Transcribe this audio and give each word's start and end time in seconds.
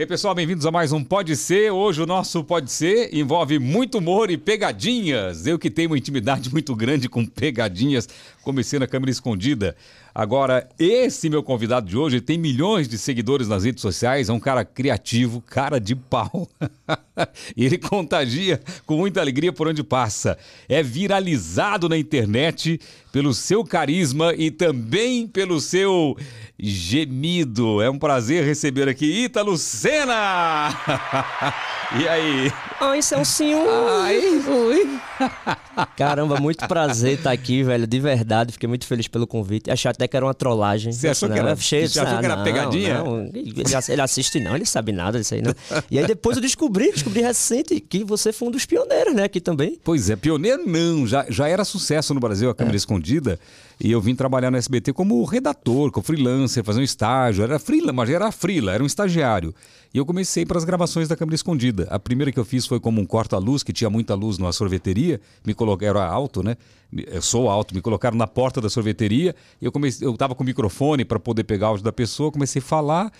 E 0.00 0.02
aí, 0.02 0.06
pessoal, 0.06 0.34
bem-vindos 0.34 0.64
a 0.64 0.70
mais 0.70 0.92
um 0.92 1.04
Pode 1.04 1.36
Ser. 1.36 1.70
Hoje 1.70 2.00
o 2.00 2.06
nosso 2.06 2.42
Pode 2.42 2.72
Ser 2.72 3.14
envolve 3.14 3.58
muito 3.58 3.98
humor 3.98 4.30
e 4.30 4.38
pegadinhas. 4.38 5.46
Eu 5.46 5.58
que 5.58 5.70
tenho 5.70 5.90
uma 5.90 5.98
intimidade 5.98 6.48
muito 6.54 6.74
grande 6.74 7.06
com 7.06 7.26
pegadinhas, 7.26 8.08
comecei 8.40 8.78
na 8.78 8.86
câmera 8.86 9.10
escondida. 9.10 9.76
Agora, 10.14 10.68
esse 10.78 11.30
meu 11.30 11.42
convidado 11.42 11.88
de 11.88 11.96
hoje 11.96 12.20
tem 12.20 12.36
milhões 12.36 12.88
de 12.88 12.98
seguidores 12.98 13.48
nas 13.48 13.64
redes 13.64 13.80
sociais, 13.80 14.28
é 14.28 14.32
um 14.32 14.40
cara 14.40 14.64
criativo, 14.64 15.40
cara 15.40 15.80
de 15.80 15.94
pau. 15.94 16.48
e 17.56 17.64
ele 17.64 17.78
contagia 17.78 18.60
com 18.86 18.96
muita 18.96 19.20
alegria 19.20 19.52
por 19.52 19.68
onde 19.68 19.82
passa. 19.84 20.36
É 20.68 20.82
viralizado 20.82 21.88
na 21.88 21.96
internet 21.96 22.80
pelo 23.12 23.32
seu 23.32 23.64
carisma 23.64 24.34
e 24.34 24.50
também 24.50 25.26
pelo 25.26 25.60
seu 25.60 26.16
gemido. 26.58 27.80
É 27.80 27.88
um 27.88 27.98
prazer 27.98 28.44
receber 28.44 28.88
aqui 28.88 29.24
Ítalo 29.24 29.56
Senna! 29.56 30.70
e 32.00 32.08
aí? 32.08 32.52
Oi, 32.80 33.02
Celcinho! 33.02 33.58
Ai, 33.68 34.18
oi! 34.48 35.00
Caramba, 35.96 36.40
muito 36.40 36.66
prazer 36.66 37.18
estar 37.18 37.32
aqui, 37.32 37.62
velho, 37.62 37.86
de 37.86 38.00
verdade. 38.00 38.52
Fiquei 38.52 38.68
muito 38.68 38.86
feliz 38.86 39.08
pelo 39.08 39.26
convite. 39.26 39.70
Achei 39.70 39.90
até 39.90 40.06
que 40.08 40.16
era 40.16 40.26
uma 40.26 40.34
trollagem. 40.34 40.92
Você 40.92 41.08
achou 41.08 41.28
não, 41.28 41.34
que 41.34 41.40
era, 41.40 41.56
cheio 41.56 41.88
você 41.88 42.00
achou 42.00 42.18
que 42.18 42.24
era 42.24 42.36
não, 42.36 42.44
pegadinha? 42.44 43.02
Não, 43.02 43.30
ele, 43.34 44.00
assiste 44.02 44.40
não, 44.40 44.56
ele 44.56 44.66
sabe 44.66 44.92
nada 44.92 45.18
disso 45.18 45.34
aí, 45.34 45.42
não. 45.42 45.54
E 45.90 45.98
aí 45.98 46.06
depois 46.06 46.36
eu 46.36 46.42
descobri, 46.42 46.90
descobri 46.92 47.20
recente 47.20 47.78
que 47.80 48.04
você 48.04 48.32
foi 48.32 48.48
um 48.48 48.50
dos 48.50 48.64
pioneiros, 48.66 49.14
né, 49.14 49.24
aqui 49.24 49.40
também. 49.40 49.78
Pois 49.82 50.10
é, 50.10 50.16
pioneiro 50.16 50.62
não, 50.66 51.06
já, 51.06 51.26
já 51.28 51.48
era 51.48 51.64
sucesso 51.64 52.14
no 52.14 52.20
Brasil 52.20 52.50
a 52.50 52.54
câmera 52.54 52.76
é. 52.76 52.78
escondida. 52.78 53.38
E 53.82 53.90
eu 53.90 54.00
vim 54.00 54.14
trabalhar 54.14 54.50
no 54.50 54.58
SBT 54.58 54.92
como 54.92 55.24
redator, 55.24 55.90
como 55.90 56.04
freelancer, 56.04 56.62
fazer 56.62 56.80
um 56.80 56.84
estágio. 56.84 57.42
Era 57.42 57.58
freela, 57.58 57.92
mas 57.92 58.10
era 58.10 58.30
frila, 58.30 58.72
era 58.72 58.82
um 58.82 58.86
estagiário. 58.86 59.54
E 59.92 59.98
eu 59.98 60.06
comecei 60.06 60.46
para 60.46 60.56
as 60.56 60.64
gravações 60.64 61.08
da 61.08 61.16
câmera 61.16 61.34
escondida. 61.34 61.88
A 61.90 61.98
primeira 61.98 62.30
que 62.30 62.38
eu 62.38 62.44
fiz 62.44 62.64
foi 62.64 62.78
como 62.78 63.00
um 63.00 63.04
corta-luz, 63.04 63.62
que 63.62 63.72
tinha 63.72 63.90
muita 63.90 64.14
luz 64.14 64.38
numa 64.38 64.52
sorveteria. 64.52 65.20
Me 65.44 65.52
colocaram 65.52 66.00
alto, 66.00 66.42
né? 66.44 66.56
Eu 66.92 67.20
sou 67.20 67.50
alto, 67.50 67.74
me 67.74 67.80
colocaram 67.80 68.16
na 68.16 68.26
porta 68.26 68.60
da 68.60 68.70
sorveteria. 68.70 69.34
Eu 69.60 69.72
comecei, 69.72 70.06
eu 70.06 70.16
com 70.16 70.42
o 70.42 70.46
microfone 70.46 71.04
para 71.04 71.18
poder 71.18 71.42
pegar 71.42 71.66
o 71.66 71.70
áudio 71.70 71.84
da 71.84 71.92
pessoa, 71.92 72.30
comecei 72.30 72.60
a 72.60 72.64
falar 72.64 73.12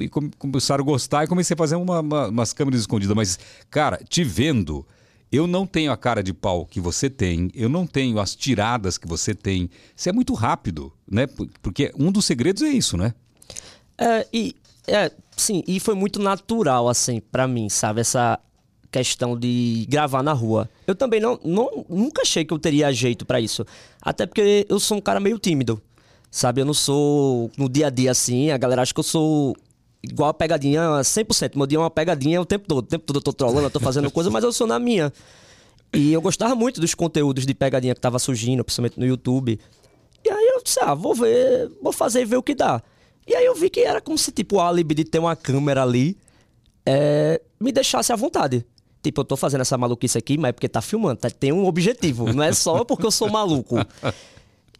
e 0.00 0.08
começaram 0.08 0.82
a 0.82 0.84
gostar 0.84 1.24
e 1.24 1.26
comecei 1.26 1.54
a 1.54 1.58
fazer 1.58 1.76
uma, 1.76 2.00
uma, 2.00 2.28
umas 2.28 2.52
câmeras 2.52 2.80
escondidas. 2.80 3.14
Mas, 3.14 3.38
cara, 3.70 4.00
te 4.08 4.24
vendo, 4.24 4.84
eu 5.30 5.46
não 5.46 5.66
tenho 5.66 5.92
a 5.92 5.96
cara 5.96 6.22
de 6.22 6.32
pau 6.32 6.64
que 6.64 6.80
você 6.80 7.10
tem, 7.10 7.50
eu 7.54 7.68
não 7.68 7.86
tenho 7.86 8.18
as 8.18 8.34
tiradas 8.34 8.96
que 8.96 9.06
você 9.06 9.34
tem. 9.34 9.70
Isso 9.94 10.08
é 10.08 10.12
muito 10.12 10.32
rápido, 10.34 10.92
né? 11.08 11.26
Porque 11.62 11.92
um 11.98 12.10
dos 12.10 12.24
segredos 12.24 12.62
é 12.62 12.68
isso, 12.68 12.96
né? 12.96 13.14
É, 13.96 14.26
e, 14.32 14.56
é, 14.86 15.10
sim, 15.36 15.62
e 15.66 15.78
foi 15.80 15.94
muito 15.94 16.20
natural, 16.20 16.88
assim, 16.88 17.20
para 17.20 17.46
mim, 17.46 17.68
sabe? 17.68 18.00
Essa 18.00 18.38
questão 18.90 19.36
de 19.36 19.86
gravar 19.88 20.22
na 20.22 20.32
rua. 20.32 20.70
Eu 20.86 20.94
também 20.94 21.20
não, 21.20 21.38
não 21.44 21.84
nunca 21.88 22.22
achei 22.22 22.44
que 22.44 22.54
eu 22.54 22.58
teria 22.60 22.92
jeito 22.92 23.26
para 23.26 23.40
isso. 23.40 23.66
Até 24.00 24.24
porque 24.24 24.64
eu 24.68 24.78
sou 24.78 24.98
um 24.98 25.00
cara 25.00 25.18
meio 25.18 25.36
tímido, 25.36 25.82
sabe? 26.30 26.60
Eu 26.60 26.64
não 26.64 26.74
sou 26.74 27.50
no 27.58 27.68
dia 27.68 27.88
a 27.88 27.90
dia 27.90 28.12
assim, 28.12 28.52
a 28.52 28.56
galera 28.56 28.82
acha 28.82 28.94
que 28.94 29.00
eu 29.00 29.04
sou 29.04 29.56
igual 30.00 30.28
a 30.28 30.34
pegadinha 30.34 30.80
100%. 31.00 31.56
Meu 31.56 31.66
dia 31.66 31.76
é 31.76 31.80
uma 31.80 31.90
pegadinha 31.90 32.40
o 32.40 32.46
tempo 32.46 32.68
todo. 32.68 32.78
O 32.78 32.82
tempo 32.82 33.04
todo 33.04 33.16
eu 33.16 33.22
tô 33.22 33.32
trolando, 33.32 33.66
eu 33.66 33.70
tô 33.70 33.80
fazendo 33.80 34.10
coisa, 34.12 34.30
mas 34.30 34.44
eu 34.44 34.52
sou 34.52 34.66
na 34.66 34.78
minha. 34.78 35.12
E 35.92 36.12
eu 36.12 36.20
gostava 36.20 36.54
muito 36.54 36.80
dos 36.80 36.94
conteúdos 36.94 37.46
de 37.46 37.54
pegadinha 37.54 37.94
que 37.94 38.00
tava 38.00 38.20
surgindo, 38.20 38.62
principalmente 38.64 38.98
no 38.98 39.06
YouTube. 39.06 39.58
E 40.24 40.30
aí 40.30 40.46
eu 40.54 40.62
disse, 40.62 40.78
ah, 40.80 40.94
vou 40.94 41.14
ver, 41.14 41.70
vou 41.82 41.92
fazer 41.92 42.22
e 42.22 42.24
ver 42.24 42.36
o 42.36 42.42
que 42.42 42.54
dá. 42.54 42.80
E 43.26 43.34
aí 43.34 43.44
eu 43.44 43.54
vi 43.54 43.70
que 43.70 43.80
era 43.80 44.00
como 44.00 44.18
se, 44.18 44.30
tipo, 44.30 44.56
o 44.56 44.60
álibi 44.60 44.94
de 44.94 45.04
ter 45.04 45.18
uma 45.18 45.34
câmera 45.34 45.82
ali 45.82 46.16
é, 46.84 47.40
me 47.58 47.72
deixasse 47.72 48.12
à 48.12 48.16
vontade. 48.16 48.64
Tipo, 49.02 49.20
eu 49.20 49.24
tô 49.24 49.36
fazendo 49.36 49.60
essa 49.60 49.76
maluquice 49.76 50.16
aqui, 50.16 50.38
mas 50.38 50.50
é 50.50 50.52
porque 50.52 50.68
tá 50.68 50.80
filmando, 50.80 51.20
tá? 51.20 51.30
tem 51.30 51.52
um 51.52 51.66
objetivo, 51.66 52.32
não 52.32 52.42
é 52.42 52.52
só 52.52 52.84
porque 52.84 53.06
eu 53.06 53.10
sou 53.10 53.30
maluco. 53.30 53.76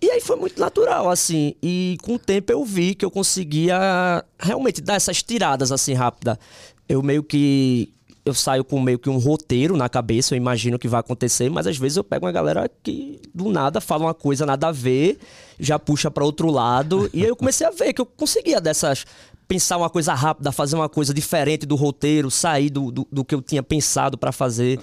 E 0.01 0.11
aí 0.11 0.21
foi 0.21 0.37
muito 0.37 0.61
natural, 0.61 1.09
assim. 1.09 1.55
E 1.63 1.97
com 2.03 2.15
o 2.15 2.19
tempo 2.19 2.53
eu 2.53 2.63
vi 2.65 2.95
que 2.95 3.05
eu 3.05 3.11
conseguia 3.11 4.23
realmente 4.39 4.83
dar 4.83 4.97
essas 4.97 5.23
tiradas 5.23 5.73
assim 5.73 5.95
rápida. 5.95 6.39
Eu 6.87 7.03
meio 7.03 7.23
que. 7.23 7.95
Eu 8.25 8.33
saio 8.33 8.65
com 8.65 8.81
meio 8.81 8.99
que 8.99 9.11
um 9.11 9.19
roteiro 9.19 9.77
na 9.77 9.89
cabeça, 9.89 10.35
eu 10.35 10.37
imagino 10.37 10.77
o 10.77 10.79
que 10.79 10.89
vai 10.89 11.01
acontecer, 11.01 11.51
mas 11.51 11.67
às 11.67 11.77
vezes 11.77 11.97
eu 11.99 12.05
pego 12.05 12.25
uma 12.25 12.33
galera 12.33 12.71
que 12.83 13.21
do 13.35 13.51
nada 13.51 13.81
fala 13.83 14.05
uma 14.07 14.15
coisa 14.15 14.47
nada 14.47 14.69
a 14.69 14.73
ver, 14.73 15.19
já 15.61 15.79
puxa 15.79 16.11
para 16.11 16.25
outro 16.25 16.51
lado. 16.51 17.11
e 17.13 17.23
aí 17.23 17.29
eu 17.29 17.37
comecei 17.37 17.67
a 17.67 17.71
ver 17.71 17.93
que 17.93 18.01
eu 18.01 18.07
conseguia 18.07 18.61
dessas. 18.61 19.05
Pensar 19.47 19.77
uma 19.77 19.91
coisa 19.91 20.15
rápida, 20.15 20.51
fazer 20.51 20.75
uma 20.75 20.89
coisa 20.89 21.13
diferente 21.13 21.67
do 21.67 21.77
roteiro, 21.77 22.31
sair 22.31 22.71
do, 22.71 22.91
do, 22.91 23.07
do 23.13 23.25
que 23.25 23.35
eu 23.35 23.43
tinha 23.43 23.63
pensado 23.63 24.17
para 24.17 24.33
fazer. 24.33 24.81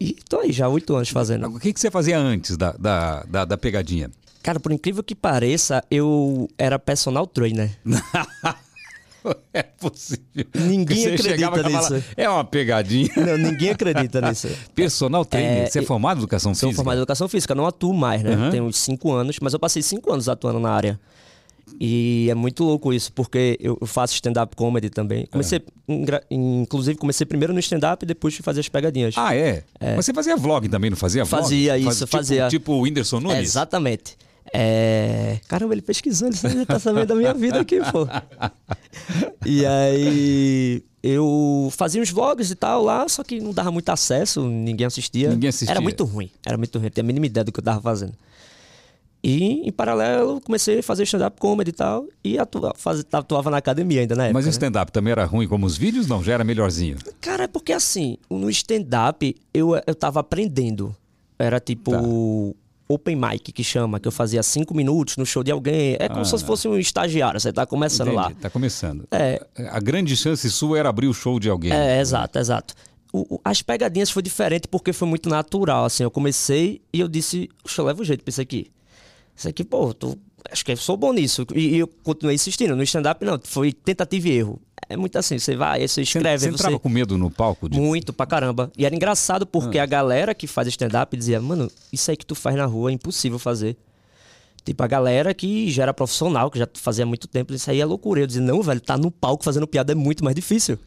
E 0.00 0.14
tô 0.26 0.40
aí 0.40 0.52
já 0.52 0.66
oito 0.66 0.94
anos 0.96 1.10
fazendo. 1.10 1.46
O 1.48 1.60
que, 1.60 1.70
que 1.70 1.78
você 1.78 1.90
fazia 1.90 2.18
antes 2.18 2.56
da, 2.56 2.72
da, 2.72 3.24
da, 3.24 3.44
da 3.44 3.56
pegadinha? 3.58 4.10
Cara, 4.42 4.58
por 4.58 4.72
incrível 4.72 5.02
que 5.02 5.14
pareça, 5.14 5.82
eu 5.90 6.48
era 6.58 6.78
personal 6.78 7.26
trainer. 7.26 7.70
é 9.52 9.62
possível. 9.62 10.46
Ninguém 10.54 11.06
acredita 11.06 11.62
nisso. 11.62 12.04
é 12.16 12.28
uma 12.28 12.44
pegadinha. 12.44 13.08
Não, 13.16 13.38
ninguém 13.38 13.70
acredita 13.70 14.20
nisso. 14.28 14.48
Personal 14.74 15.24
trainer? 15.24 15.64
É, 15.64 15.66
Você 15.66 15.78
é 15.80 15.82
formado 15.82 16.18
em 16.18 16.20
educação 16.20 16.52
física? 16.52 16.66
Sou 16.66 16.74
formado 16.74 16.96
em 16.96 17.00
educação 17.00 17.28
física, 17.28 17.54
não 17.54 17.66
atuo 17.66 17.94
mais, 17.94 18.22
né? 18.22 18.36
Uhum. 18.36 18.50
Tenho 18.50 18.64
uns 18.64 18.76
cinco 18.78 19.12
anos, 19.12 19.38
mas 19.40 19.52
eu 19.52 19.58
passei 19.58 19.82
cinco 19.82 20.12
anos 20.12 20.28
atuando 20.28 20.60
na 20.60 20.70
área. 20.70 21.00
E 21.80 22.28
é 22.30 22.34
muito 22.34 22.62
louco 22.62 22.92
isso, 22.92 23.12
porque 23.12 23.58
eu 23.60 23.78
faço 23.86 24.14
stand-up 24.14 24.54
comedy 24.54 24.90
também. 24.90 25.26
Comecei, 25.26 25.58
é. 25.88 26.22
inclusive, 26.30 26.96
comecei 26.98 27.26
primeiro 27.26 27.52
no 27.52 27.58
stand-up 27.58 28.04
e 28.04 28.06
depois 28.06 28.34
fui 28.34 28.42
fazer 28.42 28.60
as 28.60 28.68
pegadinhas. 28.68 29.14
Ah, 29.16 29.34
é? 29.34 29.64
é? 29.80 29.96
Mas 29.96 30.04
você 30.04 30.12
fazia 30.12 30.36
vlog 30.36 30.68
também, 30.68 30.90
não 30.90 30.96
fazia 30.96 31.24
vlog? 31.24 31.42
Fazia 31.42 31.78
isso, 31.78 32.06
Faz, 32.06 32.10
fazia. 32.10 32.48
Tipo, 32.48 32.50
tipo 32.50 32.72
o 32.72 32.80
Whindersson 32.82 33.20
Nunes? 33.20 33.38
É, 33.38 33.42
exatamente. 33.42 34.16
É... 34.52 35.40
Caramba, 35.48 35.74
ele 35.74 35.82
pesquisando, 35.82 36.36
você 36.36 36.48
já 36.50 36.66
tá 36.66 36.78
sabendo 36.78 37.06
da 37.06 37.14
minha 37.14 37.34
vida 37.34 37.60
aqui, 37.60 37.80
pô. 37.90 38.06
E 39.46 39.66
aí 39.66 40.82
eu 41.02 41.68
fazia 41.70 42.00
uns 42.00 42.10
vlogs 42.10 42.50
e 42.50 42.54
tal 42.54 42.82
lá, 42.82 43.06
só 43.08 43.22
que 43.22 43.40
não 43.40 43.52
dava 43.52 43.70
muito 43.70 43.90
acesso, 43.90 44.48
ninguém 44.48 44.86
assistia. 44.86 45.28
Ninguém 45.28 45.50
assistia. 45.50 45.70
Era 45.70 45.80
muito 45.80 46.02
ruim, 46.04 46.30
era 46.46 46.56
muito 46.56 46.78
ruim, 46.78 46.86
eu 46.86 46.90
tinha 46.90 47.04
a 47.04 47.06
mínima 47.06 47.26
ideia 47.26 47.44
do 47.44 47.52
que 47.52 47.60
eu 47.60 47.64
tava 47.64 47.80
fazendo. 47.80 48.14
E, 49.26 49.66
em 49.66 49.72
paralelo, 49.72 50.38
comecei 50.38 50.80
a 50.80 50.82
fazer 50.82 51.04
stand-up 51.04 51.40
comedy 51.40 51.70
e 51.70 51.72
tal. 51.72 52.06
E 52.22 52.38
atuava, 52.38 52.74
faz, 52.76 53.02
atuava 53.10 53.50
na 53.50 53.56
academia 53.56 54.02
ainda 54.02 54.14
na 54.14 54.24
época. 54.24 54.34
Mas 54.34 54.44
o 54.44 54.48
né? 54.48 54.50
stand-up 54.50 54.92
também 54.92 55.12
era 55.12 55.24
ruim 55.24 55.48
como 55.48 55.64
os 55.64 55.78
vídeos? 55.78 56.06
Não, 56.06 56.22
já 56.22 56.34
era 56.34 56.44
melhorzinho? 56.44 56.98
Cara, 57.22 57.44
é 57.44 57.46
porque 57.46 57.72
assim, 57.72 58.18
no 58.28 58.50
stand-up 58.50 59.34
eu, 59.54 59.70
eu 59.86 59.94
tava 59.94 60.20
aprendendo. 60.20 60.94
Era 61.38 61.58
tipo. 61.58 61.90
Tá 61.90 62.02
open 62.94 63.16
mic, 63.16 63.52
que 63.52 63.64
chama, 63.64 64.00
que 64.00 64.08
eu 64.08 64.12
fazia 64.12 64.42
cinco 64.42 64.74
minutos 64.74 65.16
no 65.16 65.26
show 65.26 65.42
de 65.42 65.50
alguém. 65.50 65.96
É 65.98 66.08
como 66.08 66.20
ah, 66.20 66.24
se 66.24 66.44
fosse 66.44 66.68
um 66.68 66.78
estagiário, 66.78 67.40
você 67.40 67.52
tá 67.52 67.66
começando 67.66 68.08
entendi, 68.08 68.22
lá. 68.22 68.32
Tá 68.40 68.50
começando. 68.50 69.06
É. 69.10 69.44
A 69.70 69.80
grande 69.80 70.16
chance 70.16 70.48
sua 70.50 70.78
era 70.78 70.88
abrir 70.88 71.06
o 71.06 71.14
show 71.14 71.38
de 71.38 71.48
alguém. 71.48 71.72
É, 71.72 72.00
exato, 72.00 72.38
exato. 72.38 72.74
O, 73.12 73.36
o, 73.36 73.40
as 73.44 73.62
pegadinhas 73.62 74.10
foi 74.10 74.22
diferente 74.22 74.66
porque 74.66 74.92
foi 74.92 75.06
muito 75.06 75.28
natural, 75.28 75.84
assim. 75.84 76.02
Eu 76.02 76.10
comecei 76.10 76.80
e 76.92 77.00
eu 77.00 77.08
disse, 77.08 77.48
eu 77.78 77.84
levar 77.84 78.00
o 78.00 78.04
jeito 78.04 78.24
pra 78.24 78.30
isso 78.30 78.40
aqui. 78.40 78.70
Isso 79.36 79.48
aqui, 79.48 79.64
pô, 79.64 79.92
tô, 79.92 80.16
acho 80.50 80.64
que 80.64 80.72
eu 80.72 80.76
sou 80.76 80.96
bom 80.96 81.12
nisso. 81.12 81.46
E, 81.54 81.76
e 81.76 81.78
eu 81.78 81.88
continuei 82.02 82.34
insistindo. 82.34 82.76
No 82.76 82.82
stand-up, 82.82 83.24
não, 83.24 83.40
foi 83.42 83.72
tentativa 83.72 84.28
e 84.28 84.32
erro. 84.32 84.60
É 84.88 84.96
muito 84.96 85.16
assim, 85.18 85.38
você 85.38 85.56
vai, 85.56 85.86
você 85.86 86.02
escreve. 86.02 86.38
Você, 86.38 86.50
você 86.50 86.54
entrava 86.54 86.78
com 86.78 86.88
medo 86.88 87.16
no 87.16 87.30
palco? 87.30 87.68
De... 87.68 87.80
Muito, 87.80 88.12
pra 88.12 88.26
caramba. 88.26 88.70
E 88.76 88.84
era 88.84 88.94
engraçado 88.94 89.46
porque 89.46 89.78
ah. 89.78 89.84
a 89.84 89.86
galera 89.86 90.34
que 90.34 90.46
faz 90.46 90.68
stand-up 90.68 91.16
dizia, 91.16 91.40
mano, 91.40 91.70
isso 91.92 92.10
aí 92.10 92.16
que 92.16 92.26
tu 92.26 92.34
faz 92.34 92.56
na 92.56 92.66
rua 92.66 92.90
é 92.90 92.94
impossível 92.94 93.38
fazer. 93.38 93.76
Tipo, 94.64 94.82
a 94.82 94.86
galera 94.86 95.34
que 95.34 95.70
já 95.70 95.82
era 95.82 95.92
profissional, 95.92 96.50
que 96.50 96.58
já 96.58 96.68
fazia 96.74 97.04
muito 97.04 97.28
tempo, 97.28 97.52
isso 97.52 97.70
aí 97.70 97.80
é 97.80 97.84
loucura. 97.84 98.20
Eu 98.20 98.26
dizia, 98.26 98.42
não, 98.42 98.62
velho, 98.62 98.80
tá 98.80 98.96
no 98.96 99.10
palco 99.10 99.44
fazendo 99.44 99.66
piada 99.66 99.92
é 99.92 99.94
muito 99.94 100.24
mais 100.24 100.34
difícil. 100.34 100.78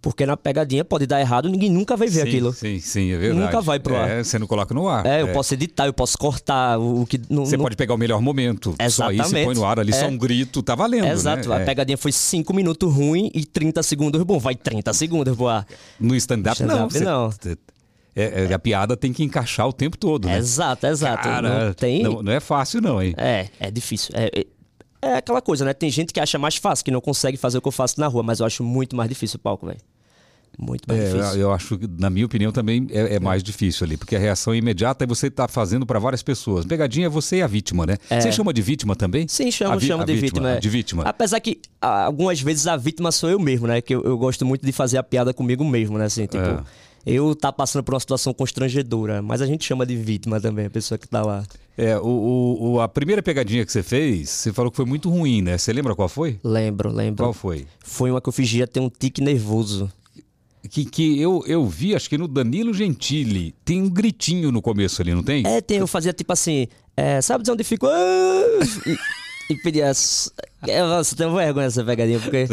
Porque 0.00 0.24
na 0.24 0.36
pegadinha 0.36 0.84
pode 0.84 1.06
dar 1.06 1.20
errado, 1.20 1.48
ninguém 1.48 1.70
nunca 1.70 1.96
vai 1.96 2.08
ver 2.08 2.22
sim, 2.22 2.28
aquilo. 2.28 2.52
Sim, 2.52 2.78
sim, 2.78 3.12
é 3.12 3.18
verdade. 3.18 3.40
Nunca 3.40 3.60
vai 3.60 3.80
pro 3.80 3.96
ar. 3.96 4.08
É, 4.08 4.22
você 4.22 4.38
não 4.38 4.46
coloca 4.46 4.72
no 4.72 4.88
ar. 4.88 5.04
É, 5.04 5.22
eu 5.22 5.28
é. 5.28 5.32
posso 5.32 5.54
editar, 5.54 5.86
eu 5.86 5.92
posso 5.92 6.16
cortar 6.16 6.78
o 6.78 7.04
que. 7.06 7.20
No, 7.28 7.44
você 7.44 7.58
pode 7.58 7.76
pegar 7.76 7.94
o 7.94 7.98
melhor 7.98 8.20
momento. 8.20 8.74
Exatamente. 8.78 9.22
Só 9.22 9.28
você 9.28 9.44
põe 9.44 9.54
no 9.54 9.64
ar 9.64 9.80
ali, 9.80 9.90
é. 9.90 9.94
só 9.94 10.06
um 10.06 10.16
grito, 10.16 10.62
tá 10.62 10.74
valendo. 10.74 11.06
Exato. 11.06 11.48
Né? 11.48 11.56
A 11.56 11.60
é. 11.60 11.64
pegadinha 11.64 11.98
foi 11.98 12.12
5 12.12 12.54
minutos 12.54 12.92
ruim 12.92 13.30
e 13.34 13.44
30 13.44 13.82
segundos 13.82 14.22
bom. 14.22 14.38
Vai 14.38 14.54
30 14.54 14.92
segundos 14.92 15.36
pro 15.36 15.48
ar. 15.48 15.66
No 15.98 16.14
stand-up, 16.14 16.54
stand 16.54 16.66
não. 16.66 16.90
Você... 16.90 17.04
não. 17.04 17.30
É, 18.14 18.46
é, 18.48 18.54
a 18.54 18.58
piada 18.58 18.96
tem 18.96 19.12
que 19.12 19.22
encaixar 19.22 19.68
o 19.68 19.72
tempo 19.72 19.98
todo, 19.98 20.26
né? 20.26 20.38
Exato, 20.38 20.86
exato. 20.86 21.22
Cara, 21.22 21.66
não, 21.66 21.74
tem... 21.74 22.02
não, 22.02 22.22
não 22.22 22.32
é 22.32 22.40
fácil, 22.40 22.80
não, 22.80 23.02
hein? 23.02 23.12
É, 23.18 23.48
é 23.60 23.70
difícil. 23.70 24.14
É, 24.14 24.46
é, 25.06 25.12
é 25.12 25.16
aquela 25.16 25.40
coisa, 25.42 25.64
né? 25.64 25.72
Tem 25.74 25.90
gente 25.90 26.12
que 26.12 26.20
acha 26.20 26.38
mais 26.38 26.56
fácil, 26.56 26.84
que 26.84 26.90
não 26.90 27.00
consegue 27.00 27.36
fazer 27.36 27.58
o 27.58 27.62
que 27.62 27.68
eu 27.68 27.72
faço 27.72 27.98
na 28.00 28.06
rua, 28.06 28.22
mas 28.22 28.40
eu 28.40 28.46
acho 28.46 28.62
muito 28.64 28.94
mais 28.96 29.08
difícil 29.08 29.36
o 29.36 29.40
palco, 29.40 29.66
velho. 29.66 29.78
Muito 30.58 30.84
mais 30.88 30.98
É, 31.02 31.12
difícil. 31.12 31.40
eu, 31.40 31.52
acho 31.52 31.76
que, 31.76 31.86
na 31.98 32.08
minha 32.08 32.24
opinião, 32.24 32.50
também 32.50 32.86
é, 32.90 33.16
é 33.16 33.20
mais 33.20 33.42
difícil 33.42 33.84
ali, 33.84 33.96
porque 33.98 34.16
a 34.16 34.18
reação 34.18 34.54
é 34.54 34.56
imediata 34.56 35.04
e 35.04 35.06
você 35.06 35.26
está 35.26 35.46
fazendo 35.46 35.84
para 35.84 35.98
várias 35.98 36.22
pessoas. 36.22 36.64
Pegadinha 36.64 37.06
é 37.06 37.08
você 37.10 37.36
e 37.38 37.42
a 37.42 37.46
vítima, 37.46 37.84
né? 37.84 37.98
Você 38.08 38.32
chama 38.32 38.54
de 38.54 38.62
vítima 38.62 38.96
também? 38.96 39.28
Sim, 39.28 39.50
chamo, 39.50 39.78
chamo 39.80 40.02
de 40.04 40.14
vítima. 40.16 40.52
é. 40.52 40.58
De 40.58 40.68
vítima. 40.70 41.02
Apesar 41.02 41.40
que 41.40 41.60
ah, 41.80 42.04
algumas 42.04 42.40
vezes 42.40 42.66
a 42.66 42.74
vítima 42.76 43.12
sou 43.12 43.28
eu 43.28 43.38
mesmo, 43.38 43.66
né? 43.66 43.82
Que 43.82 43.94
eu, 43.94 44.02
eu 44.02 44.16
gosto 44.16 44.46
muito 44.46 44.64
de 44.64 44.72
fazer 44.72 44.96
a 44.96 45.02
piada 45.02 45.34
comigo 45.34 45.62
mesmo, 45.62 45.98
né? 45.98 46.06
Assim, 46.06 46.22
tipo, 46.24 46.38
É. 46.38 46.60
eu 47.06 47.34
tá 47.36 47.52
passando 47.52 47.82
por 47.84 47.94
uma 47.94 48.00
situação 48.00 48.34
constrangedora, 48.34 49.22
mas 49.22 49.40
a 49.40 49.46
gente 49.46 49.64
chama 49.64 49.86
de 49.86 49.96
vítima 49.96 50.40
também, 50.40 50.66
a 50.66 50.70
pessoa 50.70 50.98
que 50.98 51.06
tá 51.08 51.22
lá. 51.22 51.44
É, 51.78 51.96
o, 51.98 52.56
o- 52.74 52.80
a 52.80 52.88
primeira 52.88 53.22
pegadinha 53.22 53.64
que 53.64 53.70
você 53.70 53.82
fez, 53.82 54.28
você 54.30 54.52
falou 54.52 54.70
que 54.70 54.76
foi 54.76 54.86
muito 54.86 55.08
ruim, 55.10 55.42
né? 55.42 55.56
Você 55.58 55.72
lembra 55.72 55.94
qual 55.94 56.08
foi? 56.08 56.40
Lembro, 56.42 56.90
lembro. 56.90 57.22
Qual 57.24 57.32
foi? 57.32 57.66
Foi 57.80 58.10
uma 58.10 58.20
que 58.20 58.28
eu 58.28 58.32
fingia 58.32 58.66
ter 58.66 58.80
um 58.80 58.88
tique 58.90 59.20
nervoso. 59.22 59.90
Que, 60.70 60.84
que 60.84 61.20
eu, 61.20 61.44
eu 61.46 61.64
vi, 61.64 61.94
acho 61.94 62.08
que 62.08 62.18
no 62.18 62.26
Danilo 62.26 62.74
Gentili, 62.74 63.54
tem 63.64 63.80
um 63.82 63.88
gritinho 63.88 64.50
no 64.50 64.60
começo 64.60 65.00
ali, 65.00 65.14
não 65.14 65.22
tem? 65.22 65.46
É, 65.46 65.60
tem, 65.60 65.78
eu 65.78 65.86
fazia 65.86 66.12
tipo 66.12 66.32
assim, 66.32 66.66
é, 66.96 67.20
sabe 67.20 67.44
de 67.44 67.50
onde 67.52 67.62
fico? 67.62 67.86
E, 69.48 69.54
pedia. 69.56 69.92
É, 70.66 70.82
nossa, 70.82 71.14
eu 71.14 71.18
tenho 71.18 71.32
vergonha 71.36 71.66
dessa 71.66 71.84
pegadinha, 71.84 72.18
porque 72.18 72.48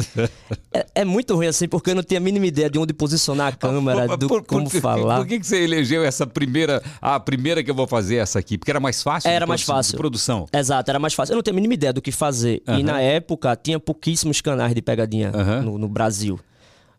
é, 0.72 0.86
é 0.96 1.04
muito 1.06 1.34
ruim 1.36 1.48
assim, 1.48 1.68
porque 1.68 1.90
eu 1.90 1.96
não 1.96 2.04
tinha 2.04 2.20
a 2.20 2.22
mínima 2.22 2.46
ideia 2.46 2.70
de 2.70 2.78
onde 2.78 2.94
posicionar 2.94 3.48
a 3.48 3.52
câmera, 3.58 4.06
Por- 4.08 4.18
do 4.18 4.28
por- 4.28 4.46
como 4.46 4.70
por, 4.70 4.80
falar. 4.80 5.18
Por 5.18 5.26
que, 5.28 5.40
que 5.40 5.48
você 5.48 5.64
elegeu 5.64 6.04
essa 6.06 6.28
primeira, 6.28 6.84
a 7.02 7.20
primeira 7.20 7.64
que 7.64 7.72
eu 7.72 7.76
vou 7.76 7.88
fazer 7.88 8.18
essa 8.18 8.38
aqui? 8.38 8.60
Porque 8.60 8.70
era 8.70 8.80
mais 8.80 9.02
fácil? 9.02 9.28
Era 9.28 9.48
mais 9.48 9.64
fácil. 9.64 9.98
produção. 9.98 10.46
Exato, 10.54 10.92
era 10.92 11.00
mais 11.00 11.16
fácil. 11.16 11.34
Eu 11.34 11.38
não 11.38 11.42
tinha 11.42 11.54
a 11.54 11.56
mínima 11.56 11.74
ideia 11.74 11.92
do 11.92 12.02
que 12.02 12.12
fazer. 12.12 12.62
E 12.68 12.84
na 12.84 13.02
época 13.02 13.56
tinha 13.56 13.80
pouquíssimos 13.80 14.40
canais 14.42 14.76
de 14.76 14.82
pegadinha 14.82 15.32
Aham. 15.34 15.62
no, 15.64 15.78
no 15.80 15.88
Brasil. 15.90 16.40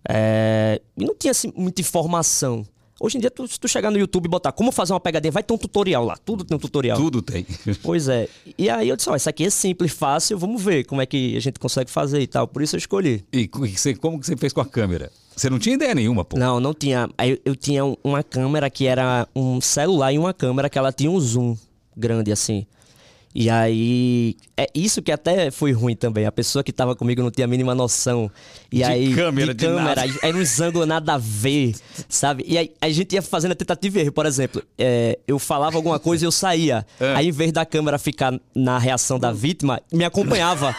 É, 0.09 0.81
E 0.99 1.05
não 1.05 1.15
tinha 1.15 1.31
assim, 1.31 1.53
muita 1.57 1.81
informação. 1.81 2.67
Hoje 3.01 3.17
em 3.19 3.21
dia, 3.21 3.31
tu, 3.31 3.47
se 3.49 3.59
tu 3.59 3.67
chegar 3.67 3.91
no 3.91 3.99
YouTube 3.99 4.27
e 4.27 4.29
botar 4.29 4.53
como 4.53 4.71
fazer 4.71 4.93
uma 4.93 5.01
pegadinha, 5.01 5.33
vai 5.33 5.43
ter 5.43 5.53
um 5.53 5.59
tutorial 5.59 6.05
lá. 6.05 6.17
Tudo 6.25 6.45
tem 6.45 6.57
um 6.57 6.61
tutorial. 6.61 6.97
Tudo 6.97 7.21
tem. 7.21 7.45
Pois 7.83 8.09
é. 8.09 8.29
E 8.57 8.71
aí 8.71 8.89
eu 8.89 8.97
disse, 8.97 9.11
ó, 9.11 9.17
isso 9.17 9.29
aqui 9.29 9.45
é 9.45 9.51
simples, 9.51 9.93
fácil, 9.93 10.39
vamos 10.39 10.63
ver 10.63 10.85
como 10.85 11.01
é 11.03 11.07
que 11.07 11.37
a 11.37 11.41
gente 11.41 11.59
consegue 11.59 11.91
fazer 11.91 12.21
e 12.21 12.27
tal. 12.27 12.47
Por 12.47 12.63
isso 12.63 12.77
eu 12.77 12.79
escolhi. 12.79 13.25
E 13.33 13.49
como 13.49 14.19
que 14.21 14.27
você 14.27 14.37
fez 14.37 14.53
com 14.53 14.61
a 14.61 14.65
câmera? 14.67 15.11
Você 15.37 15.51
não 15.51 15.59
tinha 15.59 15.75
ideia 15.75 15.95
nenhuma, 15.95 16.25
pô. 16.25 16.39
Não, 16.39 16.61
não 16.61 16.73
tinha. 16.73 17.11
Eu, 17.19 17.39
eu 17.45 17.57
tinha 17.57 17.85
um- 17.85 17.97
uma 18.05 18.23
câmera 18.23 18.71
que 18.71 18.87
era 18.87 19.27
um 19.35 19.61
celular 19.61 20.13
e 20.13 20.19
uma 20.19 20.33
câmera 20.33 20.71
que 20.71 20.79
ela 20.79 20.93
tinha 20.93 21.11
um 21.11 21.19
zoom 21.19 21.57
grande 21.97 22.31
assim. 22.31 22.65
E 23.35 23.51
aí, 23.51 24.37
é 24.57 24.69
isso 24.73 25.03
que 25.03 25.11
até 25.11 25.51
foi 25.51 25.73
ruim 25.73 25.97
também. 25.97 26.25
A 26.25 26.31
pessoa 26.31 26.63
que 26.63 26.73
tava 26.73 26.95
comigo 26.95 27.21
não 27.21 27.33
tinha 27.33 27.47
a 27.47 27.49
mínima 27.49 27.75
noção. 27.75 28.31
E 28.71 28.77
De 28.77 28.85
aí, 28.85 29.13
câmera, 29.15 29.53
de 29.53 29.67
nada. 29.67 30.03
aí 30.03 30.15
era 30.23 30.37
uns 30.37 30.61
ângulos 30.61 30.87
nada 30.87 31.15
a 31.15 31.19
ver, 31.19 31.75
sabe? 32.09 32.45
E 32.47 32.57
aí 32.57 32.71
a 32.81 32.89
gente 32.91 33.13
ia 33.13 33.23
fazendo 33.23 33.51
a 33.51 33.55
tentativa 33.57 33.99
e 33.99 34.03
erro. 34.03 34.13
Por 34.13 34.25
exemplo, 34.25 34.63
é, 34.79 35.19
eu 35.27 35.39
falava 35.41 35.77
alguma 35.77 35.99
coisa 35.99 36.25
e 36.25 36.27
eu 36.27 36.31
saía. 36.31 36.87
É. 37.01 37.15
Aí, 37.17 37.29
em 37.29 37.33
vez 37.33 37.51
da 37.51 37.67
câmera 37.67 37.99
ficar 37.99 38.39
na 38.55 38.79
reação 38.79 39.19
da 39.19 39.33
vítima, 39.33 39.81
me 39.93 40.05
acompanhava. 40.05 40.75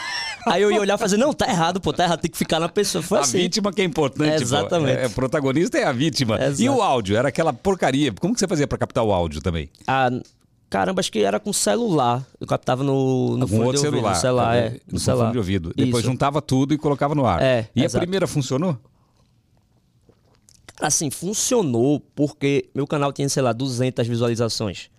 aí 0.48 0.62
eu 0.62 0.72
ia 0.72 0.80
olhar 0.80 0.96
e 0.96 0.98
fazer, 0.98 1.18
não, 1.18 1.34
tá 1.34 1.50
errado, 1.50 1.82
pô, 1.82 1.92
tá 1.92 2.06
errado, 2.06 2.22
tem 2.22 2.32
que 2.32 2.38
ficar 2.38 2.62
na 2.62 2.70
pessoa. 2.70 3.02
Foi 3.02 3.18
a 3.18 3.22
assim. 3.22 3.38
vítima 3.40 3.74
que 3.74 3.82
é 3.82 3.86
importante, 3.86 4.38
pô. 4.38 4.42
Exatamente. 4.42 4.98
É, 4.98 5.10
protagonista 5.10 5.78
é 5.78 5.84
a 5.84 5.92
vítima. 5.92 6.42
Exato. 6.42 6.62
E 6.62 6.70
o 6.70 6.82
áudio? 6.82 7.18
Era 7.18 7.28
aquela 7.28 7.52
porcaria. 7.52 8.14
Como 8.14 8.34
que 8.34 8.40
você 8.40 8.48
fazia 8.48 8.66
pra 8.66 8.78
captar 8.78 9.04
o 9.04 9.12
áudio 9.12 9.42
também? 9.42 9.70
Ah, 9.86 10.10
caramba, 10.80 11.00
acho 11.00 11.12
que 11.12 11.20
era 11.20 11.40
com 11.40 11.54
celular. 11.54 12.26
Eu 12.40 12.46
captava 12.48 12.84
no, 12.84 13.38
no 13.38 13.48
fone 13.48 13.62
outro 13.64 13.82
de 13.82 13.88
ouvido, 13.88 13.92
celular. 14.02 14.14
No 14.16 14.20
celular, 14.22 14.56
é. 14.58 14.70
No 14.72 14.80
No 14.94 15.00
celular. 15.00 15.32
de 15.32 15.38
ouvido. 15.38 15.74
Depois 15.76 16.04
Isso. 16.04 16.12
juntava 16.12 16.42
tudo 16.42 16.74
e 16.74 16.78
colocava 16.78 17.16
no 17.16 17.26
ar. 17.26 17.42
É, 17.42 17.70
e 17.76 17.82
a 17.82 17.86
exato. 17.86 18.02
primeira 18.02 18.28
funcionou? 18.28 18.78
Assim, 20.80 21.10
funcionou 21.10 22.02
porque 22.16 22.70
meu 22.76 22.86
canal 22.86 23.14
tinha, 23.14 23.30
sei 23.30 23.42
lá, 23.42 23.54
200 23.54 24.06
visualizações. 24.08 24.90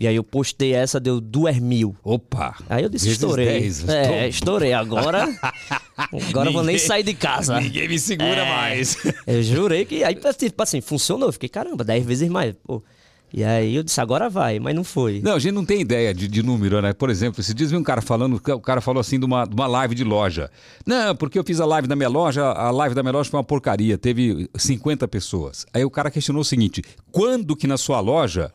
E 0.00 0.06
aí 0.06 0.14
eu 0.14 0.22
postei 0.22 0.74
essa, 0.74 1.00
deu 1.00 1.20
2 1.20 1.58
mil. 1.58 1.96
Opa! 2.04 2.54
Aí 2.70 2.84
eu 2.84 2.88
disse, 2.88 3.10
estourei. 3.10 3.46
10. 3.62 3.88
É, 3.88 4.06
Tô- 4.22 4.28
estourei. 4.28 4.72
Agora, 4.72 5.24
agora 5.98 6.48
eu 6.48 6.52
vou 6.52 6.62
nem 6.62 6.76
Ninguém- 6.76 6.78
sair 6.78 7.02
de 7.02 7.14
casa. 7.14 7.60
Ninguém 7.60 7.88
me 7.88 7.98
segura 7.98 8.28
É. 8.42 8.48
mais. 8.48 8.96
Eu 9.26 9.42
jurei 9.42 9.84
que. 9.84 10.04
Aí, 10.04 10.14
tipo 10.14 10.62
assim, 10.62 10.80
funcionou. 10.80 11.28
Eu 11.30 11.32
Fiquei, 11.32 11.48
caramba, 11.48 11.82
10 11.82 12.06
vezes 12.06 12.28
mais. 12.28 12.54
Pô. 12.64 12.80
E 13.32 13.44
aí 13.44 13.74
eu 13.76 13.82
disse, 13.82 14.00
agora 14.00 14.30
vai, 14.30 14.58
mas 14.58 14.74
não 14.74 14.82
foi. 14.82 15.20
Não, 15.22 15.34
a 15.34 15.38
gente 15.38 15.52
não 15.52 15.64
tem 15.64 15.80
ideia 15.80 16.14
de, 16.14 16.26
de 16.26 16.42
número, 16.42 16.80
né? 16.80 16.92
Por 16.92 17.10
exemplo, 17.10 17.42
dias 17.42 17.70
vi 17.70 17.76
um 17.76 17.82
cara 17.82 18.00
falando, 18.00 18.36
o 18.36 18.60
cara 18.60 18.80
falou 18.80 19.00
assim 19.00 19.18
de 19.18 19.26
uma, 19.26 19.44
de 19.44 19.54
uma 19.54 19.66
live 19.66 19.94
de 19.94 20.04
loja. 20.04 20.50
Não, 20.86 21.14
porque 21.14 21.38
eu 21.38 21.44
fiz 21.44 21.60
a 21.60 21.66
live 21.66 21.86
da 21.86 21.94
minha 21.94 22.08
loja, 22.08 22.42
a 22.42 22.70
live 22.70 22.94
da 22.94 23.02
minha 23.02 23.12
loja 23.12 23.30
foi 23.30 23.38
uma 23.38 23.44
porcaria, 23.44 23.98
teve 23.98 24.48
50 24.56 25.06
pessoas. 25.08 25.66
Aí 25.74 25.84
o 25.84 25.90
cara 25.90 26.10
questionou 26.10 26.40
o 26.40 26.44
seguinte: 26.44 26.82
quando 27.12 27.54
que 27.54 27.66
na 27.66 27.76
sua 27.76 28.00
loja 28.00 28.50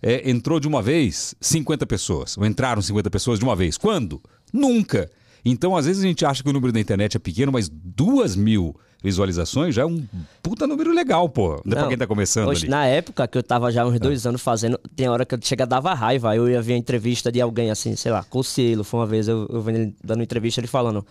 é, 0.00 0.30
entrou 0.30 0.60
de 0.60 0.68
uma 0.68 0.80
vez 0.80 1.34
50 1.40 1.84
pessoas? 1.86 2.36
Ou 2.38 2.46
entraram 2.46 2.80
50 2.80 3.10
pessoas 3.10 3.38
de 3.38 3.44
uma 3.44 3.56
vez? 3.56 3.76
Quando? 3.76 4.22
Nunca. 4.52 5.10
Então, 5.44 5.76
às 5.76 5.86
vezes 5.86 6.04
a 6.04 6.06
gente 6.06 6.24
acha 6.24 6.42
que 6.42 6.48
o 6.48 6.52
número 6.52 6.72
da 6.72 6.78
internet 6.78 7.16
é 7.16 7.20
pequeno, 7.20 7.50
mas 7.50 7.68
duas 7.68 8.36
mil 8.36 8.76
visualizações 9.02 9.74
já 9.74 9.82
é 9.82 9.86
um 9.86 10.04
puta 10.42 10.66
número 10.66 10.92
legal, 10.92 11.28
pô. 11.28 11.60
Não 11.64 11.76
é 11.76 11.80
pra 11.80 11.88
quem 11.88 11.98
tá 11.98 12.06
começando 12.06 12.48
hoje, 12.48 12.66
ali. 12.66 12.68
É. 12.68 12.70
Na 12.70 12.86
época 12.86 13.26
que 13.26 13.36
eu 13.36 13.42
tava 13.42 13.70
já 13.72 13.84
uns 13.84 13.98
dois 13.98 14.26
anos 14.26 14.40
fazendo, 14.40 14.78
tem 14.94 15.08
hora 15.08 15.24
que 15.24 15.36
chega 15.42 15.66
dava 15.66 15.92
raiva. 15.94 16.34
Eu 16.36 16.48
ia 16.48 16.62
ver 16.62 16.74
a 16.74 16.76
entrevista 16.76 17.32
de 17.32 17.40
alguém 17.40 17.70
assim, 17.70 17.96
sei 17.96 18.12
lá, 18.12 18.22
Cocielo, 18.22 18.84
foi 18.84 19.00
uma 19.00 19.06
vez 19.06 19.28
eu, 19.28 19.48
eu 19.50 19.60
vendo 19.60 19.76
ele 19.78 19.94
dando 20.02 20.22
entrevista 20.22 20.60
ele 20.60 20.68
falando. 20.68 21.04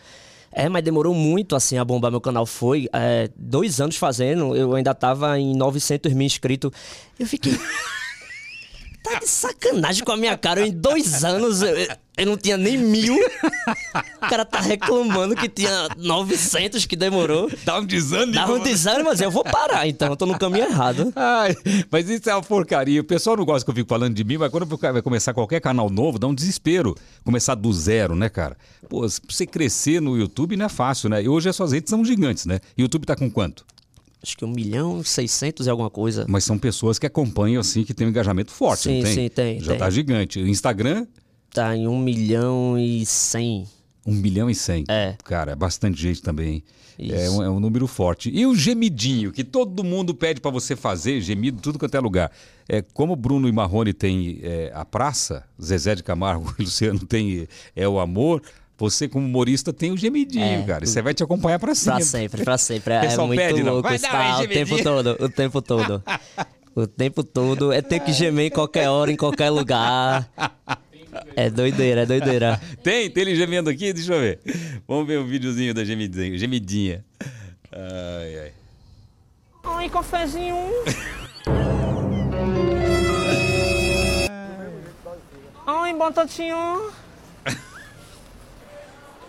É, 0.53 0.67
mas 0.67 0.83
demorou 0.83 1.13
muito 1.13 1.55
assim 1.55 1.77
a 1.77 1.85
bombar 1.85 2.11
meu 2.11 2.21
canal. 2.21 2.45
Foi 2.45 2.89
é, 2.93 3.29
dois 3.35 3.79
anos 3.79 3.95
fazendo, 3.95 4.55
eu 4.55 4.75
ainda 4.75 4.93
tava 4.93 5.39
em 5.39 5.55
900 5.55 6.13
mil 6.13 6.25
inscritos. 6.25 6.71
Eu 7.19 7.25
fiquei. 7.25 7.57
Tá 9.03 9.19
de 9.19 9.27
sacanagem 9.27 10.03
com 10.03 10.11
a 10.11 10.17
minha 10.17 10.37
cara. 10.37 10.61
Eu, 10.61 10.67
em 10.67 10.71
dois 10.71 11.23
anos 11.23 11.61
eu, 11.61 11.75
eu 12.17 12.25
não 12.25 12.37
tinha 12.37 12.55
nem 12.55 12.77
mil. 12.77 13.15
O 13.15 14.29
cara 14.29 14.45
tá 14.45 14.59
reclamando 14.59 15.35
que 15.35 15.49
tinha 15.49 15.89
900 15.97 16.85
que 16.85 16.95
demorou. 16.95 17.51
Dá 17.65 17.79
um 17.79 17.85
desânimo. 17.85 18.33
Dava 18.33 18.53
um 18.53 18.59
desânimo, 18.59 19.05
mas 19.05 19.19
eu 19.19 19.31
vou 19.31 19.43
parar 19.43 19.87
então, 19.87 20.09
eu 20.09 20.15
tô 20.15 20.25
no 20.25 20.37
caminho 20.37 20.65
errado. 20.65 21.11
Ai, 21.15 21.55
mas 21.89 22.09
isso 22.09 22.29
é 22.29 22.35
uma 22.35 22.43
porcaria. 22.43 23.01
O 23.01 23.03
pessoal 23.03 23.35
não 23.35 23.45
gosta 23.45 23.65
que 23.65 23.71
eu 23.71 23.75
fico 23.75 23.89
falando 23.89 24.13
de 24.13 24.23
mim, 24.23 24.37
mas 24.37 24.51
quando 24.51 24.65
vai 24.65 25.01
começar 25.01 25.33
qualquer 25.33 25.59
canal 25.59 25.89
novo, 25.89 26.19
dá 26.19 26.27
um 26.27 26.35
desespero. 26.35 26.95
Começar 27.23 27.55
do 27.55 27.73
zero, 27.73 28.15
né, 28.15 28.29
cara? 28.29 28.55
Pô, 28.87 29.01
você 29.01 29.45
crescer 29.47 29.99
no 29.99 30.17
YouTube 30.17 30.55
não 30.55 30.65
é 30.65 30.69
fácil, 30.69 31.09
né? 31.09 31.23
E 31.23 31.27
hoje 31.27 31.49
as 31.49 31.55
suas 31.55 31.71
redes 31.71 31.89
são 31.89 32.05
gigantes, 32.05 32.45
né? 32.45 32.59
YouTube 32.77 33.05
tá 33.05 33.15
com 33.15 33.29
quanto? 33.29 33.65
Acho 34.23 34.37
que 34.37 34.45
um 34.45 34.49
milhão, 34.51 35.03
seiscentos 35.03 35.65
e 35.65 35.69
alguma 35.69 35.89
coisa. 35.89 36.25
Mas 36.29 36.43
são 36.43 36.57
pessoas 36.57 36.99
que 36.99 37.07
acompanham, 37.07 37.59
assim, 37.59 37.83
que 37.83 37.93
tem 37.93 38.05
um 38.05 38.09
engajamento 38.11 38.51
forte, 38.51 38.83
Sim, 38.83 38.97
não 38.97 39.03
tem? 39.03 39.13
sim, 39.15 39.29
tem, 39.29 39.59
Já 39.59 39.71
tem. 39.71 39.79
tá 39.79 39.89
gigante. 39.89 40.39
O 40.39 40.47
Instagram, 40.47 41.07
Tá 41.53 41.75
em 41.75 41.85
um 41.87 41.99
milhão 41.99 42.77
e 42.79 43.05
cem. 43.05 43.67
um 44.05 44.13
milhão 44.13 44.49
e 44.49 44.55
cem. 44.55 44.85
É. 44.87 45.15
Cara, 45.23 45.51
é 45.51 45.55
bastante 45.55 46.01
gente 46.01 46.21
também. 46.21 46.63
É 46.99 47.25
Isso. 47.25 47.39
um, 47.39 47.43
é 47.43 47.49
um 47.49 47.59
número 47.59 47.87
forte. 47.87 48.29
E 48.33 48.45
o 48.45 48.55
gemidinho, 48.55 49.31
que 49.31 49.43
todo 49.43 49.83
mundo 49.83 50.13
pede 50.13 50.39
pra 50.39 50.51
você 50.51 50.75
fazer, 50.75 51.19
gemido, 51.19 51.59
tudo 51.59 51.79
quanto 51.79 51.95
é 51.95 51.99
lugar. 51.99 52.31
É, 52.69 52.81
como 52.81 53.15
Bruno 53.15 53.49
e 53.49 53.51
Marrone 53.51 53.91
tem 53.91 54.39
é, 54.43 54.71
a 54.73 54.85
praça, 54.85 55.43
Zezé 55.61 55.95
de 55.95 56.03
Camargo 56.03 56.53
e 56.59 56.63
Luciano 56.63 56.99
tem 56.99 57.47
é, 57.75 57.87
o 57.87 57.99
amor, 57.99 58.41
você 58.89 59.07
como 59.07 59.25
humorista 59.25 59.71
tem 59.71 59.91
o 59.91 59.97
gemidinho, 59.97 60.61
É. 60.61 60.63
cara. 60.63 60.85
Aí 60.85 61.01
vai 61.01 61.13
te 61.13 61.23
acompanhar 61.23 61.59
pra 61.59 61.73
sempre. 61.75 61.99
Pra 61.99 62.05
sempre, 62.05 62.43
pra 62.43 62.57
sempre. 62.57 62.93
É 62.93 63.17
muito 63.17 63.39
pede, 63.39 63.63
louco 63.63 63.87
uma 63.87 63.99
tá, 63.99 64.39
o 64.41 64.47
tempo 64.47 64.83
todo, 64.83 65.17
o 65.19 65.29
tempo 65.29 65.61
todo. 65.61 66.03
O 66.75 66.87
tempo 66.87 67.23
todo. 67.23 67.71
É 67.71 67.81
ter 67.81 67.99
que 67.99 68.13
gemer 68.13 68.47
em 68.47 68.49
qualquer 68.49 68.89
hora, 68.89 69.11
em 69.11 69.15
qualquer 69.17 69.49
lugar. 69.49 70.29
É 71.35 71.49
doideira, 71.49 72.01
é 72.01 72.05
doideira. 72.05 72.61
Tem? 72.81 73.09
Tem 73.09 73.21
ele 73.23 73.35
gemendo 73.35 73.69
aqui? 73.69 73.91
Deixa 73.91 74.13
eu 74.13 74.19
ver. 74.21 74.39
Vamos 74.87 75.05
ver 75.05 75.17
o 75.19 75.25
videozinho 75.25 75.73
da 75.73 75.83
gemidinha. 75.83 76.37
gemidinha. 76.37 77.03
Ai, 77.71 78.39
ai. 78.39 78.51
Ai, 79.63 79.89
cafezinho. 79.89 80.55
Ai, 85.67 85.93
batatinha. 85.93 86.55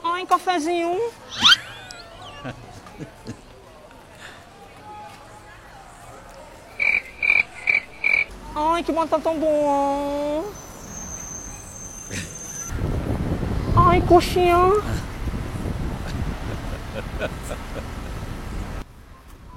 Ai, 0.04 0.26
cafezinho. 0.26 0.98
Ai, 8.54 8.82
que 8.82 8.92
batata 8.92 9.22
tão 9.22 9.38
boa. 9.38 10.44
Ai, 13.76 14.02
coxinha. 14.02 14.56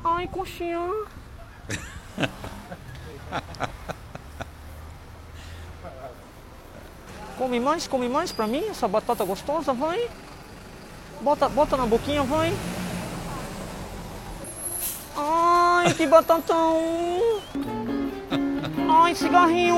Ai, 0.04 0.28
coxinha. 0.28 0.80
Come 7.38 7.60
mais, 7.60 7.88
come 7.88 8.08
mais 8.08 8.32
pra 8.32 8.48
mim, 8.48 8.66
essa 8.70 8.88
batata 8.88 9.26
gostosa, 9.26 9.74
vai. 9.74 10.10
Bota, 11.26 11.50
bota 11.50 11.76
na 11.76 11.88
boquinha, 11.88 12.22
vai. 12.22 12.54
Ai, 15.18 15.92
que 15.96 16.06
batatão. 16.06 17.42
Ai, 18.88 19.16
cigarrinho. 19.16 19.76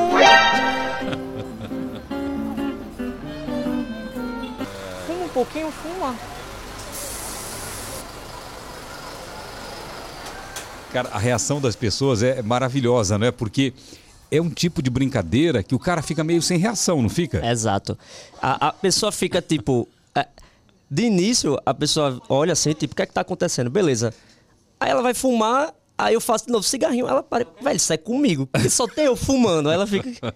Fuma 5.07 5.23
um 5.23 5.29
pouquinho, 5.29 5.71
fuma. 5.71 6.13
Cara, 10.91 11.07
a 11.13 11.17
reação 11.17 11.61
das 11.61 11.77
pessoas 11.77 12.21
é 12.23 12.41
maravilhosa, 12.41 13.17
né? 13.17 13.31
Porque 13.31 13.73
é 14.29 14.41
um 14.41 14.49
tipo 14.49 14.81
de 14.81 14.89
brincadeira 14.89 15.63
que 15.63 15.73
o 15.73 15.79
cara 15.79 16.01
fica 16.01 16.25
meio 16.25 16.41
sem 16.41 16.57
reação, 16.57 17.01
não 17.01 17.09
fica? 17.09 17.49
Exato. 17.49 17.97
A, 18.41 18.67
a 18.67 18.73
pessoa 18.73 19.13
fica 19.13 19.41
tipo. 19.41 19.87
É, 20.91 20.93
de 20.95 21.03
início, 21.03 21.57
a 21.65 21.73
pessoa 21.73 22.21
olha 22.29 22.53
assim, 22.53 22.73
tipo, 22.73 22.93
o 22.93 22.95
que 22.95 23.01
é 23.01 23.05
que 23.05 23.13
tá 23.13 23.21
acontecendo? 23.21 23.69
Beleza. 23.69 24.13
Aí 24.79 24.89
ela 24.91 25.01
vai 25.01 25.13
fumar, 25.13 25.73
aí 25.97 26.13
eu 26.13 26.21
faço 26.21 26.45
de 26.45 26.51
novo 26.51 26.63
cigarrinho. 26.63 27.07
Ela 27.07 27.23
para, 27.23 27.45
velho, 27.61 27.75
isso 27.77 27.91
é 27.91 27.97
comigo. 27.97 28.45
Porque 28.47 28.69
só 28.69 28.87
tem 28.87 29.05
eu 29.05 29.15
fumando. 29.15 29.69
Aí 29.69 29.75
ela 29.75 29.87
fica. 29.87 30.33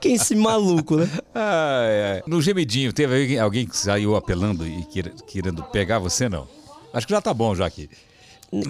Quem 0.00 0.12
é 0.12 0.14
esse 0.16 0.34
maluco, 0.34 0.96
né? 0.96 1.08
Ai, 1.34 2.12
ai. 2.14 2.22
No 2.26 2.42
gemidinho, 2.42 2.92
teve 2.92 3.38
alguém- 3.38 3.66
que 3.66 3.76
saiu 3.76 4.16
apelando 4.16 4.66
e 4.66 4.84
quer- 4.86 5.12
querendo 5.26 5.62
pegar 5.64 5.98
você, 5.98 6.28
não? 6.28 6.46
Acho 6.92 7.06
que 7.06 7.12
já 7.12 7.20
tá 7.20 7.32
bom 7.32 7.54
já 7.54 7.66
aqui. 7.66 7.88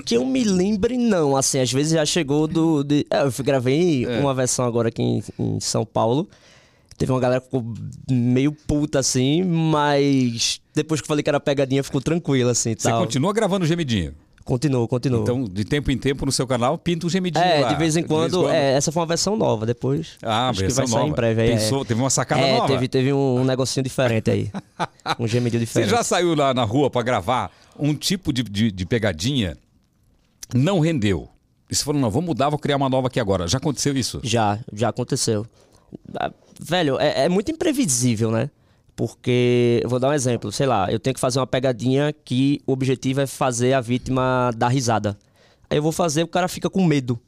Que 0.05 0.17
eu 0.17 0.25
me 0.25 0.43
lembre, 0.43 0.97
não. 0.97 1.37
Assim, 1.37 1.61
às 1.61 1.71
vezes 1.73 1.93
já 1.93 2.05
chegou 2.05 2.47
do. 2.47 2.83
De... 2.83 3.07
É, 3.11 3.23
eu 3.23 3.33
gravei 3.45 4.07
uma 4.21 4.33
versão 4.35 4.65
agora 4.65 4.89
aqui 4.89 5.03
em, 5.03 5.23
em 5.39 5.61
São 5.61 5.85
Paulo. 5.85 6.29
Teve 6.99 7.13
uma 7.13 7.21
galera 7.21 7.41
que 7.41 7.47
ficou 7.47 7.65
meio 8.11 8.53
puta 8.53 8.99
assim, 8.99 9.43
mas 9.43 10.61
depois 10.75 11.01
que 11.01 11.05
eu 11.05 11.09
falei 11.09 11.23
que 11.23 11.29
era 11.29 11.39
pegadinha, 11.39 11.83
ficou 11.85 12.01
tranquila 12.01 12.53
assim. 12.53 12.75
Você 12.77 12.89
tal. 12.89 13.03
continua 13.03 13.33
gravando 13.33 13.67
gemidinho. 13.67 14.15
Continuou, 14.47 14.87
continuou. 14.87 15.23
Então, 15.25 15.43
de 15.43 15.65
tempo 15.65 15.91
em 15.91 15.99
tempo 15.99 16.25
no 16.25 16.31
seu 16.31 16.47
canal, 16.47 16.79
pinta 16.79 17.05
o 17.05 17.11
gemidinho 17.11 17.45
é, 17.45 17.63
lá. 17.63 17.69
de 17.69 17.75
vez 17.75 17.97
em 17.97 18.05
quando. 18.05 18.49
É, 18.49 18.75
essa 18.75 18.93
foi 18.93 19.01
uma 19.01 19.07
versão 19.07 19.37
nova. 19.37 19.67
Depois. 19.67 20.17
Ah, 20.23 20.51
acho 20.51 20.61
que 20.61 20.67
versão 20.67 20.85
vai 20.85 20.87
sair 20.87 20.99
nova. 21.01 21.11
em 21.11 21.15
breve. 21.15 21.43
aí, 21.43 21.51
Pensou- 21.51 21.83
é. 21.83 21.85
teve 21.85 22.01
uma 22.01 22.11
sacada 22.11 22.43
é, 22.43 22.53
nova? 22.55 22.69
Teve, 22.69 22.87
teve 22.87 23.13
um, 23.13 23.41
um 23.41 23.45
negocinho 23.45 23.83
diferente 23.83 24.31
aí. 24.31 24.49
um 25.19 25.27
gemidinho 25.27 25.61
Você 25.61 25.67
diferente. 25.67 25.91
já 25.91 26.05
saiu 26.05 26.33
lá 26.37 26.55
na 26.55 26.63
rua 26.63 26.89
pra 26.89 27.03
gravar 27.03 27.51
um 27.77 27.93
tipo 27.93 28.33
de, 28.33 28.45
de, 28.45 28.71
de 28.71 28.87
pegadinha, 28.87 29.57
não 30.55 30.79
rendeu. 30.79 31.29
E 31.69 31.75
você 31.75 31.83
falou, 31.83 32.01
não, 32.01 32.09
vou 32.09 32.23
mudar, 32.23 32.49
vou 32.49 32.59
criar 32.59 32.77
uma 32.77 32.89
nova 32.89 33.09
aqui 33.09 33.19
agora. 33.19 33.49
Já 33.49 33.59
aconteceu 33.59 33.97
isso? 33.97 34.21
Já, 34.23 34.61
já 34.73 34.91
aconteceu. 34.91 35.45
Velho, 36.61 36.99
é, 36.99 37.25
é 37.25 37.29
muito 37.29 37.51
imprevisível, 37.51 38.31
né? 38.31 38.51
Porque, 38.95 39.83
vou 39.87 39.99
dar 39.99 40.09
um 40.09 40.13
exemplo, 40.13 40.51
sei 40.51 40.67
lá, 40.67 40.91
eu 40.91 40.99
tenho 40.99 41.13
que 41.13 41.21
fazer 41.21 41.39
uma 41.39 41.47
pegadinha 41.47 42.15
que 42.25 42.63
o 42.67 42.73
objetivo 42.73 43.21
é 43.21 43.27
fazer 43.27 43.75
a 43.75 43.81
vítima 43.81 44.51
dar 44.57 44.69
risada. 44.69 45.19
Aí 45.69 45.77
eu 45.77 45.83
vou 45.83 45.93
fazer, 45.93 46.23
o 46.23 46.29
cara 46.29 46.49
fica 46.49 46.71
com 46.71 46.83
medo, 46.85 47.21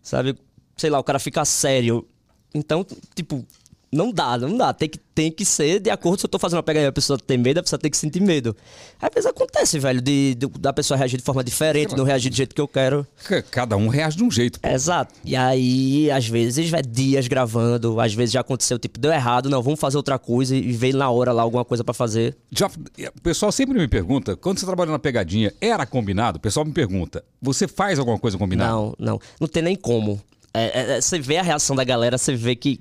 sabe? 0.00 0.36
Sei 0.76 0.88
lá, 0.88 1.00
o 1.00 1.04
cara 1.04 1.18
fica 1.18 1.44
sério. 1.44 2.06
Então, 2.54 2.86
tipo, 3.14 3.44
não 3.92 4.12
dá, 4.12 4.38
não 4.38 4.56
dá. 4.56 4.72
Tem 4.72 4.88
que, 4.88 4.98
tem 4.98 5.30
que 5.32 5.44
ser 5.44 5.80
de 5.80 5.90
acordo 5.90 6.20
se 6.20 6.26
eu 6.26 6.30
tô 6.30 6.38
fazendo 6.38 6.58
uma 6.58 6.62
pegadinha, 6.62 6.88
a 6.88 6.92
pessoa 6.92 7.18
tem 7.18 7.36
medo, 7.36 7.58
a 7.58 7.62
pessoa 7.62 7.78
tem 7.78 7.90
que 7.90 7.96
sentir 7.96 8.20
medo. 8.20 8.56
Às 9.00 9.10
vezes 9.12 9.28
acontece, 9.28 9.78
velho, 9.78 10.00
de, 10.00 10.34
de- 10.36 10.46
da 10.58 10.72
pessoa 10.72 10.96
reagir 10.96 11.16
de 11.18 11.24
forma 11.24 11.42
diferente, 11.42 11.96
não 11.96 12.04
reagir 12.04 12.30
do 12.30 12.36
jeito 12.36 12.54
que 12.54 12.60
eu 12.60 12.68
quero. 12.68 13.06
Cada 13.50 13.76
um 13.76 13.88
reage 13.88 14.16
de 14.16 14.24
um 14.24 14.30
jeito. 14.30 14.60
pô. 14.60 14.68
Exato. 14.68 15.14
E 15.24 15.34
aí, 15.36 16.10
às 16.10 16.26
vezes, 16.26 16.70
vai 16.70 16.82
dias 16.82 17.26
gravando, 17.28 18.00
às 18.00 18.14
vezes 18.14 18.32
já 18.32 18.40
aconteceu, 18.40 18.78
tipo, 18.78 18.98
deu 18.98 19.12
errado, 19.12 19.48
não, 19.50 19.62
vamos 19.62 19.80
fazer 19.80 19.96
outra 19.96 20.18
coisa 20.18 20.54
e 20.54 20.72
veio 20.72 20.96
na 20.96 21.10
hora 21.10 21.32
lá 21.32 21.42
alguma 21.42 21.64
coisa 21.64 21.82
pra 21.82 21.92
fazer. 21.94 22.36
Já, 22.50 22.66
o 22.68 23.20
pessoal 23.22 23.50
sempre 23.50 23.78
me 23.78 23.88
pergunta, 23.88 24.36
quando 24.36 24.58
você 24.60 24.66
trabalha 24.66 24.90
na 24.92 24.98
pegadinha, 24.98 25.52
era 25.60 25.84
combinado? 25.84 26.38
O 26.38 26.40
pessoal 26.40 26.64
me 26.64 26.72
pergunta, 26.72 27.24
você 27.42 27.66
faz 27.66 27.98
alguma 27.98 28.18
coisa 28.18 28.38
combinada? 28.38 28.70
Não, 28.70 28.94
não. 28.98 29.20
Não 29.40 29.48
tem 29.48 29.62
nem 29.62 29.74
como. 29.76 30.20
É, 30.52 30.80
é, 30.80 30.96
é, 30.96 31.00
você 31.00 31.18
vê 31.18 31.36
a 31.36 31.42
reação 31.42 31.76
da 31.76 31.84
galera, 31.84 32.18
você 32.18 32.34
vê 32.34 32.56
que, 32.56 32.80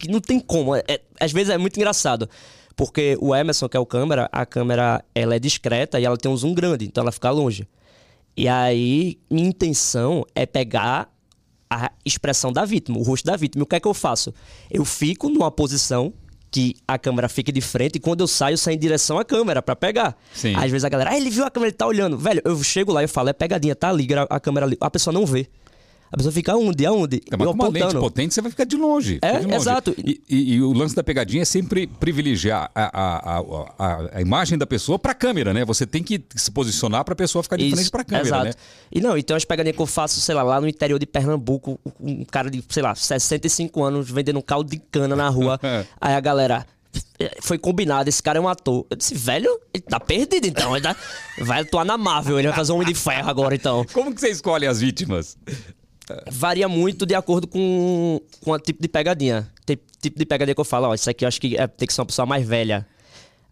que 0.00 0.10
não 0.10 0.20
tem 0.20 0.40
como. 0.40 0.74
É- 0.74 0.82
é- 0.88 1.00
às 1.20 1.30
vezes 1.32 1.50
é 1.50 1.58
muito 1.58 1.76
engraçado. 1.76 2.28
Porque 2.74 3.16
o 3.20 3.34
Emerson, 3.34 3.68
que 3.68 3.76
é 3.76 3.80
o 3.80 3.84
câmera, 3.84 4.28
a 4.32 4.46
câmera 4.46 5.04
ela 5.14 5.34
é 5.34 5.38
discreta 5.38 6.00
e 6.00 6.04
ela 6.04 6.16
tem 6.16 6.30
um 6.30 6.36
zoom 6.36 6.54
grande, 6.54 6.86
então 6.86 7.02
ela 7.02 7.12
fica 7.12 7.30
longe. 7.30 7.68
E 8.36 8.48
aí, 8.48 9.18
minha 9.30 9.48
intenção 9.48 10.24
é 10.34 10.46
pegar 10.46 11.12
a 11.68 11.92
expressão 12.04 12.52
da 12.52 12.64
vítima, 12.64 12.98
o 12.98 13.02
rosto 13.02 13.26
da 13.26 13.36
vítima. 13.36 13.62
E 13.62 13.64
o 13.64 13.66
que 13.66 13.76
é 13.76 13.80
que 13.80 13.86
eu 13.86 13.92
faço? 13.92 14.32
Eu 14.70 14.84
fico 14.84 15.28
numa 15.28 15.50
posição 15.50 16.12
que 16.50 16.74
a 16.88 16.98
câmera 16.98 17.28
fique 17.28 17.52
de 17.52 17.60
frente 17.60 17.96
e 17.96 18.00
quando 18.00 18.22
eu 18.22 18.26
saio, 18.26 18.54
eu 18.54 18.58
saio 18.58 18.74
em 18.76 18.78
direção 18.78 19.18
à 19.18 19.24
câmera 19.24 19.60
pra 19.62 19.76
pegar. 19.76 20.16
Sim. 20.32 20.54
Às 20.56 20.70
vezes 20.70 20.84
a 20.84 20.88
galera, 20.88 21.10
ah, 21.10 21.16
ele 21.16 21.30
viu 21.30 21.44
a 21.44 21.50
câmera, 21.50 21.68
ele 21.68 21.76
tá 21.76 21.86
olhando. 21.86 22.16
Velho, 22.18 22.40
eu 22.44 22.60
chego 22.62 22.92
lá 22.92 23.04
e 23.04 23.06
falo, 23.06 23.28
é 23.28 23.32
pegadinha, 23.32 23.76
tá 23.76 23.88
ali, 23.90 24.08
a 24.28 24.40
câmera 24.40 24.66
ali. 24.66 24.76
A 24.80 24.90
pessoa 24.90 25.12
não 25.12 25.26
vê. 25.26 25.46
A 26.12 26.16
pessoa 26.16 26.32
fica 26.32 26.52
aonde? 26.52 26.84
Aonde? 26.84 27.22
É, 27.30 27.36
mas 27.36 27.46
eu 27.46 27.52
com 27.52 27.58
uma 27.62 27.68
lente 27.68 27.78
apontando. 27.82 28.00
potente, 28.00 28.34
você 28.34 28.40
vai 28.40 28.50
ficar 28.50 28.64
de 28.64 28.76
longe. 28.76 29.18
É, 29.22 29.38
de 29.38 29.44
longe. 29.44 29.54
exato. 29.56 29.94
E, 29.96 30.20
e- 30.28 30.54
e 30.54 30.62
o 30.62 30.72
lance 30.72 30.94
da 30.94 31.04
pegadinha 31.04 31.42
é 31.42 31.44
sempre 31.44 31.86
privilegiar 31.86 32.70
a, 32.74 32.82
a, 32.82 33.38
a, 33.38 33.42
a- 33.78 34.10
a 34.14 34.20
imagem 34.20 34.58
da 34.58 34.66
pessoa 34.66 34.98
pra 34.98 35.14
câmera, 35.14 35.54
né? 35.54 35.64
Você 35.64 35.86
tem 35.86 36.02
que 36.02 36.20
se 36.34 36.50
posicionar 36.50 37.04
pra 37.04 37.14
pessoa 37.14 37.42
ficar 37.44 37.56
de 37.56 37.66
Isso, 37.66 37.76
frente 37.76 37.90
pra 37.92 38.02
câmera, 38.04 38.26
exato. 38.26 38.44
né? 38.46 38.52
E 38.90 39.00
não, 39.00 39.16
então 39.16 39.36
as 39.36 39.44
pegadinhas 39.44 39.76
que 39.76 39.82
eu 39.82 39.86
faço, 39.86 40.20
sei 40.20 40.34
lá, 40.34 40.42
lá 40.42 40.60
no 40.60 40.66
interior 40.66 40.98
de 40.98 41.06
Pernambuco, 41.06 41.78
um 42.00 42.24
cara 42.24 42.50
de, 42.50 42.64
sei 42.68 42.82
lá, 42.82 42.92
65 42.94 43.82
anos 43.82 44.10
vendendo 44.10 44.38
um 44.38 44.42
caldo 44.42 44.68
de 44.68 44.78
cana 44.90 45.14
na 45.14 45.28
rua. 45.28 45.60
aí 46.00 46.14
a 46.14 46.20
galera. 46.20 46.66
Foi 47.42 47.56
combinado, 47.56 48.08
esse 48.08 48.20
cara 48.20 48.38
é 48.38 48.42
um 48.42 48.48
ator. 48.48 48.84
Eu 48.90 48.96
disse, 48.96 49.14
velho, 49.14 49.48
ele 49.72 49.82
tá 49.84 50.00
perdido 50.00 50.44
então. 50.48 50.74
Ele 50.74 50.82
tá- 50.82 50.96
vai 51.38 51.60
atuar 51.60 51.84
na 51.84 51.96
Marvel, 51.96 52.36
ele 52.36 52.48
vai 52.48 52.56
fazer 52.56 52.72
um 52.72 52.76
Homem 52.76 52.88
de 52.88 52.94
Ferro 52.94 53.28
agora 53.30 53.54
então. 53.54 53.86
Como 53.92 54.12
que 54.12 54.20
você 54.20 54.30
escolhe 54.30 54.66
as 54.66 54.80
vítimas? 54.80 55.38
Varia 56.30 56.68
muito 56.68 57.04
de 57.06 57.14
acordo 57.14 57.46
com, 57.46 58.20
com 58.42 58.50
o 58.52 58.58
tipo 58.58 58.80
de 58.82 58.88
pegadinha. 58.88 59.48
Tem 59.66 59.78
tipo 60.00 60.18
de 60.18 60.24
pegadinha 60.26 60.54
que 60.54 60.60
eu 60.60 60.64
falo, 60.64 60.88
ó, 60.88 60.94
isso 60.94 61.08
aqui 61.10 61.24
eu 61.24 61.28
acho 61.28 61.40
que 61.40 61.56
é- 61.56 61.66
tem 61.66 61.86
que 61.86 61.92
ser 61.92 62.00
uma 62.00 62.06
pessoa 62.06 62.26
mais 62.26 62.46
velha. 62.46 62.86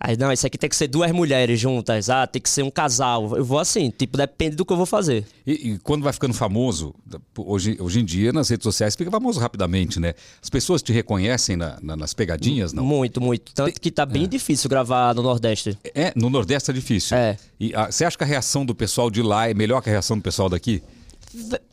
Aí, 0.00 0.16
não, 0.16 0.32
isso 0.32 0.46
aqui 0.46 0.56
tem 0.56 0.70
que 0.70 0.76
ser 0.76 0.86
duas 0.86 1.10
mulheres 1.10 1.58
juntas. 1.58 2.08
Ah, 2.08 2.24
tem 2.24 2.40
que 2.40 2.48
ser 2.48 2.62
um 2.62 2.70
casal. 2.70 3.36
Eu 3.36 3.44
vou 3.44 3.58
assim, 3.58 3.90
tipo, 3.90 4.16
depende 4.16 4.54
do 4.54 4.64
que 4.64 4.72
eu 4.72 4.76
vou 4.76 4.86
fazer. 4.86 5.26
E, 5.44 5.72
e 5.72 5.78
quando 5.80 6.04
vai 6.04 6.12
ficando 6.12 6.32
famoso, 6.32 6.94
hoje, 7.36 7.76
hoje 7.80 7.98
em 7.98 8.04
dia 8.04 8.32
nas 8.32 8.48
redes 8.48 8.62
sociais 8.62 8.94
fica 8.94 9.10
famoso 9.10 9.40
rapidamente, 9.40 9.98
né? 9.98 10.14
As 10.40 10.48
pessoas 10.48 10.82
te 10.82 10.92
reconhecem 10.92 11.56
na- 11.56 11.78
na- 11.82 11.96
nas 11.96 12.14
pegadinhas, 12.14 12.72
não? 12.72 12.84
Muito, 12.84 13.20
muito. 13.20 13.52
Tanto 13.52 13.80
que 13.80 13.90
tá 13.90 14.06
bem 14.06 14.28
difícil 14.28 14.70
gravar 14.70 15.12
no 15.16 15.22
Nordeste. 15.22 15.76
É, 15.92 16.12
no 16.14 16.30
Nordeste 16.30 16.70
é 16.70 16.74
difícil. 16.74 17.16
É. 17.16 17.36
E 17.58 17.74
ah, 17.74 17.90
você 17.90 18.04
acha 18.04 18.16
que 18.16 18.22
a 18.22 18.26
reação 18.26 18.64
do 18.64 18.76
pessoal 18.76 19.10
de 19.10 19.20
lá 19.20 19.50
é 19.50 19.54
melhor 19.54 19.82
que 19.82 19.88
a 19.88 19.92
reação 19.92 20.16
do 20.16 20.22
pessoal 20.22 20.48
daqui? 20.48 20.80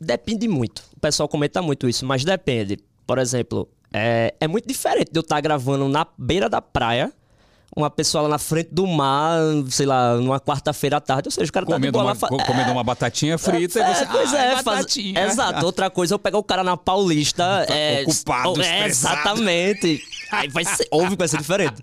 Depende 0.00 0.48
muito. 0.48 0.82
O 0.96 1.00
pessoal 1.00 1.28
comenta 1.28 1.60
muito 1.62 1.88
isso, 1.88 2.04
mas 2.06 2.24
depende. 2.24 2.78
Por 3.06 3.18
exemplo, 3.18 3.68
é, 3.92 4.34
é 4.40 4.48
muito 4.48 4.66
diferente 4.66 5.10
de 5.12 5.18
eu 5.18 5.22
estar 5.22 5.40
gravando 5.40 5.88
na 5.88 6.06
beira 6.18 6.48
da 6.48 6.60
praia, 6.60 7.12
uma 7.76 7.90
pessoa 7.90 8.22
lá 8.22 8.28
na 8.30 8.38
frente 8.38 8.70
do 8.72 8.86
mar, 8.86 9.38
sei 9.70 9.84
lá, 9.86 10.14
numa 10.16 10.40
quarta-feira 10.40 10.96
à 10.96 11.00
tarde. 11.00 11.28
Ou 11.28 11.30
seja, 11.30 11.50
o 11.50 11.52
cara 11.52 11.66
tá 11.66 11.72
Comendo 11.74 11.92
boa 11.92 12.04
uma, 12.04 12.10
lá... 12.12 12.14
fa- 12.14 12.28
comendo 12.28 12.72
uma 12.72 12.82
batatinha 12.82 13.36
frita 13.36 13.78
É, 13.80 13.90
e 13.90 13.94
você. 13.94 14.06
pois 14.06 14.32
ah, 14.34 14.38
é, 14.44 14.50
faz... 14.52 14.64
batatinha. 14.64 15.20
exato. 15.26 15.66
Outra 15.66 15.90
coisa, 15.90 16.14
eu 16.14 16.18
pegar 16.18 16.38
o 16.38 16.42
cara 16.42 16.64
na 16.64 16.76
Paulista. 16.76 17.66
é, 17.68 18.02
ocupado, 18.02 18.62
é, 18.62 18.86
exatamente. 18.86 20.02
Aí 20.32 20.48
vai 20.48 20.64
ser, 20.64 20.88
óbvio 20.90 21.10
que 21.12 21.18
vai 21.18 21.28
ser 21.28 21.36
diferente. 21.38 21.82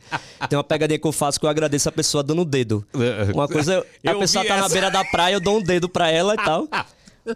Tem 0.50 0.58
uma 0.58 0.64
pegadinha 0.64 0.98
que 1.00 1.08
eu 1.08 1.12
faço 1.12 1.40
que 1.40 1.46
eu 1.46 1.50
agradeço 1.50 1.88
a 1.88 1.92
pessoa 1.92 2.24
dando 2.24 2.42
o 2.42 2.46
dedo. 2.46 2.86
Uma 3.34 3.48
coisa, 3.48 3.86
a 4.06 4.12
Eu 4.12 4.20
pessoa 4.20 4.44
tá 4.46 4.58
na 4.58 4.66
essa. 4.66 4.70
beira 4.74 4.90
da 4.92 5.06
praia, 5.06 5.36
eu 5.36 5.40
dou 5.40 5.58
um 5.60 5.62
dedo 5.64 5.88
pra 5.88 6.10
ela 6.10 6.34
e 6.34 6.38
tal. 6.38 6.68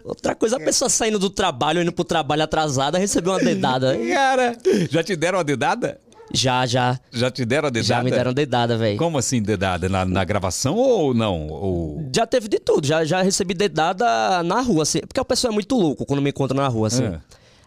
Outra 0.04 0.34
coisa, 0.34 0.56
a 0.56 0.60
pessoa 0.60 0.88
saindo 0.88 1.18
do 1.18 1.30
trabalho, 1.30 1.80
indo 1.80 1.92
pro 1.92 2.04
trabalho 2.04 2.42
atrasada, 2.42 2.98
recebeu 2.98 3.32
uma 3.32 3.38
dedada. 3.38 3.96
Cara, 3.96 4.56
já 4.90 5.02
te 5.02 5.16
deram 5.16 5.38
a 5.38 5.42
dedada? 5.42 5.98
Já, 6.32 6.66
já. 6.66 6.98
Já 7.10 7.30
te 7.30 7.44
deram 7.44 7.68
a 7.68 7.70
dedada? 7.70 7.88
Já 7.88 8.02
me 8.02 8.10
deram 8.10 8.32
dedada, 8.34 8.76
velho. 8.76 8.98
Como 8.98 9.16
assim 9.16 9.40
dedada? 9.42 9.88
Na, 9.88 10.04
na 10.04 10.24
gravação 10.24 10.74
ou 10.74 11.14
não? 11.14 11.48
Ou... 11.48 12.10
Já 12.14 12.26
teve 12.26 12.48
de 12.48 12.58
tudo, 12.58 12.86
já, 12.86 13.04
já 13.04 13.22
recebi 13.22 13.54
dedada 13.54 14.42
na 14.42 14.60
rua, 14.60 14.82
assim. 14.82 15.00
Porque 15.00 15.20
o 15.20 15.24
pessoal 15.24 15.52
é 15.52 15.54
muito 15.54 15.74
louco 15.74 16.04
quando 16.04 16.20
me 16.20 16.30
encontra 16.30 16.54
na 16.54 16.68
rua, 16.68 16.88
assim. 16.88 17.04
É. 17.04 17.20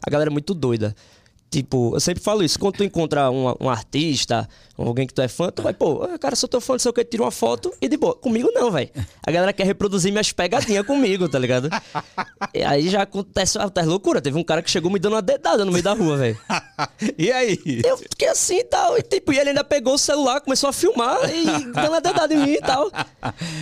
A 0.05 0.09
galera 0.09 0.29
é 0.29 0.33
muito 0.33 0.53
doida. 0.53 0.95
Tipo, 1.51 1.93
eu 1.93 1.99
sempre 1.99 2.23
falo 2.23 2.41
isso, 2.43 2.57
quando 2.57 2.75
tu 2.77 2.83
encontra 2.85 3.29
um, 3.29 3.53
um 3.59 3.69
artista, 3.69 4.47
alguém 4.77 5.05
que 5.05 5.13
tu 5.13 5.21
é 5.21 5.27
fã, 5.27 5.51
tu 5.51 5.61
vai, 5.61 5.73
pô, 5.73 6.01
ah, 6.03 6.17
cara, 6.17 6.33
sou 6.33 6.47
teu 6.47 6.61
fã, 6.61 6.73
não 6.73 6.79
sei 6.79 6.89
o 6.89 6.93
que, 6.93 7.03
tira 7.03 7.23
uma 7.23 7.29
foto 7.29 7.73
e 7.81 7.89
de 7.89 7.97
boa. 7.97 8.15
Comigo 8.15 8.49
não, 8.53 8.71
velho. 8.71 8.89
A 9.27 9.29
galera 9.29 9.51
quer 9.51 9.65
reproduzir 9.65 10.13
minhas 10.13 10.31
pegadinhas 10.31 10.85
comigo, 10.87 11.27
tá 11.27 11.37
ligado? 11.37 11.69
E 12.53 12.63
aí 12.63 12.87
já 12.89 13.01
acontece 13.01 13.57
até 13.57 13.81
loucura. 13.81 14.21
Teve 14.21 14.37
um 14.37 14.45
cara 14.45 14.61
que 14.61 14.71
chegou 14.71 14.89
me 14.89 14.97
dando 14.97 15.13
uma 15.15 15.21
dedada 15.21 15.65
no 15.65 15.73
meio 15.73 15.83
da 15.83 15.91
rua, 15.93 16.15
velho. 16.15 16.37
E 17.17 17.31
aí? 17.31 17.59
Eu 17.83 17.97
fiquei 17.97 18.27
assim 18.29 18.59
e 18.59 18.63
tal. 18.63 18.97
E, 18.97 19.01
tipo, 19.01 19.33
e 19.33 19.37
ele 19.39 19.49
ainda 19.49 19.63
pegou 19.63 19.95
o 19.95 19.97
celular, 19.97 20.39
começou 20.41 20.69
a 20.69 20.73
filmar 20.73 21.17
e 21.29 21.45
dando 21.71 21.89
uma 21.89 22.01
dedada 22.01 22.33
em 22.33 22.37
mim 22.37 22.53
e 22.53 22.59
tal. 22.61 22.89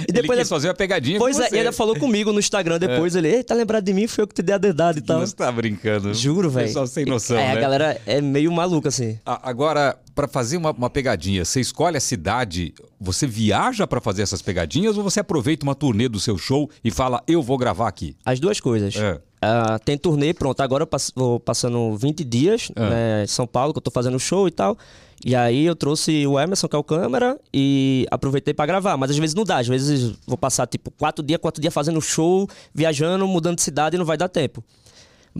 E 0.07 0.17
Ele 0.17 0.27
quis 0.27 0.47
fazer 0.49 0.67
uma 0.67 0.73
pegadinha 0.73 1.17
Pois 1.19 1.39
é, 1.39 1.47
você. 1.49 1.55
e 1.55 1.59
ainda 1.59 1.71
falou 1.71 1.97
comigo 1.97 2.31
no 2.31 2.39
Instagram 2.39 2.77
depois. 2.79 3.15
Ele, 3.15 3.29
ei, 3.29 3.43
tá 3.43 3.55
lembrado 3.55 3.83
de 3.83 3.93
mim? 3.93 4.07
Foi 4.07 4.23
eu 4.23 4.27
que 4.27 4.33
te 4.35 4.41
dei 4.41 4.55
a 4.55 4.57
dedada 4.57 4.99
e 4.99 5.01
tal. 5.01 5.19
Você 5.19 5.35
tá 5.35 5.51
brincando. 5.51 6.13
Juro, 6.13 6.49
velho. 6.49 6.67
Pessoal 6.67 6.87
sem 6.87 7.05
noção, 7.05 7.37
É, 7.37 7.55
né? 7.55 7.61
Galera 7.79 8.01
é 8.05 8.21
meio 8.21 8.51
maluca, 8.51 8.89
assim. 8.89 9.17
Agora, 9.25 9.97
pra 10.13 10.27
fazer 10.27 10.57
uma, 10.57 10.71
uma 10.71 10.89
pegadinha, 10.89 11.43
você 11.45 11.59
escolhe 11.61 11.97
a 11.97 12.01
cidade, 12.01 12.73
você 12.99 13.25
viaja 13.25 13.87
pra 13.87 14.01
fazer 14.01 14.21
essas 14.21 14.41
pegadinhas 14.41 14.97
ou 14.97 15.03
você 15.03 15.19
aproveita 15.19 15.63
uma 15.65 15.75
turnê 15.75 16.07
do 16.09 16.19
seu 16.19 16.37
show 16.37 16.69
e 16.83 16.91
fala, 16.91 17.23
eu 17.27 17.41
vou 17.41 17.57
gravar 17.57 17.87
aqui? 17.87 18.15
As 18.25 18.39
duas 18.39 18.59
coisas. 18.59 18.95
É. 18.95 19.19
ah, 19.41 19.79
tem 19.79 19.97
turnê, 19.97 20.33
pronto. 20.33 20.59
Agora 20.61 20.83
eu 20.83 20.87
passo, 20.87 21.11
vou 21.15 21.39
passando 21.39 21.95
20 21.95 22.23
dias 22.23 22.71
Ah. 22.75 22.89
né, 22.89 23.23
em 23.23 23.27
São 23.27 23.47
Paulo, 23.47 23.73
que 23.73 23.77
eu 23.77 23.83
tô 23.83 23.91
fazendo 23.91 24.19
show 24.19 24.47
e 24.47 24.51
tal. 24.51 24.77
E 25.25 25.35
aí 25.35 25.65
eu 25.65 25.75
trouxe 25.75 26.25
o 26.25 26.39
Emerson, 26.39 26.65
que 26.69 26.75
é 26.77 26.79
o 26.79 26.83
câmera, 26.83 27.37
e 27.53 28.05
aproveitei 28.09 28.53
pra 28.53 28.65
gravar. 28.65 28.95
Mas 28.95 29.11
às 29.11 29.17
vezes 29.17 29.35
não 29.35 29.43
dá. 29.43 29.57
Às 29.57 29.67
vezes 29.67 30.15
vou 30.25 30.37
passar, 30.37 30.65
tipo, 30.65 30.89
quatro 30.91 31.21
dias, 31.21 31.39
quatro 31.41 31.61
dias 31.61 31.73
fazendo 31.73 31.99
show, 32.01 32.47
viajando, 32.73 33.27
mudando 33.27 33.57
de 33.57 33.61
cidade 33.61 33.97
e 33.97 33.99
não 33.99 34.05
vai 34.05 34.15
dar 34.15 34.29
tempo. 34.29 34.63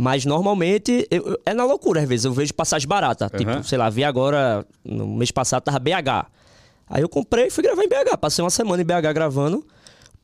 Mas 0.02 0.24
normalmente 0.24 1.06
eu- 1.12 1.38
é 1.46 1.54
na 1.54 1.66
loucura, 1.66 2.02
às 2.02 2.08
vezes. 2.08 2.24
Eu 2.24 2.32
vejo 2.32 2.54
passagem 2.54 2.88
barata. 2.88 3.26
Aham. 3.26 3.38
Tipo, 3.38 3.64
sei 3.68 3.78
lá, 3.78 3.90
vi 3.90 4.06
agora, 4.06 4.66
no 4.82 5.06
mês 5.06 5.30
passado 5.30 5.62
tava 5.62 5.78
BH. 5.78 6.26
Aí 6.90 7.02
eu 7.02 7.10
comprei 7.10 7.48
e 7.48 7.50
fui 7.50 7.62
gravar 7.62 7.84
em 7.84 7.90
BH. 7.90 8.16
Passei 8.18 8.42
uma 8.42 8.50
semana 8.50 8.82
em 8.82 8.86
BH 8.86 9.12
gravando, 9.14 9.62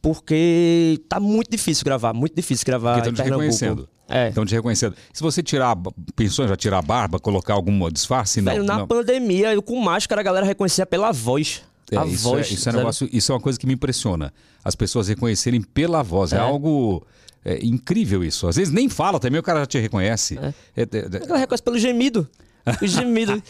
porque 0.01 1.00
tá 1.10 1.20
muito 1.20 1.50
difícil 1.51 1.84
gravar, 1.84 2.13
muito 2.13 2.36
difícil 2.36 2.65
gravar 2.65 2.94
Porque 2.96 3.10
em 3.10 3.12
estão 3.12 3.25
te 3.25 3.27
Pernambuco. 3.27 3.51
reconhecendo. 3.51 3.89
É. 4.08 4.29
Estão 4.29 4.46
te 4.46 4.53
reconhecendo. 4.55 4.96
Se 5.12 5.22
você 5.22 5.41
tirar. 5.44 5.75
Pensou 6.15 6.46
em 6.46 6.48
já 6.48 6.55
tirar 6.55 6.77
a 6.77 6.82
barba, 6.82 7.20
colocar 7.20 7.53
algum 7.53 7.89
disfarce? 7.89 8.39
Não. 8.39 8.51
Velho, 8.53 8.63
na 8.63 8.77
não. 8.77 8.88
pandemia, 8.88 9.53
eu 9.53 9.62
com 9.62 9.77
máscara, 9.82 10.22
a 10.22 10.24
galera 10.24 10.46
reconhecia 10.46 10.86
pela 10.86 11.12
voz. 11.12 11.63
É, 11.91 11.98
a 11.98 12.05
isso, 12.05 12.24
voz. 12.24 12.50
é, 12.50 12.53
isso, 12.53 12.70
é 12.70 12.72
negócio, 12.72 13.10
isso 13.12 13.32
é 13.32 13.36
uma 13.36 13.41
coisa 13.41 13.60
que 13.60 13.67
me 13.67 13.74
impressiona. 13.74 14.34
As 14.63 14.74
pessoas 14.75 15.08
reconhecerem 15.08 15.62
pela 15.62 16.01
voz. 16.01 16.34
É, 16.34 16.38
É. 16.38 16.39
algo 16.39 17.05
é, 17.46 17.60
incrível 17.64 18.24
isso. 18.24 18.48
Às 18.48 18.56
vezes 18.56 18.74
nem 18.74 18.90
fala 18.90 19.20
também, 19.20 19.40
o 19.40 19.44
cara 19.44 19.60
já 19.60 19.66
te 19.68 19.80
reconhece. 19.80 20.38
É, 20.75 20.82
é, 20.82 20.84
é, 20.84 21.28
Ela 21.30 21.38
reconhece 21.38 21.64
pelo 21.64 21.78
gemido. 21.78 22.28
O 22.82 22.88
gemido. 22.88 23.42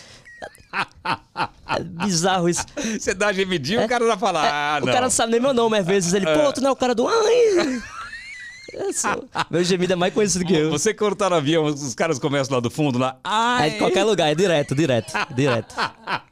é 1.65 1.83
bizarro 1.83 2.49
isso. 2.49 2.65
Você 2.99 3.13
dá 3.13 3.31
gemidinho, 3.31 3.83
o 3.83 3.87
cara 3.87 4.05
já 4.05 4.17
fala. 4.17 4.41
Ah, 4.43 4.79
o 4.83 4.85
cara 4.85 5.01
não 5.01 5.09
sabe 5.09 5.31
nem 5.31 5.39
meu 5.41 5.53
nome, 5.53 5.77
às 5.77 5.85
vezes. 5.85 6.13
Ele, 6.13 6.25
pô, 6.25 6.51
tu 6.51 6.59
não 6.59 6.69
é 6.69 6.71
o 6.73 6.75
cara 6.75 6.93
do. 6.93 7.07
Ai! 7.07 7.81
Sou- 8.93 9.23
Meu 9.49 9.63
gemido 9.63 9.93
é 9.93 9.95
mais 9.95 10.13
conhecido 10.13 10.43
que 10.43 10.53
eu. 10.53 10.69
Você 10.69 10.93
cortar 10.93 11.29
no 11.29 11.37
avião, 11.37 11.63
os 11.63 11.95
caras 11.95 12.19
começam 12.19 12.55
lá 12.55 12.59
do 12.59 12.69
fundo, 12.69 12.99
lá. 12.99 13.11
É 13.11 13.19
Ai. 13.23 13.69
de 13.71 13.77
qualquer 13.77 14.03
lugar, 14.03 14.29
é 14.29 14.35
direto, 14.35 14.75
direto, 14.75 15.13
direto. 15.33 15.73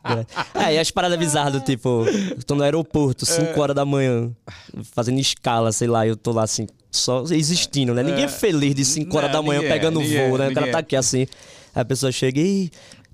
direto. 0.03 0.33
É, 0.53 0.73
e 0.75 0.79
as 0.79 0.91
paradas 0.91 1.17
bizarras 1.17 1.53
do 1.53 1.61
tipo, 1.61 2.05
eu 2.05 2.43
tô 2.43 2.55
no 2.55 2.63
aeroporto, 2.63 3.25
5 3.25 3.59
horas 3.61 3.73
da 3.73 3.85
manhã, 3.85 4.29
fazendo 4.93 5.19
escala, 5.19 5.71
sei 5.71 5.87
lá, 5.87 6.05
eu 6.05 6.17
tô 6.17 6.33
lá 6.33 6.43
assim, 6.43 6.67
só 6.93 7.23
existindo, 7.31 7.93
né? 7.93 8.03
Ninguém 8.03 8.25
é 8.25 8.27
feliz 8.27 8.75
de 8.75 8.85
5 8.85 9.17
horas 9.17 9.31
da 9.31 9.41
manhã 9.41 9.59
ninguém 9.59 9.71
é, 9.71 9.73
pegando 9.73 9.99
ninguém 9.99 10.29
voo, 10.29 10.35
é, 10.37 10.39
né? 10.39 10.49
O 10.49 10.53
cara 10.53 10.71
tá 10.71 10.77
é. 10.77 10.81
aqui 10.81 10.95
assim, 10.95 11.27
a 11.73 11.83
pessoa 11.83 12.11
chega 12.11 12.39
e. 12.39 12.71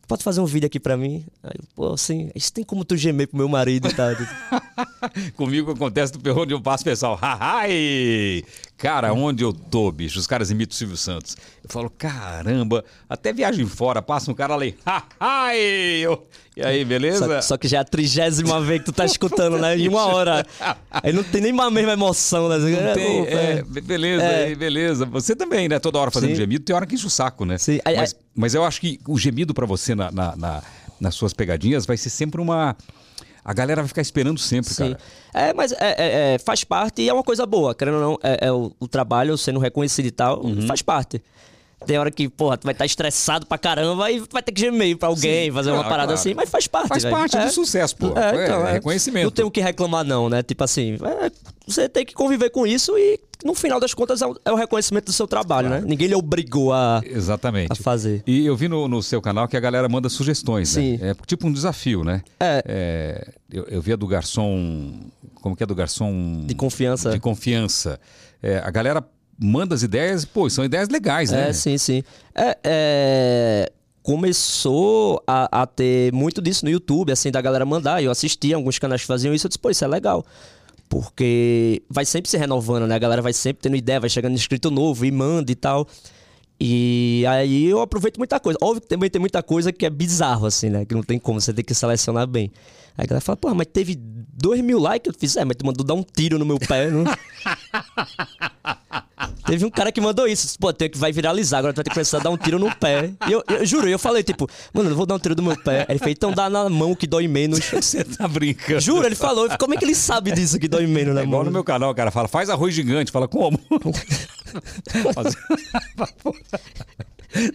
Pode 0.08 0.24
fazer 0.24 0.42
um 0.42 0.46
vídeo 0.46 0.66
aqui 0.66 0.80
pra 0.80 0.98
mim? 0.98 1.24
Aí, 1.44 1.54
pô, 1.76 1.94
assim, 1.94 2.32
isso 2.34 2.52
tem 2.52 2.64
como 2.64 2.84
tu 2.84 2.98
gemer 2.98 3.28
pro 3.28 3.38
meu 3.38 3.48
marido 3.48 3.88
e 3.88 3.94
tal. 3.94 4.10
Comigo 5.36 5.72
acontece 5.72 6.14
do 6.14 6.20
perro 6.20 6.42
onde 6.44 6.54
eu 6.54 6.62
passo, 6.62 6.84
pessoal. 6.84 7.18
Ai! 7.22 8.44
Cara, 8.78 9.12
onde 9.14 9.44
eu 9.44 9.52
tô, 9.52 9.92
bicho? 9.92 10.20
Os 10.20 10.26
caras 10.28 10.50
imitam 10.52 10.74
o 10.74 10.78
Silvio 10.78 10.96
Santos. 10.98 11.36
Eu 11.64 11.70
falo, 11.70 11.90
caramba, 11.90 12.84
até 13.10 13.34
viagem 13.34 13.66
fora, 13.66 14.02
passa 14.02 14.32
um 14.32 14.34
cara 14.34 14.54
ali. 14.54 14.76
Ai! 15.20 15.60
Eu- 16.02 16.26
E 16.56 16.62
aí, 16.64 16.84
beleza? 16.86 17.26
Só, 17.26 17.42
só 17.42 17.58
que 17.58 17.68
já 17.68 17.78
é 17.78 17.82
a 17.82 17.84
trigésima 17.86 18.60
vez 18.64 18.80
que 18.80 18.86
tu 18.86 18.92
tá 18.94 19.06
escutando, 19.06 19.58
né? 19.58 19.78
Em 19.78 19.88
uma 19.88 20.06
hora. 20.06 20.46
Aí 20.92 21.12
não 21.14 21.24
tem 21.24 21.42
nem 21.42 21.58
a 21.60 21.70
mesma 21.70 21.94
emoção, 21.94 22.48
né? 22.50 22.58
Não 22.58 22.94
tem, 22.94 23.24
Pô, 23.24 23.30
é, 23.30 23.52
é. 23.60 23.64
be- 23.64 23.82
beleza, 23.82 24.24
É. 24.24 24.52
é, 24.52 24.56
beleza. 24.56 25.06
Você 25.06 25.36
também, 25.36 25.68
né? 25.70 25.80
Toda 25.80 26.00
hora 26.00 26.12
fazendo 26.12 26.32
Sim. 26.32 26.36
gemido, 26.36 26.64
tem 26.64 26.76
hora 26.76 26.86
que 26.86 26.96
enche 26.96 27.06
o 27.08 27.10
saco, 27.10 27.46
né? 27.46 27.58
Sim. 27.58 27.80
Mas, 27.86 28.16
mas 28.36 28.54
eu 28.56 28.64
acho 28.64 28.80
que 28.82 29.00
o 29.08 29.18
gemido 29.18 29.54
pra 29.54 29.66
você 29.66 29.94
na, 29.96 30.12
na- 30.12 30.36
na- 30.36 30.64
nas 31.00 31.16
suas 31.16 31.34
pegadinhas 31.34 31.86
vai 31.86 31.96
ser 31.98 32.10
sempre 32.10 32.40
uma. 32.42 32.76
A 33.44 33.54
galera 33.54 33.82
vai 33.82 33.88
ficar 33.88 34.02
esperando 34.02 34.38
sempre, 34.40 34.74
Sim. 34.74 34.92
cara. 34.94 35.00
É, 35.34 35.54
mas 35.54 35.72
é, 35.72 35.78
é- 35.80 36.34
é, 36.36 36.40
faz 36.40 36.64
parte 36.64 37.02
e 37.02 37.10
é 37.10 37.14
uma 37.14 37.24
coisa 37.24 37.46
boa. 37.46 37.74
Querendo 37.74 37.96
ou 37.96 38.02
não, 38.02 38.20
é, 38.24 38.48
é 38.48 38.52
o, 38.52 38.72
o 38.80 38.88
trabalho 38.88 39.38
sendo 39.38 39.60
reconhecido 39.60 40.06
e 40.06 40.12
tal, 40.12 40.44
Uhum. 40.44 40.68
faz 40.68 40.82
parte. 40.82 41.22
Tem 41.90 41.98
hora 41.98 42.12
que, 42.12 42.30
porra, 42.30 42.56
tu 42.56 42.66
vai 42.66 42.72
estar 42.74 42.86
estressado 42.86 43.48
pra 43.48 43.58
caramba 43.58 44.12
e 44.12 44.20
vai 44.32 44.44
ter 44.44 44.52
que 44.52 44.62
gemer 44.62 44.96
pra 44.96 45.08
alguém, 45.08 45.46
Sim, 45.48 45.52
fazer 45.52 45.72
uma 45.72 45.78
claro, 45.78 45.90
parada 45.90 46.08
claro. 46.14 46.20
assim, 46.20 46.36
mas 46.36 46.48
faz 46.48 46.68
parte. 46.68 46.88
Faz 46.88 47.02
velho. 47.02 47.16
parte 47.16 47.36
É. 47.36 47.46
do 47.48 47.52
sucesso, 47.52 47.96
pô. 47.96 48.14
É, 48.16 48.42
É, 48.42 48.44
então, 48.46 48.68
é. 48.68 48.72
reconhecimento. 48.74 49.24
Não 49.24 49.32
tem 49.32 49.44
o 49.44 49.50
que 49.50 49.60
reclamar, 49.60 50.06
não, 50.06 50.30
né? 50.30 50.44
Tipo 50.44 50.64
assim, 50.64 51.00
é, 51.04 51.32
você 51.66 51.90
tem 51.90 52.06
que 52.06 52.14
conviver 52.14 52.52
com 52.52 52.68
isso 52.68 52.96
e, 52.96 53.20
no 53.44 53.56
final 53.56 53.80
das 53.80 53.92
contas, 53.96 54.22
é 54.22 54.28
o, 54.28 54.36
é 54.46 54.54
reconhecimento 54.56 55.06
do 55.06 55.12
seu 55.14 55.28
trabalho, 55.28 55.68
né? 55.68 55.82
Ninguém 55.84 56.10
lhe 56.10 56.14
obrigou 56.14 56.72
a, 56.72 57.02
Exatamente. 57.04 57.72
a 57.72 57.76
fazer. 57.76 58.22
E 58.28 58.46
eu 58.46 58.56
vi 58.56 58.68
no, 58.68 58.88
no 58.88 59.02
seu 59.02 59.20
canal 59.20 59.48
que 59.48 59.58
a 59.58 59.60
galera 59.60 59.90
manda 59.90 60.10
sugestões, 60.10 60.70
Sim. 60.70 60.98
né? 60.98 61.10
É 61.10 61.16
tipo 61.26 61.48
um 61.48 61.52
desafio, 61.52 62.04
né? 62.04 62.22
É. 62.40 63.26
eu, 63.52 63.64
eu 63.64 63.82
vi 63.82 63.94
a 63.94 63.96
do 63.96 64.06
garçom. 64.06 64.94
Como 65.42 65.56
que 65.56 65.64
é 65.64 65.66
do 65.66 65.74
garçom? 65.74 66.44
De 66.46 66.54
confiança. 66.54 67.10
De 67.10 67.20
confiança. 67.20 68.00
É, 68.44 68.60
a 68.60 68.70
galera 68.70 69.04
manda 69.40 69.74
as 69.74 69.84
ideias, 69.84 70.26
pô, 70.26 70.50
são 70.50 70.66
ideias 70.66 70.90
legais, 70.90 71.32
né? 71.32 71.50
É, 71.50 71.54
sim, 71.54 71.78
sim. 71.78 72.04
É, 72.36 72.58
é, 72.64 73.72
começou 74.04 75.24
a, 75.26 75.62
a 75.62 75.66
ter 75.66 76.12
muito 76.12 76.42
disso 76.42 76.66
no 76.66 76.72
YouTube, 76.72 77.12
assim, 77.12 77.32
da 77.32 77.42
galera 77.42 77.66
mandar. 77.66 78.04
Eu 78.04 78.12
assistia 78.12 78.56
alguns 78.56 78.78
canais 78.78 79.02
que 79.02 79.08
faziam 79.08 79.34
isso, 79.34 79.48
eu 79.48 79.50
disse, 79.50 79.60
pô, 79.60 79.70
isso 79.70 79.86
é 79.86 79.88
legal. 79.88 80.26
Porque 80.90 81.84
vai 81.90 82.04
sempre 82.04 82.30
se 82.30 82.38
renovando, 82.38 82.88
né? 82.88 82.96
A 82.96 83.00
galera 83.00 83.22
vai 83.22 83.32
sempre 83.32 83.62
tendo 83.62 83.76
ideia, 83.76 84.00
vai 84.00 84.10
chegando 84.10 84.34
inscrito 84.34 84.70
novo 84.72 85.06
e 85.06 85.12
manda 85.12 85.52
e 85.52 85.56
tal. 85.56 85.88
E 86.60 87.24
aí 87.30 87.68
eu 87.68 87.80
aproveito 87.80 88.18
muita 88.18 88.40
coisa. 88.40 88.58
Óbvio 88.62 88.82
que 88.82 88.88
também 88.88 89.10
tem 89.10 89.20
muita 89.20 89.42
coisa 89.42 89.72
que 89.72 89.86
é 89.86 89.90
bizarro, 89.90 90.48
assim, 90.48 90.70
né? 90.70 90.84
Que 90.84 90.94
não 90.94 91.04
tem 91.04 91.18
como, 91.18 91.40
você 91.40 91.54
tem 91.54 91.64
que 91.64 91.74
selecionar 91.74 92.28
bem. 92.28 92.52
Aí 92.98 93.06
a 93.06 93.08
galera 93.08 93.22
fala, 93.22 93.38
pô, 93.38 93.54
mas 93.54 93.68
teve 93.72 93.96
dois 93.96 94.60
mil 94.62 94.80
likes. 94.80 95.08
Eu 95.08 95.18
fiz, 95.18 95.38
é, 95.38 95.46
mas 95.46 95.56
tu 95.56 95.66
mandou 95.66 95.86
dar 95.86 95.94
um 95.94 96.04
tiro 96.04 96.38
no 96.38 96.46
meu 96.46 96.58
pé. 96.60 96.90
Não... 96.90 97.06
Teve 99.46 99.66
um 99.66 99.70
cara 99.70 99.92
que 99.92 100.00
mandou 100.02 100.28
isso. 100.28 100.58
Pô, 100.60 100.72
tem 100.74 100.90
que 100.90 100.98
vai 100.98 101.12
viralizar, 101.12 101.60
agora 101.60 101.74
tu 101.74 101.78
vai 101.78 101.84
ter 101.84 101.90
que 101.90 101.96
começar 101.96 102.18
a 102.18 102.22
dar 102.22 102.30
um 102.30 102.38
tiro 102.38 102.60
no 102.60 102.74
pé. 102.76 103.12
E 103.28 103.32
eu, 103.32 103.44
eu 103.50 103.66
juro, 103.66 103.88
eu 103.88 103.98
falei, 104.00 104.22
tipo, 104.24 104.48
mano, 104.74 104.90
eu 104.90 104.96
vou 104.96 105.06
dar 105.06 105.16
um 105.16 105.20
tiro 105.20 105.36
no 105.36 105.44
meu 105.44 105.58
pé. 105.58 105.86
Ele 105.90 106.00
fez, 106.00 106.12
então 106.16 106.32
dá 106.32 106.50
na 106.50 106.70
mão 106.70 106.94
que 106.96 107.08
dói 107.08 107.28
menos. 107.28 107.60
Você 107.72 108.04
tá 108.04 108.28
brincando. 108.28 108.80
Juro, 108.80 109.06
ele 109.06 109.16
falou. 109.16 109.48
Como 109.58 109.74
é 109.74 109.78
que 109.78 109.86
ele 109.86 109.96
sabe 109.96 110.32
disso 110.32 110.60
que 110.60 110.68
dói 110.68 110.86
menos 110.88 111.16
na 111.16 111.22
É 111.22 111.26
mão? 111.26 111.44
no 111.44 111.52
meu 111.52 111.64
canal, 111.64 111.94
cara 111.96 112.12
fala, 112.12 112.28
faz 112.28 112.50
arroz 112.50 112.74
gigante. 112.74 113.12
Fala, 113.12 113.28
como? 113.28 113.60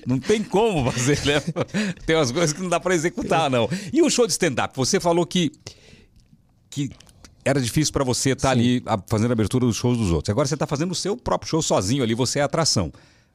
Não 0.07 0.19
tem 0.21 0.43
como 0.43 0.91
fazer, 0.93 1.19
né? 1.27 1.43
Tem 2.07 2.15
umas 2.15 2.31
coisas 2.31 2.53
que 2.53 2.61
não 2.63 2.69
dá 2.69 2.79
pra 2.79 2.95
executar, 2.95 3.51
não. 3.51 3.69
E 3.93 4.03
o 4.03 4.09
show 4.09 4.25
de 4.27 4.33
stand-up? 4.33 4.73
Você 4.77 5.01
falou 5.01 5.27
que, 5.27 5.51
que 6.71 6.91
era 7.45 7.61
difícil 7.61 7.93
pra 7.93 8.05
você 8.05 8.31
estar 8.31 8.51
ali 8.51 8.83
a- 8.87 8.99
fazendo 9.07 9.31
a 9.31 9.35
abertura 9.35 9.67
dos 9.67 9.77
shows 9.77 9.99
dos 9.99 10.11
outros. 10.11 10.31
Agora 10.31 10.47
você 10.49 10.57
tá 10.57 10.67
fazendo 10.67 10.93
o 10.93 10.95
seu 10.95 11.17
próprio 11.17 11.49
show 11.51 11.63
sozinho 11.63 12.03
ali, 12.03 12.15
você 12.15 12.39
é 12.39 12.43
atração. 12.43 12.93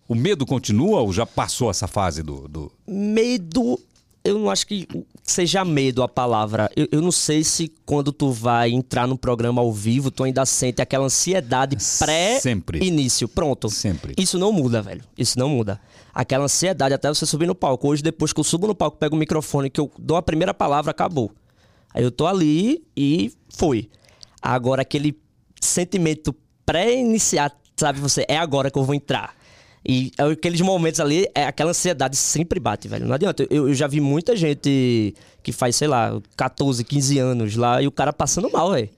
O 0.08 0.16
medo 0.16 0.46
continua 0.46 1.02
ou 1.02 1.14
já 1.14 1.26
passou 1.26 1.70
essa 1.70 1.88
fase 1.88 2.24
do. 2.24 2.48
do... 2.48 2.72
Medo. 2.88 3.80
Eu 4.22 4.38
não 4.38 4.50
acho 4.50 4.68
que 4.68 4.86
seja 5.24 5.64
medo 5.64 6.04
a 6.04 6.08
palavra. 6.08 6.70
Eu, 6.76 6.88
eu 6.92 7.02
não 7.02 7.12
sei 7.12 7.42
se 7.44 7.72
quando 7.86 8.12
tu 8.12 8.32
vai 8.32 8.70
entrar 8.72 9.08
no 9.08 9.18
programa 9.18 9.62
ao 9.62 9.72
vivo, 9.72 10.12
tu 10.12 10.24
ainda 10.24 10.46
sente 10.46 10.82
aquela 10.82 11.06
ansiedade 11.06 11.78
pré-início. 12.80 13.28
Pronto. 13.28 13.70
Sempre. 13.70 14.14
Isso 14.18 14.38
não 14.38 14.52
muda, 14.52 14.82
velho. 14.82 15.02
Isso 15.18 15.40
não 15.40 15.48
muda. 15.50 15.80
Aquela 16.14 16.46
ansiedade 16.46 16.94
até 16.94 17.08
você 17.08 17.26
subir 17.26 17.46
no 17.48 17.56
palco. 17.56 17.88
Hoje, 17.88 18.04
depois 18.04 18.34
que 18.34 18.40
eu 18.40 18.44
subo 18.44 18.68
no 18.68 18.76
palco, 18.76 18.98
pego 18.98 19.16
o 19.16 19.20
microfone, 19.20 19.70
que 19.70 19.80
eu 19.80 19.90
dou 19.98 20.18
a 20.18 20.22
primeira 20.22 20.54
palavra, 20.54 20.92
acabou. 20.92 21.32
Aí 21.94 22.04
eu 22.04 22.12
tô 22.12 22.28
ali 22.28 22.84
e 22.98 23.32
foi. 23.56 23.90
Agora, 24.42 24.82
aquele 24.82 25.18
sentimento 25.62 26.36
pré-iniciar, 26.66 27.52
sabe? 27.76 28.00
Você, 28.00 28.26
é 28.28 28.38
agora 28.38 28.70
que 28.72 28.78
eu 28.78 28.84
vou 28.84 28.96
entrar. 28.96 29.36
E 29.86 30.12
é 30.18 30.24
aqueles 30.24 30.62
momentos 30.62 31.00
ali, 31.00 31.28
é 31.34 31.46
aquela 31.46 31.72
ansiedade 31.72 32.16
sempre 32.16 32.60
bate, 32.60 32.88
velho. 32.88 33.06
Não 33.06 33.16
adianta. 33.16 33.48
Eu, 33.50 33.70
eu 33.70 33.74
já 33.74 33.88
vi 33.88 34.00
muita 34.00 34.36
gente 34.36 35.16
que 35.42 35.52
faz, 35.52 35.76
sei 35.76 35.88
lá, 35.88 36.22
14, 36.36 36.84
15 36.84 37.18
anos 37.18 37.56
lá 37.56 37.82
e 37.82 37.88
o 37.88 37.92
cara 37.92 38.12
passando 38.12 38.52
mal, 38.52 38.72
velho. 38.72 38.90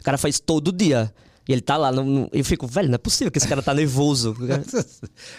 O 0.00 0.04
cara 0.04 0.18
faz 0.18 0.38
todo 0.38 0.70
dia. 0.70 1.12
E 1.48 1.52
ele 1.52 1.60
tá 1.60 1.76
lá. 1.76 1.90
Eu 2.32 2.44
fico, 2.44 2.66
velho, 2.66 2.88
não 2.88 2.96
é 2.96 2.98
possível 2.98 3.30
que 3.30 3.38
esse 3.38 3.48
cara 3.48 3.62
tá 3.62 3.72
nervoso. 3.72 4.36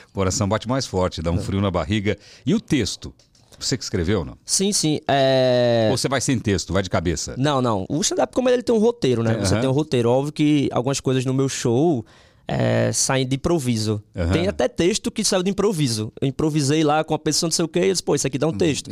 O 0.10 0.14
coração 0.14 0.48
bate 0.48 0.68
mais 0.68 0.86
forte, 0.86 1.22
dá 1.22 1.32
um 1.32 1.38
frio 1.38 1.62
na 1.62 1.70
barriga. 1.70 2.18
E 2.46 2.56
o 2.56 2.62
texto? 2.62 3.14
Você 3.60 3.78
que 3.78 3.84
escreveu, 3.84 4.24
não? 4.24 4.38
sim, 4.46 4.72
sim. 4.72 5.00
É... 5.08 5.88
Ou 5.92 5.98
você 5.98 6.08
vai 6.08 6.22
sem 6.22 6.38
texto, 6.38 6.72
vai 6.74 6.84
de 6.84 6.90
cabeça? 6.90 7.36
Não, 7.38 7.62
não. 7.62 7.86
O 7.90 8.02
stand-up, 8.02 8.34
como 8.36 8.50
ele 8.50 8.62
tem 8.64 8.74
um 8.76 8.80
roteiro, 8.80 9.24
né? 9.24 9.34
Você 9.40 9.54
Aham. 9.54 9.62
tem 9.62 9.70
um 9.70 9.74
roteiro. 9.74 10.10
Óbvio 10.10 10.32
que 10.34 10.70
algumas 10.72 11.00
coisas 11.00 11.26
no 11.26 11.34
meu 11.34 11.50
show 11.50 12.06
é, 12.48 12.92
saem 12.94 13.28
de 13.28 13.36
improviso. 13.36 14.02
Aham. 14.16 14.32
Tem 14.32 14.48
até 14.48 14.68
texto 14.68 15.10
que 15.12 15.24
saiu 15.24 15.42
de 15.44 15.50
improviso. 15.50 16.12
Eu 16.22 16.28
improvisei 16.28 16.84
lá 16.84 17.04
com 17.04 17.14
a 17.14 17.20
pessoa 17.20 17.48
não 17.48 17.52
sei 17.52 17.66
o 17.66 17.68
quê 17.68 17.80
e 17.86 17.92
disse, 17.92 18.04
pô, 18.04 18.14
isso 18.16 18.28
aqui 18.28 18.38
dá 18.38 18.48
um 18.48 18.54
texto. 18.54 18.92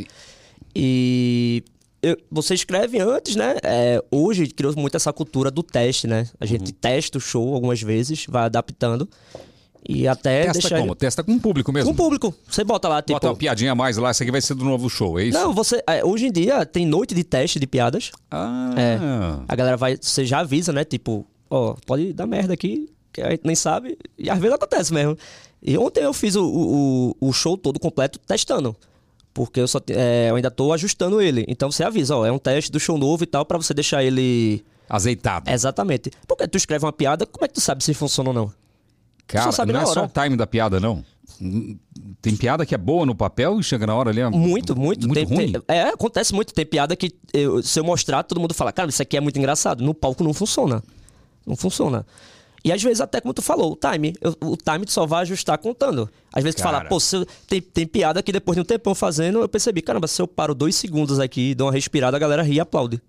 E 0.76 1.64
eu- 2.02 2.18
você 2.30 2.54
escreve 2.54 3.00
antes, 3.00 3.36
né? 3.36 3.56
É, 3.64 4.04
hoje 4.12 4.48
criou 4.48 4.74
muito 4.76 4.96
essa 4.98 5.14
cultura 5.14 5.50
do 5.50 5.64
teste, 5.64 6.08
né? 6.08 6.28
A 6.40 6.46
gente 6.46 6.70
Uhum. 6.72 6.78
testa 6.82 7.18
o 7.18 7.22
show 7.22 7.54
algumas 7.54 7.82
vezes, 7.82 8.26
vai 8.28 8.44
adaptando. 8.46 9.08
E 9.88 10.08
até 10.08 10.46
Testa 10.46 10.54
deixar 10.54 10.80
como? 10.80 10.92
ele... 10.92 10.96
Testa 10.96 11.24
com 11.24 11.34
o 11.34 11.40
público 11.40 11.72
mesmo. 11.72 11.90
Com 11.90 11.94
o 11.94 11.96
público. 11.96 12.34
Você 12.50 12.64
bota 12.64 12.88
lá, 12.88 13.02
tipo... 13.02 13.14
Bota 13.14 13.28
uma 13.28 13.36
piadinha 13.36 13.74
a 13.74 13.76
mais 13.76 13.98
lá, 13.98 14.12
isso 14.12 14.24
aqui 14.24 14.32
vai 14.32 14.42
ser 14.42 14.56
do 14.56 14.66
novo 14.66 14.90
show, 14.90 15.20
é 15.20 15.26
isso? 15.26 15.38
Não, 15.38 15.54
você... 15.54 15.84
é, 15.88 16.04
hoje 16.04 16.26
em 16.26 16.32
dia 16.32 16.66
tem 16.66 16.86
noite 16.86 17.14
de 17.14 17.24
teste 17.24 17.60
de 17.60 17.68
piadas. 17.68 18.12
Ah, 18.32 18.74
É. 18.76 18.98
A 19.48 19.56
galera 19.56 19.78
vai, 19.78 19.98
você 20.00 20.26
já 20.26 20.40
avisa, 20.40 20.74
né? 20.74 20.84
Tipo, 20.84 21.26
ó, 21.50 21.76
pode 21.86 22.14
dar 22.14 22.26
merda 22.26 22.54
aqui, 22.54 22.90
que 23.14 23.22
a 23.22 23.30
gente 23.30 23.42
nem 23.46 23.56
sabe, 23.56 23.98
e 24.18 24.30
às 24.30 24.40
vezes 24.40 24.56
acontece 24.56 24.94
mesmo. 24.94 25.18
E 25.62 25.78
ontem 25.78 26.04
eu 26.04 26.14
fiz 26.14 26.36
o, 26.36 26.46
o, 26.46 27.16
o 27.30 27.34
show 27.34 27.58
todo 27.58 27.80
completo 27.80 28.20
testando. 28.20 28.76
Porque 29.34 29.60
eu, 29.60 29.68
só, 29.68 29.80
é, 29.90 30.30
eu 30.30 30.36
ainda 30.36 30.50
tô 30.50 30.72
ajustando 30.72 31.22
ele. 31.22 31.44
Então 31.48 31.70
você 31.70 31.84
avisa, 31.84 32.16
ó, 32.16 32.26
é 32.26 32.32
um 32.32 32.40
teste 32.40 32.72
do 32.72 32.80
show 32.80 32.98
novo 32.98 33.24
e 33.24 33.28
tal, 33.28 33.46
pra 33.46 33.58
você 33.58 33.74
deixar 33.74 34.04
ele. 34.04 34.64
Azeitado. 34.88 35.50
Exatamente. 35.50 36.10
Porque 36.28 36.48
tu 36.48 36.58
escreve 36.58 36.86
uma 36.86 36.94
piada, 36.94 37.26
como 37.26 37.44
é 37.44 37.48
que 37.48 37.56
tu 37.56 37.62
sabe 37.62 37.84
se 37.84 37.94
funciona 37.94 38.30
ou 38.30 38.34
não? 38.34 38.54
Cara, 39.28 39.46
só 39.46 39.52
sabe 39.52 39.74
não 39.74 39.82
na 39.82 39.90
é 39.90 39.94
só 39.94 40.06
o 40.06 40.08
time 40.08 40.36
da 40.36 40.46
piada, 40.48 40.80
não. 40.80 41.04
Tem 42.22 42.36
piada 42.36 42.66
que 42.66 42.74
é 42.76 42.78
boa 42.78 43.06
no 43.06 43.16
papel 43.16 43.60
e 43.60 43.64
chega 43.64 43.86
na 43.88 43.96
hora 43.96 44.10
ali. 44.10 44.22
É 44.22 44.30
Muito, 44.30 44.76
muito. 44.76 45.08
Muito 45.08 45.14
Tem- 45.14 45.26
ruim. 45.38 45.52
tem- 45.52 45.62
é, 45.68 45.84
acontece 45.90 46.34
muito. 46.34 46.54
Tem 46.54 46.66
piada 46.66 46.96
que 46.96 47.12
eu- 47.34 47.62
se 47.64 47.80
eu 47.80 47.84
mostrar, 47.84 48.24
todo 48.24 48.40
mundo 48.40 48.54
fala, 48.54 48.72
cara, 48.72 48.90
isso 48.90 49.02
aqui 49.02 49.18
é 49.18 49.20
muito 49.22 49.38
engraçado. 49.38 49.84
No 49.84 49.94
palco 49.94 50.24
não 50.24 50.34
funciona. 50.34 50.84
Não 51.46 51.56
funciona. 51.56 52.06
E 52.64 52.72
às 52.72 52.82
vezes, 52.82 53.00
até 53.02 53.22
como 53.22 53.34
tu 53.34 53.42
falou, 53.42 53.74
o 53.74 53.76
time. 53.76 54.16
eu- 54.22 54.36
o 54.42 54.56
time 54.58 54.86
tu 54.86 54.92
só 54.92 55.06
vai 55.06 55.22
ajustar 55.22 55.58
contando. 55.58 56.10
Às 56.34 56.44
vezes 56.44 56.56
tu 56.56 56.64
fala, 56.64 56.78
Cara. 56.78 56.90
pô, 56.90 56.98
eu- 57.14 57.26
tem, 57.48 57.62
tem 57.62 57.86
piada 57.86 58.24
que 58.24 58.32
depois 58.32 58.56
de 58.56 58.62
um 58.62 58.66
tempão 58.66 58.96
fazendo, 58.96 59.40
eu 59.40 59.50
percebi, 59.50 59.82
caramba, 59.82 60.08
se 60.08 60.20
eu 60.22 60.28
paro 60.28 60.56
dois 60.56 60.76
segundos 60.76 61.20
aqui 61.20 61.52
e 61.52 61.56
dou 61.56 61.68
uma 61.68 61.74
respirada, 61.74 62.18
a 62.18 62.20
galera 62.20 62.42
ri 62.44 62.54
e 62.56 62.60
aplaude. 62.60 63.00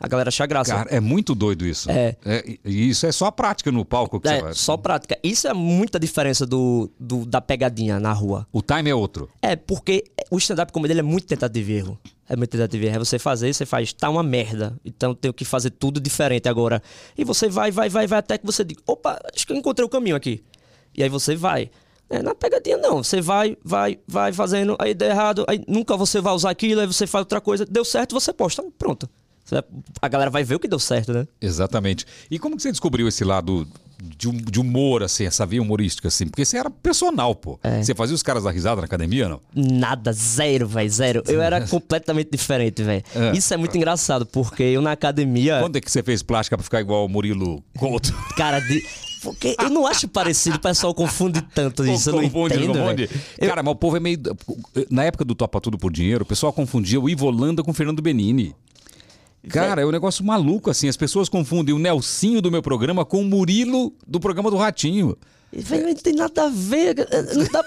A 0.00 0.06
galera 0.06 0.28
acha 0.28 0.46
graça. 0.46 0.72
Cara, 0.74 0.90
é 0.90 1.00
muito 1.00 1.34
doido 1.34 1.66
isso. 1.66 1.90
É. 1.90 2.16
e- 2.46 2.60
e 2.64 2.88
isso 2.90 3.04
é 3.06 3.12
só 3.12 3.30
prática 3.30 3.72
no 3.72 3.84
palco 3.84 4.20
que 4.20 4.28
você 4.28 4.34
é, 4.34 4.42
vai. 4.42 4.54
só 4.54 4.76
prática. 4.76 5.18
Isso 5.22 5.48
é 5.48 5.52
muita 5.54 5.98
diferença 5.98 6.46
do, 6.46 6.90
do- 7.00 7.26
da 7.26 7.40
pegadinha 7.40 7.98
na 7.98 8.12
rua. 8.12 8.46
O 8.52 8.62
time 8.62 8.90
é 8.90 8.94
outro. 8.94 9.28
É, 9.42 9.56
porque 9.56 10.04
o 10.30 10.38
stand-up 10.38 10.72
comedy 10.72 10.92
ele 10.92 11.00
é 11.00 11.02
muito 11.02 11.26
tentativa 11.26 11.70
e 11.72 11.74
erro. 11.74 11.98
É 12.28 12.36
muito 12.36 12.50
tentativa 12.50 12.84
e 12.84 12.86
erro. 12.88 12.96
É 12.96 12.98
você 13.00 13.18
fazer, 13.18 13.52
você 13.52 13.66
faz, 13.66 13.92
tá 13.92 14.08
uma 14.08 14.22
merda. 14.22 14.78
Então 14.84 15.14
tenho 15.14 15.34
que 15.34 15.44
fazer 15.44 15.70
tudo 15.70 15.98
diferente 16.00 16.48
agora. 16.48 16.80
E 17.16 17.24
você 17.24 17.48
vai, 17.48 17.70
vai, 17.72 17.88
vai, 17.88 18.06
vai 18.06 18.18
até 18.20 18.38
que 18.38 18.46
você 18.46 18.62
diga, 18.64 18.80
opa, 18.86 19.18
acho 19.34 19.46
que 19.46 19.52
eu 19.52 19.56
encontrei 19.56 19.84
o 19.84 19.88
caminho 19.88 20.14
aqui. 20.14 20.44
E 20.96 21.02
aí 21.02 21.08
você 21.08 21.34
vai. 21.34 21.70
É, 22.10 22.22
na 22.22 22.34
pegadinha 22.34 22.76
não, 22.78 23.02
você 23.04 23.20
vai, 23.20 23.56
vai, 23.62 23.98
vai 24.08 24.32
fazendo, 24.32 24.74
aí 24.78 24.94
deu 24.94 25.08
errado, 25.10 25.44
aí 25.46 25.62
nunca 25.68 25.94
você 25.94 26.22
vai 26.22 26.32
usar 26.32 26.48
aquilo, 26.48 26.80
aí 26.80 26.86
você 26.86 27.06
faz 27.06 27.20
outra 27.20 27.38
coisa, 27.38 27.66
deu 27.66 27.84
certo, 27.84 28.14
você 28.14 28.32
posta, 28.32 28.64
pronto. 28.78 29.06
A 30.00 30.08
galera 30.08 30.30
vai 30.30 30.44
ver 30.44 30.54
o 30.56 30.58
que 30.60 30.68
deu 30.68 30.78
certo, 30.78 31.12
né? 31.12 31.26
Exatamente. 31.40 32.04
E 32.30 32.38
como 32.38 32.56
que 32.56 32.62
você 32.62 32.70
descobriu 32.70 33.08
esse 33.08 33.24
lado 33.24 33.66
de, 34.00 34.30
de 34.30 34.60
humor, 34.60 35.02
assim, 35.02 35.24
essa 35.24 35.44
via 35.46 35.60
humorística, 35.60 36.08
assim? 36.08 36.26
Porque 36.26 36.44
você 36.44 36.56
era 36.58 36.70
personal, 36.70 37.34
pô. 37.34 37.58
É. 37.62 37.82
Você 37.82 37.94
fazia 37.94 38.14
os 38.14 38.22
caras 38.22 38.44
dar 38.44 38.50
risada 38.50 38.80
na 38.80 38.84
academia, 38.84 39.28
não? 39.28 39.40
Nada, 39.54 40.12
zero, 40.12 40.66
velho, 40.68 40.90
zero. 40.90 41.22
Eu 41.26 41.40
era 41.42 41.60
completamente 41.66 42.30
diferente, 42.30 42.82
velho. 42.82 43.02
É. 43.14 43.36
Isso 43.36 43.52
é 43.52 43.56
muito 43.56 43.76
engraçado, 43.76 44.24
porque 44.26 44.62
eu 44.62 44.80
na 44.82 44.92
academia. 44.92 45.58
Quando 45.60 45.76
é 45.76 45.80
que 45.80 45.90
você 45.90 46.02
fez 46.02 46.22
plástica 46.22 46.56
pra 46.56 46.64
ficar 46.64 46.80
igual 46.80 47.04
o 47.04 47.08
Murilo 47.08 47.62
Couto? 47.76 48.14
Cara, 48.36 48.60
de... 48.60 48.84
porque 49.22 49.56
eu 49.60 49.70
não 49.70 49.86
acho 49.86 50.06
parecido, 50.06 50.56
o 50.56 50.60
pessoal 50.60 50.94
confunde 50.94 51.42
tanto 51.54 51.84
isso, 51.84 52.10
eu 52.10 52.14
não 52.16 52.22
Confunde, 52.22 52.54
entendo, 52.54 52.78
confunde. 52.78 53.10
Eu- 53.38 53.48
Cara, 53.48 53.62
mas 53.62 53.72
o 53.72 53.76
povo 53.76 53.96
é 53.96 54.00
meio. 54.00 54.18
Na 54.90 55.04
época 55.04 55.24
do 55.24 55.34
Topa 55.34 55.60
Tudo 55.60 55.76
por 55.78 55.90
Dinheiro, 55.90 56.22
o 56.22 56.26
pessoal 56.26 56.52
confundia 56.52 57.00
o 57.00 57.08
Ivo 57.08 57.26
Holanda 57.26 57.62
com 57.64 57.70
o 57.70 57.74
Fernando 57.74 58.00
Benini. 58.00 58.54
Cara, 59.48 59.82
é 59.82 59.86
um 59.86 59.90
negócio 59.90 60.24
maluco, 60.24 60.70
assim. 60.70 60.88
As 60.88 60.96
pessoas 60.96 61.28
confundem 61.28 61.74
o 61.74 61.78
Nelsinho 61.78 62.40
do 62.40 62.50
meu 62.50 62.62
programa 62.62 63.04
com 63.04 63.20
o 63.20 63.24
Murilo 63.24 63.92
do 64.06 64.20
programa 64.20 64.50
do 64.50 64.56
Ratinho. 64.56 65.16
Velho, 65.50 65.86
não 65.86 65.94
tem 65.94 66.14
nada 66.14 66.44
a 66.44 66.48
ver. 66.50 66.94
Não 67.34 67.44
dá... 67.50 67.64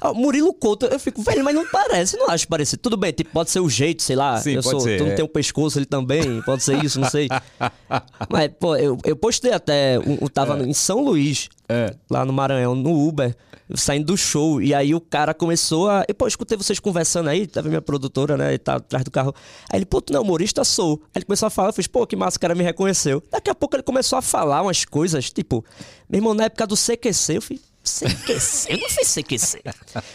Ó, 0.00 0.14
Murilo 0.14 0.54
Couto, 0.54 0.86
eu 0.86 0.98
fico, 0.98 1.20
velho, 1.22 1.44
mas 1.44 1.54
não 1.54 1.66
parece, 1.66 2.16
não 2.16 2.30
acho 2.30 2.48
parecido. 2.48 2.80
Tudo 2.80 2.96
bem, 2.96 3.12
tipo, 3.12 3.30
pode 3.30 3.50
ser 3.50 3.60
o 3.60 3.68
jeito, 3.68 4.02
sei 4.02 4.16
lá. 4.16 4.38
Sim, 4.38 4.52
eu 4.52 4.62
pode 4.62 4.70
sou, 4.70 4.80
ser, 4.80 4.98
tu 4.98 5.04
não 5.04 5.12
é. 5.12 5.14
tem 5.14 5.24
o 5.24 5.28
pescoço, 5.28 5.78
ele 5.78 5.84
também, 5.84 6.40
pode 6.42 6.62
ser 6.62 6.82
isso, 6.82 6.98
não 6.98 7.10
sei. 7.10 7.28
mas, 8.30 8.50
pô, 8.58 8.76
eu, 8.76 8.96
eu 9.04 9.14
postei 9.14 9.52
até, 9.52 9.96
eu 9.96 10.28
tava 10.30 10.58
em 10.66 10.72
São 10.72 11.04
Luís, 11.04 11.50
É. 11.68 11.94
lá 12.10 12.24
no 12.24 12.32
Maranhão, 12.32 12.74
no 12.74 13.06
Uber, 13.06 13.36
saindo 13.74 14.06
do 14.06 14.16
show. 14.16 14.60
E 14.60 14.74
aí 14.74 14.94
o 14.94 15.00
cara 15.00 15.34
começou 15.34 15.88
a. 15.88 16.04
E, 16.08 16.14
pô, 16.14 16.26
escutei 16.26 16.56
vocês 16.56 16.78
conversando 16.78 17.28
aí, 17.28 17.46
tava 17.46 17.68
minha 17.68 17.82
produtora, 17.82 18.36
né? 18.36 18.54
E 18.54 18.58
tá 18.58 18.76
atrás 18.76 19.04
do 19.04 19.10
carro. 19.10 19.34
Aí 19.70 19.78
ele, 19.78 19.86
pô, 19.86 20.00
tu 20.00 20.12
não 20.12 20.20
é 20.20 20.22
humorista? 20.22 20.64
Sou. 20.64 21.00
Aí 21.06 21.18
ele 21.18 21.24
começou 21.24 21.46
a 21.46 21.50
falar, 21.50 21.68
eu 21.68 21.72
fiz, 21.72 21.86
pô, 21.86 22.06
que 22.06 22.16
massa, 22.16 22.36
o 22.36 22.40
cara 22.40 22.54
me 22.54 22.64
reconheceu. 22.64 23.22
Daqui 23.30 23.50
a 23.50 23.54
pouco 23.54 23.76
ele 23.76 23.82
começou 23.82 24.18
a 24.18 24.22
falar 24.22 24.62
umas 24.62 24.84
coisas, 24.84 25.30
tipo, 25.30 25.64
meu 26.08 26.18
irmão, 26.18 26.34
na 26.34 26.44
época 26.44 26.66
do 26.66 26.76
CQC, 26.76 27.36
eu 27.36 27.42
fiz. 27.42 27.60
CQC? 27.84 28.72
Eu 28.72 28.78
não 28.78 28.88
fiz 28.88 29.08
CQC. 29.08 29.62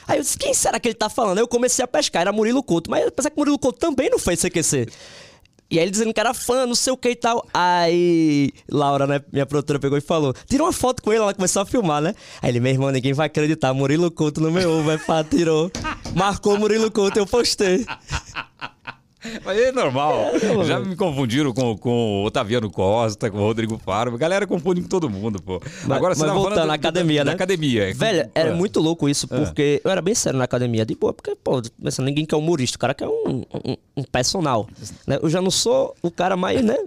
Aí 0.08 0.18
eu 0.18 0.22
disse, 0.22 0.38
quem 0.38 0.54
será 0.54 0.80
que 0.80 0.88
ele 0.88 0.96
tá 0.96 1.10
falando? 1.10 1.38
Aí 1.38 1.44
eu 1.44 1.48
comecei 1.48 1.84
a 1.84 1.88
pescar, 1.88 2.22
era 2.22 2.32
Murilo 2.32 2.62
Couto. 2.62 2.90
Mas 2.90 3.08
apesar 3.08 3.30
que 3.30 3.38
Murilo 3.38 3.58
Couto 3.58 3.80
também 3.80 4.10
não 4.10 4.20
fez 4.20 4.40
CQC. 4.42 4.88
E 5.74 5.80
aí 5.80 5.86
ele 5.86 5.90
dizendo 5.90 6.14
que 6.14 6.20
era 6.20 6.36
fã, 6.36 6.68
não 6.68 6.76
sei 6.76 6.94
o 6.94 6.98
que 6.98 7.10
e 7.10 7.16
tal. 7.16 7.48
Aí 7.52 8.52
Laura, 8.70 9.08
né, 9.08 9.20
minha 9.32 9.44
produtora, 9.44 9.80
pegou 9.80 9.98
e 9.98 10.02
falou: 10.02 10.32
tira 10.48 10.62
uma 10.62 10.72
foto 10.72 11.02
com 11.02 11.12
ele, 11.12 11.24
ela 11.24 11.34
começou 11.34 11.64
a 11.64 11.66
filmar, 11.66 12.00
né? 12.00 12.14
Aí 12.44 12.52
ele, 12.52 12.60
meu 12.60 12.72
irmão, 12.72 12.92
ninguém 12.92 13.12
vai 13.12 13.26
acreditar. 13.26 13.74
Murilo 13.74 14.12
Couto 14.12 14.40
no 14.40 14.52
meu 14.52 14.70
ovo, 14.70 14.84
vai 14.84 15.00
pá, 15.00 15.24
tirou. 15.24 15.72
Marcou 16.16 16.60
Murilo 16.60 16.92
Couto, 16.92 17.18
eu 17.18 17.26
postei. 17.26 17.88
Mas 19.46 19.58
é 19.58 19.72
normal. 19.72 20.32
Já 20.66 20.80
me 20.80 20.96
confundiram 20.96 21.54
com, 21.54 21.78
com 21.78 22.22
o 22.22 22.26
Otaviano 22.26 22.70
Costa, 22.70 23.30
com 23.32 23.38
o 23.38 23.42
Rodrigo 23.42 23.78
Faro. 23.78 24.14
A 24.14 24.18
galera 24.18 24.46
confunde 24.48 24.82
com 24.82 24.88
todo 24.88 25.10
mundo, 25.10 25.42
pô. 25.42 25.62
Mas- 25.88 25.98
Agora 25.98 26.16
você 26.16 26.26
mas 26.26 26.34
voltando 26.36 26.68
na 26.68 26.74
academia, 26.74 27.24
da 27.24 27.32
né? 27.32 27.36
academia. 27.36 27.90
É. 27.90 27.94
Velho, 27.94 28.30
era 28.36 28.50
É. 28.50 28.54
muito 28.54 28.80
louco 28.80 29.08
isso, 29.08 29.28
porque 29.28 29.82
eu 29.84 29.92
era 29.92 30.02
bem 30.02 30.14
sério 30.16 30.38
na 30.38 30.46
academia. 30.46 30.86
De 30.86 30.96
boa, 30.96 31.14
porque, 31.14 31.36
pô, 31.36 31.62
pensando, 31.82 32.06
ninguém 32.06 32.26
quer 32.26 32.36
humorista, 32.36 32.76
o 32.76 32.80
cara 32.80 32.94
quer 32.94 33.08
um, 33.08 33.44
um, 33.66 33.76
um 33.98 34.04
personal. 34.04 34.68
né? 35.08 35.18
Eu 35.22 35.30
já 35.30 35.42
não 35.42 35.52
sou 35.52 35.96
o 36.02 36.12
cara 36.12 36.36
mais, 36.36 36.62
né, 36.64 36.78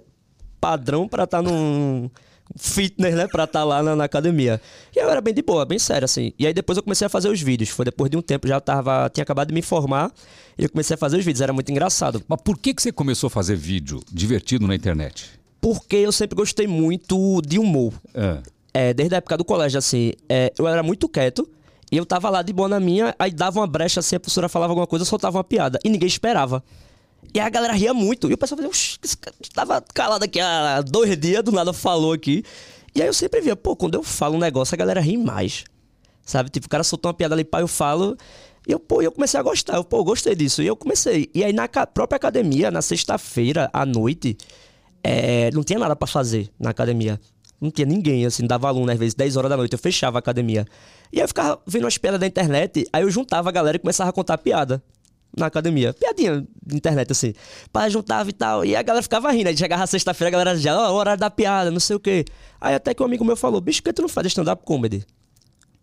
padrão 0.59 1.07
pra 1.07 1.23
estar 1.23 1.41
num 1.41 2.09
fitness, 2.55 3.15
né, 3.15 3.27
pra 3.27 3.43
estar 3.43 3.63
lá 3.63 3.81
na, 3.83 3.95
na 3.95 4.03
academia. 4.03 4.61
E 4.95 4.99
eu 4.99 5.09
era 5.09 5.21
bem 5.21 5.33
de 5.33 5.41
boa, 5.41 5.65
bem 5.65 5.79
sério, 5.79 6.05
assim. 6.05 6.33
E 6.37 6.47
aí 6.47 6.53
depois 6.53 6.77
eu 6.77 6.83
comecei 6.83 7.05
a 7.05 7.09
fazer 7.09 7.29
os 7.29 7.41
vídeos. 7.41 7.69
Foi 7.69 7.85
depois 7.85 8.09
de 8.09 8.17
um 8.17 8.21
tempo, 8.21 8.47
já 8.47 8.59
tava, 8.59 9.09
tinha 9.13 9.23
acabado 9.23 9.49
de 9.49 9.53
me 9.53 9.61
formar, 9.61 10.11
e 10.57 10.63
eu 10.63 10.69
comecei 10.69 10.95
a 10.95 10.97
fazer 10.97 11.17
os 11.17 11.25
vídeos. 11.25 11.41
Era 11.41 11.53
muito 11.53 11.71
engraçado. 11.71 12.23
Mas 12.27 12.41
por 12.41 12.57
que, 12.57 12.73
que 12.73 12.81
você 12.81 12.91
começou 12.91 13.27
a 13.27 13.31
fazer 13.31 13.55
vídeo 13.55 13.99
divertido 14.11 14.67
na 14.67 14.75
internet? 14.75 15.29
Porque 15.59 15.95
eu 15.95 16.11
sempre 16.11 16.35
gostei 16.35 16.67
muito 16.67 17.41
de 17.41 17.59
humor. 17.59 17.93
É. 18.13 18.39
É, 18.73 18.93
desde 18.93 19.15
a 19.15 19.17
época 19.17 19.37
do 19.37 19.43
colégio, 19.43 19.79
assim, 19.79 20.13
é, 20.29 20.53
eu 20.57 20.67
era 20.67 20.83
muito 20.83 21.09
quieto. 21.09 21.47
E 21.91 21.95
eu 21.95 22.05
tava 22.05 22.29
lá 22.29 22.41
de 22.41 22.51
boa 22.51 22.67
na 22.67 22.79
minha, 22.79 23.15
aí 23.17 23.31
dava 23.31 23.59
uma 23.59 23.67
brecha 23.67 24.01
assim, 24.01 24.17
a 24.17 24.19
professora 24.19 24.49
falava 24.49 24.71
alguma 24.71 24.85
coisa, 24.85 25.03
eu 25.03 25.05
soltava 25.05 25.37
uma 25.37 25.43
piada. 25.43 25.79
E 25.85 25.89
ninguém 25.89 26.07
esperava. 26.07 26.61
E 27.37 27.39
a 27.39 27.49
galera 27.49 27.73
ria 27.73 27.93
muito. 27.93 28.31
E 28.31 28.33
o 28.33 28.37
pessoal 28.37 28.57
fazia, 28.57 28.67
"Oxi, 28.67 28.97
esse 29.03 29.15
cara 29.15 29.35
tava 29.53 29.79
calado 29.93 30.25
aqui 30.25 30.39
há 30.39 30.81
dois 30.81 31.15
dias, 31.15 31.43
do 31.43 31.51
nada 31.51 31.71
falou 31.71 32.11
aqui. 32.11 32.43
E 32.95 33.01
aí 33.01 33.07
eu 33.07 33.13
sempre 33.13 33.39
via, 33.41 33.55
pô, 33.55 33.75
quando 33.75 33.93
eu 33.93 34.01
falo 34.01 34.37
um 34.37 34.39
negócio, 34.39 34.73
a 34.73 34.77
galera 34.77 34.99
ri 34.99 35.17
mais. 35.17 35.63
Sabe? 36.25 36.49
Tipo, 36.49 36.65
o 36.65 36.69
cara 36.69 36.83
soltou 36.83 37.09
uma 37.09 37.13
piada 37.13 37.35
ali, 37.35 37.43
pá, 37.43 37.61
eu 37.61 37.67
falo. 37.67 38.17
E 38.67 38.71
eu, 38.71 38.79
pô, 38.79 39.03
eu 39.03 39.11
comecei 39.11 39.39
a 39.39 39.43
gostar. 39.43 39.75
Eu, 39.75 39.83
pô, 39.83 39.97
eu 39.97 40.03
gostei 40.03 40.33
disso. 40.33 40.63
E 40.63 40.67
eu 40.67 40.75
comecei. 40.75 41.29
E 41.31 41.43
aí 41.43 41.53
na 41.53 41.67
própria 41.67 42.15
academia, 42.15 42.71
na 42.71 42.81
sexta-feira, 42.81 43.69
à 43.71 43.85
noite, 43.85 44.35
é, 45.03 45.51
não 45.51 45.63
tinha 45.63 45.77
nada 45.77 45.95
pra 45.95 46.07
fazer 46.07 46.49
na 46.59 46.71
academia. 46.71 47.21
Não 47.61 47.69
tinha 47.69 47.85
ninguém, 47.85 48.25
assim, 48.25 48.47
dava 48.47 48.67
aluno, 48.67 48.91
às 48.91 48.97
vezes, 48.97 49.13
10 49.13 49.37
horas 49.37 49.49
da 49.49 49.57
noite, 49.57 49.73
eu 49.73 49.79
fechava 49.79 50.17
a 50.17 50.19
academia. 50.19 50.65
E 51.13 51.19
aí 51.19 51.23
eu 51.23 51.27
ficava 51.27 51.61
vendo 51.67 51.83
umas 51.83 51.99
piadas 51.99 52.19
da 52.19 52.25
internet, 52.25 52.87
aí 52.91 53.03
eu 53.03 53.11
juntava 53.11 53.49
a 53.49 53.51
galera 53.51 53.77
e 53.77 53.79
começava 53.79 54.09
a 54.09 54.13
contar 54.13 54.39
piada 54.39 54.81
na 55.37 55.45
academia. 55.45 55.93
Piadinha 55.93 56.45
de 56.65 56.75
internet, 56.75 57.11
assim. 57.11 57.33
Pai, 57.71 57.89
juntava 57.89 58.29
e 58.29 58.33
tal. 58.33 58.65
E 58.65 58.75
a 58.75 58.81
galera 58.81 59.03
ficava 59.03 59.31
rindo. 59.31 59.49
Aí 59.49 59.57
chegava 59.57 59.85
sexta-feira, 59.87 60.29
a 60.29 60.31
galera 60.31 60.57
já, 60.57 60.77
ó, 60.77 60.93
horário 60.93 61.19
da 61.19 61.29
piada, 61.29 61.71
não 61.71 61.79
sei 61.79 61.95
o 61.95 61.99
quê. 61.99 62.25
Aí 62.59 62.75
até 62.75 62.93
que 62.93 63.01
um 63.01 63.05
amigo 63.05 63.23
meu 63.23 63.35
falou, 63.35 63.61
bicho, 63.61 63.81
por 63.81 63.89
que 63.89 63.93
tu 63.93 64.01
não 64.01 64.09
faz 64.09 64.27
stand-up 64.27 64.63
comedy? 64.65 65.05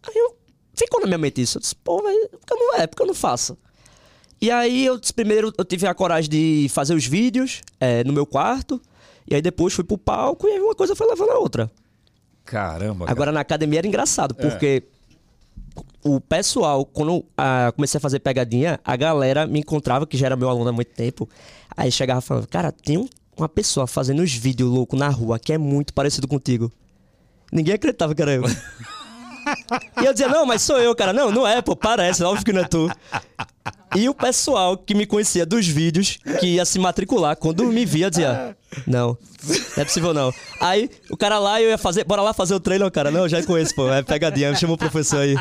Aí 0.02 0.14
eu, 0.14 0.36
ficou 0.74 1.00
na 1.00 1.06
minha 1.06 1.18
mente 1.18 1.40
isso. 1.40 1.58
Eu 1.58 1.60
disse, 1.60 1.74
pô, 1.76 2.02
velho, 2.02 2.28
porque 2.30 2.54
não 2.54 2.74
é, 2.76 2.86
porque 2.86 3.02
eu 3.02 3.06
não 3.06 3.14
faço. 3.14 3.56
E 4.40 4.50
aí 4.50 4.84
eu 4.84 4.98
disse, 4.98 5.14
primeiro 5.14 5.52
eu 5.56 5.64
tive 5.64 5.86
a 5.86 5.94
coragem 5.94 6.28
de 6.28 6.66
fazer 6.70 6.94
os 6.94 7.06
vídeos 7.06 7.62
é, 7.80 8.04
no 8.04 8.12
meu 8.12 8.26
quarto. 8.26 8.80
E 9.26 9.34
aí 9.34 9.40
depois 9.40 9.72
fui 9.72 9.84
pro 9.84 9.96
palco 9.96 10.46
e 10.46 10.50
aí 10.50 10.60
uma 10.60 10.74
coisa 10.74 10.94
foi 10.94 11.06
levando 11.06 11.30
a 11.30 11.38
outra. 11.38 11.70
Caramba. 12.44 13.06
Agora 13.08 13.32
na 13.32 13.40
academia 13.40 13.80
era 13.80 13.86
engraçado, 13.86 14.34
porque 14.34 14.82
o 16.04 16.20
pessoal, 16.20 16.84
quando 16.84 17.24
ah, 17.36 17.72
comecei 17.74 17.98
a 17.98 18.00
fazer 18.00 18.20
pegadinha, 18.20 18.78
a 18.84 18.94
galera 18.96 19.46
me 19.46 19.60
encontrava, 19.60 20.06
que 20.06 20.16
já 20.16 20.26
era 20.26 20.36
meu 20.36 20.48
aluno 20.48 20.68
há 20.68 20.72
muito 20.72 20.92
tempo, 20.94 21.28
aí 21.76 21.90
chegava 21.90 22.20
falando, 22.20 22.46
cara, 22.46 22.70
tem 22.70 22.98
um- 22.98 23.08
uma 23.36 23.48
pessoa 23.48 23.86
fazendo 23.86 24.22
uns 24.22 24.32
vídeos 24.32 24.70
loucos 24.70 24.98
na 24.98 25.08
rua 25.08 25.38
que 25.38 25.52
é 25.52 25.58
muito 25.58 25.92
parecido 25.94 26.28
contigo. 26.28 26.70
Ninguém 27.50 27.74
acreditava 27.74 28.14
que 28.14 28.22
era 28.22 28.32
eu. 28.32 28.42
e 30.00 30.04
eu 30.04 30.12
dizia, 30.12 30.28
não, 30.28 30.46
mas 30.46 30.62
sou 30.62 30.78
eu, 30.78 30.94
cara. 30.94 31.12
Não, 31.12 31.30
não 31.32 31.46
é, 31.46 31.60
pô, 31.60 31.74
parece, 31.74 32.22
óbvio 32.22 32.44
que 32.44 32.52
não 32.52 32.60
é 32.62 32.64
tu. 32.68 32.88
E 33.94 34.08
o 34.08 34.14
pessoal 34.14 34.76
que 34.76 34.94
me 34.94 35.06
conhecia 35.06 35.46
dos 35.46 35.66
vídeos, 35.66 36.18
que 36.40 36.46
ia 36.46 36.64
se 36.64 36.78
matricular, 36.78 37.36
quando 37.36 37.64
me 37.66 37.84
via, 37.84 38.10
dizia: 38.10 38.56
Não, 38.86 39.16
não 39.76 39.82
é 39.82 39.84
possível 39.84 40.12
não. 40.12 40.32
Aí 40.60 40.90
o 41.10 41.16
cara 41.16 41.38
lá, 41.38 41.60
eu 41.62 41.70
ia 41.70 41.78
fazer, 41.78 42.04
bora 42.04 42.22
lá 42.22 42.32
fazer 42.32 42.54
o 42.54 42.60
trailer, 42.60 42.90
cara, 42.90 43.10
não, 43.10 43.28
já 43.28 43.42
conheço, 43.42 43.74
pô, 43.74 43.90
é 43.92 44.02
pegadinha, 44.02 44.54
chama 44.54 44.74
o 44.74 44.78
professor 44.78 45.20
aí. 45.20 45.36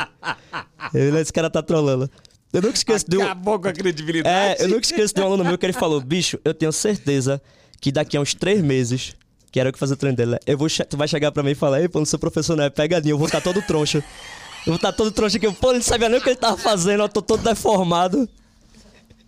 Eu, 0.92 1.16
esse 1.18 1.32
cara 1.32 1.50
tá 1.50 1.62
trolando. 1.62 2.08
Eu 2.52 2.62
nunca 2.62 2.76
esqueço 2.76 3.04
de 3.08 3.18
um. 3.18 3.22
Acabou 3.22 3.58
com 3.58 3.68
a 3.68 3.72
credibilidade. 3.72 4.62
É, 4.62 4.64
eu 4.64 4.68
nunca 4.68 4.82
esqueço 4.82 5.12
de 5.12 5.20
um 5.20 5.24
aluno 5.24 5.44
meu 5.44 5.58
que 5.58 5.66
ele 5.66 5.72
falou: 5.72 6.00
Bicho, 6.00 6.38
eu 6.44 6.54
tenho 6.54 6.72
certeza 6.72 7.42
que 7.80 7.90
daqui 7.90 8.16
a 8.16 8.20
uns 8.20 8.34
três 8.34 8.62
meses 8.62 9.16
que 9.54 9.60
era 9.60 9.70
o 9.70 9.72
que 9.72 9.78
fazia 9.78 9.94
o 9.94 9.96
treino 9.96 10.16
dele. 10.16 10.36
Eu 10.48 10.58
vou, 10.58 10.66
tu 10.68 10.96
vai 10.96 11.06
chegar 11.06 11.30
pra 11.30 11.40
mim 11.40 11.52
e 11.52 11.54
falar, 11.54 11.80
ei, 11.80 11.88
pô, 11.88 12.00
não 12.00 12.06
sou 12.06 12.18
professor, 12.18 12.56
não, 12.56 12.64
é 12.64 12.70
pegadinha, 12.70 13.12
eu 13.12 13.18
vou 13.18 13.28
estar 13.28 13.40
todo 13.40 13.62
troncho. 13.62 13.98
Eu 13.98 14.72
vou 14.72 14.74
estar 14.74 14.90
todo 14.90 15.12
troncho 15.12 15.36
aqui. 15.36 15.48
Pô, 15.52 15.68
ele 15.68 15.78
não 15.78 15.84
sabia 15.84 16.08
nem 16.08 16.18
o 16.18 16.20
que 16.20 16.28
ele 16.30 16.36
tava 16.36 16.56
fazendo, 16.56 17.04
eu 17.04 17.08
tô 17.08 17.22
todo 17.22 17.40
deformado. 17.40 18.28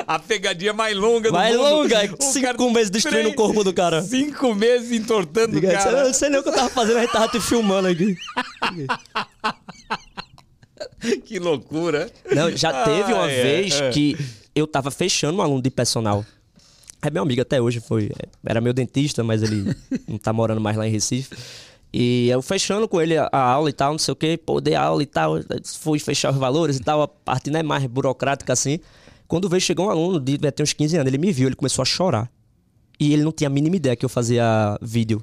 A 0.07 0.19
pegadinha 0.19 0.73
mais 0.73 0.97
longa 0.97 1.29
do 1.31 1.35
Mais 1.35 1.57
mundo. 1.57 1.63
longa, 1.71 2.15
O 2.19 2.23
cinco 2.23 2.47
cara- 2.47 2.71
meses 2.73 2.91
destruindo 2.91 3.31
o 3.31 3.35
corpo 3.35 3.65
do 3.65 3.73
cara. 3.73 4.03
Cinco 4.03 4.55
meses 4.55 4.93
entortando 4.93 5.59
o 5.59 5.63
cara. 5.63 5.91
Eu 6.01 6.05
não 6.07 6.15
sei 6.15 6.29
nem 6.29 6.41
o 6.41 6.43
que 6.43 6.49
eu 6.49 6.55
tava 6.55 6.69
fazendo, 6.69 6.99
a 6.99 7.03
gente 7.03 7.13
tava 7.13 7.29
te 7.29 7.41
filmando 7.41 7.89
aqui. 7.89 8.17
Que 11.25 11.39
loucura. 11.39 12.11
Não, 12.35 12.51
já 12.57 12.85
teve 12.85 13.13
uma 13.13 13.27
Ah, 13.27 13.31
é, 13.31 13.43
vez 13.43 13.81
é. 13.81 13.91
que 13.91 14.17
eu 14.55 14.67
tava 14.67 14.91
fechando 14.91 15.39
um 15.39 15.43
aluno 15.43 15.63
de 15.63 15.71
personal. 15.71 16.25
É 17.03 17.11
meu 17.11 17.23
amigo 17.23 17.43
até 17.43 17.61
hoje, 17.61 17.81
foi. 17.81 18.11
Era 18.45 18.61
meu 18.61 18.73
dentista, 18.73 19.23
mas 19.23 19.43
ele 19.43 19.75
não 20.09 20.19
tá 20.19 20.33
morando 20.33 20.61
mais 20.61 20.77
lá 20.77 20.87
em 20.87 20.91
Recife. 20.91 21.35
E 21.97 22.29
eu 22.29 22.43
fechando 22.43 22.89
com 22.89 23.01
ele 23.01 23.17
a, 23.17 23.29
aula 23.31 23.71
e 23.71 23.73
tal, 23.73 23.93
não 23.93 24.01
sei 24.01 24.11
o 24.11 24.17
quê, 24.17 24.37
pô, 24.37 24.61
dei 24.61 24.75
aula 24.75 25.01
e 25.01 25.07
tal, 25.07 25.35
fui 25.79 26.01
fechar 26.01 26.33
os 26.33 26.37
valores 26.37 26.77
e 26.77 26.81
tal, 26.81 27.01
a 27.03 27.07
parte 27.07 27.53
não 27.53 27.61
é 27.61 27.63
mais 27.63 27.87
burocrática 27.87 28.53
assim. 28.53 28.81
Quando 29.29 29.49
veio, 29.49 29.61
chegou 29.61 29.87
um 29.87 29.91
aluno, 29.91 30.19
de, 30.19 30.37
ter 30.37 30.65
uns 30.65 30.73
15 30.73 30.97
anos, 30.97 31.07
ele 31.07 31.19
me 31.19 31.31
viu, 31.31 31.47
ele 31.47 31.55
começou 31.55 31.83
a 31.83 31.85
chorar. 31.85 32.29
E 32.99 33.13
ele 33.13 33.23
não 33.23 33.31
tinha 33.31 33.47
a 33.47 33.51
mínima 33.51 33.77
ideia 33.77 33.95
que 33.95 34.05
eu 34.05 34.09
fazia 34.09 34.77
vídeo. 34.83 35.23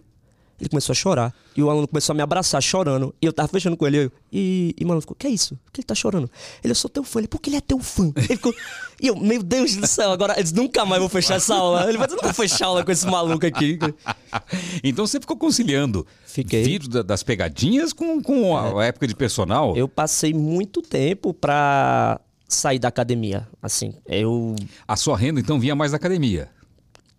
Ele 0.62 0.70
começou 0.70 0.94
a 0.94 0.96
chorar. 0.96 1.34
E 1.58 1.64
o 1.64 1.70
aluno 1.72 1.88
começou 1.88 2.14
a 2.14 2.16
me 2.16 2.22
abraçar, 2.22 2.62
chorando. 2.62 3.14
E 3.20 3.26
eu 3.26 3.34
tava 3.34 3.48
fechando 3.48 3.76
com 3.76 3.88
ele. 3.88 3.98
Eu, 4.06 4.12
e, 4.32 4.76
e 4.80 4.86
o 4.86 4.88
maluco 4.88 5.02
ficou, 5.02 5.16
que 5.18 5.26
é 5.26 5.30
isso? 5.32 5.56
Por 5.66 5.72
que 5.74 5.82
ele 5.82 5.86
tá 5.88 5.96
chorando? 5.96 6.30
Ele, 6.64 6.72
eu 6.72 6.76
sou 6.76 6.88
teu 6.90 7.04
fã. 7.04 7.20
Ele, 7.20 7.28
por 7.28 7.42
que 7.42 7.50
ele 7.50 7.58
é 7.58 7.62
teu 7.62 7.80
fã? 7.80 8.12
Ele 8.16 8.28
ficou, 8.28 8.54
e 9.02 9.08
eu, 9.08 9.16
meu 9.18 9.42
Deus 9.42 9.76
do 9.76 9.88
céu, 9.88 10.12
agora 10.12 10.36
eles 10.38 10.52
nunca 10.52 10.86
mais 10.86 11.00
vou 11.02 11.10
fechar 11.10 11.36
essa 11.36 11.56
aula. 11.56 11.90
Ele 11.90 11.98
vai, 11.98 12.08
eu 12.08 12.16
não 12.16 12.22
vou 12.24 12.34
fechar 12.34 12.68
aula 12.68 12.86
com 12.86 12.92
esse 12.92 13.06
maluco 13.08 13.46
aqui. 13.46 13.80
Então 14.84 15.06
você 15.06 15.20
ficou 15.20 15.36
conciliando 15.36 16.06
Fiquei. 16.26 16.64
vídeo 16.64 16.88
da- 16.90 17.02
das 17.02 17.24
pegadinhas 17.24 17.92
com, 17.92 18.22
com 18.22 18.56
a, 18.56 18.82
a 18.82 18.86
época 18.86 19.08
de 19.08 19.16
personal. 19.16 19.76
Eu 19.76 19.88
passei 19.88 20.34
muito 20.34 20.82
tempo 20.82 21.34
pra 21.34 22.20
sair 22.48 22.80
da 22.80 22.88
academia. 22.88 23.48
Assim, 23.62 23.94
eu. 24.06 24.56
A 24.88 24.96
sua 24.96 25.18
renda 25.18 25.40
então 25.40 25.60
vinha 25.60 25.76
mais 25.76 25.92
da 25.92 25.98
academia. 25.98 26.50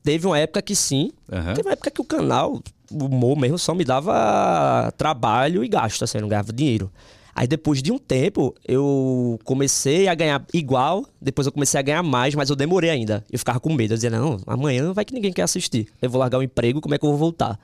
Teve 0.03 0.27
uma 0.27 0.39
época 0.39 0.63
que 0.63 0.75
sim. 0.75 1.11
Aham. 1.31 1.55
Teve 1.55 1.69
uma 1.69 1.73
época 1.73 1.91
que 1.91 2.01
o 2.01 2.05
canal, 2.05 2.61
o 2.93 3.07
humor 3.07 3.37
mesmo, 3.39 3.59
só 3.59 3.75
me 3.75 3.85
dava 3.85 4.93
trabalho 4.97 5.65
e 5.65 5.69
gasto, 5.69 6.03
assim, 6.05 6.19
eu 6.19 6.23
não 6.23 6.29
ganhava 6.29 6.53
dinheiro. 6.53 6.91
Aí 7.35 7.47
depois 7.47 7.83
de 7.83 7.91
um 7.91 7.99
tempo, 7.99 8.55
eu 8.69 9.39
comecei 9.45 10.07
a 10.07 10.15
ganhar 10.15 10.45
igual, 10.53 11.07
depois 11.21 11.47
eu 11.47 11.53
comecei 11.53 11.81
a 11.81 11.83
ganhar 11.83 12.03
mais, 12.03 12.35
mas 12.35 12.51
eu 12.51 12.57
demorei 12.57 12.91
ainda. 12.91 13.25
Eu 13.33 13.39
ficava 13.39 13.59
com 13.59 13.73
medo, 13.73 13.93
eu 13.95 13.97
dizia, 13.97 14.11
não, 14.11 14.39
amanhã 14.47 14.93
vai 14.93 15.03
que 15.05 15.15
ninguém 15.15 15.33
quer 15.33 15.43
assistir. 15.43 15.89
Eu 16.03 16.11
vou 16.11 16.19
largar 16.21 16.39
o 16.39 16.43
emprego, 16.43 16.81
como 16.81 16.95
é 16.95 16.99
que 16.99 17.05
eu 17.07 17.09
vou 17.11 17.19
voltar? 17.19 17.59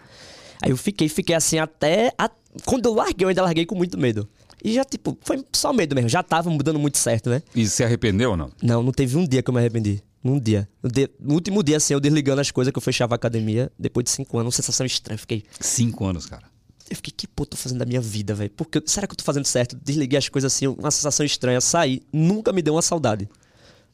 Aí 0.62 0.70
eu 0.70 0.76
fiquei, 0.76 1.08
fiquei 1.08 1.34
assim 1.36 1.58
até. 1.58 2.12
a- 2.18 2.30
Quando 2.64 2.86
eu 2.86 2.94
larguei, 2.94 3.24
eu 3.26 3.28
ainda 3.28 3.42
larguei 3.42 3.66
com 3.66 3.74
muito 3.74 3.98
medo. 3.98 4.26
E 4.64 4.72
já, 4.72 4.84
tipo, 4.84 5.16
foi 5.20 5.44
só 5.52 5.72
medo 5.72 5.94
mesmo, 5.94 6.08
já 6.08 6.22
tava 6.22 6.48
mudando 6.50 6.78
muito 6.78 6.96
certo, 6.98 7.28
né? 7.30 7.42
E 7.54 7.66
se 7.68 7.84
arrependeu 7.84 8.30
ou 8.30 8.36
não? 8.36 8.50
Não, 8.62 8.82
não 8.82 8.90
teve 8.90 9.16
um 9.16 9.24
dia 9.26 9.42
que 9.42 9.50
eu 9.50 9.54
me 9.54 9.60
arrependi. 9.60 10.02
Num 10.22 10.38
dia. 10.38 10.68
No, 10.82 10.90
dia- 10.90 11.10
no 11.20 11.34
último 11.34 11.62
dia, 11.62 11.76
assim, 11.76 11.94
eu 11.94 12.00
desligando 12.00 12.40
as 12.40 12.50
coisas 12.50 12.72
que 12.72 12.78
eu 12.78 12.82
fechava 12.82 13.14
a 13.14 13.16
academia, 13.16 13.70
depois 13.78 14.04
de 14.04 14.10
cinco 14.10 14.36
anos, 14.38 14.46
uma 14.54 14.56
sensação 14.56 14.84
estranha. 14.84 15.14
Eu 15.16 15.20
fiquei, 15.20 15.44
Cinco 15.60 16.04
anos, 16.04 16.26
cara. 16.26 16.42
eu 16.90 16.96
fiquei, 16.96 17.12
que 17.16 17.26
porra 17.28 17.46
eu 17.46 17.50
tô 17.50 17.56
fazendo 17.56 17.78
da 17.78 17.86
minha 17.86 18.00
vida, 18.00 18.34
velho? 18.34 18.50
Porque 18.56 18.82
será 18.86 19.06
que 19.06 19.12
eu 19.12 19.16
tô 19.16 19.24
fazendo 19.24 19.44
certo? 19.44 19.76
Desliguei 19.82 20.18
as 20.18 20.28
coisas 20.28 20.52
assim, 20.52 20.66
uma 20.66 20.90
sensação 20.90 21.24
estranha. 21.24 21.60
Saí, 21.60 22.02
nunca 22.12 22.52
me 22.52 22.62
deu 22.62 22.74
uma 22.74 22.82
saudade. 22.82 23.28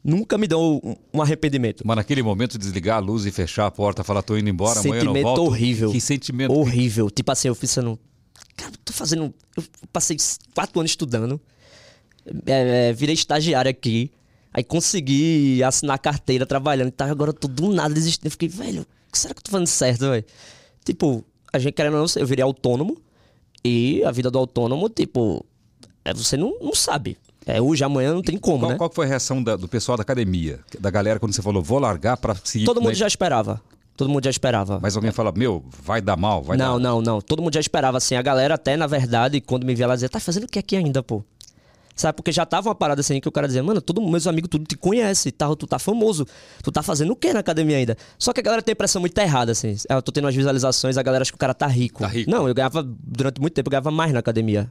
Nunca 0.02 0.36
me 0.36 0.46
deu 0.46 0.60
um, 0.60 0.94
um 1.14 1.22
arrependimento. 1.22 1.82
Mas 1.86 1.96
naquele 1.96 2.22
momento 2.22 2.58
desligar 2.58 2.96
a 2.98 3.00
luz 3.00 3.24
e 3.26 3.30
fechar 3.30 3.66
a 3.66 3.70
porta, 3.70 4.04
falar 4.04 4.22
tô 4.22 4.36
indo 4.36 4.48
embora, 4.50 4.78
amanhã 4.80 4.96
eu 5.00 5.04
não 5.04 5.12
sentimento 5.12 5.24
volto. 5.24 5.42
horrível. 5.44 5.90
Que 5.92 6.00
sentimento. 6.00 6.52
Horrível. 6.52 7.10
Tipo 7.10 7.32
assim, 7.32 7.48
eu 7.48 7.54
fiz 7.54 7.74
não. 7.76 7.98
Cara, 8.56 8.72
tô 8.84 8.92
fazendo. 8.92 9.32
Eu 9.56 9.64
passei 9.92 10.16
quatro 10.54 10.78
anos 10.80 10.90
estudando. 10.92 11.40
é, 12.46 12.88
é, 12.88 12.92
virei 12.92 13.14
estagiário 13.14 13.70
aqui. 13.70 14.10
Aí 14.54 14.62
consegui 14.62 15.62
assinar 15.64 15.98
carteira 15.98 16.46
trabalhando 16.46 16.88
e 16.88 16.92
tal. 16.92 17.08
Agora 17.10 17.30
eu 17.30 17.34
tô 17.34 17.48
do 17.48 17.72
nada 17.72 17.92
desistindo. 17.92 18.26
Eu 18.26 18.30
fiquei, 18.30 18.48
velho, 18.48 18.86
será 19.12 19.34
que 19.34 19.40
eu 19.40 19.42
tô 19.42 19.50
fazendo 19.50 19.66
certo, 19.66 20.00
velho? 20.08 20.24
Tipo, 20.84 21.24
a 21.52 21.58
gente 21.58 21.74
querendo 21.74 21.94
ou 21.94 22.00
não, 22.06 22.06
eu 22.16 22.26
virei 22.26 22.42
autônomo. 22.44 22.96
E 23.64 24.04
a 24.04 24.10
vida 24.10 24.30
do 24.30 24.38
autônomo, 24.38 24.88
tipo, 24.88 25.44
é, 26.04 26.12
você 26.14 26.36
não, 26.36 26.54
não 26.60 26.74
sabe. 26.74 27.16
É 27.46 27.60
hoje, 27.60 27.82
amanhã 27.82 28.14
não 28.14 28.22
tem 28.22 28.38
como, 28.38 28.60
Qual, 28.60 28.70
né? 28.72 28.78
qual 28.78 28.88
que 28.88 28.96
foi 28.96 29.06
a 29.06 29.08
reação 29.08 29.42
da- 29.42 29.56
do 29.56 29.66
pessoal 29.68 29.96
da 29.98 30.02
academia, 30.02 30.60
da 30.80 30.90
galera, 30.90 31.18
quando 31.18 31.34
você 31.34 31.42
falou, 31.42 31.62
vou 31.62 31.78
largar 31.78 32.16
pra 32.16 32.34
seguir. 32.42 32.64
Todo 32.64 32.80
mundo 32.80 32.90
né? 32.90 32.94
já 32.94 33.06
esperava. 33.06 33.60
Todo 33.96 34.08
mundo 34.10 34.24
já 34.24 34.30
esperava. 34.30 34.80
Mas 34.80 34.96
alguém 34.96 35.12
fala, 35.12 35.30
meu, 35.32 35.62
vai 35.82 36.00
dar 36.00 36.16
mal, 36.16 36.42
vai 36.42 36.56
não, 36.56 36.78
dar. 36.80 36.82
não, 36.82 37.00
não. 37.00 37.20
Todo 37.20 37.42
mundo 37.42 37.54
já 37.54 37.60
esperava, 37.60 37.98
assim. 37.98 38.16
A 38.16 38.22
galera 38.22 38.54
até, 38.54 38.76
na 38.76 38.86
verdade, 38.86 39.40
quando 39.40 39.64
me 39.64 39.74
via 39.74 39.86
lá, 39.86 39.94
dizia, 39.94 40.08
tá 40.08 40.18
fazendo 40.18 40.44
o 40.44 40.48
que 40.48 40.58
aqui 40.58 40.74
ainda, 40.76 41.02
pô? 41.02 41.22
Sabe, 41.94 42.16
porque 42.16 42.32
já 42.32 42.44
tava 42.44 42.68
uma 42.68 42.74
parada 42.74 43.00
assim 43.00 43.20
que 43.20 43.28
o 43.28 43.32
cara 43.32 43.46
dizia, 43.46 43.62
mano, 43.62 43.80
todo 43.80 44.02
meus 44.02 44.26
amigos 44.26 44.50
tudo 44.50 44.64
te 44.64 44.76
conhece, 44.76 45.30
tá, 45.30 45.54
tu 45.54 45.66
tá 45.66 45.78
famoso, 45.78 46.26
tu 46.62 46.72
tá 46.72 46.82
fazendo 46.82 47.12
o 47.12 47.16
que 47.16 47.32
na 47.32 47.40
academia 47.40 47.76
ainda? 47.76 47.96
Só 48.18 48.32
que 48.32 48.40
a 48.40 48.42
galera 48.42 48.62
tem 48.62 48.72
a 48.72 48.74
impressão 48.74 49.00
muito 49.00 49.16
errada, 49.16 49.52
assim. 49.52 49.76
Eu 49.88 50.02
tô 50.02 50.10
tendo 50.10 50.24
umas 50.24 50.34
visualizações, 50.34 50.96
a 50.96 51.02
galera 51.02 51.22
acha 51.22 51.30
que 51.30 51.36
o 51.36 51.38
cara 51.38 51.54
tá 51.54 51.66
rico. 51.66 52.00
Tá 52.00 52.08
rico. 52.08 52.30
Não, 52.30 52.48
eu 52.48 52.54
ganhava, 52.54 52.82
durante 52.82 53.40
muito 53.40 53.54
tempo, 53.54 53.68
eu 53.68 53.70
ganhava 53.70 53.90
mais 53.92 54.12
na 54.12 54.18
academia. 54.18 54.70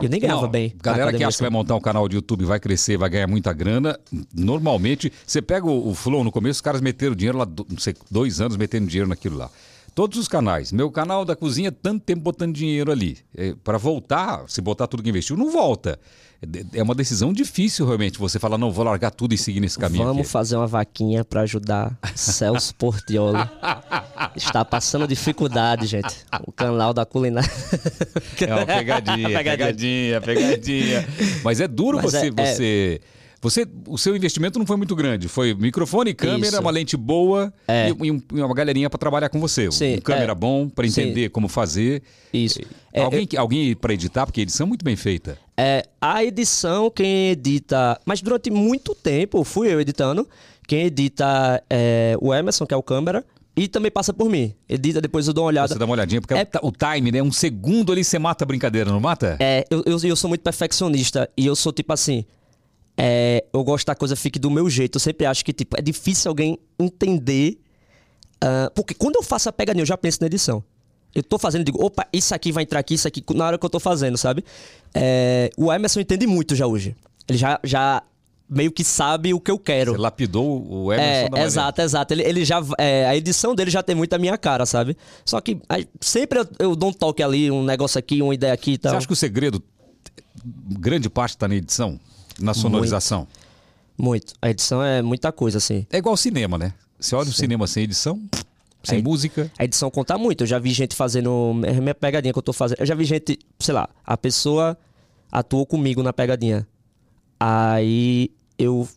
Eu 0.00 0.08
nem 0.08 0.20
ganhava 0.20 0.42
Não, 0.42 0.48
bem. 0.48 0.74
Galera 0.82 1.10
que 1.12 1.24
acha 1.24 1.36
que 1.36 1.42
vai 1.42 1.48
assim. 1.48 1.56
montar 1.56 1.74
um 1.74 1.80
canal 1.80 2.08
de 2.08 2.16
YouTube, 2.16 2.44
vai 2.44 2.60
crescer, 2.60 2.96
vai 2.96 3.08
ganhar 3.10 3.26
muita 3.26 3.52
grana. 3.52 3.98
Normalmente, 4.34 5.12
você 5.26 5.42
pega 5.42 5.66
o, 5.66 5.88
o 5.88 5.94
Flow 5.94 6.22
no 6.22 6.30
começo, 6.30 6.58
os 6.58 6.60
caras 6.60 6.80
meteram 6.80 7.14
dinheiro 7.14 7.38
lá, 7.38 7.46
não 7.46 7.78
sei, 7.78 7.94
dois 8.10 8.40
anos 8.40 8.56
metendo 8.56 8.86
dinheiro 8.86 9.08
naquilo 9.08 9.36
lá. 9.36 9.50
Todos 9.94 10.18
os 10.18 10.28
canais. 10.28 10.72
Meu 10.72 10.90
canal 10.90 11.24
da 11.24 11.34
cozinha, 11.36 11.70
tanto 11.72 12.04
tempo 12.04 12.22
botando 12.22 12.54
dinheiro 12.54 12.90
ali. 12.92 13.18
É, 13.36 13.54
para 13.62 13.76
voltar, 13.78 14.44
se 14.48 14.60
botar 14.60 14.86
tudo 14.86 15.02
que 15.02 15.08
investiu, 15.10 15.36
não 15.36 15.50
volta. 15.50 15.98
É 16.74 16.78
É 16.78 16.82
uma 16.82 16.94
decisão 16.94 17.32
difícil, 17.34 17.84
realmente, 17.86 18.18
você 18.18 18.38
falar, 18.38 18.56
não, 18.56 18.70
vou 18.72 18.82
largar 18.84 19.10
tudo 19.10 19.34
e 19.34 19.38
seguir 19.38 19.60
nesse 19.60 19.78
caminho 19.78 20.04
Vamos 20.04 20.22
aqui. 20.22 20.30
fazer 20.30 20.56
uma 20.56 20.66
vaquinha 20.66 21.22
pra 21.22 21.42
ajudar 21.42 21.98
Celso 22.14 22.74
Portioli. 22.76 23.38
Está 24.34 24.64
passando 24.64 25.06
dificuldade, 25.06 25.86
gente. 25.86 26.16
O 26.46 26.50
canal 26.52 26.94
da 26.94 27.04
culinária. 27.04 27.50
É 28.40 28.54
uma 28.54 28.64
pegadinha, 28.64 29.28
pegadinha, 29.38 30.20
pegadinha. 30.22 31.08
Mas 31.44 31.60
é 31.60 31.68
duro 31.68 31.98
Mas 32.02 32.12
você, 32.12 32.30
é- 32.36 32.94
é- 32.94 33.00
você. 33.40 33.66
O 33.88 33.96
seu 33.96 34.14
investimento 34.14 34.58
não 34.58 34.66
foi 34.66 34.76
muito 34.76 34.94
grande. 34.94 35.28
Foi 35.28 35.54
microfone, 35.54 36.12
câmera, 36.14 36.48
Isso. 36.54 36.60
uma 36.60 36.70
lente 36.70 36.96
boa 36.96 37.52
É. 37.66 37.88
e, 37.90 38.06
e 38.06 38.10
um- 38.12 38.22
e 38.34 38.40
uma 38.40 38.54
galerinha 38.54 38.90
para 38.90 38.98
trabalhar 38.98 39.28
com 39.28 39.40
você. 39.40 39.70
Sim, 39.72 39.96
um 39.96 40.00
câmera 40.00 40.32
é. 40.32 40.34
bom 40.34 40.68
para 40.68 40.86
Sim. 40.88 41.02
entender 41.02 41.30
como 41.30 41.48
fazer. 41.48 42.02
Isso. 42.32 42.60
É, 42.92 43.02
alguém 43.02 43.26
que- 43.26 43.36
alguém 43.36 43.74
para 43.74 43.94
editar, 43.94 44.26
porque 44.26 44.40
a 44.40 44.42
edição 44.42 44.66
é 44.66 44.68
muito 44.68 44.84
bem 44.84 44.96
feita. 44.96 45.38
É, 45.56 45.84
a 46.00 46.24
edição, 46.24 46.90
quem 46.90 47.30
edita. 47.30 48.00
Mas 48.04 48.20
durante 48.22 48.50
muito 48.50 48.94
tempo 48.94 49.42
fui 49.44 49.72
eu 49.72 49.80
editando. 49.80 50.28
Quem 50.66 50.84
edita 50.86 51.62
é 51.68 52.16
o 52.20 52.32
Emerson, 52.32 52.64
que 52.66 52.72
é 52.72 52.76
o 52.76 52.82
câmera, 52.82 53.24
e 53.56 53.66
também 53.66 53.90
passa 53.90 54.12
por 54.12 54.30
mim. 54.30 54.54
Edita, 54.68 55.00
depois 55.00 55.26
eu 55.26 55.32
dou 55.34 55.44
uma 55.44 55.48
olhada. 55.48 55.68
Você 55.72 55.78
dá 55.78 55.84
uma 55.84 55.94
olhadinha, 55.94 56.20
porque 56.20 56.34
É- 56.34 56.46
o 56.62 56.68
o 56.68 56.72
time, 56.72 57.10
né? 57.10 57.20
Um 57.22 57.32
segundo 57.32 57.90
ali 57.92 58.04
você 58.04 58.18
mata 58.18 58.44
a 58.44 58.46
brincadeira, 58.46 58.90
não 58.90 59.00
mata? 59.00 59.36
É, 59.40 59.64
eu, 59.68 59.82
eu, 59.84 59.98
eu 60.02 60.14
sou 60.16 60.28
muito 60.28 60.42
perfeccionista 60.42 61.28
e 61.36 61.46
eu 61.46 61.56
sou 61.56 61.72
tipo 61.72 61.92
assim. 61.92 62.24
É, 63.02 63.44
eu 63.50 63.64
gosto 63.64 63.86
que 63.86 63.90
a 63.90 63.94
coisa 63.94 64.14
fique 64.14 64.38
do 64.38 64.50
meu 64.50 64.68
jeito. 64.68 64.96
Eu 64.96 65.00
sempre 65.00 65.24
acho 65.24 65.42
que 65.42 65.54
tipo, 65.54 65.74
é 65.78 65.80
difícil 65.80 66.28
alguém 66.28 66.58
entender. 66.78 67.58
ah, 68.42 68.70
porque 68.74 68.92
quando 68.92 69.16
eu 69.16 69.22
faço 69.22 69.48
a 69.48 69.52
pegadinha, 69.52 69.82
eu 69.82 69.86
já 69.86 69.96
penso 69.96 70.18
na 70.20 70.26
edição. 70.26 70.62
Eu 71.14 71.22
tô 71.22 71.38
fazendo, 71.38 71.64
digo, 71.64 71.82
opa, 71.82 72.06
isso 72.12 72.34
aqui 72.34 72.52
vai 72.52 72.62
entrar 72.62 72.78
aqui, 72.78 72.94
isso 72.94 73.08
aqui, 73.08 73.24
na 73.34 73.46
hora 73.46 73.58
que 73.58 73.64
eu 73.64 73.70
tô 73.70 73.80
fazendo, 73.80 74.18
sabe? 74.18 74.44
É, 74.94 75.50
o 75.56 75.72
Emerson 75.72 76.00
entende 76.00 76.26
muito 76.26 76.54
já 76.54 76.66
hoje. 76.66 76.94
Ele 77.26 77.38
já, 77.38 77.58
já 77.64 78.02
meio 78.48 78.70
que 78.70 78.84
sabe 78.84 79.32
o 79.32 79.40
que 79.40 79.50
eu 79.50 79.58
quero. 79.58 79.92
Você 79.92 79.98
lapidou 79.98 80.66
o 80.70 80.92
Emerson 80.92 81.26
É, 81.26 81.28
da 81.30 81.42
exato, 81.42 81.80
exato. 81.80 82.12
Ele, 82.14 82.22
ele 82.22 82.44
já. 82.44 82.62
é, 82.78 83.06
a 83.06 83.16
edição 83.16 83.54
dele 83.54 83.70
já 83.70 83.82
tem 83.82 83.96
muito 83.96 84.12
a 84.12 84.18
minha 84.18 84.36
cara, 84.36 84.66
sabe? 84.66 84.96
Só 85.24 85.40
que 85.40 85.58
aí, 85.68 85.88
sempre 86.00 86.40
eu, 86.40 86.48
eu 86.58 86.76
dou 86.76 86.90
um 86.90 86.92
toque 86.92 87.22
ali, 87.22 87.50
um 87.50 87.64
negócio 87.64 87.98
aqui, 87.98 88.20
uma 88.20 88.34
ideia 88.34 88.52
aqui 88.52 88.72
e 88.72 88.78
tal. 88.78 88.92
Você 88.92 88.98
acha 88.98 89.06
que 89.06 89.12
o 89.12 89.16
segredo, 89.16 89.62
grande 90.78 91.08
parte 91.08 91.30
está 91.30 91.48
na 91.48 91.54
edição? 91.56 91.98
Na 92.40 92.54
sonorização? 92.54 93.26
Muito. 93.96 94.32
A 94.40 94.48
edição 94.50 94.82
é 94.82 95.02
muita 95.02 95.30
coisa, 95.30 95.58
assim. 95.58 95.86
É 95.90 95.98
igual 95.98 96.16
cinema, 96.16 96.56
né? 96.56 96.72
Você 96.98 97.14
olha 97.14 97.28
o 97.28 97.32
cinema 97.32 97.66
sem 97.66 97.84
edição, 97.84 98.20
sem 98.82 98.96
Aí- 98.98 99.02
música. 99.02 99.50
A 99.58 99.64
edição 99.64 99.90
conta 99.90 100.16
muito. 100.16 100.42
Eu 100.42 100.46
já 100.46 100.58
vi 100.58 100.70
gente 100.72 100.94
fazendo. 100.96 101.60
É 101.64 101.72
minha 101.80 101.94
pegadinha 101.94 102.32
que 102.32 102.38
eu 102.38 102.42
tô 102.42 102.52
fazendo. 102.52 102.78
Eu 102.80 102.86
já 102.86 102.94
vi 102.94 103.04
gente, 103.04 103.38
sei 103.58 103.74
lá, 103.74 103.88
a 104.04 104.16
pessoa 104.16 104.76
atuou 105.30 105.66
comigo 105.66 106.02
na 106.02 106.12
pegadinha. 106.12 106.66
Aí 107.38 108.30
eu 108.58 108.88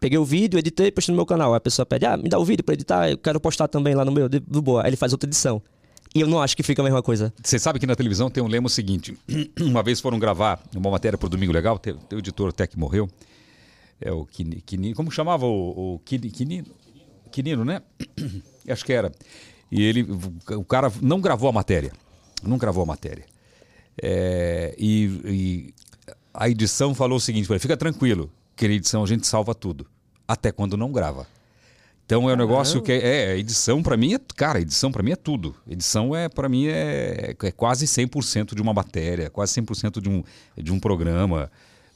peguei 0.00 0.18
o 0.18 0.24
vídeo, 0.24 0.58
editei 0.58 0.88
e 0.88 0.92
postei 0.92 1.12
no 1.12 1.16
meu 1.16 1.26
canal. 1.26 1.52
Aí 1.52 1.56
a 1.56 1.60
pessoa 1.60 1.86
pede, 1.86 2.06
ah, 2.06 2.16
me 2.16 2.28
dá 2.28 2.38
o 2.38 2.44
vídeo 2.44 2.64
pra 2.64 2.74
editar, 2.74 3.08
eu 3.10 3.18
quero 3.18 3.38
postar 3.40 3.68
também 3.68 3.94
lá 3.94 4.04
no 4.04 4.10
meu, 4.12 4.28
do 4.28 4.62
boa. 4.62 4.82
Aí 4.82 4.88
ele 4.90 4.96
faz 4.96 5.12
outra 5.12 5.28
edição. 5.28 5.62
E 6.14 6.20
eu 6.20 6.26
não 6.26 6.40
acho 6.42 6.56
que 6.56 6.62
fica 6.62 6.82
a 6.82 6.84
mesma 6.84 7.02
coisa. 7.02 7.32
Você 7.42 7.58
sabe 7.58 7.78
que 7.78 7.86
na 7.86 7.94
televisão 7.96 8.30
tem 8.30 8.42
um 8.42 8.46
lema 8.48 8.68
seguinte: 8.68 9.16
uma 9.60 9.82
vez 9.82 10.00
foram 10.00 10.18
gravar 10.18 10.62
uma 10.74 10.90
matéria 10.90 11.16
para 11.16 11.26
o 11.26 11.30
Domingo 11.30 11.52
Legal, 11.52 11.78
teu, 11.78 11.96
teu 11.96 12.18
editor 12.18 12.50
até 12.50 12.66
que 12.66 12.78
morreu. 12.78 13.08
É 14.00 14.10
o 14.12 14.26
Quini, 14.26 14.60
Quini- 14.60 14.94
como 14.94 15.10
chamava 15.10 15.46
o, 15.46 15.94
o 15.94 15.98
Quini, 16.00 16.30
Quinino? 16.30 16.66
Quirino, 17.30 17.64
né? 17.64 17.80
Acho 18.68 18.84
que 18.84 18.92
era. 18.92 19.10
E 19.70 19.82
ele, 19.82 20.06
o 20.50 20.64
cara 20.64 20.92
não 21.00 21.20
gravou 21.20 21.48
a 21.48 21.52
matéria. 21.52 21.92
Não 22.42 22.58
gravou 22.58 22.82
a 22.82 22.86
matéria. 22.86 23.24
É, 24.02 24.74
e, 24.78 25.04
e 25.24 25.74
a 26.34 26.48
edição 26.48 26.94
falou 26.94 27.16
o 27.16 27.20
seguinte: 27.20 27.46
fica 27.58 27.76
tranquilo, 27.76 28.30
que 28.56 28.66
na 28.68 28.74
edição 28.74 29.02
a 29.02 29.06
gente 29.06 29.26
salva 29.26 29.54
tudo. 29.54 29.86
Até 30.28 30.52
quando 30.52 30.76
não 30.76 30.92
grava. 30.92 31.26
Então 32.12 32.28
é 32.28 32.34
um 32.34 32.36
negócio 32.36 32.82
que 32.82 32.92
é, 32.92 33.30
é 33.30 33.38
edição 33.38 33.82
para 33.82 33.96
mim 33.96 34.12
é, 34.12 34.20
cara, 34.36 34.60
edição 34.60 34.92
para 34.92 35.02
mim 35.02 35.12
é 35.12 35.16
tudo. 35.16 35.56
Edição 35.66 36.14
é 36.14 36.28
para 36.28 36.46
mim 36.46 36.66
é, 36.66 37.34
é 37.42 37.50
quase 37.52 37.86
100% 37.86 38.54
de 38.54 38.60
uma 38.60 38.74
matéria, 38.74 39.30
quase 39.30 39.58
100% 39.58 39.98
de 39.98 40.10
um 40.10 40.22
de 40.54 40.70
um 40.70 40.78
programa. 40.78 41.50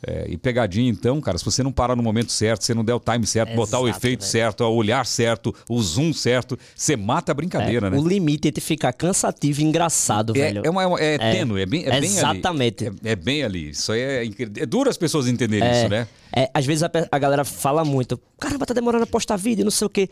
É, 0.07 0.27
e 0.29 0.37
pegadinha, 0.37 0.91
então, 0.91 1.21
cara, 1.23 1.39
se 1.39 1.45
você 1.45 1.63
não 1.63 1.73
parar 1.73 1.97
no 1.97 2.03
momento 2.03 2.31
certo, 2.31 2.63
se 2.65 2.75
não 2.75 2.85
der 2.85 2.95
o 2.95 3.01
time 3.01 3.27
certo, 3.27 3.55
botar 3.57 3.81
o 3.81 3.89
Exato, 3.89 3.99
efeito 3.99 4.21
velho. 4.21 4.31
certo, 4.31 4.61
o 4.65 4.75
olhar 4.75 5.07
certo, 5.07 5.55
o 5.69 5.83
zoom 5.83 6.13
certo, 6.13 6.57
você 6.75 6.97
mata 6.97 7.33
a 7.33 7.35
brincadeira, 7.35 7.89
né? 7.89 7.97
O 7.99 8.07
limite 8.07 8.47
entre 8.49 8.61
ficar 8.61 8.93
cansativo 8.93 9.63
e 9.63 9.65
engraçado, 9.65 10.37
É, 10.37 10.39
velho. 10.41 10.63
é, 10.65 10.71
uma, 10.71 10.83
é, 10.83 10.87
uma- 10.87 11.01
é 11.01 11.17
tênue, 11.19 11.63
é 11.63 11.67
bem, 11.67 11.81
é 11.87 11.89
bem 11.89 11.97
ali. 11.99 12.07
Exatamente. 12.07 12.87
É, 12.87 12.93
é 13.13 13.17
bem 13.17 13.43
ali. 13.43 13.71
Isso 13.71 13.91
aí 13.91 14.01
é, 14.01 14.25
é 14.59 14.67
duro 14.67 14.91
as 14.91 14.99
pessoas 14.99 15.27
entenderem 15.29 15.67
É, 15.67 15.81
isso, 15.81 15.89
né? 15.89 16.07
é, 16.37 16.51
às 16.53 16.67
vezes 16.67 16.83
a, 16.83 16.91
a 17.11 17.19
galera 17.19 17.45
fala 17.45 17.83
muito, 17.85 18.21
caramba, 18.39 18.67
tá 18.67 18.75
demorando 18.75 19.05
a 19.05 19.07
postar 19.07 19.37
vídeo, 19.37 19.65
não 19.65 19.71
sei 19.71 19.87
o 19.87 19.91
quê. 19.91 20.11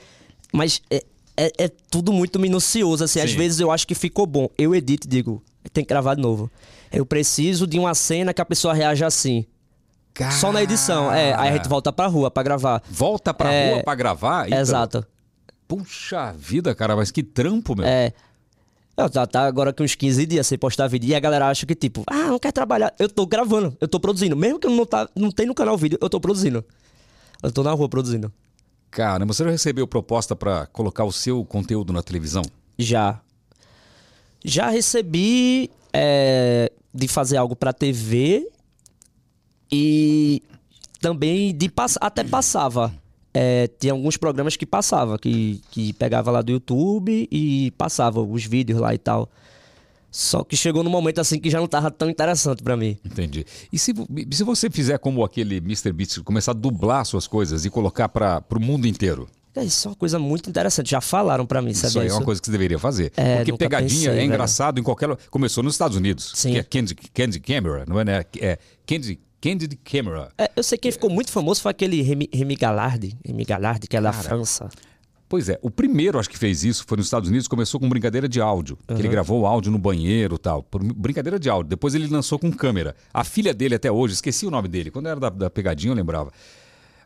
Mas 0.51 0.81
é, 0.91 1.05
é- 1.37 1.53
é 1.59 1.69
tudo 1.91 2.11
muito 2.11 2.41
minucioso, 2.41 3.05
assim. 3.05 3.21
Às 3.21 3.33
Sim. 3.33 3.37
vezes 3.37 3.61
eu 3.61 3.71
acho 3.71 3.87
que 3.87 3.95
ficou 3.95 4.27
bom. 4.27 4.49
Eu 4.57 4.75
edito 4.75 5.07
e 5.07 5.11
digo, 5.11 5.43
tem 5.75 5.85
que 5.85 5.89
gravar 5.91 6.15
de 6.15 6.23
novo. 6.23 6.51
Eu 6.91 7.05
preciso 7.05 7.67
de 7.67 7.79
uma 7.79 7.95
cena 7.95 8.33
que 8.33 8.41
a 8.41 8.45
pessoa 8.47 8.73
reaja 8.73 9.07
assim. 9.07 9.45
Só 10.39 10.53
na 10.53 10.63
edição. 10.63 11.13
É, 11.13 11.35
aí 11.35 11.49
a 11.51 11.53
gente 11.57 11.69
volta 11.69 11.93
pra 11.93 12.07
rua 12.07 12.31
pra 12.31 12.43
gravar. 12.43 12.83
Volta 12.89 13.35
pra 13.35 13.53
É, 13.53 13.75
rua 13.75 13.83
pra 13.83 13.95
gravar. 13.95 14.47
então- 14.47 14.59
Exato. 14.59 15.07
Puxa 15.67 16.33
vida, 16.33 16.75
cara, 16.75 16.95
mas 16.95 17.11
que 17.11 17.23
trampo, 17.23 17.75
meu. 17.75 17.85
É. 17.87 18.13
Eu, 18.97 19.11
tá, 19.11 19.27
tá 19.27 19.45
agora 19.45 19.73
com 19.73 19.83
uns 19.83 19.97
15 19.97 20.25
dias 20.25 20.47
sem 20.47 20.57
postar 20.57 20.87
vídeo. 20.87 21.09
E 21.09 21.15
a 21.17 21.21
galera 21.21 21.49
acha 21.49 21.67
que, 21.67 21.75
tipo, 21.75 22.05
ah, 22.07 22.29
não 22.29 22.39
quer 22.39 22.53
trabalhar. 22.53 22.95
Eu 22.99 23.09
tô 23.09 23.27
gravando, 23.27 23.77
eu 23.81 23.89
tô 23.89 23.99
produzindo. 23.99 24.37
Mesmo 24.37 24.61
que 24.61 24.69
não, 24.69 24.87
tá, 24.87 25.09
não 25.17 25.33
tem 25.33 25.47
no 25.47 25.55
canal 25.55 25.77
vídeo, 25.77 25.99
eu 26.01 26.09
tô 26.09 26.21
produzindo. 26.21 26.65
Eu 27.43 27.51
tô 27.51 27.65
na 27.65 27.73
rua 27.73 27.89
produzindo. 27.89 28.33
Caramba, 28.93 29.33
você 29.35 29.43
já 29.43 29.51
recebeu 29.51 29.87
proposta 29.89 30.37
pra 30.37 30.67
colocar 30.67 31.03
o 31.03 31.11
seu 31.11 31.45
conteúdo 31.45 31.93
na 31.93 32.03
televisão? 32.05 32.43
Já. 32.79 33.19
Já 34.45 34.69
recebi 34.69 35.71
é, 35.93 36.71
de 36.93 37.09
fazer 37.09 37.37
algo 37.37 37.57
pra 37.57 37.73
TV 37.73 38.49
e 39.77 40.43
também 41.01 41.53
de 41.55 41.69
pass 41.69 41.99
até 42.01 42.23
passava. 42.23 42.93
É, 43.37 43.69
tinha 43.81 43.93
alguns 43.93 44.17
programas 44.17 44.55
que 44.57 44.65
passava, 44.65 45.19
que, 45.19 45.61
que 45.73 45.93
pegava 45.95 46.31
lá 46.31 46.41
do 46.41 46.53
YouTube 46.53 47.29
e 47.31 47.73
passava 47.73 48.21
os 48.21 48.45
vídeos 48.45 48.79
lá 48.81 48.95
e 48.95 48.99
tal. 48.99 49.29
Só 50.13 50.45
que 50.45 50.57
chegou 50.57 50.85
num 50.85 50.91
momento 50.91 51.21
assim 51.21 51.41
que 51.41 51.51
já 51.51 51.59
não 51.59 51.67
tava 51.67 51.91
tão 51.91 52.09
interessante 52.09 52.63
pra 52.63 52.77
mim. 52.77 52.97
Entendi. 53.05 53.45
E 53.73 53.79
se, 53.81 53.93
se 54.31 54.45
você 54.45 54.71
fizer 54.71 54.97
como 54.99 55.25
aquele 55.25 55.57
Mr. 55.57 55.93
Beast, 55.93 56.21
começar 56.23 56.53
a 56.53 56.55
dublar 56.55 57.05
suas 57.05 57.27
coisas 57.27 57.65
e 57.65 57.71
colocar 57.71 58.09
para 58.09 58.41
o 58.55 58.61
mundo 58.61 58.87
inteiro? 58.87 59.29
É, 59.57 59.65
Isso 59.65 59.89
é 59.89 59.91
uma 59.91 59.97
coisa 59.97 60.17
muito 60.17 60.49
interessante. 60.49 60.91
Já 60.93 61.01
falaram 61.01 61.45
pra 61.45 61.61
mim, 61.61 61.71
Isso 61.73 61.81
sabia 61.83 62.03
aí 62.03 62.07
é 62.07 62.11
isso? 62.11 62.17
uma 62.19 62.25
coisa 62.25 62.41
que 62.41 62.47
você 62.47 62.53
deveria 62.53 62.79
fazer. 62.79 63.13
É, 63.17 63.39
Porque 63.39 63.53
pegadinha 63.55 63.89
pensei, 63.91 64.09
é 64.09 64.15
velho. 64.15 64.27
engraçado 64.27 64.79
em 64.79 64.83
qualquer. 64.85 65.09
Começou 65.29 65.65
nos 65.65 65.75
Estados 65.75 65.97
Unidos, 65.97 66.31
Sim. 66.37 66.53
que 66.53 66.59
é 66.59 66.63
Candy, 66.63 66.95
Candy 66.95 67.41
Camera, 67.41 67.85
não 67.89 67.99
é? 67.99 68.05
Né? 68.05 68.25
É 68.41 68.59
Candy, 68.87 69.19
Candid 69.45 69.79
Camera. 69.85 70.33
É, 70.39 70.51
eu 70.57 70.63
sei 70.63 70.79
que 70.79 70.83
quem 70.85 70.93
ficou 70.93 71.11
muito 71.11 71.31
famoso 71.31 71.61
foi 71.61 71.71
aquele 71.71 72.01
Remy, 72.01 72.31
Remy 72.33 72.57
Galardi, 72.57 73.15
Remy 73.27 73.45
Galardi, 73.45 73.87
que 73.87 73.95
é 73.95 74.01
da 74.01 74.11
França. 74.11 74.71
Pois 75.29 75.51
é, 75.51 75.59
o 75.61 75.71
primeiro 75.71 76.19
acho 76.19 76.31
que 76.31 76.39
fez 76.39 76.65
isso 76.65 76.85
foi 76.87 76.97
nos 76.97 77.07
Estados 77.07 77.29
Unidos, 77.29 77.47
começou 77.47 77.79
com 77.79 77.87
brincadeira 77.87 78.27
de 78.27 78.41
áudio. 78.41 78.79
que 78.87 78.95
ele 78.95 79.09
gravou 79.09 79.43
o 79.43 79.47
áudio 79.47 79.71
no 79.71 79.79
banheiro 79.79 80.37
e 80.37 80.39
tal. 80.39 80.63
por 80.63 80.83
brincadeira 80.83 81.39
de 81.39 81.51
áudio. 81.51 81.69
Depois 81.69 81.95
ele 81.95 82.07
lançou 82.07 82.39
com 82.39 82.51
câmera. 82.51 82.97
A 83.13 83.23
filha 83.23 83.53
dele 83.53 83.75
até 83.75 83.93
hoje, 83.93 84.15
esqueci 84.15 84.47
o 84.47 84.51
nome 84.51 84.67
dele. 84.67 84.91
Quando 84.91 85.09
era 85.09 85.21
da, 85.21 85.29
da 85.29 85.51
pegadinha 85.51 85.91
eu 85.91 85.97
lembrava. 85.97 86.31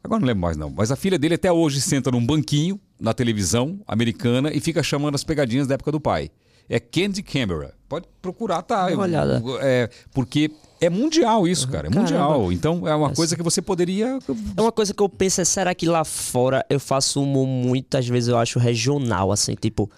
Agora 0.05 0.21
não 0.21 0.27
lembro 0.29 0.43
mais 0.43 0.57
não. 0.57 0.71
Mas 0.71 0.93
a 0.93 0.97
filha 0.97 1.19
dele 1.19 1.35
até 1.35 1.51
hoje 1.51 1.81
senta 1.81 2.09
num 2.09 2.25
banquinho 2.25 2.81
na 3.01 3.13
televisão 3.13 3.81
americana 3.85 4.53
e 4.53 4.61
fica 4.61 4.81
chamando 4.81 5.17
as 5.17 5.25
pegadinhas 5.25 5.67
da 5.67 5.75
época 5.75 5.91
do 5.91 6.01
pai. 6.01 6.31
É 6.69 6.79
Candy 6.79 7.23
Camera. 7.23 7.75
Pode 7.89 8.07
procurar, 8.21 8.63
tá? 8.63 8.87
Uma 8.89 9.05
olhada. 9.05 9.43
É, 9.63 9.89
porque 10.13 10.51
é 10.81 10.91
mundial 10.91 11.49
isso, 11.49 11.67
cara. 11.69 11.89
É 11.89 11.91
mundial. 11.91 12.33
Caramba. 12.33 12.55
Então 12.55 12.87
é 12.87 12.95
uma 12.95 13.11
coisa 13.15 13.35
que 13.35 13.43
você 13.43 13.63
poderia 13.63 14.19
É 14.57 14.61
uma 14.61 14.71
coisa 14.71 14.93
que 14.93 15.03
eu 15.03 15.09
penso, 15.09 15.41
é 15.41 15.45
será 15.45 15.75
que 15.75 15.87
lá 15.87 16.05
fora 16.05 16.65
eu 16.69 16.79
faço 16.79 17.23
humor 17.23 17.47
muitas 17.47 18.07
vezes, 18.07 18.29
eu 18.29 18.37
acho, 18.37 18.59
regional, 18.59 19.33
assim, 19.33 19.55
tipo. 19.55 19.91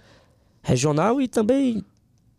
Regional 0.62 1.20
e 1.22 1.26
também 1.26 1.82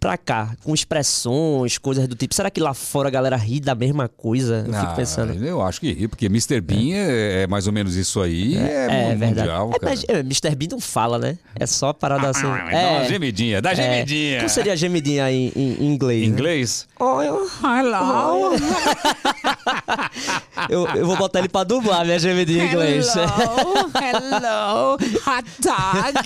pra 0.01 0.17
cá, 0.17 0.49
com 0.63 0.73
expressões, 0.73 1.77
coisas 1.77 2.07
do 2.07 2.15
tipo. 2.15 2.33
Será 2.33 2.49
que 2.49 2.59
lá 2.59 2.73
fora 2.73 3.07
a 3.07 3.11
galera 3.11 3.35
ri 3.35 3.59
da 3.59 3.75
mesma 3.75 4.09
coisa? 4.09 4.65
Eu 4.67 4.73
Ah, 4.75 4.79
fico 4.81 4.95
pensando. 4.95 5.31
Eu 5.45 5.61
acho 5.61 5.79
que 5.79 5.93
ri, 5.93 6.07
porque 6.07 6.25
Mr. 6.25 6.59
Bean 6.59 6.95
é, 6.95 7.43
é 7.43 7.47
mais 7.47 7.67
ou 7.67 7.73
menos 7.73 7.95
isso 7.95 8.19
aí. 8.19 8.57
É, 8.57 9.11
É, 9.11 9.15
verdade. 9.15 9.47
mundial, 9.47 9.71
É, 9.75 9.79
cara. 9.79 9.93
é, 10.07 10.19
Mr. 10.21 10.55
Bean 10.55 10.69
não 10.71 10.79
fala, 10.81 11.19
né? 11.19 11.37
É 11.55 11.67
só 11.67 11.93
parada 11.93 12.29
assim. 12.29 12.41
Dá 12.41 12.47
uma 12.49 12.71
é, 12.71 13.05
gemidinha, 13.07 13.61
dá 13.61 13.73
é. 13.73 13.75
gemidinha. 13.75 14.37
Como 14.39 14.49
seria 14.49 14.75
gemidinha 14.75 15.31
em, 15.31 15.51
em- 15.55 15.77
em 15.79 15.93
inglês? 15.93 16.23
Em 16.23 16.27
né? 16.29 16.33
inglês? 16.33 16.87
Oh, 16.99 17.21
eu, 17.21 17.47
Hello. 17.63 18.55
eu, 20.67 20.87
eu 20.95 21.05
vou 21.05 21.15
botar 21.15 21.37
ele 21.39 21.49
pra 21.49 21.63
dublar 21.63 22.03
minha 22.03 22.17
gemidinha 22.17 22.63
em 22.63 22.67
inglês. 22.69 23.05
hello, 23.15 24.97
hot 24.97 25.45
dog. 25.61 26.17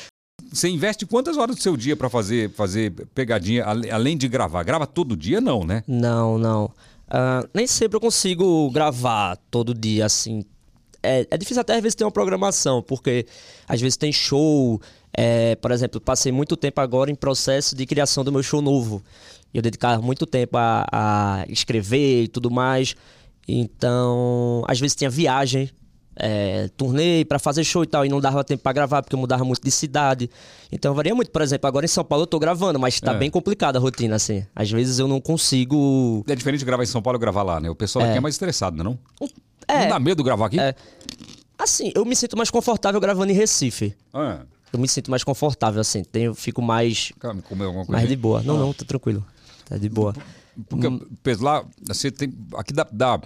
Você 0.56 0.70
investe 0.70 1.04
quantas 1.04 1.36
horas 1.36 1.54
do 1.54 1.60
seu 1.60 1.76
dia 1.76 1.94
pra 1.94 2.08
fazer, 2.08 2.50
fazer 2.50 2.90
pegadinha, 3.14 3.62
além 3.92 4.16
de 4.16 4.26
gravar? 4.26 4.62
Grava 4.62 4.86
todo 4.86 5.14
dia, 5.14 5.38
não, 5.38 5.64
né? 5.64 5.84
Não, 5.86 6.38
não. 6.38 6.72
Ah, 7.08 7.46
nem 7.52 7.66
sempre 7.66 7.96
eu 7.96 8.00
consigo 8.00 8.70
gravar 8.70 9.36
todo 9.50 9.74
dia, 9.74 10.06
assim. 10.06 10.46
É, 11.02 11.26
é 11.30 11.36
difícil 11.36 11.60
até 11.60 11.74
às 11.74 11.82
vezes 11.82 11.94
ter 11.94 12.04
uma 12.04 12.10
programação, 12.10 12.82
porque 12.82 13.26
às 13.68 13.78
vezes 13.82 13.98
tem 13.98 14.10
show. 14.10 14.80
é, 15.12 15.56
por 15.56 15.70
exemplo, 15.72 16.00
passei 16.00 16.32
muito 16.32 16.56
tempo 16.56 16.80
agora 16.80 17.10
em 17.10 17.14
processo 17.14 17.76
de 17.76 17.84
criação 17.84 18.24
do 18.24 18.32
meu 18.32 18.42
show 18.42 18.62
novo. 18.62 19.02
Eu 19.52 19.60
dedicava 19.60 20.00
muito 20.00 20.24
tempo 20.24 20.56
a, 20.56 20.86
a 20.90 21.44
escrever 21.50 22.24
e 22.24 22.28
tudo 22.28 22.50
mais. 22.50 22.96
Então, 23.46 24.64
às 24.66 24.80
vezes 24.80 24.96
tinha 24.96 25.10
viagem, 25.10 25.70
é, 26.16 26.68
turnê 26.76 27.24
pra 27.24 27.38
fazer 27.38 27.62
show 27.64 27.82
e 27.82 27.86
tal, 27.86 28.04
e 28.04 28.08
não 28.08 28.20
dava 28.20 28.42
tempo 28.42 28.62
pra 28.62 28.72
gravar, 28.72 29.02
porque 29.02 29.14
eu 29.14 29.18
mudava 29.18 29.44
muito 29.44 29.62
de 29.62 29.70
cidade. 29.70 30.30
Então 30.72 30.94
varia 30.94 31.14
muito. 31.14 31.30
Por 31.30 31.42
exemplo, 31.42 31.66
agora 31.68 31.84
em 31.84 31.88
São 31.88 32.04
Paulo 32.04 32.22
eu 32.22 32.26
tô 32.26 32.38
gravando, 32.38 32.78
mas 32.78 33.00
tá 33.00 33.12
É. 33.12 33.18
bem 33.18 33.30
complicada 33.30 33.78
a 33.78 33.80
rotina, 33.80 34.16
assim. 34.16 34.44
Às 34.54 34.70
vezes 34.70 34.98
eu 34.98 35.06
não 35.06 35.20
consigo. 35.20 36.24
É 36.28 36.34
diferente 36.34 36.60
de 36.60 36.66
gravar 36.66 36.82
em 36.82 36.86
São 36.86 37.02
Paulo 37.02 37.18
e 37.18 37.20
gravar 37.20 37.42
lá, 37.42 37.60
né? 37.60 37.68
O 37.70 37.74
pessoal 37.74 38.04
aqui 38.06 38.16
é 38.16 38.20
mais 38.20 38.34
estressado, 38.34 38.82
não 38.82 38.98
é? 39.20 39.26
É. 39.68 39.80
Não 39.82 39.88
dá 39.90 39.98
medo 40.00 40.22
gravar 40.24 40.46
aqui? 40.46 40.58
É. 40.60 40.74
Assim, 41.58 41.90
eu 41.94 42.04
me 42.04 42.14
sinto 42.14 42.36
mais 42.36 42.50
confortável 42.50 43.00
gravando 43.00 43.32
em 43.32 43.34
Recife. 43.34 43.94
Ah, 44.12 44.40
Eu 44.72 44.78
me 44.78 44.88
sinto 44.88 45.10
mais 45.10 45.24
confortável, 45.24 45.80
assim. 45.80 46.02
Tenho, 46.04 46.34
fico 46.34 46.60
mais, 46.60 47.12
calma, 47.18 47.40
comer 47.40 47.64
alguma 47.64 47.84
coisa? 47.86 47.96
mais 47.98 48.08
de 48.08 48.16
boa. 48.16 48.42
Não, 48.42 48.58
não, 48.58 48.72
tá 48.74 48.84
tranquilo. 48.84 49.24
Tá 49.64 49.76
de 49.78 49.88
boa. 49.88 50.14
Porque 50.68 50.86
Hum. 50.86 51.00
lá, 51.40 51.64
você 51.86 52.10
tem. 52.10 52.32
Aqui 52.56 52.72
dá, 52.72 52.86
dá, 52.92 53.20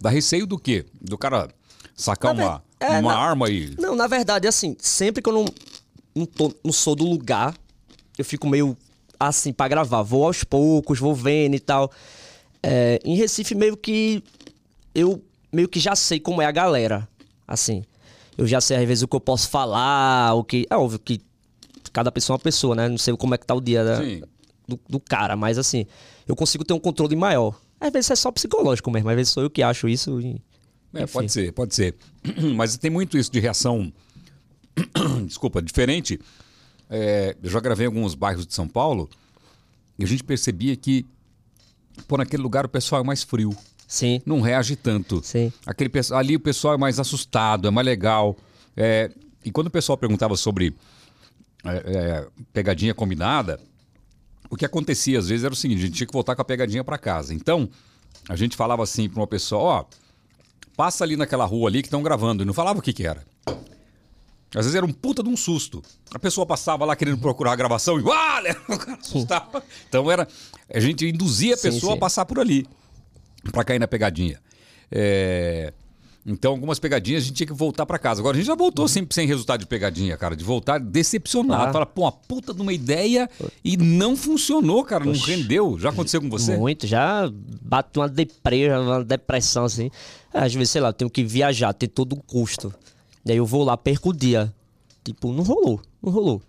dá 0.00 0.10
receio 0.10 0.46
do 0.46 0.58
quê? 0.58 0.84
Do 1.00 1.16
cara 1.16 1.48
sacar 1.94 2.34
Na 2.34 2.42
uma, 2.44 2.58
ver- 2.80 2.86
é, 2.86 2.98
uma 3.00 3.12
na- 3.12 3.18
arma 3.18 3.50
e. 3.50 3.74
Não, 3.78 3.94
na 3.94 4.06
verdade, 4.06 4.46
assim, 4.48 4.76
sempre 4.78 5.22
que 5.22 5.28
eu 5.28 5.32
não, 5.32 5.44
não, 6.14 6.26
tô- 6.26 6.54
não 6.64 6.72
sou 6.72 6.94
do 6.94 7.04
lugar, 7.04 7.54
eu 8.18 8.24
fico 8.24 8.46
meio 8.48 8.76
assim 9.18 9.52
pra 9.52 9.68
gravar. 9.68 10.02
Vou 10.02 10.26
aos 10.26 10.42
poucos, 10.44 10.98
vou 10.98 11.14
vendo 11.14 11.54
e 11.54 11.60
tal. 11.60 11.90
É, 12.62 13.00
em 13.04 13.16
Recife, 13.16 13.54
meio 13.54 13.76
que 13.76 14.22
eu 14.94 15.22
meio 15.52 15.68
que 15.68 15.78
já 15.80 15.94
sei 15.96 16.18
como 16.20 16.40
é 16.42 16.46
a 16.46 16.50
galera. 16.52 17.08
Assim, 17.46 17.84
eu 18.38 18.46
já 18.46 18.60
sei 18.60 18.76
às 18.78 18.86
vezes 18.86 19.02
o 19.02 19.08
que 19.08 19.16
eu 19.16 19.20
posso 19.20 19.48
falar, 19.48 20.34
o 20.34 20.42
que. 20.44 20.66
É 20.70 20.76
óbvio 20.76 20.98
que 20.98 21.20
cada 21.92 22.10
pessoa 22.10 22.34
é 22.34 22.36
uma 22.38 22.42
pessoa, 22.42 22.74
né? 22.74 22.88
Não 22.88 22.98
sei 22.98 23.14
como 23.16 23.34
é 23.34 23.38
que 23.38 23.46
tá 23.46 23.54
o 23.54 23.60
dia 23.60 23.84
da- 23.84 23.98
do, 24.66 24.80
do 24.88 25.00
cara, 25.00 25.36
mas 25.36 25.58
assim, 25.58 25.86
eu 26.26 26.34
consigo 26.36 26.64
ter 26.64 26.72
um 26.72 26.78
controle 26.78 27.14
maior. 27.16 27.54
Às 27.80 27.92
vezes 27.92 28.10
é 28.12 28.16
só 28.16 28.30
psicológico 28.30 28.90
mesmo, 28.90 29.08
às 29.10 29.16
vezes 29.16 29.32
sou 29.32 29.42
eu 29.42 29.50
que 29.50 29.62
acho 29.62 29.88
isso 29.88 30.20
e. 30.20 30.40
É, 30.94 31.06
pode 31.06 31.32
ser, 31.32 31.52
pode 31.52 31.74
ser. 31.74 31.94
Mas 32.56 32.76
tem 32.76 32.90
muito 32.90 33.16
isso 33.16 33.30
de 33.30 33.40
reação. 33.40 33.92
Desculpa, 35.26 35.62
diferente. 35.62 36.20
É, 36.88 37.36
eu 37.42 37.50
já 37.50 37.60
gravei 37.60 37.86
em 37.86 37.88
alguns 37.88 38.14
bairros 38.14 38.46
de 38.46 38.54
São 38.54 38.68
Paulo 38.68 39.08
e 39.98 40.04
a 40.04 40.06
gente 40.06 40.22
percebia 40.22 40.76
que, 40.76 41.06
pô, 42.06 42.16
naquele 42.18 42.42
lugar 42.42 42.66
o 42.66 42.68
pessoal 42.68 43.00
é 43.00 43.04
mais 43.04 43.22
frio. 43.22 43.56
Sim, 43.88 44.22
Não 44.24 44.40
reage 44.40 44.74
tanto. 44.74 45.20
sim. 45.22 45.52
Aquele, 45.66 45.90
ali 46.12 46.36
o 46.36 46.40
pessoal 46.40 46.74
é 46.74 46.78
mais 46.78 46.98
assustado, 46.98 47.68
é 47.68 47.70
mais 47.70 47.84
legal. 47.86 48.36
É, 48.74 49.10
e 49.44 49.50
quando 49.50 49.66
o 49.66 49.70
pessoal 49.70 49.98
perguntava 49.98 50.34
sobre 50.36 50.74
é, 51.64 51.76
é, 51.76 52.28
pegadinha 52.54 52.94
combinada, 52.94 53.60
o 54.48 54.56
que 54.56 54.64
acontecia 54.64 55.18
às 55.18 55.28
vezes 55.28 55.44
era 55.44 55.52
o 55.52 55.56
seguinte: 55.56 55.78
a 55.78 55.86
gente 55.86 55.94
tinha 55.94 56.06
que 56.06 56.12
voltar 56.12 56.34
com 56.34 56.42
a 56.42 56.44
pegadinha 56.44 56.82
para 56.82 56.96
casa. 56.96 57.34
Então, 57.34 57.68
a 58.28 58.36
gente 58.36 58.56
falava 58.56 58.82
assim 58.82 59.08
para 59.10 59.20
uma 59.20 59.26
pessoa: 59.26 59.62
ó, 59.62 59.84
passa 60.76 61.04
ali 61.04 61.16
naquela 61.16 61.44
rua 61.44 61.68
ali 61.68 61.82
que 61.82 61.88
estão 61.88 62.02
gravando. 62.02 62.42
E 62.42 62.46
não 62.46 62.54
falava 62.54 62.78
o 62.78 62.82
que, 62.82 62.92
que 62.92 63.06
era. 63.06 63.24
Às 64.54 64.66
vezes 64.66 64.74
era 64.74 64.84
um 64.84 64.92
puta 64.92 65.22
de 65.22 65.28
um 65.30 65.36
susto. 65.36 65.82
A 66.12 66.18
pessoa 66.18 66.46
passava 66.46 66.84
lá 66.84 66.94
querendo 66.94 67.18
procurar 67.18 67.52
a 67.52 67.56
gravação 67.56 67.98
e 67.98 68.04
ah, 68.06 68.42
o 68.68 68.78
cara 68.78 68.98
assustava. 69.00 69.62
Então 69.88 70.10
era. 70.10 70.28
A 70.72 70.80
gente 70.80 71.06
induzia 71.08 71.54
a 71.54 71.56
Sim, 71.56 71.70
pessoa 71.70 71.92
sim. 71.92 71.96
a 71.98 72.00
passar 72.00 72.26
por 72.26 72.38
ali 72.38 72.66
pra 73.50 73.64
cair 73.64 73.78
na 73.78 73.88
pegadinha. 73.88 74.40
É, 74.90 75.72
Então, 76.24 76.52
algumas 76.52 76.78
pegadinhas 76.78 77.24
a 77.24 77.26
gente 77.26 77.36
tinha 77.36 77.46
que 77.46 77.52
voltar 77.52 77.84
pra 77.84 77.98
casa. 77.98 78.20
Agora, 78.20 78.36
a 78.36 78.38
gente 78.38 78.46
já 78.46 78.54
voltou 78.54 78.86
sempre 78.86 79.12
sem 79.12 79.26
resultado 79.26 79.60
de 79.60 79.66
pegadinha, 79.66 80.16
cara. 80.16 80.36
De 80.36 80.44
voltar 80.44 80.78
decepcionado. 80.78 81.70
Ah. 81.70 81.72
Fala, 81.72 81.86
pô, 81.86 82.02
uma 82.02 82.12
puta 82.12 82.54
de 82.54 82.62
uma 82.62 82.72
ideia 82.72 83.28
e 83.64 83.76
não 83.76 84.16
funcionou, 84.16 84.84
cara. 84.84 85.04
Não 85.04 85.12
rendeu. 85.12 85.76
Já 85.80 85.90
aconteceu 85.90 86.20
com 86.20 86.30
você? 86.30 86.56
Muito, 86.56 86.86
já 86.86 87.28
bate 87.60 87.98
uma 87.98 88.08
deprê, 88.08 88.70
uma 88.70 89.04
depressão 89.04 89.64
assim. 89.64 89.90
Às 90.32 90.54
vezes, 90.54 90.70
sei 90.70 90.80
lá, 90.80 90.90
eu 90.90 90.92
tenho 90.92 91.10
que 91.10 91.24
viajar, 91.24 91.72
tem 91.72 91.88
todo 91.88 92.14
um 92.14 92.20
custo. 92.20 92.72
Daí 93.24 93.36
eu 93.36 93.46
vou 93.46 93.64
lá, 93.64 93.76
perco 93.76 94.10
o 94.10 94.12
dia. 94.12 94.52
Tipo, 95.04 95.32
não 95.32 95.42
rolou, 95.42 95.80
não 96.00 96.12
rolou. 96.12 96.40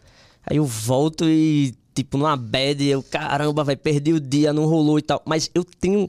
Aí 0.46 0.58
eu 0.58 0.66
volto 0.66 1.26
e, 1.28 1.74
tipo, 1.96 2.18
numa 2.18 2.38
bad, 2.38 2.84
eu, 2.86 3.02
caramba, 3.02 3.64
vai 3.64 3.76
perder 3.76 4.14
o 4.14 4.20
dia, 4.20 4.54
não 4.54 4.66
rolou 4.66 5.00
e 5.00 5.02
tal. 5.02 5.20
Mas 5.26 5.50
eu 5.56 5.64
tenho. 5.64 6.08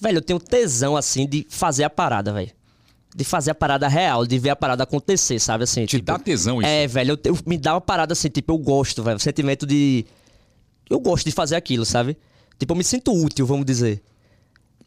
Velho, 0.00 0.18
eu 0.18 0.22
tenho 0.22 0.40
tesão, 0.40 0.96
assim, 0.96 1.26
de 1.26 1.46
fazer 1.48 1.84
a 1.84 1.90
parada, 1.90 2.32
velho. 2.32 2.55
De 3.16 3.24
fazer 3.24 3.52
a 3.52 3.54
parada 3.54 3.88
real, 3.88 4.26
de 4.26 4.38
ver 4.38 4.50
a 4.50 4.56
parada 4.56 4.82
acontecer, 4.82 5.38
sabe? 5.38 5.64
Assim, 5.64 5.86
Te 5.86 5.98
dá 6.02 6.18
tesão 6.18 6.60
isso. 6.60 6.68
É, 6.68 6.86
velho, 6.86 7.12
eu, 7.24 7.32
eu- 7.32 7.38
me 7.46 7.56
dá 7.56 7.72
uma 7.72 7.80
parada 7.80 8.12
assim, 8.12 8.28
tipo, 8.28 8.52
eu 8.52 8.58
gosto, 8.58 9.02
velho. 9.02 9.16
O 9.16 9.20
sentimento 9.20 9.64
de. 9.66 10.04
Eu 10.90 11.00
gosto 11.00 11.24
de 11.24 11.30
fazer 11.32 11.56
aquilo, 11.56 11.86
sabe? 11.86 12.14
Tipo, 12.58 12.74
eu 12.74 12.76
me 12.76 12.84
sinto 12.84 13.12
útil, 13.14 13.46
vamos 13.46 13.64
dizer. 13.64 14.02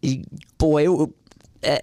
E, 0.03 0.23
pô, 0.59 0.79
eu. 0.79 0.99
eu- 1.01 1.13
é. 1.63 1.81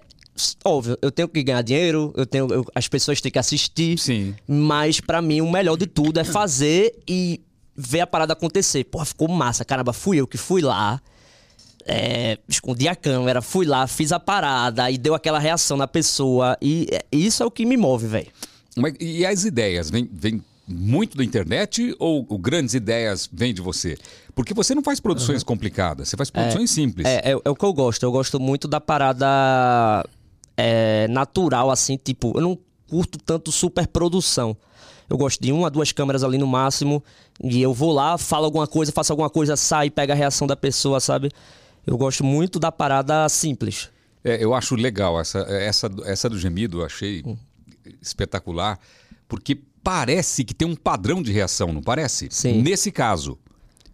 Óbvio, 0.63 0.97
eu 1.01 1.11
tenho 1.11 1.27
que 1.27 1.43
ganhar 1.43 1.61
dinheiro, 1.63 2.13
eu 2.15 2.25
tenho, 2.25 2.47
eu- 2.53 2.65
as 2.73 2.87
pessoas 2.87 3.19
têm 3.19 3.31
que 3.31 3.39
assistir. 3.39 3.97
Sim. 3.99 4.33
Mas 4.47 5.01
pra 5.01 5.21
mim 5.21 5.41
o 5.41 5.51
melhor 5.51 5.75
de 5.75 5.85
tudo 5.87 6.17
é 6.19 6.23
fazer 6.23 6.95
e 7.07 7.41
ver 7.75 7.99
a 8.01 8.07
parada 8.07 8.31
acontecer. 8.33 8.83
Porra, 8.85 9.03
ficou 9.03 9.27
massa. 9.27 9.65
Caramba, 9.65 9.91
fui 9.91 10.17
eu 10.17 10.25
que 10.27 10.37
fui 10.37 10.61
lá. 10.61 11.01
É, 11.87 12.37
escondi 12.47 12.87
a 12.87 12.95
câmera, 12.95 13.41
fui 13.41 13.65
lá, 13.65 13.87
fiz 13.87 14.11
a 14.11 14.19
parada 14.19 14.91
e 14.91 14.97
deu 14.97 15.15
aquela 15.15 15.39
reação 15.39 15.77
na 15.77 15.87
pessoa. 15.87 16.57
E 16.61 16.87
é, 16.91 17.05
isso 17.11 17.41
é 17.41 17.45
o 17.45 17.51
que 17.51 17.65
me 17.65 17.77
move, 17.77 18.07
velho. 18.07 18.27
E 18.99 19.25
as 19.25 19.45
ideias? 19.45 19.89
Vêm 19.89 20.07
vem 20.11 20.43
muito 20.67 21.17
da 21.17 21.23
internet 21.23 21.95
ou, 21.97 22.25
ou 22.27 22.37
grandes 22.37 22.73
ideias 22.73 23.29
vêm 23.31 23.53
de 23.53 23.61
você? 23.61 23.97
Porque 24.35 24.53
você 24.53 24.75
não 24.75 24.83
faz 24.83 24.99
produções 24.99 25.41
complicadas, 25.41 26.09
você 26.09 26.17
faz 26.17 26.29
produções 26.29 26.69
simples. 26.69 27.07
É, 27.07 27.31
é, 27.31 27.31
é 27.31 27.49
o 27.49 27.55
que 27.55 27.65
eu 27.65 27.73
gosto. 27.73 28.03
Eu 28.03 28.11
gosto 28.11 28.39
muito 28.39 28.67
da 28.67 28.79
parada 28.79 30.05
é, 30.55 31.07
natural, 31.07 31.71
assim, 31.71 31.97
tipo, 31.97 32.33
eu 32.35 32.41
não 32.41 32.57
curto 32.87 33.17
tanto 33.17 33.51
superprodução. 33.51 34.55
Eu 35.09 35.17
gosto 35.17 35.41
de 35.41 35.51
uma, 35.51 35.69
duas 35.69 35.91
câmeras 35.91 36.23
ali 36.23 36.37
no 36.37 36.45
máximo. 36.45 37.03
E 37.41 37.61
eu 37.61 37.73
vou 37.73 37.93
lá, 37.93 38.17
falo 38.17 38.45
alguma 38.45 38.67
coisa, 38.67 38.91
faço 38.91 39.13
alguma 39.13 39.29
coisa, 39.29 39.55
sai, 39.55 39.89
pega 39.89 40.13
a 40.13 40.15
reação 40.15 40.45
da 40.45 40.55
pessoa, 40.55 40.99
sabe? 40.99 41.31
Eu 41.87 41.97
gosto 41.97 42.23
muito 42.23 42.59
da 42.59 42.71
parada 42.71 43.27
simples. 43.29 43.89
É, 44.23 44.43
eu 44.43 44.53
acho 44.53 44.75
legal 44.75 45.19
essa, 45.19 45.39
essa, 45.39 45.89
essa 46.03 46.29
do 46.29 46.37
gemido, 46.37 46.81
eu 46.81 46.85
achei 46.85 47.23
Hum. 47.25 47.37
espetacular, 48.01 48.77
porque 49.27 49.55
parece 49.81 50.43
que 50.43 50.53
tem 50.53 50.67
um 50.67 50.75
padrão 50.75 51.21
de 51.23 51.31
reação, 51.31 51.71
não 51.71 51.81
parece? 51.81 52.27
Sim. 52.29 52.61
Nesse 52.61 52.91
caso, 52.91 53.39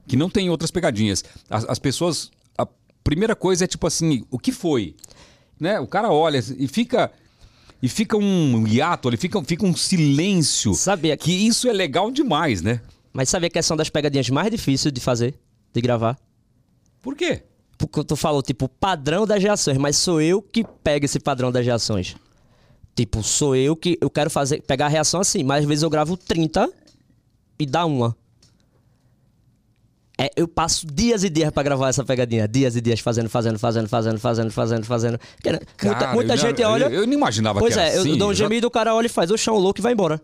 que 0.08 0.18
não 0.18 0.30
tem 0.30 0.50
outras 0.50 0.72
pegadinhas. 0.72 1.24
As, 1.48 1.66
as 1.70 1.78
pessoas, 1.78 2.32
a 2.58 2.66
primeira 3.04 3.36
coisa 3.36 3.66
é 3.66 3.68
tipo 3.68 3.86
assim, 3.86 4.26
o 4.32 4.40
que 4.40 4.52
foi? 4.52 4.96
Né? 5.60 5.80
O 5.80 5.86
cara 5.86 6.12
olha 6.12 6.44
e 6.58 6.68
fica 6.68 7.12
e 7.82 7.88
fica 7.88 8.18
um 8.18 8.66
hiato, 8.66 9.10
ali 9.10 9.18
fica, 9.18 9.44
fica 9.44 9.66
um 9.66 9.76
silêncio. 9.76 10.74
Sabia 10.74 11.16
que 11.16 11.32
isso 11.32 11.68
é 11.68 11.74
legal 11.74 12.10
demais, 12.10 12.62
né? 12.62 12.82
Mas 13.12 13.30
sabia 13.30 13.50
que 13.50 13.62
são 13.62 13.78
das 13.78 13.90
pegadinhas 13.90 14.30
mais 14.30 14.50
difíceis 14.50 14.92
de 14.92 15.00
fazer, 15.00 15.36
de 15.72 15.82
gravar? 15.82 16.18
Por 17.02 17.16
quê? 17.16 17.44
Porque 17.78 18.04
tu 18.04 18.16
falou, 18.16 18.42
tipo, 18.42 18.70
padrão 18.70 19.26
das 19.26 19.42
reações, 19.42 19.78
mas 19.78 19.98
sou 19.98 20.22
eu 20.22 20.42
que 20.42 20.64
pego 20.84 21.06
esse 21.06 21.20
padrão 21.20 21.52
das 21.52 21.66
reações. 21.66 22.16
Tipo, 22.96 23.24
sou 23.24 23.56
eu 23.56 23.76
que 23.76 23.98
eu 24.00 24.10
quero 24.10 24.30
fazer, 24.30 24.62
pegar 24.62 24.86
a 24.86 24.90
reação 24.90 25.20
assim, 25.20 25.44
mas 25.44 25.64
às 25.64 25.66
vezes 25.68 25.82
eu 25.84 25.90
gravo 25.90 26.16
30 26.16 26.70
e 27.60 27.66
dá 27.66 27.86
uma. 27.86 28.16
É, 30.16 30.30
eu 30.36 30.48
passo 30.48 30.86
dias 30.86 31.24
e 31.24 31.30
dias 31.30 31.50
pra 31.50 31.64
gravar 31.64 31.90
essa 31.90 32.04
pegadinha. 32.06 32.48
Dias 32.48 32.76
e 32.76 32.82
dias 32.82 33.00
fazendo, 33.00 33.30
fazendo, 33.30 33.58
fazendo, 33.58 33.90
fazendo, 33.90 34.20
fazendo, 34.20 34.52
fazendo, 34.52 34.86
fazendo. 34.86 35.20
Né, 35.44 35.52
muita 35.54 35.66
Cara, 35.76 36.14
muita 36.14 36.34
eu 36.34 36.38
já- 36.38 36.48
gente 36.50 36.64
olha. 36.64 36.84
eu- 36.86 36.92
eu 37.02 37.08
não 37.08 37.14
imaginava 37.14 37.60
pois 37.60 37.74
que 37.74 37.80
era 37.80 37.90
é, 37.90 37.98
assim, 37.98 38.12
eu 38.12 38.18
dou 38.18 38.30
um 38.30 38.34
já- 38.34 38.46
gemido, 38.46 38.68
o 38.68 38.72
cara 38.72 38.94
olha 38.94 39.08
e 39.08 39.10
faz, 39.10 39.32
o 39.32 39.38
chão 39.38 39.56
louco 39.58 39.80
e 39.80 39.82
vai 39.82 39.94
embora. 39.94 40.22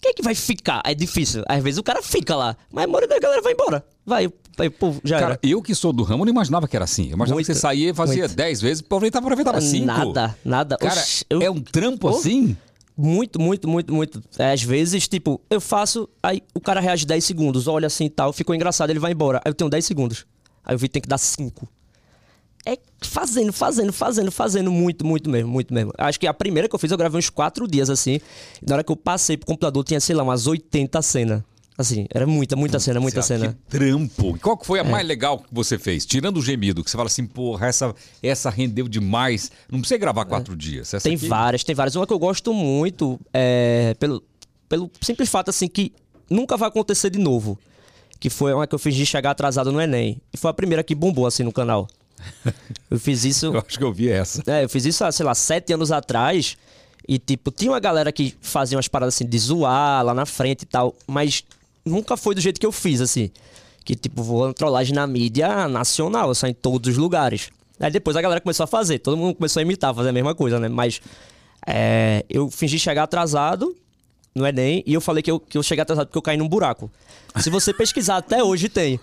Quem 0.00 0.12
é 0.12 0.14
que 0.14 0.22
vai 0.22 0.36
ficar? 0.36 0.80
É 0.84 0.94
difícil. 0.94 1.42
Às 1.48 1.60
vezes 1.60 1.78
o 1.78 1.82
cara 1.82 2.00
fica 2.00 2.36
lá, 2.36 2.56
mas 2.72 2.84
a 2.84 2.86
maioria 2.86 3.08
da 3.08 3.18
galera 3.18 3.42
vai 3.42 3.52
embora. 3.52 3.84
Vai, 4.08 4.28
vai 4.56 4.70
pô, 4.70 4.94
já 5.04 5.20
Cara, 5.20 5.32
era. 5.34 5.40
eu 5.42 5.62
que 5.62 5.74
sou 5.74 5.92
do 5.92 6.02
ramo 6.02 6.24
não 6.24 6.32
imaginava 6.32 6.66
que 6.66 6.74
era 6.74 6.84
assim. 6.84 7.04
Eu 7.08 7.12
imaginava 7.14 7.36
Muito, 7.36 7.46
que 7.46 7.54
você 7.54 7.60
saía 7.60 7.90
e 7.90 7.94
fazia 7.94 8.22
muito. 8.24 8.34
10 8.36 8.60
vezes, 8.60 8.82
aproveitava, 8.84 9.26
aproveitava 9.26 9.60
5. 9.60 9.86
Nada, 9.86 10.36
nada. 10.44 10.76
Cara, 10.78 11.00
Oxi, 11.00 11.24
eu- 11.30 11.42
é 11.42 11.50
um 11.50 11.60
trampo 11.60 12.08
Oh. 12.08 12.10
assim? 12.16 12.56
Muito, 12.96 13.40
muito, 13.40 13.68
muito, 13.68 13.94
muito. 13.94 14.20
É, 14.38 14.50
às 14.52 14.62
vezes, 14.62 15.06
tipo, 15.06 15.40
eu 15.48 15.60
faço, 15.60 16.08
aí 16.20 16.42
o 16.52 16.60
cara 16.60 16.80
reage 16.80 17.06
10 17.06 17.22
segundos, 17.24 17.68
olha 17.68 17.86
assim 17.86 18.06
e 18.06 18.10
tal, 18.10 18.32
ficou 18.32 18.52
engraçado, 18.54 18.90
ele 18.90 18.98
vai 18.98 19.12
embora. 19.12 19.38
Aí 19.44 19.50
eu 19.50 19.54
tenho 19.54 19.70
10 19.70 19.84
segundos. 19.84 20.26
Aí 20.64 20.74
eu 20.74 20.78
vi 20.78 20.88
que 20.88 20.94
tem 20.94 21.02
que 21.02 21.08
dar 21.08 21.18
5. 21.18 21.68
É 22.66 22.76
fazendo, 23.00 23.52
fazendo, 23.52 23.92
fazendo, 23.92 24.32
fazendo 24.32 24.70
muito, 24.72 25.06
muito 25.06 25.30
mesmo, 25.30 25.48
muito 25.50 25.72
mesmo. 25.72 25.92
Acho 25.96 26.18
que 26.18 26.26
a 26.26 26.34
primeira 26.34 26.68
que 26.68 26.74
eu 26.74 26.78
fiz, 26.78 26.90
eu 26.90 26.98
gravei 26.98 27.18
uns 27.18 27.30
4 27.30 27.68
dias 27.68 27.88
assim. 27.88 28.20
Na 28.66 28.74
hora 28.74 28.84
que 28.84 28.90
eu 28.90 28.96
passei 28.96 29.36
pro 29.36 29.46
computador, 29.46 29.84
tinha, 29.84 30.00
sei 30.00 30.16
lá, 30.16 30.22
umas 30.24 30.46
80 30.46 31.00
cenas. 31.00 31.42
Assim, 31.80 32.06
era 32.12 32.26
muita, 32.26 32.56
muita 32.56 32.80
cena, 32.80 32.98
muita 32.98 33.22
Cê- 33.22 33.38
cena. 33.38 33.56
Que 33.70 33.78
trampo. 33.78 34.36
Qual 34.40 34.56
que 34.56 34.64
É. 34.64 34.66
foi 34.66 34.80
a 34.80 34.84
mais 34.84 35.06
legal 35.06 35.38
que 35.38 35.46
você 35.52 35.78
fez? 35.78 36.04
Tirando 36.04 36.38
o 36.38 36.42
gemido, 36.42 36.82
que 36.82 36.90
você 36.90 36.96
fala 36.96 37.06
assim, 37.06 37.24
porra, 37.24 37.68
essa, 37.68 37.94
essa 38.20 38.50
rendeu 38.50 38.88
demais. 38.88 39.52
Não 39.70 39.78
precisa 39.78 39.96
gravar 39.96 40.24
quatro 40.24 40.56
dias. 40.56 40.88
Essa 40.92 40.96
É. 40.96 41.00
Tem 41.10 41.14
aqui- 41.14 41.28
várias, 41.28 41.62
tem 41.62 41.76
várias. 41.76 41.94
Uma 41.94 42.04
que 42.04 42.12
eu 42.12 42.18
gosto 42.18 42.52
muito, 42.52 43.18
é, 43.32 43.94
pelo, 44.00 44.24
pelo 44.68 44.90
simples 45.00 45.28
fato, 45.28 45.50
assim, 45.50 45.68
que 45.68 45.92
nunca 46.28 46.56
vai 46.56 46.68
acontecer 46.68 47.10
de 47.10 47.18
novo. 47.20 47.56
Que 48.18 48.28
foi 48.28 48.52
uma 48.52 48.66
que 48.66 48.74
eu 48.74 48.78
fiz 48.80 48.96
de 48.96 49.06
chegar 49.06 49.30
atrasado 49.30 49.70
no 49.70 49.80
Enem. 49.80 50.20
E 50.32 50.36
foi 50.36 50.50
a 50.50 50.54
primeira 50.54 50.82
que 50.82 50.96
bombou, 50.96 51.26
assim, 51.26 51.44
no 51.44 51.52
canal. 51.52 51.86
Eu 52.90 52.98
fiz 52.98 53.24
isso... 53.24 53.46
Eu 53.46 53.58
acho 53.64 53.78
que 53.78 53.84
eu 53.84 53.92
vi 53.92 54.08
essa. 54.08 54.42
É, 54.48 54.64
eu 54.64 54.68
fiz 54.68 54.84
isso 54.84 55.04
há, 55.04 55.12
sei 55.12 55.24
lá, 55.24 55.32
sete 55.36 55.72
anos 55.72 55.92
atrás. 55.92 56.56
E, 57.06 57.16
tipo, 57.18 57.52
tinha 57.52 57.70
uma 57.70 57.78
galera 57.78 58.10
que 58.10 58.34
fazia 58.40 58.76
umas 58.76 58.88
paradas 58.88 59.14
assim 59.14 59.24
de 59.24 59.38
zoar 59.38 60.04
lá 60.04 60.12
na 60.12 60.26
frente 60.26 60.62
e 60.62 60.66
tal. 60.66 60.96
Mas 61.06 61.44
nunca 61.88 62.16
foi 62.16 62.34
do 62.34 62.40
jeito 62.40 62.60
que 62.60 62.66
eu 62.66 62.72
fiz, 62.72 63.00
assim. 63.00 63.30
Que, 63.84 63.94
tipo, 63.94 64.22
vou 64.22 64.52
trollagem 64.52 64.94
na 64.94 65.06
mídia 65.06 65.66
nacional, 65.68 66.30
assim, 66.30 66.48
em 66.48 66.54
todos 66.54 66.92
os 66.92 66.96
lugares. 66.96 67.50
Aí 67.80 67.90
depois 67.90 68.16
a 68.16 68.20
galera 68.20 68.40
começou 68.40 68.64
a 68.64 68.66
fazer. 68.66 68.98
Todo 68.98 69.16
mundo 69.16 69.34
começou 69.34 69.60
a 69.60 69.62
imitar, 69.62 69.94
fazer 69.94 70.08
a 70.08 70.12
mesma 70.12 70.34
coisa, 70.34 70.58
né? 70.58 70.68
Mas 70.68 71.00
é, 71.66 72.24
eu 72.28 72.50
fingi 72.50 72.78
chegar 72.78 73.04
atrasado 73.04 73.74
no 74.34 74.46
Enem 74.46 74.82
e 74.86 74.94
eu 74.94 75.00
falei 75.00 75.22
que 75.22 75.30
eu, 75.30 75.40
que 75.40 75.56
eu 75.56 75.62
cheguei 75.62 75.82
atrasado 75.82 76.06
porque 76.06 76.18
eu 76.18 76.22
caí 76.22 76.36
num 76.36 76.48
buraco. 76.48 76.90
Se 77.36 77.50
você 77.50 77.72
pesquisar, 77.72 78.16
até 78.18 78.42
hoje 78.42 78.68
tem. 78.68 78.98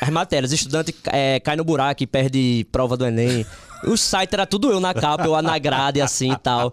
As 0.00 0.08
matérias, 0.10 0.52
estudante 0.52 0.94
é, 1.06 1.40
cai 1.40 1.56
no 1.56 1.64
buraco 1.64 2.02
e 2.02 2.06
perde 2.06 2.66
prova 2.70 2.96
do 2.96 3.04
Enem. 3.06 3.44
O 3.84 3.96
site 3.96 4.34
era 4.34 4.46
tudo 4.46 4.70
eu 4.70 4.78
na 4.78 4.94
capa, 4.94 5.24
eu 5.24 5.42
na 5.42 5.58
grade, 5.58 6.00
assim 6.00 6.30
e 6.32 6.36
tal. 6.36 6.72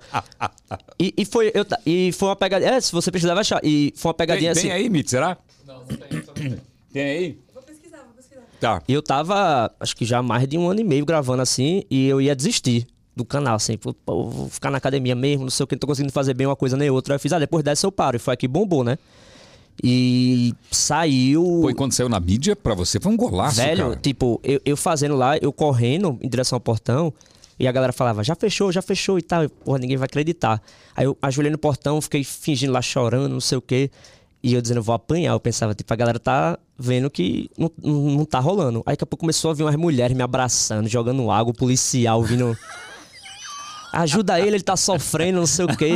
E, 0.99 1.11
e 1.17 1.25
foi, 1.25 1.51
eu, 1.55 1.65
e 1.83 2.11
foi 2.11 2.29
uma 2.29 2.35
pegadinha. 2.35 2.73
É, 2.73 2.81
se 2.81 2.91
você 2.91 3.11
pesquisar, 3.11 3.33
vai 3.33 3.41
achar. 3.41 3.59
E 3.63 3.91
foi 3.95 4.09
uma 4.09 4.13
Tem, 4.13 4.27
pegadinha 4.27 4.53
tem 4.53 4.65
assim. 4.65 4.71
aí, 4.71 4.87
Mitch, 4.89 5.09
será? 5.09 5.35
Não, 5.69 5.77
não 5.79 6.33
tem. 6.33 6.59
Tem 6.91 7.03
aí? 7.03 7.39
Vou 7.53 7.61
pesquisar, 7.61 7.97
vou 7.99 8.13
pesquisar. 8.15 8.41
Tá. 8.59 8.81
E 8.87 8.93
eu 8.93 9.03
tava, 9.03 9.71
acho 9.79 9.95
que 9.95 10.03
já 10.03 10.23
mais 10.23 10.47
de 10.47 10.57
um 10.57 10.67
ano 10.67 10.79
e 10.79 10.83
meio 10.83 11.05
gravando 11.05 11.43
assim, 11.43 11.83
e 11.87 12.07
eu 12.07 12.19
ia 12.19 12.35
desistir 12.35 12.87
do 13.15 13.23
canal, 13.23 13.55
assim, 13.55 13.77
pô, 13.77 13.95
vou 14.07 14.49
ficar 14.49 14.71
na 14.71 14.79
academia 14.79 15.13
mesmo, 15.13 15.43
não 15.43 15.51
sei 15.51 15.65
o 15.65 15.67
que, 15.67 15.75
não 15.75 15.79
tô 15.79 15.85
conseguindo 15.85 16.11
fazer 16.11 16.33
bem 16.33 16.47
uma 16.47 16.55
coisa 16.55 16.75
nem 16.75 16.89
outra. 16.89 17.13
Aí 17.13 17.15
eu 17.17 17.19
fiz, 17.19 17.31
ah, 17.31 17.37
depois 17.37 17.63
dessa 17.63 17.85
eu 17.85 17.91
paro, 17.91 18.15
e 18.15 18.19
foi 18.19 18.33
aqui 18.33 18.47
bombou, 18.47 18.83
né? 18.83 18.97
E 19.83 20.55
saiu. 20.71 21.59
Foi 21.61 21.75
quando 21.75 21.93
saiu 21.93 22.09
na 22.09 22.19
mídia, 22.19 22.55
pra 22.55 22.73
você 22.73 22.99
foi 22.99 23.11
um 23.11 23.17
golaço, 23.17 23.57
Velho, 23.57 23.89
cara. 23.89 23.95
tipo, 23.97 24.41
eu, 24.43 24.59
eu 24.65 24.75
fazendo 24.75 25.15
lá, 25.15 25.37
eu 25.37 25.53
correndo 25.53 26.17
em 26.19 26.27
direção 26.27 26.55
ao 26.55 26.59
portão, 26.59 27.13
e 27.59 27.67
a 27.67 27.71
galera 27.71 27.93
falava, 27.93 28.23
já 28.23 28.33
fechou, 28.33 28.71
já 28.71 28.81
fechou 28.81 29.19
e 29.19 29.21
tal. 29.21 29.43
E, 29.43 29.49
porra, 29.49 29.77
ninguém 29.77 29.97
vai 29.97 30.05
acreditar. 30.05 30.59
Aí 30.95 31.05
eu 31.05 31.15
ajoelhei 31.21 31.51
no 31.51 31.57
portão, 31.57 32.01
fiquei 32.01 32.23
fingindo 32.23 32.71
lá 32.71 32.81
chorando, 32.81 33.29
não 33.29 33.41
sei 33.41 33.57
o 33.57 33.61
quê. 33.61 33.91
E 34.41 34.53
eu 34.53 34.61
dizendo, 34.61 34.77
eu 34.77 34.83
vou 34.83 34.95
apanhar. 34.95 35.33
Eu 35.33 35.39
pensava, 35.39 35.75
tipo, 35.75 35.91
a 35.93 35.95
galera 35.95 36.19
tá 36.19 36.57
vendo 36.77 37.09
que 37.09 37.49
não, 37.57 37.71
não, 37.83 38.25
tá 38.25 38.39
rolando. 38.39 38.79
Aí 38.85 38.93
daqui 38.93 39.03
a 39.03 39.07
pouco 39.07 39.21
começou 39.21 39.51
a 39.51 39.53
vir 39.53 39.63
umas 39.63 39.75
mulheres 39.75 40.15
me 40.15 40.23
abraçando, 40.23 40.87
jogando 40.87 41.29
água, 41.29 41.51
o 41.51 41.55
policial 41.55 42.23
vindo. 42.23 42.57
Ajuda 43.91 44.39
ele, 44.39 44.57
ele 44.57 44.63
tá 44.63 44.77
sofrendo, 44.77 45.39
não 45.39 45.47
sei 45.47 45.65
o 45.65 45.75
quê. 45.75 45.93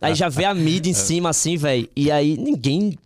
Aí 0.00 0.14
já 0.14 0.28
vê 0.28 0.44
a 0.44 0.54
mídia 0.54 0.90
em 0.90 0.94
cima, 0.94 1.30
assim, 1.30 1.56
velho. 1.56 1.88
E 1.94 2.10
aí 2.10 2.36
ninguém 2.36 2.96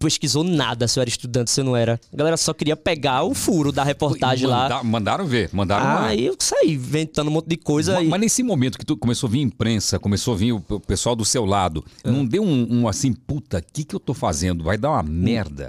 pesquisou 0.00 0.42
nada 0.42 0.88
se 0.88 0.98
eu 0.98 1.02
era 1.02 1.08
estudante, 1.10 1.50
se 1.50 1.60
eu 1.60 1.64
não 1.64 1.76
era. 1.76 2.00
A 2.12 2.16
galera 2.16 2.36
só 2.36 2.52
queria 2.52 2.74
pegar 2.76 3.22
o 3.22 3.34
furo 3.34 3.70
da 3.70 3.84
reportagem 3.84 4.46
lá. 4.48 4.62
Manda- 4.68 4.82
Mandaram 4.82 5.26
ver, 5.26 5.50
mandaram 5.52 5.84
lá. 5.84 6.06
Aí 6.06 6.26
eu 6.26 6.34
saí 6.38 6.72
inventando 6.72 7.28
um 7.28 7.30
monte 7.30 7.46
de 7.46 7.56
coisa. 7.56 7.92
Ma- 7.94 8.02
e... 8.02 8.08
Mas 8.08 8.20
nesse 8.20 8.42
momento 8.42 8.78
que 8.78 8.84
tu 8.84 8.96
começou 8.96 9.28
a 9.28 9.30
vir 9.30 9.40
imprensa, 9.42 9.98
começou 9.98 10.34
a 10.34 10.36
vir 10.36 10.52
o, 10.52 10.60
pessoal 10.80 11.14
do 11.14 11.24
seu 11.24 11.44
lado, 11.44 11.84
É. 12.02 12.10
não 12.10 12.24
deu 12.26 12.42
um, 12.42 12.80
um 12.80 12.88
assim, 12.88 13.12
puta, 13.12 13.58
o 13.58 13.62
que, 13.72 13.84
que 13.84 13.94
eu 13.94 14.00
tô 14.00 14.14
fazendo? 14.14 14.64
Vai 14.64 14.76
dar 14.78 14.90
uma 14.90 15.02
merda. 15.02 15.68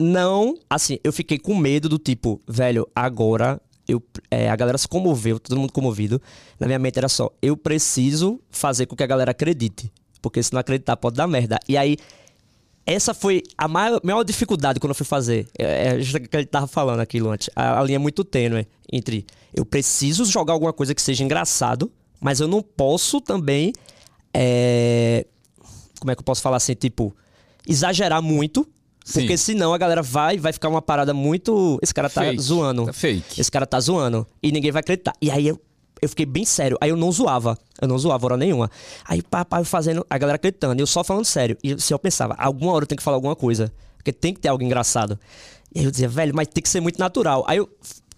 Não, 0.00 0.56
assim, 0.70 0.98
eu 1.04 1.12
fiquei 1.12 1.38
com 1.38 1.56
medo 1.56 1.88
do 1.88 1.98
tipo, 1.98 2.40
velho, 2.46 2.88
agora 2.94 3.60
eu, 3.86 4.02
é, 4.30 4.48
a 4.48 4.54
galera 4.56 4.78
se 4.78 4.86
comoveu, 4.86 5.40
todo 5.40 5.58
mundo 5.58 5.72
comovido. 5.72 6.20
Na 6.58 6.66
minha 6.66 6.78
mente 6.78 6.98
era 6.98 7.08
só, 7.08 7.30
eu 7.42 7.56
preciso 7.56 8.40
fazer 8.50 8.86
com 8.86 8.94
que 8.94 9.02
a 9.02 9.06
galera 9.06 9.32
acredite. 9.32 9.90
Porque 10.22 10.42
se 10.42 10.52
não 10.52 10.60
acreditar, 10.60 10.96
pode 10.96 11.16
dar 11.16 11.26
merda. 11.26 11.58
E 11.68 11.76
aí, 11.76 11.96
essa 12.88 13.12
foi 13.12 13.42
a 13.56 13.68
maior, 13.68 14.00
maior 14.02 14.22
dificuldade 14.24 14.80
quando 14.80 14.90
eu 14.92 14.94
fui 14.94 15.04
fazer. 15.04 15.46
É, 15.58 15.98
é 15.98 15.98
que 16.20 16.36
ele 16.36 16.46
tava 16.46 16.66
falando 16.66 17.00
aquilo 17.00 17.30
antes. 17.30 17.50
A, 17.54 17.78
a 17.78 17.82
linha 17.84 17.96
é 17.96 17.98
muito 17.98 18.24
tênue 18.24 18.66
entre 18.90 19.26
eu 19.54 19.66
preciso 19.66 20.24
jogar 20.24 20.54
alguma 20.54 20.72
coisa 20.72 20.94
que 20.94 21.02
seja 21.02 21.22
engraçado, 21.22 21.92
mas 22.18 22.40
eu 22.40 22.48
não 22.48 22.62
posso 22.62 23.20
também. 23.20 23.72
é, 24.32 25.26
como 26.00 26.10
é 26.10 26.14
que 26.14 26.20
eu 26.20 26.24
posso 26.24 26.40
falar 26.40 26.56
assim? 26.56 26.74
Tipo, 26.74 27.14
exagerar 27.66 28.22
muito. 28.22 28.66
Sim. 29.04 29.20
Porque 29.20 29.36
senão 29.36 29.72
a 29.72 29.78
galera 29.78 30.02
vai 30.02 30.38
vai 30.38 30.52
ficar 30.52 30.68
uma 30.68 30.82
parada 30.82 31.12
muito. 31.12 31.78
Esse 31.82 31.92
cara 31.94 32.08
tá 32.08 32.22
Fake. 32.22 32.40
zoando. 32.42 32.86
Tá 32.86 32.92
fake. 32.92 33.40
Esse 33.40 33.50
cara 33.50 33.66
tá 33.66 33.80
zoando. 33.80 34.26
E 34.42 34.52
ninguém 34.52 34.70
vai 34.70 34.80
acreditar. 34.80 35.12
E 35.20 35.30
aí 35.30 35.48
eu, 35.48 35.60
eu 36.00 36.08
fiquei 36.08 36.26
bem 36.26 36.44
sério. 36.44 36.76
Aí 36.80 36.90
eu 36.90 36.96
não 36.96 37.10
zoava. 37.12 37.58
Eu 37.80 37.88
não 37.88 37.98
zoava 37.98 38.26
hora 38.26 38.36
nenhuma. 38.36 38.70
Aí 39.04 39.22
papai 39.22 39.64
fazendo, 39.64 40.04
a 40.08 40.18
galera 40.18 40.36
acreditando. 40.36 40.80
Eu 40.80 40.86
só 40.86 41.02
falando 41.04 41.24
sério. 41.24 41.56
E 41.62 41.78
se 41.80 41.92
eu 41.92 41.98
pensava, 41.98 42.34
alguma 42.38 42.72
hora 42.72 42.82
eu 42.84 42.86
tenho 42.86 42.96
que 42.96 43.02
falar 43.02 43.16
alguma 43.16 43.36
coisa. 43.36 43.72
Porque 43.96 44.12
tem 44.12 44.32
que 44.34 44.40
ter 44.40 44.48
algo 44.48 44.62
engraçado. 44.62 45.18
E 45.74 45.80
aí 45.80 45.84
eu 45.84 45.90
dizia, 45.90 46.08
velho, 46.08 46.34
mas 46.34 46.48
tem 46.48 46.62
que 46.62 46.68
ser 46.68 46.80
muito 46.80 46.98
natural. 46.98 47.44
Aí 47.46 47.58
eu 47.58 47.68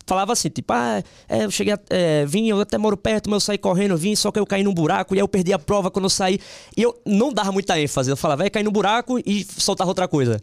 falava 0.07 0.33
assim, 0.33 0.49
tipo, 0.49 0.73
ah, 0.73 1.03
é, 1.29 1.45
eu 1.45 1.51
cheguei, 1.51 1.73
a- 1.73 1.81
é, 1.89 2.27
vim, 2.27 2.49
eu 2.49 2.61
até 2.61 2.77
moro 2.77 2.97
perto, 2.97 3.31
mas 3.31 3.37
eu 3.37 3.41
saí 3.47 3.59
correndo, 3.59 3.97
vim, 3.97 4.17
só 4.17 4.33
que 4.33 4.41
eu 4.41 4.47
caí 4.47 4.65
num 4.65 4.75
buraco, 4.75 5.15
e 5.15 5.19
aí 5.19 5.23
eu 5.23 5.29
perdi 5.29 5.53
a 5.53 5.59
prova 5.59 5.89
quando 5.89 6.07
eu 6.07 6.11
saí. 6.11 6.41
E 6.77 6.83
eu 6.83 7.01
não 7.07 7.33
dava 7.33 7.53
muita 7.53 7.79
ênfase. 7.81 8.11
Eu 8.11 8.17
falava, 8.17 8.43
vai 8.43 8.51
cair 8.51 8.65
no 8.65 8.73
buraco 8.73 9.19
e 9.25 9.45
soltava 9.57 9.89
outra 9.91 10.09
coisa. 10.09 10.41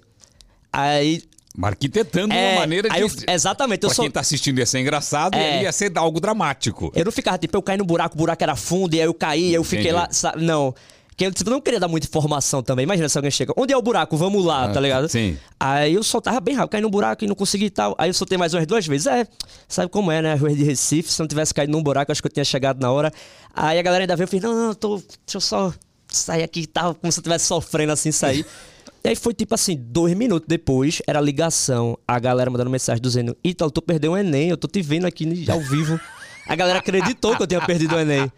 Aí 0.71 1.21
arquitetando 1.61 2.33
É, 2.33 2.51
uma 2.53 2.59
maneira 2.61 2.89
de. 2.89 2.99
eu- 2.99 3.09
exatamente, 3.27 3.83
eu 3.83 3.89
pra 3.89 3.95
só- 3.95 4.01
quem 4.03 4.11
tá 4.11 4.19
assistindo 4.19 4.59
ia 4.59 4.65
ser 4.65 4.79
engraçado 4.79 5.35
e 5.35 5.39
É. 5.39 5.53
ali 5.55 5.63
ia 5.63 5.71
ser 5.71 5.91
algo 5.97 6.19
dramático. 6.19 6.91
Eu 6.95 7.05
não 7.05 7.11
ficava, 7.11 7.37
tipo, 7.37 7.55
eu 7.57 7.61
caí 7.61 7.77
no 7.77 7.85
buraco, 7.85 8.15
o 8.15 8.17
buraco 8.17 8.43
era 8.43 8.55
fundo, 8.55 8.93
e 8.95 8.99
aí 9.01 9.07
eu 9.07 9.13
caí, 9.13 9.53
eu 9.53 9.63
fiquei 9.63 9.91
lá. 9.91 10.07
sa- 10.11 10.33
Não. 10.37 10.73
Que 11.15 11.25
eu 11.25 11.31
tipo, 11.31 11.49
não 11.49 11.59
queria 11.59 11.79
dar 11.79 11.87
muita 11.87 12.05
informação 12.05 12.61
também. 12.61 12.83
Imagina 12.83 13.09
se 13.09 13.17
alguém 13.17 13.31
chega. 13.31 13.51
Onde 13.57 13.73
é 13.73 13.77
o 13.77 13.81
buraco? 13.81 14.15
Vamos 14.15 14.45
lá, 14.45 14.65
Ah, 14.65 14.69
tá 14.69 14.79
ligado? 14.79 15.09
sim. 15.09 15.35
Aí 15.59 15.95
eu 15.95 16.03
soltava 16.03 16.39
bem 16.39 16.53
rápido, 16.53 16.73
caí 16.73 16.81
no 16.81 16.91
buraco 16.91 17.23
e 17.23 17.27
não 17.27 17.33
consegui 17.33 17.65
e 17.65 17.69
tal. 17.71 17.95
Aí 17.97 18.07
eu 18.11 18.13
soltei 18.13 18.37
mais 18.37 18.53
umas 18.53 18.67
duas 18.67 18.85
vezes. 18.85 19.07
É, 19.07 19.25
sabe 19.67 19.89
como 19.89 20.11
é, 20.11 20.21
né? 20.21 20.35
Rua 20.35 20.51
de 20.53 20.63
Recife, 20.63 21.11
se 21.11 21.19
eu 21.19 21.23
não 21.23 21.27
tivesse 21.27 21.55
caído 21.55 21.71
num 21.71 21.81
buraco, 21.81 22.11
acho 22.11 22.21
que 22.21 22.27
eu 22.27 22.31
tinha 22.31 22.45
chegado 22.45 22.79
na 22.79 22.91
hora. 22.91 23.11
Aí 23.55 23.79
a 23.79 23.81
galera 23.81 24.03
ainda 24.03 24.15
veio 24.15 24.25
e 24.25 24.29
fez: 24.29 24.43
não, 24.43 24.53
não, 24.53 24.73
tô, 24.75 24.97
deixa 24.97 25.37
eu 25.37 25.41
só 25.41 25.73
sair 26.07 26.43
aqui 26.43 26.59
e 26.61 26.67
tal, 26.67 26.93
como 26.93 27.11
se 27.11 27.17
eu 27.17 27.21
estivesse 27.21 27.45
sofrendo 27.45 27.91
assim, 27.93 28.11
sair. 28.11 28.45
E 29.07 29.09
aí 29.09 29.15
foi 29.15 29.33
tipo 29.33 29.55
assim, 29.55 29.77
dois 29.79 30.13
minutos 30.13 30.49
depois, 30.49 31.01
era 31.07 31.21
ligação, 31.21 31.97
a 32.05 32.19
galera 32.19 32.51
mandando 32.51 32.69
mensagem 32.69 33.01
dizendo, 33.01 33.37
Ítalo, 33.41 33.71
tu 33.71 33.81
perdeu 33.81 34.11
o 34.11 34.17
Enem, 34.17 34.49
eu 34.49 34.57
tô 34.57 34.67
te 34.67 34.81
vendo 34.81 35.07
aqui 35.07 35.49
ao 35.49 35.61
vivo. 35.61 35.97
A 36.45 36.53
galera 36.57 36.79
acreditou 36.79 37.33
que 37.37 37.41
eu 37.41 37.47
tinha 37.47 37.65
perdido 37.65 37.95
o 37.95 37.99
Enem. 38.01 38.29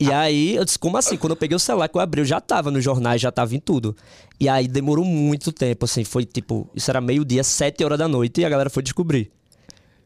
E 0.00 0.10
aí, 0.10 0.56
eu 0.56 0.64
disse, 0.64 0.76
como 0.76 0.96
assim? 0.96 1.16
Quando 1.16 1.34
eu 1.34 1.36
peguei 1.36 1.54
o 1.54 1.60
celular 1.60 1.86
que 1.88 1.96
eu 1.96 2.00
abri, 2.00 2.22
eu 2.22 2.24
já 2.24 2.40
tava 2.40 2.72
nos 2.72 2.82
jornais, 2.82 3.20
já 3.20 3.30
tava 3.30 3.54
em 3.54 3.60
tudo. 3.60 3.96
E 4.40 4.48
aí 4.48 4.66
demorou 4.66 5.04
muito 5.04 5.52
tempo, 5.52 5.84
assim, 5.84 6.02
foi 6.02 6.24
tipo, 6.24 6.68
isso 6.74 6.90
era 6.90 7.00
meio-dia, 7.00 7.44
sete 7.44 7.84
horas 7.84 8.00
da 8.00 8.08
noite, 8.08 8.40
e 8.40 8.44
a 8.44 8.48
galera 8.48 8.68
foi 8.68 8.82
descobrir. 8.82 9.30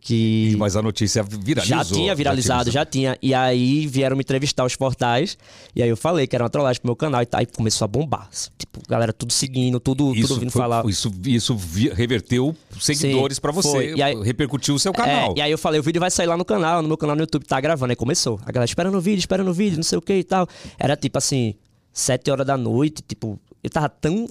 Que 0.07 0.55
Mas 0.59 0.77
a 0.77 0.83
notícia 0.83 1.23
viralizou. 1.23 1.79
já 1.79 1.83
tinha 1.83 2.15
viralizado, 2.15 2.71
já 2.71 2.85
tinha. 2.85 3.17
E 3.23 3.33
aí 3.33 3.87
vieram 3.87 4.15
me 4.15 4.21
entrevistar 4.21 4.63
os 4.63 4.77
portais. 4.77 5.39
E 5.75 5.83
aí 5.83 5.89
eu 5.89 5.97
falei 5.97 6.27
que 6.27 6.37
era 6.37 6.45
uma 6.45 6.51
trollagem 6.51 6.79
pro 6.83 6.89
meu 6.89 6.95
canal 6.97 7.23
e 7.23 7.27
tal. 7.27 7.41
E 7.41 7.47
começou 7.47 7.87
a 7.87 7.89
bombar. 7.89 8.29
Tipo, 8.59 8.83
galera 8.87 9.15
tudo 9.15 9.33
seguindo, 9.33 9.81
tudo, 9.81 10.15
Isso, 10.15 10.29
tudo 10.29 10.41
vindo 10.41 10.51
foi- 10.53 10.61
falar. 10.61 10.85
isso, 10.85 11.11
isso 11.25 11.59
reverteu 11.95 12.55
seguidores 12.79 13.39
pra 13.39 13.51
você, 13.51 13.69
foi. 13.71 13.95
E 13.97 14.03
aí- 14.03 14.15
repercutiu 14.23 14.75
o 14.75 14.79
seu 14.79 14.93
canal. 14.93 15.33
É, 15.35 15.39
e 15.39 15.41
aí 15.41 15.51
eu 15.51 15.57
falei, 15.57 15.81
o 15.81 15.83
vídeo 15.83 16.01
vai 16.01 16.11
sair 16.11 16.27
lá 16.27 16.37
no 16.37 16.45
canal, 16.45 16.83
no 16.83 16.89
meu 16.89 16.99
canal 16.99 17.17
no 17.17 17.23
YouTube, 17.23 17.47
tá 17.47 17.59
gravando. 17.59 17.91
Aí 17.93 17.97
começou. 17.97 18.39
A 18.45 18.53
galera 18.53 18.67
esperando 18.69 18.99
o 18.99 19.01
vídeo, 19.01 19.21
esperando 19.21 19.49
o 19.49 19.55
vídeo, 19.55 19.77
não 19.77 19.83
sei 19.85 19.97
o 19.97 20.03
que 20.03 20.13
e 20.17 20.25
tal. 20.25 20.47
Era 20.79 20.97
tipo 20.99 21.17
assim, 21.17 21.55
sete 21.95 22.31
horas 22.31 22.47
da 22.47 22.59
noite, 22.59 23.03
tipo, 23.09 23.41
eu 23.63 23.71
tava 23.71 23.89
tão. 23.89 24.29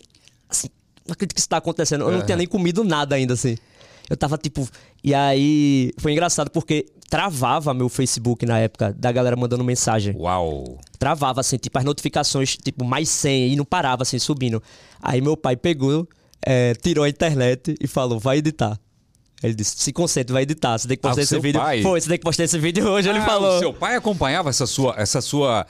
Assim, 0.47 0.67
não 1.07 1.13
acredito 1.13 1.34
que 1.34 1.39
isso 1.39 1.49
tá 1.49 1.57
acontecendo. 1.57 2.03
Eu 2.03 2.11
não 2.11 2.21
tinha 2.24 2.38
nem 2.38 2.45
comido 2.45 2.84
nada 2.84 3.15
ainda, 3.15 3.34
assim. 3.34 3.57
Eu 4.14 4.18
tava 4.18 4.38
tipo. 4.38 4.68
E 5.03 5.14
aí 5.14 5.91
foi 5.97 6.11
engraçado 6.11 6.49
porque 6.51 6.86
travava 7.09 7.74
meu 7.74 7.89
Facebook 7.89 8.45
na 8.45 8.59
época 8.59 8.93
da 8.97 9.11
galera 9.11 9.36
mandando 9.36 9.64
mensagem 9.64 10.16
Uau. 10.18 10.78
travava, 10.97 11.41
assim, 11.41 11.57
tipo, 11.57 11.78
as 11.78 11.84
notificações, 11.86 12.57
tipo, 12.57 12.84
mais 12.84 13.07
100 13.09 13.53
e 13.53 13.55
não 13.55 13.66
parava, 13.66 14.03
assim, 14.03 14.18
subindo. 14.18 14.61
Aí 15.01 15.22
meu 15.22 15.38
pai 15.38 15.55
pegou, 15.55 16.07
é, 16.45 16.74
tirou 16.76 17.03
a 17.03 17.09
internet 17.09 17.76
e 17.80 17.88
falou, 17.88 18.20
vai 18.20 18.38
editar. 18.38 18.80
Ele 19.43 19.53
disse, 19.53 19.76
se 19.78 19.91
concentre, 19.91 20.32
vai 20.34 20.43
editar. 20.43 20.78
Você 20.78 20.88
tem 20.88 20.97
que 20.97 21.05
Ah, 21.05 21.09
postar 21.09 21.22
o 21.22 21.24
esse 21.24 21.39
vídeo. 21.39 21.59
pai? 21.59 21.82
Foi, 21.84 21.99
você 22.01 22.07
tem 22.09 22.18
que 22.18 22.24
postar 22.24 22.43
esse 22.45 22.57
vídeo 22.57 22.88
hoje, 22.88 23.09
ele 23.09 23.20
Ah, 23.20 23.26
falou. 23.26 23.57
O 23.57 23.59
seu 23.59 23.74
pai 23.74 23.95
acompanhava 23.95 24.49
essa 24.49 24.66
sua, 24.66 24.95
essa 24.97 25.22
sua, 25.22 25.68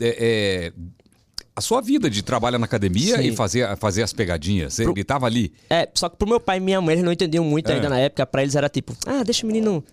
é, 0.00 0.16
é, 0.18 0.72
a 1.54 1.60
sua 1.60 1.80
vida 1.82 2.08
de 2.08 2.22
trabalhar 2.22 2.58
na 2.58 2.64
academia 2.64 3.16
Sim. 3.18 3.22
e 3.28 3.36
fazer, 3.36 3.76
fazer 3.76 4.02
as 4.02 4.12
pegadinhas. 4.12 4.76
Pro- 4.76 4.92
Ele 4.92 5.04
tava 5.04 5.26
ali. 5.26 5.52
É, 5.68 5.88
só 5.94 6.08
que 6.08 6.16
pro 6.16 6.26
meu 6.28 6.40
pai 6.40 6.56
e 6.56 6.60
minha 6.60 6.80
mãe, 6.80 6.94
eles 6.94 7.04
não 7.04 7.12
entendiam 7.12 7.44
muito 7.44 7.70
É. 7.70 7.74
ainda 7.74 7.88
na 7.90 7.98
época. 7.98 8.24
Pra 8.26 8.42
eles 8.42 8.54
era 8.56 8.68
tipo, 8.68 8.96
ah, 9.06 9.22
deixa 9.22 9.44
o 9.44 9.46
menino 9.46 9.84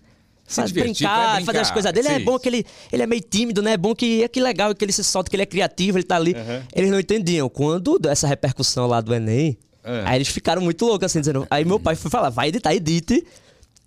faz- 0.46 0.68
divertir, 0.72 1.06
brincar, 1.06 1.32
vai 1.34 1.44
fazer 1.44 1.58
as 1.58 1.68
brincar. 1.68 1.72
coisas 1.74 1.92
dele. 1.92 2.08
É 2.08 2.18
Sim. 2.18 2.24
bom 2.24 2.38
que 2.38 2.48
ele, 2.48 2.64
ele 2.90 3.02
é 3.02 3.06
meio 3.06 3.20
tímido, 3.22 3.60
né? 3.60 3.72
É 3.72 3.76
bom 3.76 3.94
que, 3.94 4.22
é 4.24 4.28
que 4.28 4.40
legal 4.40 4.74
que 4.74 4.84
ele 4.84 4.92
se 4.92 5.04
solta, 5.04 5.28
que 5.28 5.36
ele 5.36 5.42
é 5.42 5.46
criativo, 5.46 5.98
ele 5.98 6.04
tá 6.04 6.16
ali. 6.16 6.34
Eles 6.74 6.90
não 6.90 6.98
entendiam. 6.98 7.48
Quando 7.48 7.98
deu 7.98 8.10
essa 8.10 8.26
repercussão 8.26 8.86
lá 8.86 9.00
do 9.02 9.14
Enem, 9.14 9.58
É. 9.84 10.02
aí 10.06 10.16
eles 10.16 10.28
ficaram 10.28 10.62
muito 10.62 10.84
loucos, 10.86 11.06
assim, 11.06 11.20
dizendo. 11.20 11.46
Aí 11.50 11.64
meu 11.64 11.78
pai 11.78 11.94
foi 11.94 12.10
falar, 12.10 12.30
vai 12.30 12.48
editar, 12.48 12.74
edite. 12.74 13.22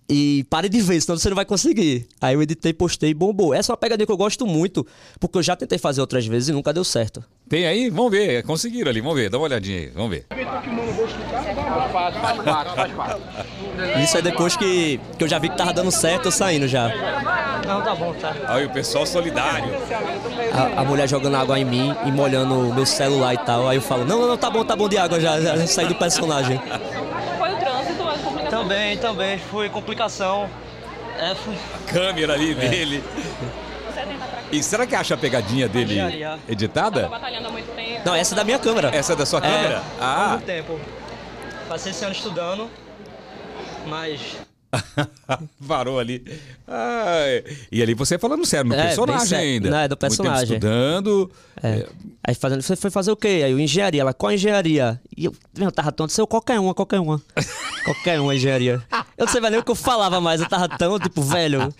E 0.08 0.44
pare 0.50 0.68
de 0.68 0.80
ver, 0.82 1.00
senão 1.00 1.16
você 1.16 1.28
não 1.30 1.36
vai 1.36 1.46
conseguir. 1.46 2.06
Aí 2.20 2.34
eu 2.34 2.42
editei, 2.42 2.72
postei 2.74 3.10
e 3.10 3.14
bombou. 3.14 3.54
Essa 3.54 3.70
é 3.70 3.72
uma 3.72 3.76
pegadinha 3.78 4.04
que 4.04 4.12
eu 4.12 4.16
gosto 4.16 4.46
muito, 4.46 4.86
porque 5.18 5.38
eu 5.38 5.42
já 5.42 5.56
tentei 5.56 5.78
fazer 5.78 6.00
outras 6.02 6.26
vezes 6.26 6.50
e 6.50 6.52
nunca 6.52 6.72
deu 6.72 6.84
certo. 6.84 7.24
Tem 7.48 7.66
aí? 7.66 7.88
Vamos 7.88 8.10
ver. 8.10 8.42
Conseguiram 8.42 8.90
ali. 8.90 9.00
Vamos 9.00 9.16
ver. 9.16 9.30
Dá 9.30 9.38
uma 9.38 9.44
olhadinha 9.44 9.78
aí. 9.78 9.86
Vamos 9.94 10.10
ver. 10.10 10.26
Isso 14.02 14.16
aí 14.16 14.22
depois 14.22 14.56
que, 14.56 15.00
que 15.18 15.24
eu 15.24 15.28
já 15.28 15.38
vi 15.38 15.48
que 15.48 15.56
tava 15.56 15.72
dando 15.72 15.90
certo, 15.90 16.26
eu 16.26 16.32
saindo 16.32 16.68
já. 16.68 16.88
Não, 17.66 17.82
tá 17.82 17.94
bom, 17.94 18.12
tá. 18.14 18.34
Aí 18.46 18.66
o 18.66 18.70
pessoal 18.70 19.06
solidário. 19.06 19.70
a, 20.52 20.82
a 20.82 20.84
mulher 20.84 21.08
jogando 21.08 21.36
água 21.36 21.58
em 21.58 21.64
mim 21.64 21.94
e 22.06 22.12
molhando 22.12 22.54
o 22.54 22.74
meu 22.74 22.84
celular 22.86 23.34
e 23.34 23.38
tal. 23.38 23.68
Aí 23.68 23.78
eu 23.78 23.82
falo, 23.82 24.04
não, 24.04 24.20
não, 24.20 24.28
não, 24.28 24.36
tá 24.36 24.50
bom, 24.50 24.64
tá 24.64 24.76
bom 24.76 24.88
de 24.88 24.98
água 24.98 25.18
já, 25.18 25.40
já 25.40 25.66
saí 25.66 25.86
do 25.86 25.94
personagem. 25.94 26.60
Foi 27.38 27.52
o 27.52 27.56
trânsito, 27.58 28.04
mas 28.04 28.20
complicado. 28.20 28.50
Também, 28.64 28.96
também. 28.96 29.38
Foi 29.38 29.68
complicação. 29.68 30.48
É, 31.18 31.34
foi. 31.34 31.54
Câmera 31.86 32.32
ali 32.32 32.54
dele. 32.54 33.04
E 34.50 34.62
será 34.62 34.86
que 34.86 34.94
acha 34.94 35.14
a 35.14 35.16
pegadinha 35.16 35.68
dele 35.68 35.98
editada? 36.48 37.08
Batalhando 37.08 37.48
há 37.48 37.50
muito 37.50 37.74
tempo. 37.74 38.00
Não, 38.06 38.14
essa 38.14 38.34
é 38.34 38.36
da 38.36 38.44
minha 38.44 38.58
câmera. 38.58 38.90
Essa 38.94 39.12
é 39.12 39.16
da 39.16 39.26
sua 39.26 39.40
câmera? 39.40 39.82
Há 40.00 40.24
Ah, 40.24 40.28
muito 40.30 40.44
tempo. 40.46 40.80
Passei 41.68 41.92
esse 41.92 42.04
ano 42.04 42.12
estudando, 42.14 42.70
mas. 43.86 44.36
parou 45.66 45.98
ali. 45.98 46.22
Ai. 46.66 47.44
E 47.70 47.82
ali 47.82 47.94
você 47.94 48.18
falando 48.18 48.44
sério, 48.44 48.68
no 48.70 48.74
É, 48.74 48.82
personagem 48.84 49.26
sério. 49.26 49.44
ainda. 49.50 49.70
Não, 49.70 49.78
é 49.78 49.88
do 49.88 49.92
Muito 49.92 49.98
tempo 50.00 50.16
personagem. 50.16 50.54
estudando. 50.54 51.30
É. 51.62 51.86
Aí 52.26 52.34
fazendo, 52.34 52.62
você 52.62 52.76
foi 52.76 52.90
fazer 52.90 53.10
o 53.12 53.16
quê? 53.16 53.42
Aí 53.44 53.52
eu, 53.52 53.60
engenharia. 53.60 54.00
Ela, 54.00 54.14
qual 54.14 54.32
engenharia? 54.32 55.00
E 55.16 55.26
eu, 55.26 55.34
eu 55.58 55.72
tava 55.72 55.92
tão, 55.92 56.06
eu, 56.18 56.26
qualquer 56.26 56.58
uma, 56.58 56.74
qualquer 56.74 57.00
uma. 57.00 57.20
qualquer 57.84 58.20
uma 58.20 58.34
engenharia. 58.34 58.82
Eu 59.16 59.26
não 59.26 59.32
sei 59.32 59.40
nem 59.40 59.58
o 59.58 59.62
que 59.62 59.70
eu 59.70 59.74
falava 59.76 60.20
mais, 60.20 60.40
eu 60.40 60.48
tava 60.48 60.68
tão, 60.68 60.98
tipo, 60.98 61.22
velho. 61.22 61.72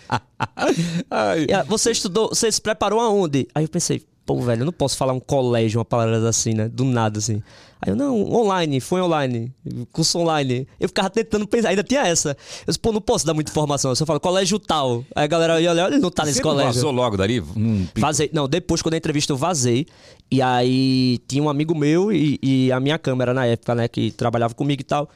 Você 1.67 1.91
estudou, 1.91 2.29
você 2.29 2.51
se 2.51 2.61
preparou 2.61 2.99
aonde? 2.99 3.47
Aí 3.53 3.63
eu 3.65 3.69
pensei, 3.69 4.03
pô, 4.25 4.39
velho, 4.41 4.61
eu 4.61 4.65
não 4.65 4.73
posso 4.73 4.97
falar 4.97 5.13
um 5.13 5.19
colégio, 5.19 5.79
uma 5.79 5.85
palavra 5.85 6.27
assim, 6.27 6.53
né? 6.53 6.67
Do 6.67 6.83
nada, 6.83 7.19
assim. 7.19 7.41
Aí 7.81 7.91
eu, 7.91 7.95
não, 7.95 8.23
online, 8.33 8.79
foi 8.79 9.01
online, 9.01 9.53
curso 9.91 10.17
online. 10.17 10.67
Eu 10.79 10.87
ficava 10.87 11.09
tentando 11.09 11.45
pensar, 11.45 11.69
ainda 11.69 11.83
tinha 11.83 12.07
essa. 12.07 12.29
Eu 12.29 12.67
disse, 12.67 12.79
pô, 12.79 12.91
não 12.91 13.01
posso 13.01 13.25
dar 13.25 13.33
muita 13.33 13.51
informação. 13.51 13.91
Eu 13.91 13.95
só 13.95 14.05
falo, 14.05 14.19
colégio 14.19 14.57
tal. 14.57 15.03
Aí 15.13 15.25
a 15.25 15.27
galera 15.27 15.61
ia 15.61 15.71
olhar, 15.71 15.91
ele 15.91 15.99
não 16.01 16.09
tá 16.09 16.23
nesse 16.23 16.37
Você 16.37 16.41
colégio. 16.43 16.73
vazou 16.73 16.91
logo 16.91 17.17
dali? 17.17 17.41
Hum, 17.41 17.85
Vazei. 17.97 18.29
Não, 18.33 18.47
depois, 18.47 18.81
quando 18.81 18.93
a 18.93 18.97
entrevista, 18.97 19.33
eu 19.33 19.37
vazei. 19.37 19.85
E 20.31 20.41
aí 20.41 21.19
tinha 21.27 21.43
um 21.43 21.49
amigo 21.49 21.75
meu 21.75 22.11
e, 22.11 22.39
e 22.41 22.71
a 22.71 22.79
minha 22.79 22.97
câmera 22.97 23.33
na 23.33 23.45
época, 23.45 23.75
né, 23.75 23.87
que 23.87 24.09
trabalhava 24.11 24.53
comigo 24.55 24.81
e 24.81 24.85
tal. 24.85 25.09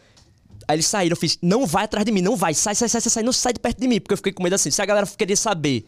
Aí 0.67 0.75
eles 0.75 0.85
saíram, 0.85 1.13
eu 1.13 1.17
fiz, 1.17 1.39
não 1.41 1.65
vai 1.65 1.85
atrás 1.85 2.05
de 2.05 2.11
mim, 2.11 2.21
não 2.21 2.35
vai, 2.35 2.53
sai, 2.53 2.75
sai, 2.75 2.87
sai, 2.87 3.01
sai, 3.01 3.09
sai, 3.09 3.23
não 3.23 3.33
sai 3.33 3.53
de 3.53 3.59
perto 3.59 3.79
de 3.81 3.87
mim, 3.87 3.99
porque 3.99 4.13
eu 4.13 4.17
fiquei 4.17 4.31
com 4.31 4.43
medo 4.43 4.53
assim, 4.53 4.69
se 4.69 4.79
a 4.79 4.85
galera 4.85 5.07
queria 5.17 5.35
saber. 5.35 5.83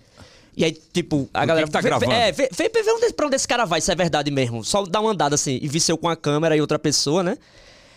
E 0.55 0.65
aí, 0.65 0.71
tipo, 0.93 1.29
a 1.33 1.41
que 1.41 1.45
galera. 1.47 1.65
que 1.67 1.71
tá 1.71 1.79
vê- 1.79 1.83
vê- 1.83 1.89
gravando? 1.89 2.11
É, 2.11 2.31
vê, 2.31 2.49
vê, 2.51 2.69
vê 2.69 2.91
onde, 2.91 3.13
pra 3.13 3.27
onde 3.27 3.35
esse 3.35 3.47
cara 3.47 3.65
vai, 3.65 3.79
se 3.81 3.91
é 3.91 3.95
verdade 3.95 4.29
mesmo. 4.31 4.63
Só 4.63 4.83
dá 4.85 4.99
uma 4.99 5.11
andada 5.11 5.35
assim, 5.35 5.57
e 5.61 5.67
vi 5.67 5.79
eu 5.87 5.97
com 5.97 6.09
a 6.09 6.15
câmera 6.15 6.55
e 6.55 6.61
outra 6.61 6.77
pessoa, 6.77 7.23
né? 7.23 7.37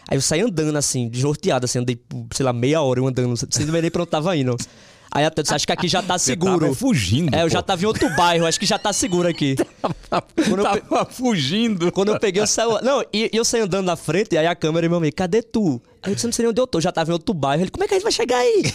Aí 0.08 0.16
eu 0.16 0.20
saí 0.22 0.40
andando 0.40 0.76
assim, 0.76 1.08
desnorteado, 1.08 1.64
assim, 1.64 1.78
andei, 1.80 1.98
sei 2.32 2.44
lá, 2.44 2.52
meia 2.52 2.80
hora 2.82 3.00
eu 3.00 3.06
andando, 3.06 3.34
sem 3.50 3.66
nem 3.66 3.90
pra 3.90 4.02
onde 4.02 4.10
tava 4.10 4.36
indo. 4.36 4.56
Aí 5.10 5.24
até 5.24 5.42
disse, 5.42 5.54
acho 5.54 5.64
que 5.66 5.72
aqui 5.72 5.86
já 5.88 6.02
tá 6.02 6.18
Você 6.18 6.32
seguro. 6.32 6.58
tava 6.60 6.74
fugindo. 6.74 7.32
É, 7.34 7.38
eu 7.42 7.46
pô. 7.46 7.48
já 7.52 7.62
tava 7.62 7.82
em 7.82 7.86
outro 7.86 8.08
bairro, 8.16 8.46
acho 8.46 8.58
que 8.58 8.66
já 8.66 8.78
tá 8.78 8.92
seguro 8.92 9.28
aqui. 9.28 9.54
Quando 10.48 10.58
eu, 10.64 10.72
pe- 10.72 10.80
Tava 10.80 11.04
fugindo. 11.06 11.92
quando 11.92 12.08
eu 12.12 12.18
peguei 12.20 12.42
o 12.42 12.46
celular. 12.46 12.82
Não, 12.82 13.04
e 13.12 13.30
eu 13.32 13.44
saí 13.44 13.60
andando 13.60 13.86
na 13.86 13.94
frente, 13.96 14.34
e 14.34 14.38
aí 14.38 14.46
a 14.46 14.54
câmera 14.56 14.86
e 14.86 14.88
meu 14.88 14.98
amigo, 14.98 15.14
cadê 15.16 15.40
tu? 15.42 15.80
Aí 16.02 16.10
eu 16.10 16.14
disse, 16.14 16.26
não 16.26 16.32
sei 16.32 16.42
nem 16.44 16.50
onde 16.50 16.60
eu 16.60 16.66
tô, 16.66 16.80
já 16.80 16.90
tava 16.92 17.10
em 17.10 17.12
outro 17.12 17.32
bairro. 17.34 17.62
Ele, 17.62 17.70
como 17.70 17.84
é 17.84 17.88
que 17.88 17.94
a 17.94 17.96
gente 17.96 18.02
vai 18.02 18.12
chegar 18.12 18.38
aí? 18.38 18.72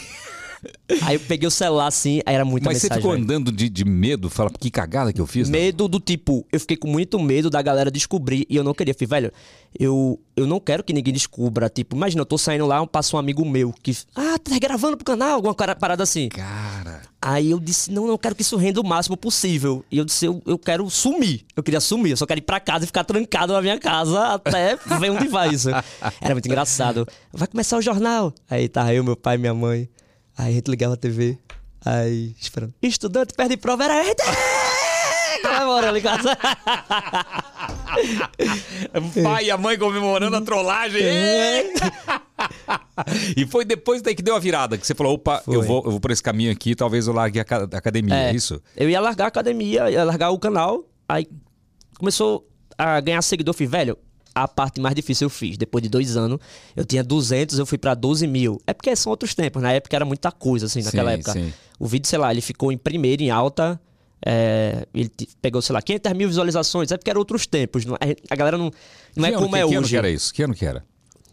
Aí 1.04 1.16
eu 1.16 1.20
peguei 1.22 1.48
o 1.48 1.52
celular 1.52 1.88
assim, 1.88 2.22
aí 2.26 2.36
era 2.36 2.46
muita 2.46 2.70
Mas 2.70 2.78
você 2.80 2.86
mensagem. 2.88 3.02
ficou 3.02 3.12
velho. 3.12 3.24
andando 3.24 3.52
de, 3.52 3.70
de 3.70 3.86
medo? 3.86 4.30
Fala, 4.30 4.50
que 4.50 4.70
cagada 4.70 5.12
que 5.14 5.20
eu 5.22 5.28
fiz. 5.28 5.50
né? 5.50 5.58
Medo 5.60 5.88
do 5.88 6.00
tipo, 6.00 6.46
eu 6.52 6.60
fiquei 6.60 6.78
com 6.78 6.88
muito 6.88 7.20
medo 7.20 7.50
da 7.50 7.62
galera 7.62 7.90
descobrir 7.92 8.46
e 8.50 8.56
eu 8.56 8.64
não 8.64 8.74
queria. 8.74 8.94
Falei, 8.94 9.08
velho, 9.08 9.34
eu, 9.78 10.20
eu 10.36 10.48
não 10.48 10.60
quero 10.60 10.84
que 10.84 10.94
ninguém 10.94 11.14
descubra. 11.14 11.70
Tipo, 11.70 11.96
imagina, 11.96 12.22
eu 12.22 12.26
tô 12.26 12.38
saindo 12.38 12.66
lá, 12.66 12.86
passa 12.88 13.16
um 13.16 13.20
amigo 13.20 13.46
meu 13.46 13.74
que. 13.84 13.96
Ah, 14.16 14.38
tá 14.40 14.58
gravando 14.60 14.98
pro 14.98 15.06
canal? 15.06 15.34
Alguma 15.36 15.54
parada 15.54 16.04
assim. 16.04 16.30
Cara. 16.30 17.02
Aí 17.22 17.52
eu 17.52 17.60
disse, 17.60 17.92
não, 17.92 18.04
não, 18.04 18.12
eu 18.14 18.18
quero 18.18 18.34
que 18.34 18.42
isso 18.42 18.56
renda 18.56 18.80
o 18.80 18.84
máximo 18.88 19.18
possível. 19.18 19.84
E 19.92 19.98
eu 19.98 20.06
disse, 20.06 20.26
eu, 20.26 20.42
eu 20.46 20.58
quero 20.58 20.90
sumir. 20.90 21.46
Eu 21.56 21.62
queria 21.62 21.82
sumir, 21.82 22.12
eu 22.12 22.18
só 22.18 22.26
quero 22.26 22.40
ir 22.40 22.44
pra 22.44 22.60
casa 22.62 22.86
e 22.86 22.88
ficar 22.88 23.04
trancado 23.04 23.52
na 23.54 23.62
minha 23.62 23.78
casa 23.78 24.36
até 24.36 24.78
ver 25.00 25.10
onde 25.12 25.28
vai 25.28 25.50
isso. 25.50 25.70
Era 26.22 26.34
muito 26.34 26.46
engraçado. 26.46 27.06
Vai 27.34 27.48
começar 27.48 27.78
o 27.78 27.82
jornal. 27.82 28.34
Aí 28.50 28.70
tava 28.70 28.94
eu, 28.94 29.04
meu 29.04 29.18
pai 29.18 29.36
e 29.36 29.38
minha 29.38 29.54
mãe. 29.54 29.90
Aí 30.40 30.52
a 30.52 30.56
gente 30.56 30.72
ligava 30.72 30.94
a 30.94 30.98
TV. 30.98 31.38
Aí, 31.86 32.34
esperando. 32.40 32.74
Estudante 32.82 33.34
perde 33.34 33.58
prova, 33.58 33.84
era 33.84 34.02
gente. 34.06 34.24
Comemorando 35.42 35.98
em 35.98 36.02
casa. 36.02 36.38
O 39.18 39.24
pai 39.24 39.46
e 39.46 39.52
a 39.52 39.58
mãe 39.58 39.78
comemorando 39.78 40.36
a 40.38 40.42
trollagem. 40.42 41.02
É. 41.04 41.64
e 43.36 43.46
foi 43.46 43.66
depois 43.66 44.02
daí 44.02 44.16
que 44.16 44.22
deu 44.24 44.36
a 44.36 44.40
virada, 44.40 44.78
que 44.78 44.86
você 44.88 44.96
falou, 44.96 45.14
opa, 45.16 45.44
eu 45.48 45.62
vou, 45.62 45.84
eu 45.86 45.92
vou 45.92 46.00
por 46.00 46.12
esse 46.12 46.24
caminho 46.24 46.52
aqui, 46.52 46.74
talvez 46.76 47.08
eu 47.08 47.14
largue 47.14 47.40
a 47.40 47.44
ca- 47.46 47.68
a 47.72 47.78
academia, 47.78 48.16
é, 48.16 48.34
isso? 48.34 48.62
Eu 48.76 48.90
ia 48.90 49.00
largar 49.02 49.26
a 49.26 49.28
academia, 49.28 49.90
ia 49.92 50.04
largar 50.04 50.30
o 50.32 50.40
canal. 50.40 50.86
Aí 51.08 51.28
começou 51.98 52.48
a 52.78 53.00
ganhar 53.02 53.22
seguidor. 53.22 53.54
Fiz, 53.54 53.70
velho, 53.70 53.98
a 54.34 54.48
parte 54.48 54.80
mais 54.80 54.96
difícil 54.96 55.26
eu 55.26 55.30
fiz. 55.30 55.58
Depois 55.58 55.82
de 55.82 55.90
dois 55.90 56.16
anos, 56.18 56.40
eu 56.76 56.86
tinha 56.86 57.04
200, 57.04 57.60
eu 57.60 57.66
fui 57.66 57.78
pra 57.78 57.94
12 57.94 58.26
mil. 58.28 58.62
É 58.68 58.74
porque 58.74 58.96
são 58.96 59.10
outros 59.10 59.34
tempos. 59.36 59.62
Na 59.62 59.72
época 59.74 59.96
era 59.96 60.06
muita 60.06 60.32
coisa, 60.32 60.66
assim, 60.68 60.82
naquela 60.84 61.12
Sim, 61.12 61.16
época. 61.16 61.34
sim. 61.34 61.54
O 61.80 61.88
vídeo, 61.88 62.08
sei 62.08 62.20
lá, 62.20 62.32
ele 62.32 62.42
ficou 62.42 62.72
em 62.72 62.78
primeiro, 62.78 63.22
em 63.24 63.30
alta. 63.30 63.80
é, 64.26 64.86
ele 64.94 65.10
pegou, 65.42 65.62
sei 65.62 65.74
lá, 65.74 65.82
500 65.82 66.12
mil 66.14 66.28
visualizações. 66.28 66.92
É 66.92 66.98
porque 66.98 67.10
eram 67.10 67.20
outros 67.20 67.48
tempos. 67.48 67.86
não- 67.86 67.98
a, 68.00 68.06
gente- 68.06 68.24
a 68.30 68.36
galera 68.36 68.58
não, 68.58 68.70
não 69.16 69.26
é 69.26 69.30
que 69.30 69.36
ano, 69.36 69.44
como 69.44 69.56
que, 69.56 69.60
é 69.62 69.66
que 69.68 69.74
ano 69.76 69.80
hoje. 69.82 69.90
que 69.90 69.98
era 69.98 70.10
isso? 70.10 70.34
Que 70.34 70.44
ano 70.44 70.54
que 70.54 70.66
era? 70.66 70.84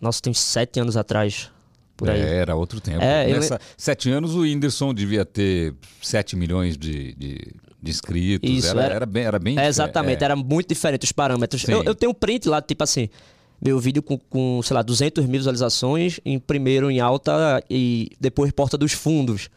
Nossa, 0.01 0.23
tem 0.23 0.31
uns 0.31 0.39
sete 0.39 0.79
anos 0.79 0.97
atrás. 0.97 1.51
Por 1.97 2.11
aí. 2.11 2.21
É, 2.21 2.35
era 2.37 2.55
outro 2.55 2.79
tempo. 2.81 3.03
É, 3.03 3.27
eu 3.31 3.37
Nessa, 3.37 3.59
Sete 3.77 4.11
anos 4.11 4.35
o 4.35 4.41
Whindersson 4.43 4.93
devia 4.95 5.25
ter 5.25 5.75
7 6.03 6.37
milhões 6.37 6.77
de, 6.77 7.15
de, 7.15 7.39
de 7.87 7.91
inscritos. 7.93 8.51
Isso, 8.51 8.68
era, 8.70 8.82
era- 8.84 8.95
era 8.97 9.07
bem, 9.07 9.24
era 9.24 9.39
bem 9.39 9.59
É, 9.59 9.66
exatamente, 9.66 10.22
é. 10.22 10.24
era 10.26 10.37
muito 10.37 10.68
diferente 10.68 11.05
os 11.05 11.12
parâmetros. 11.12 11.66
Eu, 11.68 11.82
eu 11.84 11.95
tenho 11.95 12.11
um 12.12 12.14
print 12.14 12.49
lá, 12.49 12.61
tipo 12.61 12.82
assim, 12.84 13.09
meu 13.61 13.78
vídeo 13.78 14.03
com, 14.03 14.18
com, 14.18 14.61
sei 14.62 14.74
lá, 14.74 14.82
200 14.82 15.24
mil 15.24 15.39
visualizações, 15.41 16.20
em 16.24 16.39
primeiro 16.39 16.91
em 16.91 17.01
alta 17.01 17.62
e 17.70 18.11
depois 18.20 18.53
Porta 18.53 18.76
dos 18.76 18.93
Fundos. 18.93 19.49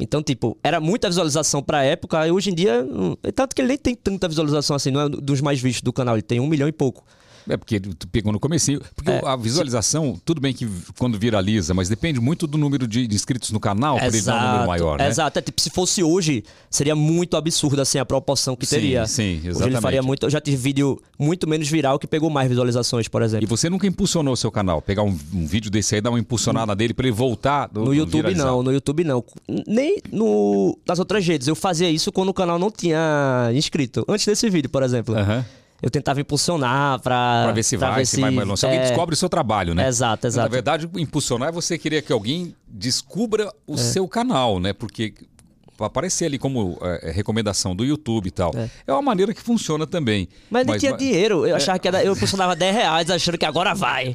Então, 0.00 0.22
tipo, 0.22 0.56
era 0.62 0.80
muita 0.80 1.08
visualização 1.08 1.60
pra 1.62 1.82
época, 1.82 2.26
e 2.26 2.30
hoje 2.30 2.50
em 2.50 2.54
dia, 2.54 2.86
hum, 2.88 3.16
tanto 3.34 3.54
que 3.54 3.60
ele 3.60 3.68
nem 3.68 3.78
tem 3.78 3.94
tanta 3.96 4.28
visualização 4.28 4.76
assim, 4.76 4.90
não 4.92 5.00
é 5.00 5.08
dos 5.08 5.40
mais 5.40 5.60
vistos 5.60 5.82
do 5.82 5.92
canal, 5.92 6.14
ele 6.14 6.22
tem 6.22 6.38
um 6.38 6.46
milhão 6.46 6.68
e 6.68 6.72
pouco. 6.72 7.04
É 7.48 7.56
porque 7.56 7.80
tu 7.80 8.06
pegou 8.08 8.32
no 8.32 8.38
comecinho. 8.40 8.80
Porque 8.94 9.10
É, 9.10 9.20
a 9.26 9.34
visualização, 9.36 10.20
tudo 10.24 10.40
bem 10.40 10.52
que 10.52 10.68
quando 10.98 11.18
viraliza, 11.18 11.72
mas 11.74 11.88
depende 11.88 12.20
muito 12.20 12.46
do 12.46 12.58
número 12.58 12.86
de, 12.86 13.06
de 13.06 13.14
inscritos 13.14 13.50
no 13.50 13.58
canal 13.60 13.96
para 13.96 14.06
ele 14.08 14.20
dar 14.22 14.36
um 14.42 14.46
número 14.48 14.66
maior, 14.66 14.98
né? 14.98 15.08
Exato, 15.08 15.38
é, 15.38 15.42
tipo, 15.42 15.60
se 15.60 15.70
fosse 15.70 16.02
hoje, 16.02 16.44
seria 16.70 16.94
muito 16.94 17.36
absurdo 17.36 17.80
assim 17.80 17.98
a 17.98 18.04
proporção 18.04 18.54
que 18.54 18.66
Sim, 18.66 18.76
teria. 18.76 19.06
sim, 19.06 19.22
Hoje 19.38 19.38
ele 19.46 19.50
exatamente. 19.50 19.80
faria 19.82 20.02
muito, 20.02 20.26
eu 20.26 20.30
já 20.30 20.40
tive 20.40 20.56
vídeo 20.56 21.00
muito 21.18 21.48
menos 21.48 21.68
viral 21.68 21.98
que 21.98 22.06
pegou 22.06 22.28
mais 22.30 22.48
visualizações, 22.48 23.08
por 23.08 23.22
exemplo. 23.22 23.44
E 23.44 23.48
você 23.48 23.70
nunca 23.70 23.86
impulsionou 23.86 24.34
o 24.34 24.36
seu 24.36 24.50
canal? 24.52 24.82
Pegar 24.82 25.02
um, 25.02 25.18
um 25.32 25.46
vídeo 25.46 25.70
desse 25.70 25.94
aí, 25.94 26.00
dar 26.00 26.10
uma 26.10 26.18
impulsionada 26.20 26.74
nele 26.74 26.92
para 26.94 27.06
ele 27.06 27.16
voltar 27.16 27.66
do, 27.68 27.84
No 27.84 27.94
YouTube 27.94 28.22
viralizar? 28.22 28.44
não, 28.46 28.62
no 28.62 28.72
YouTube 28.72 29.04
não. 29.04 29.24
Nem 29.66 29.98
no, 30.12 30.78
nas 30.86 30.98
outras 30.98 31.26
redes. 31.26 31.48
Eu 31.48 31.54
fazia 31.54 31.90
isso 31.90 32.12
quando 32.12 32.28
o 32.28 32.34
canal 32.34 32.58
não 32.58 32.70
tinha 32.70 33.50
inscrito. 33.54 34.04
Antes 34.08 34.26
desse 34.26 34.48
vídeo, 34.50 34.68
por 34.70 34.82
exemplo. 34.82 35.16
Aham. 35.16 35.44
Eu 35.80 35.90
tentava 35.90 36.20
impulsionar 36.20 37.00
pra. 37.00 37.42
Pra 37.44 37.52
ver 37.52 37.62
se 37.62 37.78
pra 37.78 37.90
vai, 37.90 38.04
se 38.04 38.20
vai 38.20 38.30
mais 38.30 38.48
longe. 38.48 38.60
Se 38.60 38.66
alguém 38.66 38.80
é, 38.80 38.82
descobre 38.82 39.14
o 39.14 39.16
seu 39.16 39.28
trabalho, 39.28 39.74
né? 39.74 39.86
Exato, 39.86 40.26
exato. 40.26 40.48
Na 40.48 40.52
verdade, 40.52 40.90
impulsionar 40.96 41.50
é 41.50 41.52
você 41.52 41.78
querer 41.78 42.02
que 42.02 42.12
alguém 42.12 42.54
descubra 42.66 43.52
o 43.66 43.78
seu 43.78 44.08
canal, 44.08 44.58
né? 44.58 44.72
Porque 44.72 45.14
aparecer 45.86 46.26
ali 46.26 46.38
como 46.38 46.78
é, 46.82 47.10
recomendação 47.10 47.74
do 47.74 47.84
YouTube 47.84 48.26
e 48.26 48.30
tal. 48.30 48.52
É. 48.86 48.92
uma 48.92 49.02
maneira 49.02 49.32
que 49.34 49.40
funciona 49.42 49.86
também. 49.86 50.28
Mas 50.50 50.66
nem 50.66 50.78
tinha 50.78 50.92
mas- 50.92 51.00
dinheiro. 51.00 51.46
Eu 51.46 51.56
achava 51.56 51.78
que 51.78 51.88
era. 51.88 52.02
Eu 52.04 52.12
impulsionava 52.12 52.54
10 52.56 52.74
reais 52.74 53.10
achando 53.10 53.38
que 53.38 53.46
agora 53.46 53.74
vai. 53.74 54.14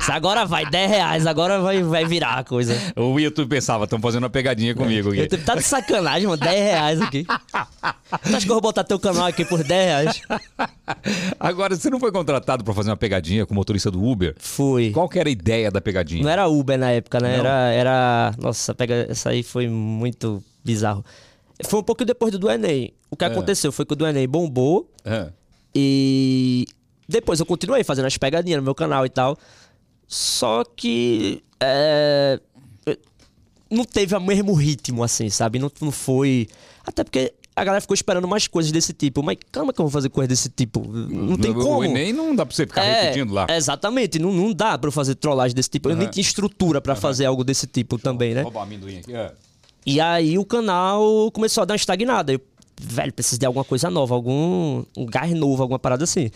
Se 0.00 0.12
agora 0.12 0.44
vai, 0.44 0.64
10 0.68 0.90
reais, 0.90 1.26
agora 1.26 1.60
vai, 1.60 1.82
vai 1.82 2.04
virar 2.04 2.34
a 2.38 2.44
coisa. 2.44 2.76
O 2.96 3.18
YouTube 3.18 3.48
pensava, 3.48 3.84
estão 3.84 3.98
fazendo 4.00 4.24
uma 4.24 4.30
pegadinha 4.30 4.74
comigo 4.74 5.10
aqui. 5.10 5.20
Eu 5.20 5.28
tô- 5.28 5.38
tá 5.38 5.54
de 5.54 5.62
sacanagem, 5.62 6.26
mano. 6.28 6.40
10 6.40 6.54
reais 6.62 7.00
aqui. 7.00 7.24
Tu 7.24 8.36
acha 8.36 8.40
que 8.46 8.50
eu 8.50 8.54
vou 8.54 8.60
botar 8.60 8.84
teu 8.84 8.98
canal 8.98 9.26
aqui 9.26 9.44
por 9.44 9.62
10 9.64 9.86
reais? 9.86 10.20
Agora, 11.38 11.74
você 11.76 11.90
não 11.90 11.98
foi 11.98 12.12
contratado 12.12 12.62
para 12.64 12.74
fazer 12.74 12.90
uma 12.90 12.96
pegadinha 12.96 13.44
com 13.46 13.52
o 13.52 13.56
motorista 13.56 13.90
do 13.90 14.02
Uber? 14.02 14.34
Fui. 14.38 14.90
Qual 14.92 15.08
que 15.08 15.18
era 15.18 15.28
a 15.28 15.32
ideia 15.32 15.70
da 15.70 15.80
pegadinha? 15.80 16.22
Não 16.22 16.30
era 16.30 16.46
Uber 16.48 16.78
na 16.78 16.90
época, 16.90 17.18
né? 17.20 17.32
Não? 17.36 17.40
Era, 17.40 17.72
era. 17.72 18.34
Nossa, 18.38 18.74
pega... 18.74 19.06
essa 19.10 19.30
aí 19.30 19.42
foi 19.42 19.68
muito 19.68 20.42
bizarro. 20.66 21.04
Foi 21.64 21.80
um 21.80 21.82
pouco 21.82 22.04
depois 22.04 22.30
do 22.32 22.38
do 22.38 22.50
Enem. 22.50 22.92
O 23.10 23.16
que 23.16 23.24
É. 23.24 23.28
aconteceu 23.28 23.72
foi 23.72 23.86
que 23.86 23.92
o 23.94 23.96
do 23.96 24.06
Enem 24.06 24.28
bombou 24.28 24.90
Ah, 25.04 25.30
e 25.74 26.66
depois 27.08 27.40
eu 27.40 27.46
continuei 27.46 27.82
fazendo 27.84 28.06
as 28.06 28.16
pegadinhas 28.18 28.58
no 28.58 28.64
meu 28.64 28.74
canal 28.74 29.06
e 29.06 29.08
tal. 29.08 29.36
Só 30.06 30.64
que. 30.64 31.42
é, 31.60 32.40
Não 33.70 33.84
teve 33.84 34.14
o 34.14 34.20
mesmo 34.20 34.52
ritmo, 34.54 35.02
assim, 35.02 35.28
sabe? 35.28 35.58
Não, 35.58 35.70
não 35.80 35.90
foi. 35.90 36.46
Até 36.86 37.02
porque 37.02 37.34
a 37.56 37.64
galera 37.64 37.80
ficou 37.80 37.94
esperando 37.94 38.28
mais 38.28 38.46
coisas 38.46 38.70
desse 38.70 38.92
tipo. 38.92 39.22
Mas 39.24 39.38
calma 39.50 39.72
que 39.72 39.80
eu 39.80 39.84
vou 39.86 39.90
fazer 39.90 40.08
coisa 40.08 40.28
desse 40.28 40.48
tipo. 40.48 40.86
Não 40.86 41.36
tem 41.36 41.52
como. 41.52 41.78
O 41.78 41.84
Enem 41.84 42.12
não 42.12 42.34
dá 42.36 42.46
para 42.46 42.54
você 42.54 42.64
ficar 42.66 42.84
É, 42.84 43.02
repetindo 43.02 43.32
lá. 43.34 43.46
Exatamente, 43.50 44.20
não, 44.20 44.32
não 44.32 44.52
dá 44.52 44.78
pra 44.78 44.86
eu 44.88 44.92
fazer 44.92 45.16
trollagem 45.16 45.54
desse 45.54 45.68
tipo. 45.70 45.90
Eu 45.90 45.96
nem 45.96 46.08
tinha 46.08 46.22
estrutura 46.22 46.80
pra 46.80 46.94
fazer 46.94 47.24
algo 47.24 47.42
desse 47.42 47.66
tipo 47.66 47.98
também, 47.98 48.34
né? 48.34 48.42
Roubar 48.42 48.62
amendoim 48.62 48.98
aqui. 48.98 49.12
é. 49.12 49.32
E 49.86 50.00
aí 50.00 50.36
o 50.36 50.44
canal 50.44 51.30
começou 51.30 51.62
a 51.62 51.64
dar 51.64 51.74
uma 51.74 51.76
estagnada. 51.76 52.32
Eu, 52.32 52.40
velho, 52.80 53.12
preciso 53.12 53.38
de 53.38 53.46
alguma 53.46 53.64
coisa 53.64 53.88
nova, 53.88 54.14
algum 54.14 54.84
um 54.96 55.06
gás 55.06 55.32
novo, 55.32 55.62
alguma 55.62 55.78
parada 55.78 56.02
assim. 56.02 56.28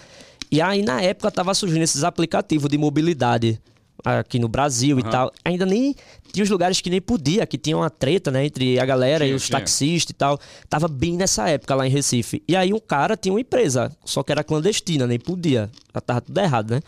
E 0.50 0.60
aí 0.62 0.82
na 0.82 1.02
época 1.02 1.30
tava 1.30 1.52
surgindo 1.52 1.82
esses 1.82 2.04
aplicativos 2.04 2.70
de 2.70 2.78
mobilidade 2.78 3.60
aqui 4.04 4.38
no 4.38 4.48
Brasil 4.48 4.98
e 4.98 5.02
tal. 5.02 5.32
Ainda 5.44 5.66
nem 5.66 5.94
tinha 6.32 6.44
os 6.44 6.50
lugares 6.50 6.80
que 6.80 6.88
nem 6.88 7.00
podia, 7.00 7.46
que 7.46 7.58
tinha 7.58 7.76
uma 7.76 7.90
treta, 7.90 8.30
né, 8.30 8.46
entre 8.46 8.78
a 8.78 8.86
galera 8.86 9.24
Tinha, 9.24 9.32
e 9.32 9.36
os 9.36 9.46
tinha. 9.46 9.58
taxistas 9.58 10.10
e 10.10 10.14
tal. 10.14 10.38
Tava 10.68 10.88
bem 10.88 11.16
nessa 11.16 11.48
época 11.48 11.74
lá 11.74 11.86
em 11.86 11.90
Recife. 11.90 12.42
E 12.48 12.54
aí 12.56 12.72
um 12.72 12.78
cara 12.80 13.16
tinha 13.16 13.32
uma 13.32 13.40
empresa, 13.40 13.90
só 14.04 14.22
que 14.22 14.32
era 14.32 14.44
clandestina, 14.44 15.06
nem 15.06 15.18
podia. 15.18 15.68
Já 15.92 16.00
tava 16.00 16.20
tudo 16.20 16.38
errado, 16.40 16.70
né? 16.70 16.80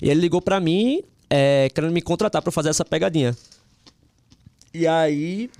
E 0.00 0.08
ele 0.08 0.20
ligou 0.20 0.40
pra 0.40 0.60
mim, 0.60 1.02
é, 1.28 1.68
querendo 1.74 1.92
me 1.92 2.02
contratar 2.02 2.42
pra 2.42 2.52
fazer 2.52 2.68
essa 2.68 2.84
pegadinha. 2.84 3.36
E 4.72 4.86
aí 4.86 5.50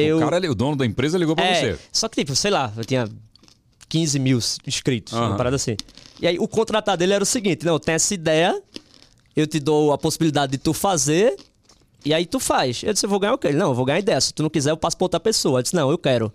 eu 0.00 0.18
O 0.18 0.20
cara, 0.20 0.50
o 0.50 0.54
dono 0.54 0.76
da 0.76 0.86
empresa 0.86 1.18
ligou 1.18 1.34
para 1.34 1.44
é, 1.46 1.54
você. 1.54 1.78
Só 1.92 2.08
que, 2.08 2.16
tipo, 2.16 2.34
sei 2.34 2.50
lá, 2.50 2.72
eu 2.76 2.84
tinha 2.84 3.08
15 3.88 4.18
mil 4.18 4.38
inscritos, 4.66 5.12
Aham. 5.12 5.28
uma 5.28 5.36
parada 5.36 5.56
assim. 5.56 5.76
E 6.20 6.26
aí 6.26 6.38
o 6.38 6.48
contratar 6.48 6.96
dele 6.96 7.12
era 7.12 7.22
o 7.22 7.26
seguinte: 7.26 7.64
não, 7.64 7.78
tem 7.78 7.94
essa 7.94 8.14
ideia, 8.14 8.60
eu 9.34 9.46
te 9.46 9.60
dou 9.60 9.92
a 9.92 9.98
possibilidade 9.98 10.52
de 10.52 10.58
tu 10.58 10.72
fazer, 10.72 11.36
e 12.04 12.14
aí 12.14 12.24
tu 12.24 12.38
faz. 12.38 12.82
Eu 12.82 12.92
disse, 12.92 13.04
eu 13.04 13.10
vou 13.10 13.18
ganhar 13.18 13.34
o 13.34 13.38
quê? 13.38 13.48
Ele, 13.48 13.58
não, 13.58 13.68
eu 13.68 13.74
vou 13.74 13.84
ganhar 13.84 13.96
a 13.96 14.00
ideia. 14.00 14.20
Se 14.20 14.32
tu 14.32 14.42
não 14.42 14.48
quiser, 14.48 14.70
eu 14.70 14.76
passo 14.76 14.96
pra 14.96 15.04
outra 15.04 15.18
pessoa. 15.18 15.58
Eu 15.58 15.62
disse, 15.64 15.74
não, 15.74 15.90
eu 15.90 15.98
quero. 15.98 16.32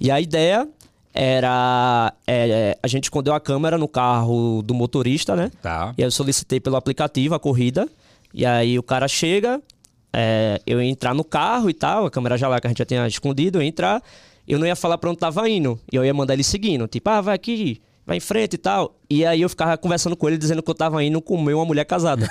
E 0.00 0.10
a 0.10 0.20
ideia 0.20 0.68
era. 1.14 2.12
é, 2.26 2.76
a 2.82 2.88
gente 2.88 3.04
escondeu 3.04 3.32
a 3.32 3.40
câmera 3.40 3.78
no 3.78 3.86
carro 3.86 4.62
do 4.62 4.74
motorista, 4.74 5.36
né? 5.36 5.50
Tá. 5.62 5.94
E 5.96 6.02
aí 6.02 6.06
eu 6.06 6.10
solicitei 6.10 6.58
pelo 6.58 6.74
aplicativo 6.74 7.34
a 7.34 7.38
corrida. 7.38 7.88
E 8.34 8.44
aí 8.44 8.78
o 8.78 8.82
cara 8.82 9.06
chega, 9.06 9.60
é, 10.12 10.60
eu 10.66 10.82
ia 10.82 10.88
entrar 10.88 11.14
no 11.14 11.24
carro 11.24 11.70
e 11.70 11.74
tal, 11.74 12.06
a 12.06 12.10
câmera 12.10 12.36
já 12.36 12.48
lá 12.48 12.60
que 12.60 12.66
a 12.66 12.70
gente 12.70 12.78
já 12.78 12.84
tinha 12.84 13.06
escondido, 13.06 13.58
eu 13.58 13.62
ia 13.62 13.68
entrar, 13.68 14.02
eu 14.46 14.58
não 14.58 14.66
ia 14.66 14.76
falar 14.76 14.98
pra 14.98 15.08
onde 15.08 15.18
tava 15.18 15.48
indo. 15.48 15.80
E 15.90 15.96
eu 15.96 16.04
ia 16.04 16.12
mandar 16.12 16.34
ele 16.34 16.44
seguindo, 16.44 16.86
tipo, 16.86 17.08
ah, 17.08 17.20
vai 17.20 17.34
aqui, 17.34 17.80
vai 18.06 18.18
em 18.18 18.20
frente 18.20 18.54
e 18.54 18.58
tal. 18.58 18.96
E 19.08 19.24
aí 19.24 19.40
eu 19.40 19.48
ficava 19.48 19.76
conversando 19.78 20.16
com 20.16 20.28
ele 20.28 20.36
dizendo 20.36 20.62
que 20.62 20.70
eu 20.70 20.74
tava 20.74 21.02
indo 21.02 21.20
comer 21.22 21.54
uma 21.54 21.64
mulher 21.64 21.84
casada. 21.84 22.30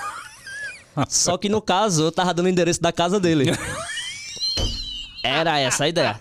Só 1.07 1.38
que 1.38 1.49
no 1.49 1.61
caso, 1.61 2.03
eu 2.03 2.11
tava 2.11 2.34
dando 2.34 2.45
o 2.47 2.49
endereço 2.49 2.82
da 2.82 2.91
casa 2.91 3.19
dele. 3.19 3.45
Era 5.23 5.59
essa 5.59 5.86
a 5.86 5.89
ideia. 5.89 6.19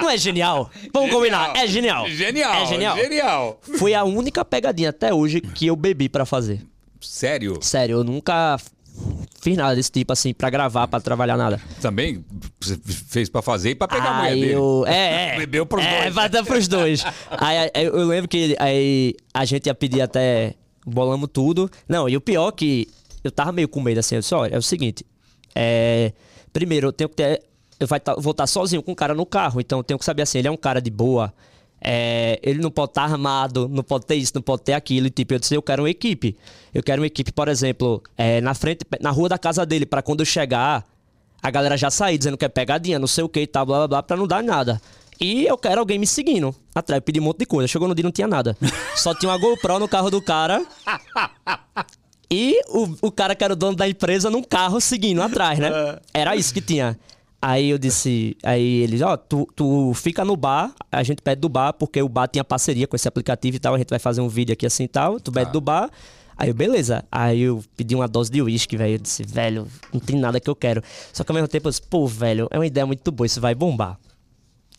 Não 0.00 0.08
é 0.08 0.16
genial? 0.16 0.70
Vamos 0.92 1.10
combinar, 1.10 1.56
é 1.56 1.66
genial. 1.66 2.08
Genial. 2.08 2.54
É 2.54 2.66
genial. 2.66 2.96
Genial. 2.96 3.60
Foi 3.78 3.94
a 3.94 4.04
única 4.04 4.44
pegadinha 4.44 4.90
até 4.90 5.12
hoje 5.12 5.40
que 5.40 5.66
eu 5.66 5.74
bebi 5.74 6.08
pra 6.08 6.24
fazer. 6.24 6.62
Sério? 7.00 7.58
Sério, 7.60 7.96
eu 7.96 8.04
nunca 8.04 8.58
fiz 9.42 9.56
nada 9.56 9.74
desse 9.74 9.90
tipo, 9.90 10.12
assim, 10.12 10.32
pra 10.32 10.48
gravar, 10.48 10.86
pra 10.88 11.00
trabalhar 11.00 11.36
nada. 11.36 11.60
Também 11.80 12.24
você 12.60 12.78
fez 13.08 13.28
pra 13.28 13.42
fazer 13.42 13.70
e 13.70 13.74
pra 13.74 13.88
pegar 13.88 14.08
a 14.10 14.14
mulher 14.18 14.32
Aí 14.32 14.40
dele. 14.40 14.52
eu. 14.54 14.84
É, 14.86 15.34
é. 15.34 15.36
Bebeu 15.36 15.66
pros 15.66 15.84
é, 15.84 16.02
dois. 16.02 16.14
vai 16.14 16.28
dar 16.28 16.44
pros 16.44 16.68
dois. 16.68 17.04
aí, 17.30 17.70
aí 17.74 17.84
eu 17.84 18.06
lembro 18.06 18.28
que 18.28 18.56
aí 18.58 19.14
a 19.34 19.44
gente 19.44 19.66
ia 19.66 19.74
pedir 19.74 20.00
até. 20.00 20.54
Bolamos 20.86 21.28
tudo. 21.32 21.68
Não, 21.88 22.08
e 22.08 22.16
o 22.16 22.20
pior 22.20 22.48
é 22.48 22.52
que 22.52 22.88
eu 23.22 23.30
tava 23.30 23.52
meio 23.52 23.68
com 23.68 23.80
medo 23.80 23.98
assim. 24.00 24.14
Eu 24.14 24.20
disse: 24.20 24.34
olha, 24.34 24.54
é 24.54 24.58
o 24.58 24.62
seguinte. 24.62 25.04
É, 25.54 26.12
primeiro, 26.52 26.88
eu 26.88 26.92
tenho 26.92 27.10
que 27.10 27.16
ter. 27.16 27.42
Eu 27.78 27.86
vai 27.88 27.98
tá- 27.98 28.14
vou 28.16 28.30
estar 28.30 28.46
sozinho 28.46 28.82
com 28.82 28.92
o 28.92 28.96
cara 28.96 29.12
no 29.12 29.26
carro, 29.26 29.60
então 29.60 29.80
eu 29.80 29.82
tenho 29.84 29.98
que 29.98 30.04
saber 30.04 30.22
assim: 30.22 30.38
ele 30.38 30.46
é 30.48 30.50
um 30.50 30.56
cara 30.56 30.80
de 30.80 30.90
boa. 30.90 31.32
É, 31.84 32.38
ele 32.42 32.60
não 32.60 32.70
pode 32.70 32.92
estar 32.92 33.02
armado, 33.02 33.68
não 33.68 33.82
pode 33.82 34.06
ter 34.06 34.14
isso, 34.14 34.32
não 34.34 34.42
pode 34.42 34.62
ter 34.62 34.72
aquilo. 34.72 35.08
E, 35.08 35.10
tipo, 35.10 35.34
eu 35.34 35.38
disse: 35.38 35.54
eu 35.54 35.62
quero 35.62 35.82
uma 35.82 35.90
equipe. 35.90 36.36
Eu 36.72 36.82
quero 36.82 37.02
uma 37.02 37.06
equipe, 37.06 37.32
por 37.32 37.48
exemplo, 37.48 38.02
é, 38.16 38.40
na 38.40 38.54
frente, 38.54 38.84
na 39.00 39.10
rua 39.10 39.28
da 39.28 39.38
casa 39.38 39.66
dele, 39.66 39.84
para 39.84 40.00
quando 40.00 40.20
eu 40.20 40.26
chegar, 40.26 40.86
a 41.42 41.50
galera 41.50 41.76
já 41.76 41.90
sair 41.90 42.16
dizendo 42.16 42.38
que 42.38 42.44
é 42.44 42.48
pegadinha, 42.48 42.98
não 42.98 43.06
sei 43.06 43.24
o 43.24 43.28
que 43.28 43.40
e 43.40 43.46
tal, 43.46 43.66
blá 43.66 43.78
blá 43.78 43.88
blá, 43.88 44.02
pra 44.02 44.16
não 44.16 44.26
dar 44.26 44.42
nada. 44.42 44.80
E 45.20 45.44
eu 45.44 45.56
quero 45.58 45.80
alguém 45.80 45.98
me 45.98 46.06
seguindo 46.06 46.54
atrás, 46.74 46.98
eu 46.98 47.02
pedi 47.02 47.20
um 47.20 47.24
monte 47.24 47.38
de 47.40 47.46
coisa. 47.46 47.68
Chegou 47.68 47.86
no 47.86 47.94
dia 47.94 48.02
não 48.02 48.10
tinha 48.10 48.26
nada. 48.26 48.56
Só 48.96 49.14
tinha 49.14 49.30
uma 49.30 49.38
GoPro 49.38 49.78
no 49.78 49.88
carro 49.88 50.10
do 50.10 50.20
cara. 50.22 50.64
E 52.30 52.58
o, 52.68 53.08
o 53.08 53.12
cara 53.12 53.34
que 53.34 53.44
era 53.44 53.52
o 53.52 53.56
dono 53.56 53.76
da 53.76 53.86
empresa 53.86 54.30
num 54.30 54.42
carro 54.42 54.80
seguindo 54.80 55.20
atrás, 55.22 55.58
né? 55.58 55.70
Era 56.14 56.34
isso 56.34 56.52
que 56.54 56.62
tinha. 56.62 56.98
Aí 57.44 57.70
eu 57.70 57.78
disse, 57.78 58.36
aí 58.40 58.82
eles, 58.82 59.02
ó, 59.02 59.16
tu, 59.16 59.48
tu 59.56 59.92
fica 59.94 60.24
no 60.24 60.36
bar, 60.36 60.72
a 60.92 61.02
gente 61.02 61.20
pede 61.20 61.40
do 61.40 61.48
bar, 61.48 61.72
porque 61.72 62.00
o 62.00 62.08
bar 62.08 62.28
tinha 62.28 62.44
parceria 62.44 62.86
com 62.86 62.94
esse 62.94 63.08
aplicativo 63.08 63.56
e 63.56 63.58
tal, 63.58 63.74
a 63.74 63.78
gente 63.78 63.90
vai 63.90 63.98
fazer 63.98 64.20
um 64.20 64.28
vídeo 64.28 64.52
aqui 64.52 64.64
assim 64.64 64.84
e 64.84 64.88
tal, 64.88 65.18
tu 65.18 65.32
pede 65.32 65.50
do 65.50 65.60
bar. 65.60 65.90
Aí 66.36 66.48
eu, 66.48 66.54
beleza. 66.54 67.04
Aí 67.10 67.40
eu 67.40 67.62
pedi 67.76 67.94
uma 67.96 68.06
dose 68.06 68.30
de 68.30 68.40
uísque, 68.40 68.76
velho. 68.76 68.94
Eu 68.94 68.98
disse, 68.98 69.24
velho, 69.24 69.66
não 69.92 70.00
tem 70.00 70.16
nada 70.16 70.40
que 70.40 70.48
eu 70.48 70.56
quero. 70.56 70.82
Só 71.12 71.24
que 71.24 71.30
ao 71.30 71.34
mesmo 71.34 71.48
tempo 71.48 71.68
eu 71.68 71.70
disse, 71.70 71.82
pô, 71.82 72.06
velho, 72.06 72.48
é 72.50 72.58
uma 72.58 72.66
ideia 72.66 72.86
muito 72.86 73.10
boa, 73.10 73.26
isso 73.26 73.40
vai 73.40 73.54
bombar. 73.54 73.98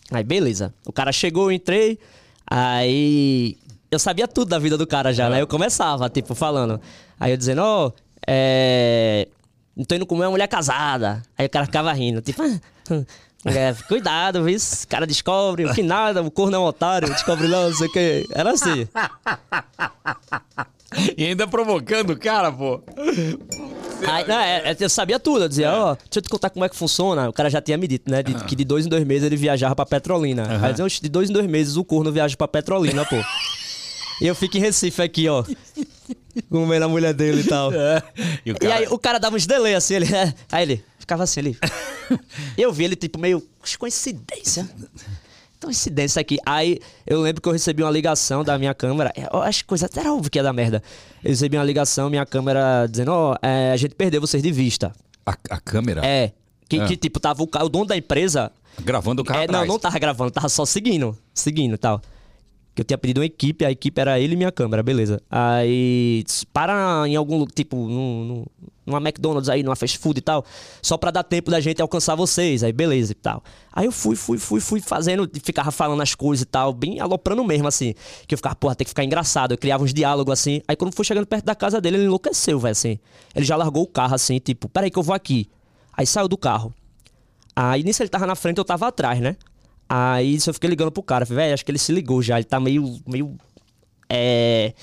Aí, 0.10 0.24
beleza. 0.24 0.74
O 0.86 0.92
cara 0.92 1.12
chegou, 1.12 1.46
eu 1.46 1.52
entrei. 1.52 2.00
Aí. 2.46 3.58
Eu 3.92 4.00
sabia 4.00 4.28
tudo 4.28 4.50
da 4.50 4.60
vida 4.60 4.78
do 4.78 4.88
cara 4.88 5.14
já, 5.14 5.30
né? 5.30 5.42
Eu 5.42 5.48
começava, 5.48 6.10
tipo, 6.10 6.34
falando. 6.34 6.80
Aí 7.20 7.32
eu 7.32 7.38
dizendo, 7.38 7.62
ó, 7.62 7.92
é. 8.28 9.28
Não 9.76 9.84
tô 9.86 9.96
indo 9.96 10.06
comer 10.06 10.26
uma 10.26 10.32
mulher 10.32 10.48
casada. 10.48 11.22
Aí 11.38 11.46
o 11.46 11.50
cara 11.50 11.66
ficava 11.66 11.92
rindo, 11.94 12.22
tipo. 12.22 12.42
"Ah, 12.44 13.04
é, 13.46 13.74
cuidado, 13.88 14.44
viu? 14.44 14.56
Esse 14.56 14.86
cara 14.88 15.06
descobre 15.08 15.72
que 15.74 15.82
nada, 15.84 16.22
o 16.22 16.30
corno 16.32 16.56
é 16.56 16.60
um 16.60 16.64
otário, 16.64 17.10
descobre 17.10 17.48
não, 17.48 17.70
não 17.70 17.76
sei 17.76 17.88
o 17.88 17.92
quê. 17.92 18.28
Era 18.32 18.52
assim. 18.52 18.88
E 21.18 21.26
ainda 21.26 21.48
provocando 21.48 22.12
o 22.12 22.18
cara, 22.20 22.52
pô. 22.52 22.80
Aí, 24.08 24.28
não, 24.28 24.40
é, 24.40 24.58
é, 24.72 24.78
eu 24.80 24.88
sabia 24.90 25.20
tudo. 25.20 25.46
Eu 25.46 25.50
dizia, 25.50 25.72
ó, 25.74 25.96
deixa 25.96 26.08
eu 26.18 26.22
te 26.22 26.30
contar 26.30 26.52
como 26.52 26.64
é 26.64 26.70
que 26.70 26.76
funciona. 26.76 27.28
O 27.28 27.34
cara 27.34 27.50
já 27.50 27.60
tinha 27.60 27.78
me 27.80 27.88
dito, 27.88 28.12
né? 28.12 28.22
de- 28.22 28.36
Que 28.46 28.56
de 28.56 28.64
dois 28.64 28.86
em 28.86 28.90
dois 28.90 29.04
meses 29.04 29.24
ele 29.26 29.36
viajava 29.36 29.76
pra 29.76 29.88
Petrolina. 29.88 30.44
Aí 30.48 30.66
eu 30.68 30.70
dizia, 30.70 30.86
"Oxe, 30.86 31.02
de 31.02 31.10
dois 31.10 31.32
em 31.32 31.34
dois 31.34 31.48
meses 31.48 31.78
o 31.78 31.84
corno 31.84 32.12
viaja 32.12 32.38
pra 32.38 32.48
Petrolina, 32.48 33.04
pô. 33.06 33.16
e 34.22 34.28
eu 34.28 34.36
fico 34.36 34.56
em 34.56 34.60
Recife 34.60 35.02
aqui, 35.02 35.28
ó. 35.28 35.44
Comendo 36.50 36.86
a 36.86 36.88
mulher 36.90 37.14
dele 37.14 37.42
e 37.42 37.44
tal. 37.44 37.72
E 38.46 38.52
o 38.52 38.56
E 38.56 38.60
cara... 38.60 38.76
aí 38.76 38.88
o 38.90 38.98
cara 38.98 39.20
dava 39.20 39.36
uns 39.36 39.46
delay 39.46 39.76
assim, 39.76 39.96
ele. 39.96 40.06
é. 40.14 40.34
Aí 40.52 40.64
ele 40.64 40.84
ficava 41.00 41.24
assim, 41.24 41.40
ele. 41.42 41.58
eu 42.58 42.72
vi 42.74 42.86
ele, 42.86 42.96
tipo, 42.96 43.20
meio. 43.20 43.42
Coincidência. 43.80 44.68
Coincidência 45.62 46.20
aqui. 46.20 46.38
Aí 46.46 46.80
eu 47.08 47.22
lembro 47.22 47.42
que 47.42 47.48
eu 47.48 47.54
recebi 47.54 47.84
uma 47.84 47.92
ligação 47.92 48.44
da 48.44 48.58
minha 48.58 48.74
câmera. 48.74 49.14
Eu 49.32 49.42
acho 49.42 49.60
que 49.64 49.68
coisa 49.70 49.86
até 49.86 50.02
era 50.02 50.14
óbvio 50.14 50.30
que 50.30 50.38
ia 50.38 50.44
dar 50.44 50.52
merda. 50.54 50.84
Eu 51.24 51.30
recebi 51.30 51.56
uma 51.58 51.64
ligação, 51.64 52.10
minha 52.10 52.26
câmera 52.26 52.86
dizendo, 52.90 53.12
ó, 53.12 53.36
é, 53.42 53.72
a 53.72 53.78
gente 53.78 53.96
perdeu 53.96 54.20
vocês 54.20 54.44
de 54.44 54.52
vista. 54.52 54.92
A, 55.26 55.32
a 55.50 55.60
câmera 55.62 56.06
É. 56.06 56.34
Que, 56.68 56.80
Ah. 56.80 56.86
que, 56.86 56.98
tipo, 56.98 57.20
tava 57.20 57.44
o, 57.44 57.48
o 57.62 57.70
dono 57.70 57.86
da 57.86 57.96
empresa. 57.96 58.52
gravando 58.82 59.22
o 59.22 59.26
carro 59.26 59.40
É, 59.42 59.48
não, 59.48 59.54
atrás. 59.56 59.68
não 59.70 59.80
tava 59.80 60.00
gravando, 60.00 60.32
tava 60.32 60.50
só 60.50 60.66
seguindo. 60.66 61.18
Seguindo 61.34 61.76
e 61.76 61.78
tal. 61.78 62.02
Que 62.76 62.82
eu 62.82 62.86
tinha 62.86 62.98
pedido 62.98 63.20
uma 63.20 63.26
equipe, 63.26 63.64
a 63.64 63.70
equipe 63.72 64.02
era 64.02 64.20
ele 64.20 64.34
e 64.34 64.36
minha 64.38 64.52
câmera, 64.52 64.82
beleza. 64.82 65.22
Aí, 65.30 66.24
para 66.52 67.04
em 67.08 67.16
algum, 67.16 67.46
tipo, 67.46 67.76
num, 67.78 68.26
num- 68.26 68.46
numa 68.86 68.98
McDonald's 69.00 69.48
aí, 69.48 69.62
numa 69.62 69.76
fast 69.76 69.98
food 70.00 70.18
e 70.18 70.22
tal, 70.22 70.44
só 70.82 70.98
pra 70.98 71.12
dar 71.12 71.24
tempo 71.24 71.52
da 71.52 71.60
gente 71.60 71.82
alcançar 71.82 72.16
vocês, 72.16 72.64
aí 72.64 72.74
beleza 72.74 73.12
e 73.12 73.16
tal. 73.16 73.44
Aí 73.72 73.86
eu 73.86 73.92
fui, 73.92 74.16
fui, 74.16 74.38
fui, 74.40 74.60
fui 74.60 74.82
fazendo, 74.82 75.30
ficava 75.44 75.70
falando 75.72 76.02
as 76.02 76.16
coisas 76.16 76.42
e 76.42 76.46
tal, 76.46 76.74
bem 76.74 77.00
aloprando 77.00 77.44
mesmo, 77.44 77.68
assim. 77.68 77.94
Que 78.28 78.34
eu 78.34 78.38
ficava, 78.40 78.56
porra, 78.56 78.76
tem 78.76 78.84
que 78.86 78.90
ficar 78.90 79.04
engraçado. 79.04 79.52
Eu 79.54 79.58
criava 79.58 79.84
uns 79.84 79.94
diálogos 79.94 80.34
assim. 80.34 80.62
Aí 80.68 80.76
quando 80.76 80.94
foi 80.96 81.06
chegando 81.06 81.28
perto 81.28 81.46
da 81.46 81.54
casa 81.56 81.80
dele, 81.80 81.98
ele 81.98 82.06
enlouqueceu, 82.06 82.60
velho, 82.60 82.72
assim. 82.72 82.98
Ele 83.36 83.46
já 83.46 83.56
largou 83.56 83.84
o 83.84 83.88
carro 83.88 84.16
assim, 84.16 84.40
tipo, 84.40 84.68
peraí 84.68 84.90
que 84.90 84.98
eu 84.98 85.04
vou 85.04 85.14
aqui. 85.16 85.48
Aí 85.96 86.08
saiu 86.08 86.28
do 86.28 86.38
carro. 86.38 86.74
Aí 87.56 87.84
nisso 87.84 88.02
ele 88.02 88.10
tava 88.10 88.26
na 88.26 88.36
frente, 88.36 88.58
eu 88.58 88.66
tava 88.66 88.88
atrás, 88.88 89.20
né? 89.20 89.36
Aí 89.96 90.40
eu 90.48 90.54
fiquei 90.56 90.68
ligando 90.70 90.92
pro 90.92 91.04
cara. 91.04 91.24
Falei, 91.24 91.44
velho, 91.44 91.54
acho 91.54 91.64
que 91.64 91.70
ele 91.70 91.78
se 91.78 91.92
ligou 91.92 92.20
já. 92.20 92.38
Ele 92.38 92.46
tá 92.46 92.60
meio. 92.60 93.00
meio. 93.08 93.38
É. 94.10 94.74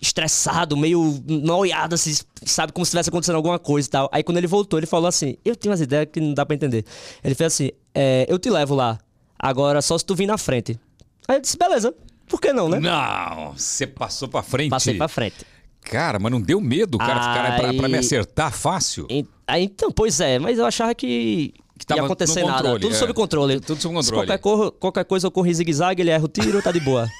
Estressado, 0.00 0.76
meio 0.76 1.20
noiado, 1.26 1.94
assim, 1.94 2.14
sabe? 2.44 2.70
Como 2.70 2.84
se 2.84 2.90
tivesse 2.90 3.08
acontecendo 3.08 3.34
alguma 3.36 3.58
coisa 3.58 3.88
e 3.88 3.90
tal. 3.90 4.08
Aí 4.12 4.22
quando 4.22 4.36
ele 4.36 4.46
voltou, 4.46 4.78
ele 4.78 4.86
falou 4.86 5.08
assim: 5.08 5.36
Eu 5.44 5.56
tenho 5.56 5.72
umas 5.72 5.80
ideias 5.80 6.06
que 6.12 6.20
não 6.20 6.32
dá 6.34 6.44
pra 6.46 6.54
entender. 6.54 6.84
Ele 7.24 7.34
fez 7.34 7.52
assim: 7.54 7.70
é, 7.94 8.24
Eu 8.28 8.38
te 8.38 8.48
levo 8.50 8.74
lá. 8.74 8.98
Agora 9.38 9.82
só 9.82 9.96
se 9.98 10.04
tu 10.04 10.14
vir 10.14 10.26
na 10.26 10.38
frente. 10.38 10.78
Aí 11.26 11.36
eu 11.36 11.40
disse: 11.40 11.56
Beleza. 11.56 11.92
Por 12.28 12.40
que 12.40 12.52
não, 12.52 12.68
né? 12.68 12.78
Não, 12.78 13.52
você 13.56 13.86
passou 13.86 14.28
pra 14.28 14.42
frente. 14.42 14.70
Passei 14.70 14.94
pra 14.94 15.08
frente. 15.08 15.36
Cara, 15.80 16.18
mas 16.18 16.30
não 16.30 16.40
deu 16.40 16.60
medo, 16.60 16.98
cara, 16.98 17.20
cara 17.20 17.56
pra, 17.60 17.74
pra 17.74 17.88
me 17.88 17.94
Aí- 17.94 18.00
acertar 18.00 18.52
fácil? 18.52 19.06
Aí, 19.46 19.62
então, 19.64 19.90
pois 19.90 20.20
é, 20.20 20.38
mas 20.38 20.58
eu 20.58 20.66
achava 20.66 20.92
que, 20.94 21.54
Que 21.78 21.84
tava 21.86 22.00
ia 22.00 22.04
acontecer 22.04 22.40
nada. 22.42 22.56
controle, 22.58 22.80
Tudo 22.80 22.94
é. 22.94 22.98
sob 22.98 23.12
controle. 23.14 23.60
Tudo 23.60 23.80
sob 23.80 23.94
Se 24.02 24.10
controle. 24.10 24.26
Qualquer, 24.26 24.38
cor- 24.38 24.72
qualquer 24.72 25.04
coisa 25.04 25.30
em 25.34 25.52
zigue-zague, 25.54 26.02
ele 26.02 26.10
erra 26.10 26.24
o 26.24 26.28
tiro, 26.28 26.62
tá 26.62 26.72
de 26.72 26.80
boa. 26.80 27.06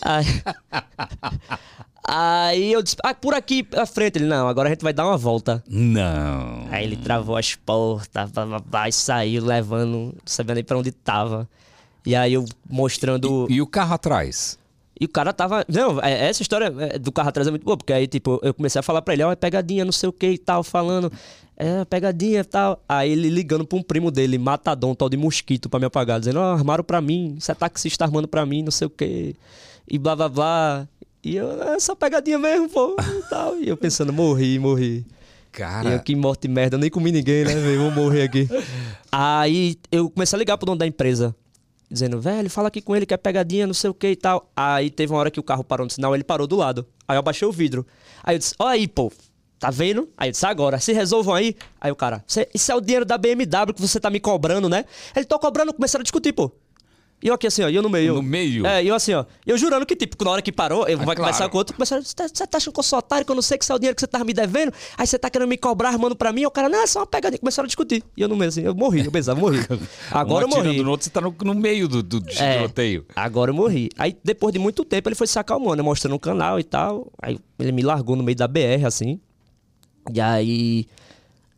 Aí, 0.00 0.24
aí 2.06 2.72
eu 2.72 2.82
disse, 2.82 2.96
ah, 3.02 3.12
por 3.12 3.34
aqui 3.34 3.66
à 3.76 3.84
frente. 3.84 4.16
Ele, 4.16 4.26
não, 4.26 4.48
agora 4.48 4.68
a 4.68 4.72
gente 4.72 4.82
vai 4.82 4.92
dar 4.92 5.04
uma 5.06 5.16
volta. 5.16 5.62
Não. 5.68 6.66
Aí 6.70 6.84
ele 6.84 6.96
travou 6.96 7.36
as 7.36 7.54
portas, 7.54 8.30
blá, 8.30 8.60
blá, 8.60 8.88
e 8.88 8.92
saiu 8.92 9.44
levando, 9.44 9.90
não 9.92 10.14
sabia 10.24 10.54
nem 10.54 10.64
pra 10.64 10.78
onde 10.78 10.92
tava. 10.92 11.48
E 12.06 12.14
aí 12.14 12.32
eu 12.34 12.44
mostrando... 12.70 13.46
E 13.50 13.60
o 13.60 13.66
carro 13.66 13.94
atrás? 13.94 14.58
E 15.00 15.04
o 15.04 15.08
cara 15.08 15.32
tava. 15.32 15.64
Não, 15.68 16.00
é- 16.00 16.28
essa 16.28 16.42
história 16.42 16.72
é, 16.78 16.98
do 16.98 17.12
carro 17.12 17.28
atrás 17.28 17.46
é 17.46 17.50
muito 17.50 17.64
boa, 17.64 17.76
porque 17.76 17.92
aí, 17.92 18.06
tipo, 18.06 18.40
eu 18.42 18.54
comecei 18.54 18.78
a 18.78 18.82
falar 18.82 19.02
pra 19.02 19.14
ele, 19.14 19.22
ó, 19.22 19.30
é 19.30 19.36
pegadinha, 19.36 19.84
não 19.84 19.92
sei 19.92 20.08
o 20.08 20.12
que 20.12 20.26
e 20.28 20.38
tal, 20.38 20.62
falando, 20.64 21.12
é 21.58 21.84
pegadinha 21.84 22.40
e 22.40 22.44
tal. 22.44 22.80
Aí 22.88 23.10
ele 23.10 23.28
ligando 23.28 23.66
pra 23.66 23.76
um 23.76 23.82
primo 23.82 24.12
dele, 24.12 24.38
matadão, 24.38 24.94
tal 24.94 25.08
de 25.08 25.16
mosquito, 25.16 25.68
pra 25.68 25.80
me 25.80 25.86
apagar, 25.86 26.20
dizendo, 26.20 26.38
ó, 26.38 26.52
armaram 26.52 26.84
pra 26.84 27.00
mim, 27.00 27.34
esse 27.36 27.52
taxista 27.52 28.04
armando 28.04 28.28
pra 28.28 28.46
mim, 28.46 28.62
não 28.62 28.70
sei 28.70 28.86
o 28.86 28.90
que, 28.90 29.34
e 29.90 29.98
blá 29.98 30.14
blá 30.14 30.28
blá. 30.28 30.88
E 31.24 31.34
eu, 31.34 31.60
é 31.64 31.80
só 31.80 31.96
pegadinha 31.96 32.38
mesmo, 32.38 32.68
pô, 32.68 32.94
e 33.00 33.28
tal. 33.28 33.56
E 33.58 33.68
eu 33.68 33.76
pensando, 33.76 34.12
morri, 34.12 34.56
morri. 34.58 34.98
E 34.98 35.06
Cara, 35.50 35.90
eu, 35.90 36.00
que 36.00 36.14
morte 36.14 36.46
merda, 36.46 36.76
eu 36.76 36.78
nem 36.78 36.88
comi 36.88 37.10
ninguém, 37.10 37.44
né, 37.44 37.54
velho? 37.56 37.80
Vou 37.80 37.90
morrer 37.90 38.22
aqui. 38.22 38.48
Aí 39.10 39.76
eu 39.90 40.08
comecei 40.08 40.36
a 40.36 40.38
ligar 40.38 40.56
pro 40.56 40.66
dono 40.66 40.78
da 40.78 40.86
empresa, 40.86 41.34
dizendo, 41.90 42.20
velho, 42.20 42.48
fala 42.48 42.68
aqui 42.68 42.80
com 42.80 42.94
ele 42.94 43.04
que 43.04 43.14
é 43.14 43.16
pegadinha, 43.16 43.66
não 43.66 43.74
sei 43.74 43.90
o 43.90 43.94
que 43.94 44.08
e 44.10 44.16
tal. 44.16 44.48
Aí 44.54 44.90
teve 44.90 45.12
uma 45.12 45.18
hora 45.18 45.30
que 45.30 45.40
o 45.40 45.42
carro 45.42 45.64
parou 45.64 45.84
no 45.84 45.90
sinal, 45.90 46.14
ele 46.14 46.22
parou 46.22 46.46
do 46.46 46.54
lado. 46.54 46.86
Aí 47.08 47.16
eu 47.16 47.18
abaixei 47.18 47.48
o 47.48 47.50
vidro. 47.50 47.84
Aí 48.22 48.36
eu 48.36 48.38
disse, 48.38 48.54
ó 48.60 48.68
aí, 48.68 48.86
pô, 48.86 49.10
tá 49.58 49.70
vendo? 49.70 50.08
Aí 50.16 50.28
eu 50.28 50.32
disse, 50.32 50.46
agora, 50.46 50.78
se 50.78 50.92
resolvam 50.92 51.34
aí. 51.34 51.54
Aí 51.80 51.90
o 51.90 51.96
cara, 51.96 52.22
"Cê- 52.26 52.48
isso 52.54 52.70
é 52.70 52.74
o 52.74 52.80
dinheiro 52.80 53.04
da 53.04 53.18
BMW 53.18 53.72
que 53.74 53.80
você 53.80 53.98
tá 54.00 54.08
me 54.10 54.20
cobrando, 54.20 54.68
né? 54.68 54.84
Ele 55.16 55.24
tô 55.24 55.38
cobrando, 55.38 55.72
começaram 55.74 56.02
a 56.02 56.04
discutir, 56.04 56.32
pô. 56.32 56.50
E 57.20 57.26
eu 57.26 57.34
aqui 57.34 57.48
assim, 57.48 57.64
ó, 57.64 57.68
e 57.68 57.74
eu 57.74 57.82
no 57.82 57.90
meio. 57.90 58.14
No 58.14 58.22
meio? 58.22 58.64
É, 58.64 58.80
e 58.80 58.86
eu 58.86 58.94
assim, 58.94 59.12
ó. 59.12 59.24
Eu 59.44 59.58
jurando 59.58 59.84
que, 59.84 59.96
tipo, 59.96 60.24
na 60.24 60.30
hora 60.30 60.40
que 60.40 60.52
parou, 60.52 60.86
eu 60.86 60.96
Ah, 61.00 61.04
conversar 61.16 61.36
claro. 61.38 61.50
com 61.50 61.56
o 61.56 61.58
outro, 61.58 61.74
começaram, 61.74 62.00
você 62.00 62.14
tá, 62.14 62.28
tá 62.28 62.58
achando 62.58 62.72
que 62.72 62.78
eu 62.78 62.84
sou 62.84 62.96
otário, 63.00 63.26
que 63.26 63.32
eu 63.32 63.34
não 63.34 63.42
sei 63.42 63.58
que 63.58 63.64
isso 63.64 63.72
é 63.72 63.74
o 63.74 63.78
dinheiro 63.80 63.96
que 63.96 64.00
você 64.00 64.06
tava 64.06 64.24
me 64.24 64.32
devendo? 64.32 64.72
Aí 64.96 65.04
você 65.04 65.18
tá 65.18 65.28
querendo 65.28 65.48
me 65.48 65.58
cobrar, 65.58 65.88
armando 65.88 66.14
pra 66.14 66.32
mim? 66.32 66.46
O 66.46 66.50
cara, 66.52 66.68
não, 66.68 66.80
é 66.80 66.86
só 66.86 67.00
uma 67.00 67.06
pegadinha. 67.08 67.40
Começaram 67.40 67.64
a 67.64 67.66
discutir. 67.66 68.04
E 68.16 68.22
eu 68.22 68.28
no 68.28 68.36
meio 68.36 68.50
assim, 68.50 68.62
eu 68.62 68.72
morri, 68.72 69.04
eu 69.04 69.10
pensava, 69.10 69.40
morri. 69.40 69.58
Agora 70.12 70.46
um 70.46 70.48
eu 70.50 70.56
morri. 70.64 70.80
no 70.80 70.90
outro, 70.92 71.06
você 71.06 71.10
tá 71.10 71.20
no, 71.20 71.34
no 71.42 71.54
meio 71.56 71.88
do, 71.88 72.04
do 72.04 72.18
É, 72.38 72.58
tiroteio. 72.58 73.04
agora 73.16 73.50
eu 73.50 73.54
morri. 73.54 73.88
Aí, 73.98 74.16
depois 74.22 74.52
de 74.52 74.60
muito 74.60 74.84
tempo, 74.84 75.08
ele 75.08 75.16
foi 75.16 75.26
se 75.26 75.40
acalmando, 75.40 75.74
né, 75.78 75.82
mostrando 75.82 76.14
o 76.14 76.20
canal 76.20 76.60
e 76.60 76.62
tal. 76.62 77.10
Aí 77.20 77.36
ele 77.58 77.72
me 77.72 77.82
largou 77.82 78.14
no 78.14 78.22
meio 78.22 78.36
da 78.36 78.46
BR, 78.46 78.86
assim. 78.86 79.18
E 80.12 80.20
aí 80.20 80.86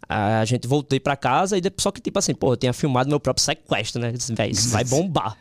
a 0.08 0.44
gente 0.44 0.66
voltei 0.66 0.98
pra 0.98 1.16
casa 1.16 1.56
e 1.56 1.60
depois, 1.60 1.82
só 1.82 1.90
que 1.92 2.00
tipo 2.00 2.18
assim, 2.18 2.34
pô, 2.34 2.52
eu 2.52 2.56
tinha 2.56 2.72
filmado 2.72 3.08
meu 3.08 3.20
próprio 3.20 3.44
sequestro, 3.44 4.00
né? 4.00 4.10
Disse, 4.12 4.34
véi, 4.34 4.50
isso 4.50 4.68
vai 4.70 4.82
bombar. 4.84 5.36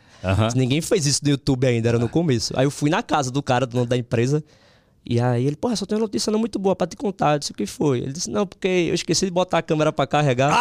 Disse, 0.46 0.56
Ninguém 0.56 0.80
fez 0.80 1.06
isso 1.06 1.20
no 1.24 1.30
YouTube 1.30 1.66
ainda, 1.66 1.88
era 1.88 1.98
no 1.98 2.08
começo. 2.08 2.52
Aí 2.56 2.66
eu 2.66 2.70
fui 2.70 2.90
na 2.90 3.02
casa 3.02 3.30
do 3.30 3.42
cara, 3.42 3.66
do 3.66 3.72
dono 3.72 3.86
da 3.86 3.96
empresa. 3.96 4.44
E 5.04 5.18
aí 5.18 5.46
ele, 5.46 5.56
porra, 5.56 5.74
só 5.74 5.86
tem 5.86 5.96
uma 5.96 6.02
notícia 6.02 6.30
não 6.30 6.38
muito 6.38 6.58
boa 6.58 6.76
pra 6.76 6.86
te 6.86 6.94
contar. 6.96 7.34
Eu 7.34 7.38
disse, 7.38 7.52
o 7.52 7.54
que 7.54 7.66
foi? 7.66 8.00
Ele 8.00 8.12
disse, 8.12 8.30
não, 8.30 8.46
porque 8.46 8.68
eu 8.68 8.94
esqueci 8.94 9.24
de 9.24 9.30
botar 9.32 9.58
a 9.58 9.62
câmera 9.62 9.92
pra 9.92 10.06
carregar. 10.06 10.52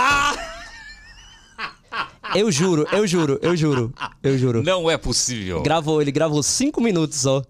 Eu 2.35 2.51
juro, 2.51 2.87
eu 2.91 3.05
juro, 3.07 3.39
eu 3.41 3.55
juro, 3.55 3.93
eu 4.23 4.37
juro. 4.37 4.63
Não 4.63 4.89
é 4.89 4.97
possível. 4.97 5.61
Gravou, 5.61 6.01
ele 6.01 6.11
gravou 6.11 6.41
cinco 6.43 6.79
minutos 6.79 7.17
só. 7.19 7.43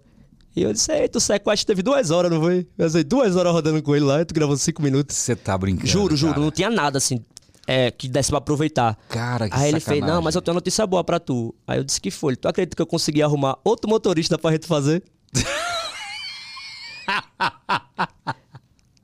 E 0.54 0.62
eu 0.62 0.72
disse, 0.72 0.92
eita, 0.92 1.18
o 1.18 1.20
sequestro 1.20 1.66
teve 1.66 1.82
duas 1.82 2.10
horas, 2.10 2.30
não 2.30 2.40
foi? 2.40 2.66
Eu 2.76 2.86
disse, 2.86 3.04
duas 3.04 3.36
horas 3.36 3.52
rodando 3.52 3.80
com 3.82 3.94
ele 3.94 4.04
lá, 4.04 4.20
e 4.20 4.24
tu 4.24 4.34
gravou 4.34 4.56
cinco 4.56 4.82
minutos. 4.82 5.16
Você 5.16 5.36
tá 5.36 5.56
brincando. 5.56 5.86
Juro, 5.86 6.16
juro, 6.16 6.32
cara. 6.32 6.44
não 6.44 6.50
tinha 6.50 6.70
nada 6.70 6.98
assim 6.98 7.22
é, 7.66 7.90
que 7.90 8.08
desse 8.08 8.30
pra 8.30 8.38
aproveitar. 8.38 8.98
Cara, 9.08 9.48
que 9.48 9.54
Aí 9.54 9.68
ele 9.68 9.78
fez, 9.78 9.84
sacanagem. 9.84 10.14
não, 10.14 10.20
mas 10.20 10.34
eu 10.34 10.42
tenho 10.42 10.54
uma 10.54 10.56
notícia 10.56 10.84
boa 10.86 11.04
pra 11.04 11.20
tu. 11.20 11.54
Aí 11.68 11.78
eu 11.78 11.84
disse 11.84 12.00
que 12.00 12.10
foi. 12.10 12.34
Tu 12.34 12.48
acredita 12.48 12.74
que 12.74 12.82
eu 12.82 12.86
consegui 12.86 13.22
arrumar 13.22 13.56
outro 13.62 13.88
motorista 13.88 14.36
pra 14.36 14.50
gente 14.50 14.66
fazer? 14.66 15.04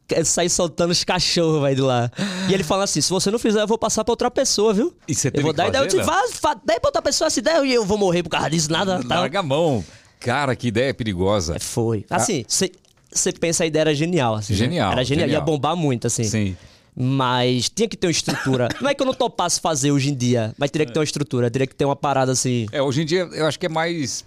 Quer 0.08 0.24
Sair 0.24 0.48
soltando 0.48 0.90
os 0.90 1.02
cachorros, 1.02 1.60
velho, 1.62 1.76
de 1.76 1.82
lá. 1.82 2.10
E 2.48 2.54
ele 2.54 2.64
falando 2.64 2.84
assim: 2.84 3.00
se 3.00 3.10
você 3.10 3.30
não 3.30 3.38
fizer, 3.38 3.60
eu 3.60 3.66
vou 3.66 3.78
passar 3.78 4.04
pra 4.04 4.12
outra 4.12 4.30
pessoa, 4.30 4.72
viu? 4.72 4.92
E 5.06 5.14
você 5.14 5.30
eu 5.32 5.42
vou 5.42 5.52
dar 5.52 5.68
ideia. 5.68 5.84
Eu 5.84 5.98
não? 5.98 6.04
vá, 6.04 6.22
dá 6.64 6.80
pra 6.80 6.88
outra 6.88 7.02
pessoa 7.02 7.26
essa 7.26 7.38
ideia 7.38 7.64
e 7.64 7.74
eu 7.74 7.84
vou 7.84 7.98
morrer 7.98 8.22
por 8.22 8.30
causa 8.30 8.50
disso, 8.50 8.70
nada. 8.70 9.00
Tal. 9.02 9.20
Larga 9.20 9.40
a 9.40 9.42
mão. 9.42 9.84
Cara, 10.20 10.56
que 10.56 10.68
ideia 10.68 10.92
perigosa. 10.94 11.56
É, 11.56 11.58
Foi. 11.58 12.04
Assim, 12.10 12.44
você 12.48 13.32
pensa 13.32 13.64
a 13.64 13.66
ideia 13.66 13.82
era 13.82 13.94
genial. 13.94 14.34
Assim, 14.34 14.52
né? 14.52 14.58
Genial, 14.58 14.92
Era 14.92 15.04
genial. 15.04 15.28
genial. 15.28 15.40
Ia 15.40 15.44
bombar 15.44 15.76
muito, 15.76 16.06
assim. 16.06 16.24
Sim. 16.24 16.56
Mas 16.94 17.68
tinha 17.68 17.88
que 17.88 17.96
ter 17.96 18.06
uma 18.06 18.10
estrutura. 18.10 18.68
não 18.80 18.88
é 18.88 18.94
que 18.94 19.02
eu 19.02 19.06
não 19.06 19.12
topasse 19.14 19.60
fazer 19.60 19.90
hoje 19.92 20.10
em 20.10 20.14
dia, 20.14 20.54
mas 20.56 20.70
teria 20.70 20.86
que 20.86 20.92
ter 20.92 20.98
uma 20.98 21.04
estrutura. 21.04 21.50
Teria 21.50 21.66
que 21.66 21.74
ter 21.74 21.84
uma 21.84 21.96
parada 21.96 22.32
assim. 22.32 22.66
É, 22.72 22.80
hoje 22.80 23.02
em 23.02 23.04
dia 23.04 23.28
eu 23.32 23.46
acho 23.46 23.58
que 23.58 23.66
é 23.66 23.68
mais. 23.68 24.24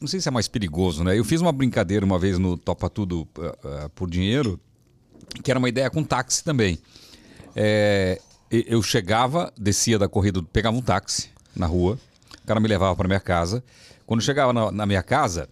Não 0.00 0.08
sei 0.08 0.20
se 0.20 0.28
é 0.28 0.30
mais 0.30 0.48
perigoso, 0.48 1.04
né? 1.04 1.18
Eu 1.18 1.24
fiz 1.24 1.42
uma 1.42 1.52
brincadeira 1.52 2.04
uma 2.04 2.18
vez 2.18 2.38
no 2.38 2.56
Topa 2.56 2.88
Tudo 2.88 3.28
ah, 3.38 3.58
ah, 3.62 3.88
por 3.94 4.08
Dinheiro, 4.08 4.58
que 5.44 5.50
era 5.50 5.58
uma 5.58 5.68
ideia 5.68 5.90
com 5.90 6.02
táxi 6.02 6.42
também. 6.42 6.78
É, 7.54 8.18
eu 8.50 8.82
chegava, 8.82 9.52
descia 9.58 9.98
da 9.98 10.08
corrida, 10.08 10.42
pegava 10.42 10.74
um 10.74 10.80
táxi 10.80 11.28
na 11.54 11.66
rua, 11.66 11.98
cara 12.50 12.60
me 12.60 12.66
levava 12.68 12.96
para 12.96 13.06
minha 13.06 13.20
casa. 13.20 13.62
Quando 14.04 14.20
chegava 14.22 14.52
na, 14.52 14.72
na 14.72 14.86
minha 14.86 15.02
casa, 15.02 15.48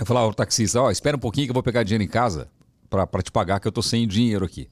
eu 0.00 0.06
falava 0.06 0.26
ao 0.26 0.32
taxista: 0.34 0.80
Ó, 0.80 0.90
espera 0.90 1.16
um 1.16 1.20
pouquinho 1.20 1.46
que 1.46 1.50
eu 1.50 1.54
vou 1.54 1.62
pegar 1.62 1.82
dinheiro 1.82 2.02
em 2.02 2.08
casa 2.08 2.48
para 2.88 3.22
te 3.22 3.30
pagar, 3.30 3.60
que 3.60 3.68
eu 3.68 3.72
tô 3.72 3.82
sem 3.82 4.08
dinheiro 4.08 4.44
aqui. 4.44 4.68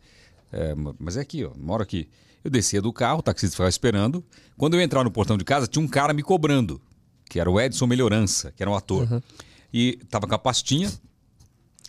É, 0.51 0.75
ma- 0.75 0.95
mas 0.99 1.17
é 1.17 1.21
aqui, 1.21 1.45
ó, 1.45 1.51
moro 1.57 1.83
aqui. 1.83 2.09
Eu 2.43 2.51
descia 2.51 2.81
do 2.81 2.93
carro, 2.93 3.19
o 3.19 3.23
taxista 3.23 3.55
ficava 3.55 3.69
esperando. 3.69 4.25
Quando 4.57 4.75
eu 4.75 4.81
entrar 4.81 5.05
no 5.05 5.11
portão 5.11 5.37
de 5.37 5.45
casa, 5.45 5.67
tinha 5.67 5.85
um 5.85 5.89
cara 5.89 6.15
me 6.15 6.23
cobrando, 6.23 6.81
que 7.29 7.39
era 7.41 7.51
o 7.51 7.61
Edson 7.61 7.87
Melhorança, 7.87 8.53
que 8.57 8.63
era 8.63 8.71
um 8.71 8.75
ator. 8.75 9.21
E 9.73 9.99
tava 10.09 10.27
com 10.27 10.35
a 10.35 10.39
pastinha. 10.39 10.91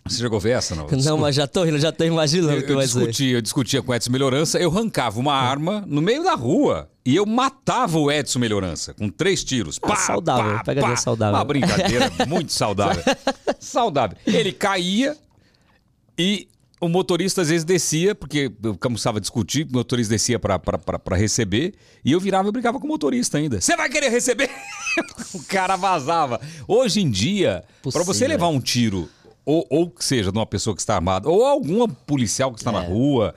Você 0.06 0.18
chegou 0.18 0.38
a 0.38 0.40
ver 0.40 0.50
essa, 0.50 0.74
não? 0.74 0.86
Não, 0.86 1.18
mas 1.18 1.34
já 1.36 1.46
tô 1.46 1.64
rindo, 1.64 1.78
já 1.78 1.92
tô 1.92 2.02
imaginando 2.04 2.52
o 2.54 2.56
Eu, 2.56 2.62
que 2.66 2.72
eu 2.72 2.76
vai 2.76 2.86
ser. 2.86 2.98
discutia, 2.98 3.36
eu 3.36 3.40
discutia 3.42 3.82
com 3.82 3.92
o 3.92 3.94
Edson 3.94 4.10
Melhorança, 4.10 4.58
eu 4.58 4.70
arrancava 4.70 5.18
uma 5.20 5.34
arma 5.34 5.84
no 5.86 6.00
meio 6.02 6.22
da 6.24 6.34
rua 6.34 6.90
e 7.08 7.16
eu 7.16 7.24
matava 7.24 7.98
o 7.98 8.12
Edson 8.12 8.38
Melhorança 8.38 8.92
com 8.92 9.08
três 9.08 9.42
tiros. 9.42 9.78
Ah, 9.82 9.96
saudável, 9.96 10.60
pegadinha 10.62 10.96
saudável. 10.96 11.34
Uma 11.36 11.44
brincadeira 11.44 12.10
muito 12.28 12.52
saudável. 12.52 13.02
saudável. 13.58 14.18
Ele 14.26 14.52
caía 14.52 15.16
e 16.18 16.46
o 16.80 16.86
motorista 16.88 17.40
às 17.42 17.48
vezes 17.48 17.64
descia, 17.64 18.14
porque 18.14 18.52
eu 18.62 18.76
começava 18.76 19.16
a 19.16 19.20
discutir, 19.22 19.66
o 19.70 19.72
motorista 19.76 20.12
descia 20.14 20.38
pra 20.38 20.60
receber 21.16 21.72
e 22.04 22.12
eu 22.12 22.20
virava 22.20 22.48
e 22.48 22.52
brigava 22.52 22.78
com 22.78 22.84
o 22.84 22.88
motorista 22.88 23.38
ainda. 23.38 23.58
Você 23.58 23.74
vai 23.74 23.88
querer 23.88 24.10
receber? 24.10 24.50
o 25.34 25.42
cara 25.44 25.76
vazava. 25.76 26.38
Hoje 26.68 27.00
em 27.00 27.10
dia, 27.10 27.64
pra 27.90 28.02
você 28.02 28.28
levar 28.28 28.48
um 28.48 28.60
tiro, 28.60 29.08
ou, 29.46 29.66
ou 29.70 29.88
que 29.90 30.04
seja 30.04 30.30
de 30.30 30.38
uma 30.38 30.46
pessoa 30.46 30.76
que 30.76 30.82
está 30.82 30.94
armada, 30.94 31.26
ou 31.28 31.46
alguma 31.46 31.88
policial 31.88 32.52
que 32.52 32.58
está 32.60 32.70
na 32.70 32.84
É. 32.84 32.86
rua, 32.86 33.34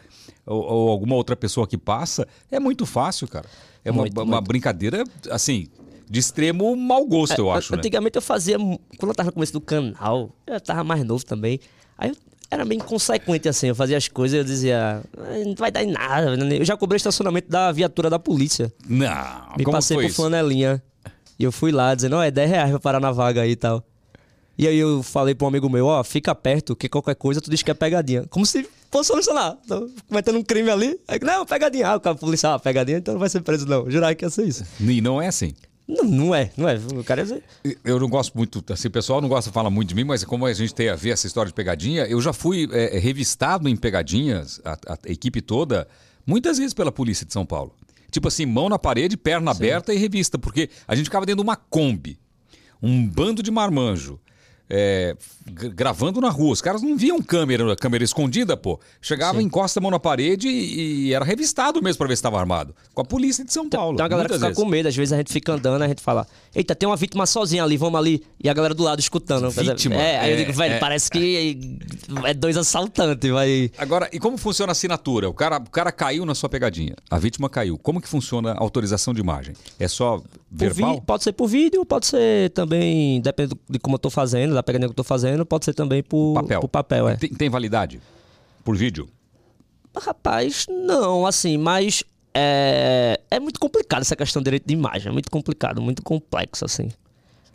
ou, 0.52 0.62
ou 0.64 0.89
alguma 0.89 1.16
outra 1.16 1.36
pessoa 1.36 1.66
que 1.68 1.78
passa, 1.78 2.28
é 2.52 2.60
muito 2.60 2.86
fácil, 2.86 3.28
cara. 3.28 3.45
É 3.84 3.89
uma, 3.91 4.02
Muito, 4.04 4.18
uma 4.22 4.26
muito. 4.38 4.47
brincadeira, 4.47 5.04
assim, 5.30 5.68
de 6.10 6.20
extremo 6.20 6.76
mau 6.76 7.06
gosto, 7.06 7.39
eu 7.39 7.52
É, 7.54 7.58
acho, 7.58 7.72
né? 7.74 7.80
Antigamente 7.80 8.16
eu 8.18 8.22
fazia. 8.22 8.58
Quando 8.58 9.10
eu 9.10 9.16
tava 9.16 9.28
no 9.28 9.34
começo 9.34 9.54
do 9.54 9.62
canal, 9.62 10.30
eu 10.45 10.60
tava 10.62 10.84
mais 10.84 11.04
novo 11.04 11.26
também. 11.26 11.60
Aí 11.97 12.10
eu 12.10 12.16
era 12.52 12.66
meio 12.66 12.80
inconsequente 12.80 13.47
assim. 13.49 13.68
Eu 13.68 13.76
fazia 13.76 13.97
as 13.97 14.08
coisas 14.08 14.36
e 14.36 14.39
eu 14.39 14.43
dizia. 14.43 15.02
"Ah, 15.18 15.43
Não 15.45 15.56
vai 15.56 15.72
dar 15.72 15.84
em 15.84 15.91
nada. 15.91 16.36
Eu 16.54 16.66
já 16.66 16.76
cobrei 16.78 16.97
estacionamento 16.97 17.49
da 17.49 17.72
viatura 17.72 18.10
da 18.10 18.20
polícia. 18.20 18.72
Não, 18.88 19.56
Me 19.58 19.64
passei 19.64 19.97
por 19.97 20.04
isso? 20.04 20.16
flanelinha. 20.16 20.84
E 21.39 21.43
eu 21.43 21.52
fui 21.52 21.72
lá 21.72 21.95
dizendo, 21.95 22.18
ó, 22.18 22.24
é 22.24 22.30
10 22.30 22.49
reais 22.49 22.70
pra 22.70 22.80
parar 22.80 22.99
na 22.99 23.12
vaga 23.12 23.41
aí 23.41 23.52
e 23.52 23.56
tal. 23.56 23.84
E 24.58 24.68
aí 24.68 24.78
eu 24.78 25.02
falei 25.02 25.34
pra 25.34 25.45
um 25.45 25.47
amigo 25.47 25.68
meu, 25.70 25.88
ó, 25.88 26.04
fica 26.04 26.36
perto, 26.36 26.76
que 26.76 26.88
qualquer 26.88 27.16
coisa 27.16 27.41
tu 27.41 27.49
diz 27.49 27.64
que 27.64 27.72
é 27.72 27.74
pegadinha. 27.74 28.26
Como 28.30 28.45
se 28.45 28.68
fosse 28.92 29.08
solucionar. 29.08 29.58
Tô 29.68 29.89
cometendo 30.08 30.38
um 30.38 30.44
crime 30.44 30.70
ali. 30.70 31.00
Aí, 31.08 31.20
não, 31.22 31.46
pegadinha. 31.46 31.88
Ah, 31.88 31.96
o 31.96 32.00
cara 32.00 32.16
policial, 32.16 32.54
ah, 32.54 32.60
pegadinha, 32.60 32.98
então 32.98 33.14
não 33.14 33.20
vai 33.20 33.30
ser 33.30 33.42
preso 33.42 33.66
não. 33.66 33.89
Jurava 33.89 34.14
que 34.14 34.26
ia 34.26 34.30
ser 34.30 34.46
isso. 34.46 34.66
E 34.80 35.02
não 35.02 35.22
é 35.22 35.28
assim. 35.28 35.54
Não, 35.88 36.06
não 36.06 36.36
é, 36.36 36.52
não 36.56 36.70
é. 36.70 36.76
O 36.96 37.04
cara 37.04 37.24
dizer... 37.24 37.44
Eu 37.84 38.00
não 38.00 38.08
gosto 38.08 38.38
muito, 38.38 38.64
assim, 38.72 38.88
o 38.88 38.92
pessoal 38.92 39.20
não 39.20 39.28
gosta 39.28 39.50
de 39.50 39.54
falar 39.54 39.70
muito 39.70 39.89
de 39.89 39.96
mim, 39.96 40.06
mas 40.06 40.24
como 40.24 40.46
a 40.46 40.54
gente 40.54 40.74
tem 40.74 40.88
a 40.89 40.96
ver 40.96 41.10
essa 41.10 41.28
história 41.28 41.50
de 41.50 41.54
pegadinha, 41.54 42.06
eu 42.06 42.22
já 42.22 42.32
fui 42.32 42.70
é, 42.72 42.98
revistado 42.98 43.68
em 43.68 43.76
pegadinhas, 43.76 44.62
a, 44.64 44.74
a 44.74 44.98
equipe 45.12 45.42
toda, 45.42 45.88
muitas 46.26 46.58
vezes 46.58 46.74
pela 46.74 46.92
polícia 46.92 47.26
de 47.26 47.34
São 47.34 47.46
Paulo. 47.46 47.76
Tipo 48.10 48.28
assim, 48.28 48.46
mão 48.46 48.70
na 48.70 48.80
parede, 48.80 49.18
perna 49.18 49.52
aberta 49.52 49.94
e 49.94 49.98
revista, 49.98 50.38
porque 50.38 50.70
a 50.88 50.96
gente 50.96 51.06
ficava 51.06 51.26
dentro 51.26 51.44
de 51.44 51.48
uma 51.48 51.56
Kombi, 51.56 52.18
um 52.82 53.06
bando 53.08 53.44
de 53.44 53.52
marmanjo. 53.52 54.20
É, 54.74 55.16
gravando 55.76 56.22
na 56.22 56.30
rua. 56.30 56.54
Os 56.54 56.62
caras 56.62 56.82
não 56.82 56.96
viam 56.98 57.22
câmera, 57.22 57.76
câmera 57.76 58.04
escondida, 58.04 58.56
pô. 58.56 58.80
Chegava, 59.02 59.42
encosta 59.42 59.80
a 59.80 59.82
mão 59.82 59.92
na 59.92 60.00
parede 60.00 60.48
e, 60.48 61.08
e 61.08 61.14
era 61.14 61.26
revistado 61.26 61.82
mesmo 61.84 61.98
pra 61.98 62.08
ver 62.08 62.16
se 62.16 62.20
estava 62.20 62.40
armado. 62.40 62.74
Com 62.94 63.02
a 63.02 63.06
polícia 63.06 63.44
de 63.44 63.52
São 63.52 63.68
Paulo. 63.70 63.98
Tem 63.98 64.04
uma 64.04 64.10
galera 64.10 64.30
fica 64.34 64.40
vezes. 64.48 64.58
com 64.64 64.66
medo, 64.70 64.88
às 64.88 64.96
vezes 64.96 65.12
a 65.12 65.18
gente 65.18 65.32
fica 65.34 65.54
andando, 65.54 65.82
a 65.82 65.88
gente 65.88 66.02
fala, 66.02 66.26
eita, 66.56 66.74
tem 66.74 66.88
uma 66.88 66.96
vítima 66.96 67.26
sozinha 67.26 67.64
ali, 67.64 67.76
vamos 67.76 68.00
ali. 68.00 68.24
E 68.42 68.50
a 68.50 68.54
galera 68.54 68.74
do 68.74 68.84
lado 68.84 69.00
escutando. 69.00 69.50
Vítima? 69.52 69.96
É, 69.96 70.20
aí 70.20 70.32
eu 70.32 70.36
É, 70.36 70.38
digo, 70.38 70.54
velho, 70.54 70.74
é. 70.76 70.80
parece 70.80 71.12
que 71.12 71.58
é 72.26 72.34
dois 72.34 72.56
assaltantes, 72.56 73.30
vai. 73.30 73.70
Agora, 73.78 74.10
e 74.14 74.20
como 74.20 74.38
funciona 74.38 74.72
a 74.72 74.74
assinatura? 74.74 75.30
O 75.30 75.34
cara, 75.34 75.58
o 75.58 75.70
cara 75.70 75.92
caiu 75.92 76.26
na 76.26 76.34
sua 76.34 76.48
pegadinha. 76.48 76.96
A 77.10 77.20
vítima 77.20 77.50
caiu. 77.50 77.78
Como 77.78 78.00
que 78.02 78.08
funciona 78.08 78.54
a 78.54 78.60
autorização 78.62 79.14
de 79.14 79.20
imagem? 79.20 79.54
É 79.80 79.88
só 79.88 80.22
verbal? 80.50 80.96
vi- 80.96 81.02
pode 81.02 81.24
ser 81.24 81.34
por 81.34 81.48
vídeo, 81.48 81.86
pode 81.86 82.06
ser 82.06 82.50
também, 82.52 83.20
depende 83.22 83.54
de 83.70 83.80
como 83.80 83.96
eu 83.96 84.00
tô 84.00 84.10
fazendo, 84.10 84.58
da 84.62 84.64
pegadinha 84.64 84.88
que 84.88 84.91
eu 84.91 84.95
tô 84.95 85.03
fazendo, 85.03 85.45
pode 85.45 85.66
ser 85.66 85.74
também 85.74 86.01
por 86.01 86.34
Papel. 86.36 86.62
por 86.62 86.68
papel 86.68 87.09
é. 87.09 87.16
Tem, 87.16 87.30
tem 87.30 87.49
validade? 87.49 87.99
Por 88.64 88.76
vídeo? 88.78 89.07
Rapaz, 89.95 90.66
não, 90.70 91.26
assim, 91.26 91.57
mas 91.57 92.03
é, 92.34 93.20
é 93.30 93.39
muito 93.39 93.59
complicado 93.59 94.01
essa 94.01 94.16
questão 94.16 94.41
de 94.41 94.45
direito 94.45 94.66
de 94.66 94.74
imagem, 94.74 95.09
é 95.09 95.12
muito 95.12 95.30
complicado, 95.30 95.82
muito 95.82 96.01
complexo, 96.01 96.64
assim. 96.64 96.89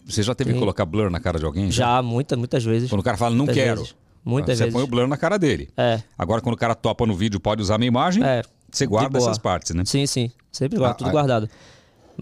Você 0.04 0.22
já 0.22 0.34
teve 0.34 0.52
que 0.52 0.58
colocar 0.58 0.84
blur 0.84 1.10
na 1.10 1.18
cara 1.18 1.38
de 1.38 1.44
alguém? 1.44 1.70
Já, 1.70 2.00
muitas, 2.02 2.38
muitas 2.38 2.62
vezes. 2.64 2.88
Quando 2.90 3.00
o 3.00 3.04
cara 3.04 3.16
fala, 3.16 3.30
não 3.34 3.46
Muitas 3.46 3.56
quero. 3.56 3.80
vezes. 3.80 3.94
Muitas 4.24 4.58
você 4.58 4.64
vezes. 4.64 4.72
põe 4.74 4.82
o 4.84 4.86
blur 4.86 5.08
na 5.08 5.16
cara 5.16 5.36
dele. 5.38 5.68
É. 5.76 6.00
Agora, 6.18 6.40
quando 6.40 6.54
o 6.54 6.58
cara 6.58 6.74
topa 6.74 7.06
no 7.06 7.14
vídeo, 7.14 7.40
pode 7.40 7.62
usar 7.62 7.76
a 7.76 7.78
minha 7.78 7.88
imagem, 7.88 8.22
É, 8.24 8.42
você 8.70 8.86
guarda 8.86 9.18
essas 9.18 9.38
partes, 9.38 9.74
né? 9.74 9.82
Sim, 9.84 10.06
sim. 10.06 10.30
Sempre 10.52 10.78
guarda, 10.78 10.94
Ah, 10.94 10.98
tudo 10.98 11.08
ah. 11.08 11.12
guardado. 11.12 11.50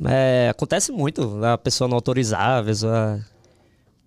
É, 0.07 0.49
acontece 0.51 0.93
muito, 0.93 1.45
a 1.45 1.59
pessoa 1.59 1.87
não 1.89 1.97
autorizar, 1.97 2.61
a 2.61 2.65
pessoa. 2.65 3.21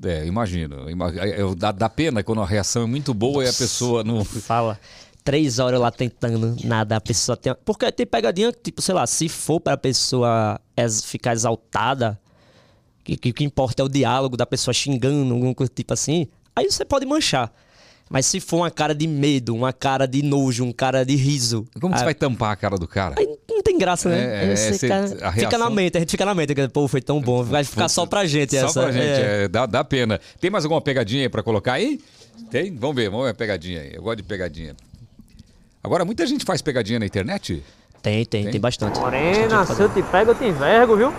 É, 0.03 0.25
imagino. 0.25 0.89
Ima- 0.89 1.09
eu- 1.09 1.55
Dá, 1.55 1.71
dá 1.71 1.89
pena 1.89 2.23
quando 2.23 2.41
a 2.41 2.45
reação 2.45 2.83
é 2.83 2.85
muito 2.85 3.13
boa 3.13 3.43
e 3.43 3.47
a 3.47 3.53
pessoa 3.53 4.03
não... 4.03 4.23
Fala. 4.23 4.79
Três 5.23 5.59
horas 5.59 5.79
lá 5.81 5.91
tentando, 5.91 6.55
nada, 6.63 6.95
a 6.95 7.01
pessoa 7.01 7.35
tem. 7.35 7.53
Porque 7.65 7.91
tem 7.91 8.05
pegadinha 8.05 8.53
que, 8.53 8.59
tipo, 8.61 8.81
sei 8.81 8.95
lá, 8.95 9.05
se 9.05 9.27
for 9.27 9.59
pra 9.59 9.75
pessoa 9.75 10.57
ex- 10.77 11.03
ficar 11.03 11.33
exaltada, 11.33 12.17
que, 13.03 13.17
que 13.17 13.29
o 13.31 13.33
que 13.33 13.43
importa 13.43 13.81
é 13.81 13.85
o 13.85 13.89
diálogo 13.89 14.37
da 14.37 14.45
pessoa 14.45 14.73
xingando, 14.73 15.33
alguma 15.33 15.53
coisa 15.53 15.69
tipo 15.75 15.93
assim, 15.93 16.27
aí 16.55 16.71
você 16.71 16.85
pode 16.85 17.05
manchar. 17.05 17.51
Mas 18.09 18.25
se 18.25 18.39
for 18.39 18.57
uma 18.59 18.71
cara 18.71 18.95
de 18.95 19.05
medo, 19.05 19.53
uma 19.53 19.73
cara 19.73 20.05
de 20.05 20.21
nojo, 20.23 20.63
um 20.63 20.71
cara 20.71 21.03
de 21.05 21.15
riso. 21.17 21.65
Como 21.81 21.91
que 21.93 21.95
aí, 21.95 21.99
você 21.99 22.05
vai 22.05 22.15
tampar 22.15 22.51
a 22.53 22.55
cara 22.55 22.77
do 22.77 22.87
cara? 22.87 23.15
aí 23.19 23.36
não 23.57 23.63
tem 23.63 23.77
graça, 23.77 24.07
né? 24.09 24.17
É, 24.45 24.51
é, 24.51 24.55
você 24.55 24.73
cê- 24.73 24.87
cara- 24.87 25.03
a 25.05 25.31
Fica 25.31 25.57
na 25.57 25.57
reação- 25.65 25.69
mente, 25.71 25.97
a 25.97 25.99
gente 25.99 26.11
fica 26.11 26.25
na 26.25 26.33
mente. 26.33 26.55
que, 26.55 26.67
Pô, 26.69 26.87
foi 26.87 27.01
tão 27.01 27.19
bom. 27.21 27.43
Vai 27.43 27.63
ficar 27.63 27.89
só 27.89 28.05
pra 28.05 28.25
gente 28.25 28.57
Só 28.57 28.65
essa. 28.67 28.81
pra 28.81 28.91
gente, 28.91 29.03
é. 29.05 29.43
é, 29.43 29.47
dá, 29.47 29.65
dá 29.65 29.83
pena. 29.83 30.19
Tem 30.39 30.49
mais 30.49 30.63
alguma 30.65 30.79
pegadinha 30.81 31.23
aí 31.23 31.29
pra 31.29 31.43
colocar 31.43 31.73
aí? 31.73 31.99
Tem? 32.51 32.73
Vamos 32.75 32.95
ver, 32.95 33.09
vamos 33.09 33.25
ver 33.25 33.31
a 33.31 33.33
pegadinha 33.33 33.81
aí. 33.81 33.91
Eu 33.95 34.01
gosto 34.01 34.17
de 34.17 34.23
pegadinha. 34.23 34.75
Agora, 35.83 36.05
muita 36.05 36.25
gente 36.25 36.45
faz 36.45 36.61
pegadinha 36.61 36.99
na 36.99 37.05
internet? 37.05 37.63
Tem, 38.01 38.23
tem, 38.25 38.43
tem, 38.43 38.51
Tem? 38.51 38.61
bastante. 38.61 38.99
Morena, 38.99 39.65
se 39.65 39.81
eu 39.81 39.89
te 39.89 40.01
pego, 40.03 40.31
eu 40.31 40.35
te 40.35 40.45
envergo, 40.45 40.95
viu? 40.95 41.13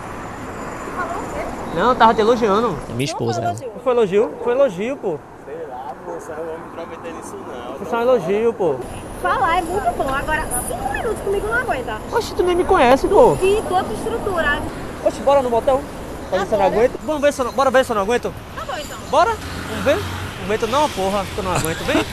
Não, 1.75 1.89
eu 1.89 1.95
tava 1.95 2.13
te 2.13 2.21
elogiando. 2.21 2.77
É 2.89 2.93
minha 2.93 3.05
esposa. 3.05 3.41
ela. 3.41 3.53
Não 3.53 3.79
foi 3.83 3.93
elogio? 3.93 4.33
Foi 4.43 4.53
elogio, 4.53 4.97
pô. 4.97 5.19
Sei 5.45 5.67
lá, 5.67 5.95
moça, 6.05 6.31
eu 6.33 6.45
vou 6.45 6.59
me 6.59 6.67
intrometer 6.67 7.13
nisso 7.13 7.35
não. 7.35 7.75
Foi 7.75 7.87
só 7.87 7.97
um 7.97 8.01
elogio, 8.01 8.53
pô. 8.53 8.75
Falar 9.21 9.57
é 9.57 9.61
muito 9.61 9.97
bom, 9.97 10.13
agora 10.13 10.47
cinco 10.67 10.93
minutos 10.93 11.21
comigo 11.23 11.47
não 11.47 11.55
aguenta. 11.55 11.97
Oxe, 12.11 12.33
tu 12.35 12.43
nem 12.43 12.55
me 12.55 12.63
conhece, 12.63 13.07
pô. 13.07 13.37
E 13.41 13.61
toda 13.67 13.93
estruturada. 13.93 14.61
Oxe, 15.03 15.19
bora 15.21 15.41
no 15.41 15.49
motel? 15.49 15.81
Pra 16.29 16.39
ver 16.39 16.47
se 16.47 16.53
eu 16.53 16.59
não 16.59 16.65
aguento. 16.65 16.99
Vamos 17.05 17.21
ver 17.21 17.33
se 17.33 17.41
eu 17.41 17.45
não... 17.45 17.51
Bora 17.51 17.71
ver 17.71 17.85
se 17.85 17.91
eu 17.91 17.95
não 17.95 18.01
aguento? 18.03 18.33
Tá 18.55 18.65
bom 18.65 18.77
então. 18.77 18.97
Bora? 19.09 19.35
Vamos 19.69 19.83
ver? 19.83 19.95
Não 19.95 20.45
aguento 20.45 20.67
não, 20.67 20.89
porra, 20.89 21.25
que 21.25 21.37
eu 21.37 21.43
não 21.43 21.51
aguento. 21.51 21.79
Vem. 21.85 22.05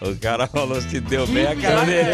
O 0.00 0.14
cara 0.20 0.46
falou 0.46 0.78
se 0.82 1.00
deu 1.00 1.26
bem 1.26 1.46
a 1.46 1.56
cara 1.56 1.82
dele. 1.84 2.10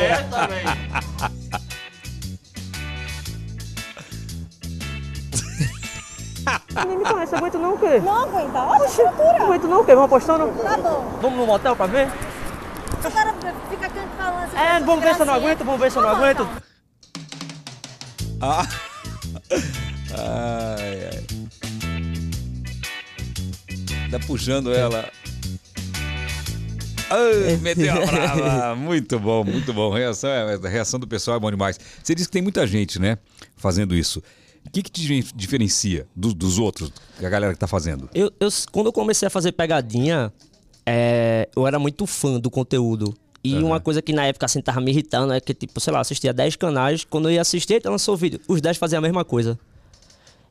Você 6.45 7.36
aguenta 7.36 7.59
não 7.59 7.74
o 7.74 7.78
quê? 7.78 7.99
Não 8.01 8.22
aguenta. 8.24 8.59
Olha 8.61 8.82
a 8.82 8.86
estrutura. 8.86 9.38
Não 9.38 9.47
aguento 9.47 9.68
não 9.68 9.80
o 9.80 9.84
quê? 9.84 9.95
Vamos 9.95 10.07
apostando? 10.07 10.49
Tá 10.62 10.76
bom. 10.78 11.18
Vamos 11.20 11.38
no 11.38 11.47
motel 11.47 11.76
pra 11.76 11.86
ver? 11.86 12.09
O 12.09 13.11
cara 13.11 13.34
fica 13.70 13.86
aqui 13.86 13.99
falando 14.16 14.45
assim. 14.45 14.57
É, 14.57 14.80
vamos 14.80 15.05
ver 15.05 15.14
se 15.14 15.20
eu 15.20 15.26
não 15.26 15.34
aguento, 15.34 15.64
vamos 15.64 15.80
ver 15.80 15.91
se 15.91 15.97
eu 15.99 16.03
não 16.03 16.09
aguento. 16.11 16.49
Ah. 18.41 18.66
Ai, 20.12 21.09
ai. 21.12 21.24
Tá 24.11 24.18
puxando 24.26 24.74
ela. 24.74 25.09
Ai, 27.11 27.57
meteu 27.62 27.93
a 28.03 28.07
brava. 28.07 28.74
Muito 28.80 29.18
bom, 29.20 29.45
muito 29.45 29.72
bom. 29.72 29.93
Reação, 29.93 30.28
é- 30.30 30.55
a 30.55 30.68
reação 30.68 30.99
do 30.99 31.07
pessoal 31.07 31.36
é 31.36 31.41
bom 31.41 31.49
demais. 31.51 31.78
Você 32.03 32.12
disse 32.14 32.26
que 32.28 32.32
tem 32.32 32.43
muita 32.43 32.66
gente, 32.66 32.99
né, 33.01 33.18
fazendo 33.57 33.95
isso. 33.95 34.20
O 34.66 34.70
que, 34.70 34.82
que 34.82 34.90
te 34.90 35.00
dif- 35.02 35.32
diferencia 35.34 36.06
do- 36.14 36.32
dos 36.34 36.58
outros, 36.58 36.92
da 37.20 37.28
galera 37.28 37.52
que 37.52 37.58
tá 37.58 37.66
fazendo? 37.66 38.08
Eu, 38.14 38.30
eu- 38.38 38.48
quando 38.70 38.86
eu 38.86 38.92
comecei 38.92 39.26
a 39.26 39.30
fazer 39.30 39.52
pegadinha, 39.52 40.32
é, 40.86 41.48
eu 41.56 41.66
era 41.66 41.78
muito 41.78 42.06
fã 42.06 42.38
do 42.38 42.50
conteúdo. 42.50 43.14
E 43.42 43.54
uma 43.64 43.80
coisa 43.80 44.02
que 44.02 44.12
na 44.12 44.26
época 44.26 44.44
assim 44.46 44.61
tava 44.61 44.80
me 44.82 44.90
irritando 44.90 45.32
é 45.32 45.40
que, 45.40 45.54
tipo, 45.54 45.80
sei 45.80 45.92
lá, 45.92 46.00
assistia 46.00 46.30
10 46.32 46.56
canais, 46.56 47.04
quando 47.04 47.28
eu 47.28 47.32
ia 47.34 47.40
assistir, 47.40 47.74
ele 47.74 47.88
lançou 47.88 48.14
o 48.14 48.16
vídeo. 48.16 48.38
Os 48.46 48.61
10 48.61 48.76
faziam 48.76 48.98
a 48.98 49.02
mesma 49.02 49.24
coisa. 49.24 49.58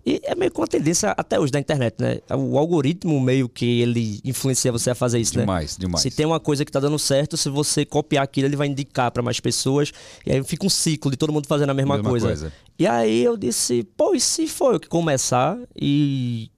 E 0.05 0.21
é 0.23 0.33
meio 0.33 0.49
que 0.49 0.59
uma 0.59 0.67
tendência 0.67 1.11
até 1.11 1.37
hoje 1.39 1.51
da 1.51 1.59
internet, 1.59 1.95
né? 1.99 2.19
O 2.35 2.57
algoritmo 2.57 3.19
meio 3.19 3.49
que 3.49 3.81
ele 3.81 4.21
influencia 4.23 4.71
você 4.71 4.89
a 4.89 4.95
fazer 4.95 5.19
isso, 5.19 5.33
Demais, 5.33 5.77
né? 5.77 5.81
demais. 5.81 6.01
Se 6.01 6.09
tem 6.09 6.25
uma 6.25 6.39
coisa 6.39 6.63
que 6.63 6.71
tá 6.71 6.79
dando 6.79 6.97
certo, 6.97 7.35
se 7.35 7.49
você 7.49 7.85
copiar 7.85 8.23
aquilo, 8.23 8.47
ele 8.47 8.55
vai 8.55 8.67
indicar 8.67 9.11
para 9.11 9.21
mais 9.21 9.39
pessoas. 9.39 9.91
E 10.25 10.31
aí 10.31 10.43
fica 10.43 10.65
um 10.65 10.69
ciclo 10.69 11.11
de 11.11 11.17
todo 11.17 11.33
mundo 11.33 11.47
fazendo 11.47 11.69
a 11.71 11.73
mesma, 11.73 11.95
Mesma 11.95 12.09
coisa. 12.09 12.27
coisa. 12.27 12.53
E 12.77 12.87
aí 12.87 13.23
eu 13.23 13.35
disse, 13.35 13.83
pô, 13.97 14.15
e 14.15 14.21
se 14.21 14.47
for 14.47 14.73
eu 14.75 14.79
que 14.79 14.87
começar 14.87 15.57
e 15.75 16.49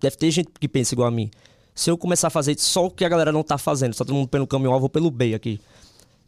deve 0.00 0.16
ter 0.16 0.30
gente 0.32 0.48
que 0.58 0.68
pensa 0.68 0.94
igual 0.94 1.06
a 1.08 1.10
mim. 1.10 1.30
Se 1.74 1.88
eu 1.90 1.96
começar 1.96 2.26
a 2.26 2.30
fazer 2.30 2.58
só 2.58 2.86
o 2.86 2.90
que 2.90 3.04
a 3.04 3.08
galera 3.08 3.30
não 3.30 3.44
tá 3.44 3.56
fazendo, 3.56 3.94
só 3.94 4.04
todo 4.04 4.14
mundo 4.16 4.28
pelo 4.28 4.46
caminho 4.46 4.72
A, 4.72 4.76
eu 4.76 4.80
vou 4.80 4.88
pelo 4.88 5.10
B 5.10 5.34
aqui. 5.34 5.60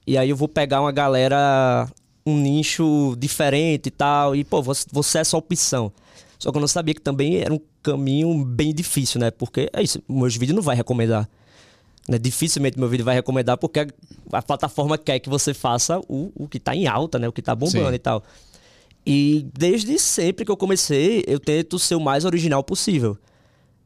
E 0.06 0.16
aí 0.16 0.30
eu 0.30 0.36
vou 0.36 0.46
pegar 0.46 0.80
uma 0.80 0.92
galera, 0.92 1.88
um 2.24 2.38
nicho 2.38 3.16
diferente 3.18 3.88
e 3.88 3.90
tal, 3.90 4.36
e 4.36 4.44
pô, 4.44 4.62
você, 4.62 4.86
você 4.92 5.18
é 5.18 5.20
essa 5.22 5.36
opção. 5.36 5.92
Só 6.40 6.50
que 6.50 6.56
eu 6.56 6.60
não 6.60 6.66
sabia 6.66 6.94
que 6.94 7.02
também 7.02 7.36
era 7.36 7.52
um 7.52 7.60
caminho 7.82 8.42
bem 8.42 8.74
difícil, 8.74 9.20
né? 9.20 9.30
Porque 9.30 9.68
é 9.74 9.82
isso, 9.82 10.02
meus 10.08 10.34
vídeos 10.34 10.56
não 10.56 10.62
vai 10.62 10.74
recomendar. 10.74 11.28
Né? 12.08 12.18
Dificilmente 12.18 12.78
meu 12.78 12.88
vídeo 12.88 13.04
vai 13.04 13.14
recomendar 13.14 13.58
porque 13.58 13.80
a, 13.80 13.86
a 14.32 14.42
plataforma 14.42 14.96
quer 14.96 15.18
que 15.18 15.28
você 15.28 15.52
faça 15.52 16.00
o, 16.08 16.32
o 16.34 16.48
que 16.48 16.58
tá 16.58 16.74
em 16.74 16.86
alta, 16.86 17.18
né? 17.18 17.28
O 17.28 17.32
que 17.32 17.42
tá 17.42 17.54
bombando 17.54 17.90
Sim. 17.90 17.94
e 17.94 17.98
tal. 17.98 18.24
E 19.06 19.46
desde 19.52 19.98
sempre 19.98 20.46
que 20.46 20.50
eu 20.50 20.56
comecei, 20.56 21.22
eu 21.26 21.38
tento 21.38 21.78
ser 21.78 21.94
o 21.94 22.00
mais 22.00 22.24
original 22.24 22.64
possível. 22.64 23.18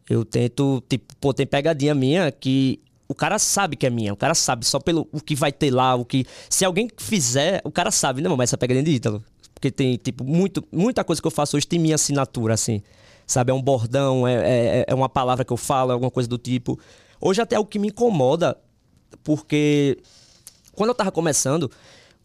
Eu 0.08 0.24
tento, 0.24 0.80
tipo, 0.88 1.12
pô, 1.20 1.34
tem 1.34 1.46
pegadinha 1.46 1.94
minha 1.94 2.30
que 2.30 2.80
o 3.08 3.14
cara 3.16 3.38
sabe 3.38 3.74
que 3.74 3.84
é 3.86 3.90
minha, 3.90 4.12
o 4.12 4.16
cara 4.16 4.34
sabe 4.34 4.64
só 4.64 4.78
pelo 4.78 5.08
o 5.10 5.20
que 5.20 5.34
vai 5.34 5.50
ter 5.50 5.72
lá, 5.72 5.96
o 5.96 6.04
que. 6.04 6.24
Se 6.48 6.64
alguém 6.64 6.88
fizer, 6.96 7.60
o 7.64 7.70
cara 7.72 7.90
sabe, 7.90 8.22
não, 8.22 8.36
mas 8.36 8.50
essa 8.50 8.58
pegadinha 8.58 8.82
é 8.82 8.84
de 8.84 8.92
Ítalo. 8.92 9.24
Porque 9.64 9.70
tem, 9.70 9.96
tipo, 9.96 10.24
muito, 10.24 10.62
muita 10.70 11.02
coisa 11.02 11.22
que 11.22 11.26
eu 11.26 11.30
faço 11.30 11.56
hoje 11.56 11.66
tem 11.66 11.78
minha 11.78 11.94
assinatura, 11.94 12.52
assim. 12.52 12.82
Sabe? 13.26 13.50
É 13.50 13.54
um 13.54 13.62
bordão, 13.62 14.28
é, 14.28 14.34
é, 14.34 14.84
é 14.88 14.94
uma 14.94 15.08
palavra 15.08 15.42
que 15.42 15.50
eu 15.50 15.56
falo, 15.56 15.90
é 15.90 15.94
alguma 15.94 16.10
coisa 16.10 16.28
do 16.28 16.36
tipo. 16.36 16.78
Hoje 17.18 17.40
até 17.40 17.56
é 17.56 17.58
o 17.58 17.64
que 17.64 17.78
me 17.78 17.88
incomoda, 17.88 18.58
porque 19.22 19.96
quando 20.74 20.90
eu 20.90 20.94
tava 20.94 21.10
começando, 21.10 21.70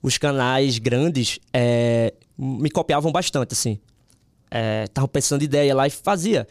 os 0.03 0.17
canais 0.17 0.79
grandes 0.79 1.39
é, 1.53 2.13
me 2.37 2.69
copiavam 2.69 3.09
bastante, 3.09 3.53
assim. 3.53 3.79
É, 4.51 4.87
tava 4.87 5.07
pensando 5.07 5.41
ideia 5.41 5.73
lá 5.73 5.87
e 5.87 5.89
fazia. 5.89 6.45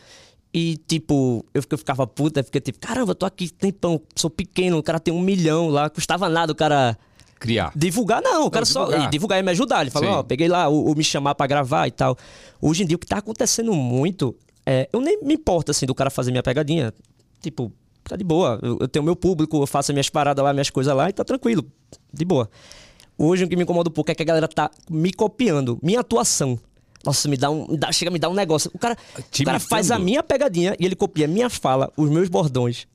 E, 0.54 0.78
tipo, 0.88 1.44
eu, 1.52 1.62
eu 1.68 1.76
ficava 1.76 2.06
puta, 2.06 2.42
porque, 2.42 2.62
tipo, 2.62 2.78
caramba, 2.78 3.10
eu 3.10 3.14
tô 3.14 3.26
aqui 3.26 3.50
tempão, 3.50 4.00
sou 4.16 4.30
pequeno, 4.30 4.78
o 4.78 4.82
cara 4.82 4.98
tem 4.98 5.12
um 5.12 5.20
milhão 5.20 5.68
lá, 5.68 5.90
custava 5.90 6.30
nada 6.30 6.52
o 6.52 6.56
cara 6.56 6.96
Criar. 7.38 7.72
divulgar, 7.74 8.20
não, 8.22 8.46
o 8.46 8.50
cara 8.50 8.64
só. 8.66 8.84
divulgar. 8.86 9.06
E 9.06 9.10
divulgar 9.10 9.38
e 9.38 9.42
me 9.42 9.50
ajudar. 9.52 9.80
Ele 9.82 9.90
falou, 9.90 10.10
ó, 10.10 10.22
peguei 10.22 10.48
lá, 10.48 10.68
o, 10.68 10.90
o 10.90 10.94
me 10.96 11.04
chamar 11.04 11.34
pra 11.34 11.46
gravar 11.46 11.86
e 11.86 11.90
tal. 11.90 12.16
Hoje 12.60 12.82
em 12.82 12.86
dia, 12.86 12.96
o 12.96 12.98
que 12.98 13.06
tá 13.06 13.18
acontecendo 13.18 13.72
muito, 13.72 14.34
é, 14.66 14.88
eu 14.92 15.00
nem 15.00 15.22
me 15.22 15.34
importo, 15.34 15.70
assim, 15.70 15.86
do 15.86 15.94
cara 15.94 16.10
fazer 16.10 16.30
minha 16.30 16.42
pegadinha. 16.42 16.92
Tipo, 17.40 17.72
tá 18.04 18.16
de 18.16 18.24
boa. 18.24 18.58
Eu, 18.62 18.78
eu 18.80 18.88
tenho 18.88 19.04
meu 19.04 19.14
público, 19.14 19.62
eu 19.62 19.66
faço 19.66 19.90
as 19.92 19.94
minhas 19.94 20.08
paradas 20.10 20.44
lá, 20.44 20.52
minhas 20.52 20.70
coisas 20.70 20.94
lá 20.94 21.08
e 21.08 21.12
tá 21.12 21.24
tranquilo. 21.24 21.64
De 22.12 22.24
boa. 22.24 22.50
Hoje 23.16 23.44
o 23.44 23.48
que 23.48 23.56
me 23.56 23.62
incomoda 23.62 23.88
um 23.88 23.92
pouco 23.92 24.10
é 24.10 24.14
que 24.14 24.22
a 24.22 24.26
galera 24.26 24.46
tá 24.48 24.70
me 24.90 25.12
copiando, 25.12 25.78
minha 25.82 26.00
atuação. 26.00 26.58
Nossa, 27.04 27.28
me 27.28 27.36
dá 27.36 27.48
um. 27.50 27.66
me 27.68 27.76
dá- 27.76 27.92
chega 27.92 28.10
a 28.10 28.12
me 28.12 28.18
dar 28.18 28.28
um 28.28 28.34
negócio. 28.34 28.70
O 28.74 28.78
cara, 28.78 28.96
Te 29.30 29.42
o 29.42 29.44
cara 29.46 29.60
faz 29.60 29.90
a 29.90 29.98
minha 29.98 30.22
pegadinha 30.22 30.74
e 30.78 30.84
ele 30.84 30.96
copia 30.96 31.28
minha 31.28 31.48
fala, 31.48 31.92
os 31.96 32.10
meus 32.10 32.28
bordões. 32.28 32.86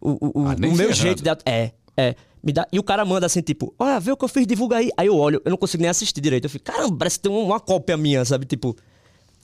O, 0.00 0.40
o, 0.42 0.48
Ah, 0.48 0.54
o 0.54 0.72
meu 0.74 0.92
jeito 0.92 1.22
de. 1.22 1.28
É, 1.44 1.72
é. 1.96 2.14
Me 2.42 2.52
dá, 2.52 2.64
e 2.70 2.78
o 2.78 2.82
cara 2.82 3.04
manda 3.04 3.26
assim, 3.26 3.40
tipo, 3.40 3.74
olha, 3.76 3.98
vê 3.98 4.12
o 4.12 4.16
que 4.16 4.24
eu 4.24 4.28
fiz, 4.28 4.46
divulga 4.46 4.76
aí. 4.76 4.88
Aí 4.96 5.08
eu 5.08 5.16
olho, 5.16 5.42
eu 5.44 5.50
não 5.50 5.56
consigo 5.56 5.80
nem 5.80 5.90
assistir 5.90 6.20
direito. 6.20 6.44
Eu 6.44 6.50
fico, 6.50 6.64
caramba, 6.64 6.96
parece 6.96 7.18
que 7.18 7.28
tem 7.28 7.32
uma 7.32 7.58
cópia 7.58 7.96
minha, 7.96 8.24
sabe? 8.24 8.46
Tipo, 8.46 8.76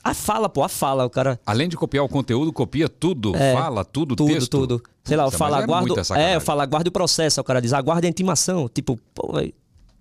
a 0.01 0.13
fala, 0.13 0.47
pô, 0.47 0.63
a 0.63 0.69
fala, 0.69 1.05
o 1.05 1.09
cara. 1.09 1.37
Além 1.45 1.67
de 1.67 1.75
copiar 1.75 2.05
o 2.05 2.09
conteúdo, 2.09 2.53
copia 2.53 2.87
tudo, 2.87 3.35
É, 3.35 3.53
fala 3.53 3.83
tudo, 3.83 4.15
Tudo, 4.15 4.33
texto. 4.33 4.49
tudo. 4.49 4.83
Sei 5.03 5.17
lá, 5.17 5.23
eu 5.23 5.27
Puta, 5.27 5.37
falo, 5.37 5.55
é 5.55 5.63
aguardo. 5.63 5.95
É, 6.15 6.35
eu 6.35 6.41
falo, 6.41 6.61
aguarde 6.61 6.87
o 6.87 6.91
processo. 6.91 7.41
O 7.41 7.43
cara 7.43 7.61
diz, 7.61 7.73
aguarde 7.73 8.07
a 8.07 8.09
intimação. 8.09 8.69
Tipo, 8.69 8.97
pô, 9.13 9.33
velho. 9.33 9.53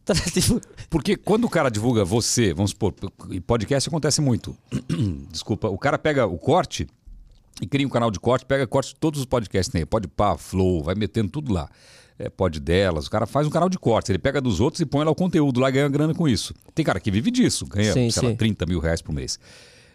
tipo, 0.32 0.60
Porque 0.90 1.16
quando 1.16 1.44
o 1.44 1.48
cara 1.48 1.70
divulga 1.70 2.04
você, 2.04 2.52
vamos 2.52 2.72
supor, 2.72 2.94
e 3.30 3.40
podcast 3.40 3.88
acontece 3.88 4.20
muito. 4.20 4.56
Desculpa, 5.30 5.68
o 5.68 5.78
cara 5.78 5.98
pega 5.98 6.26
o 6.26 6.38
corte 6.38 6.86
e 7.60 7.66
cria 7.66 7.86
um 7.86 7.90
canal 7.90 8.10
de 8.10 8.18
corte, 8.18 8.44
pega 8.44 8.66
corte 8.66 8.94
de 8.94 9.00
todos 9.00 9.20
os 9.20 9.26
podcasts 9.26 9.70
que 9.70 9.78
tem. 9.78 9.86
Pode 9.86 10.08
pá, 10.08 10.36
flow, 10.36 10.82
vai 10.82 10.94
metendo 10.94 11.30
tudo 11.30 11.52
lá. 11.52 11.68
É, 12.22 12.30
pode 12.30 12.60
delas, 12.60 13.08
o 13.08 13.10
cara 13.10 13.26
faz 13.26 13.48
um 13.48 13.50
canal 13.50 13.68
de 13.68 13.76
cortes, 13.76 14.08
ele 14.10 14.18
pega 14.18 14.40
dos 14.40 14.60
outros 14.60 14.80
e 14.80 14.86
põe 14.86 15.04
lá 15.04 15.10
o 15.10 15.14
conteúdo 15.14 15.58
lá 15.58 15.68
e 15.68 15.72
ganha 15.72 15.88
grana 15.88 16.14
com 16.14 16.28
isso. 16.28 16.54
Tem 16.72 16.84
cara 16.84 17.00
que 17.00 17.10
vive 17.10 17.32
disso, 17.32 17.66
ganha, 17.66 17.92
Sim, 17.92 18.10
sei 18.12 18.22
lá, 18.22 18.30
sim. 18.30 18.36
30 18.36 18.64
mil 18.64 18.78
reais 18.78 19.02
por 19.02 19.12
mês. 19.12 19.40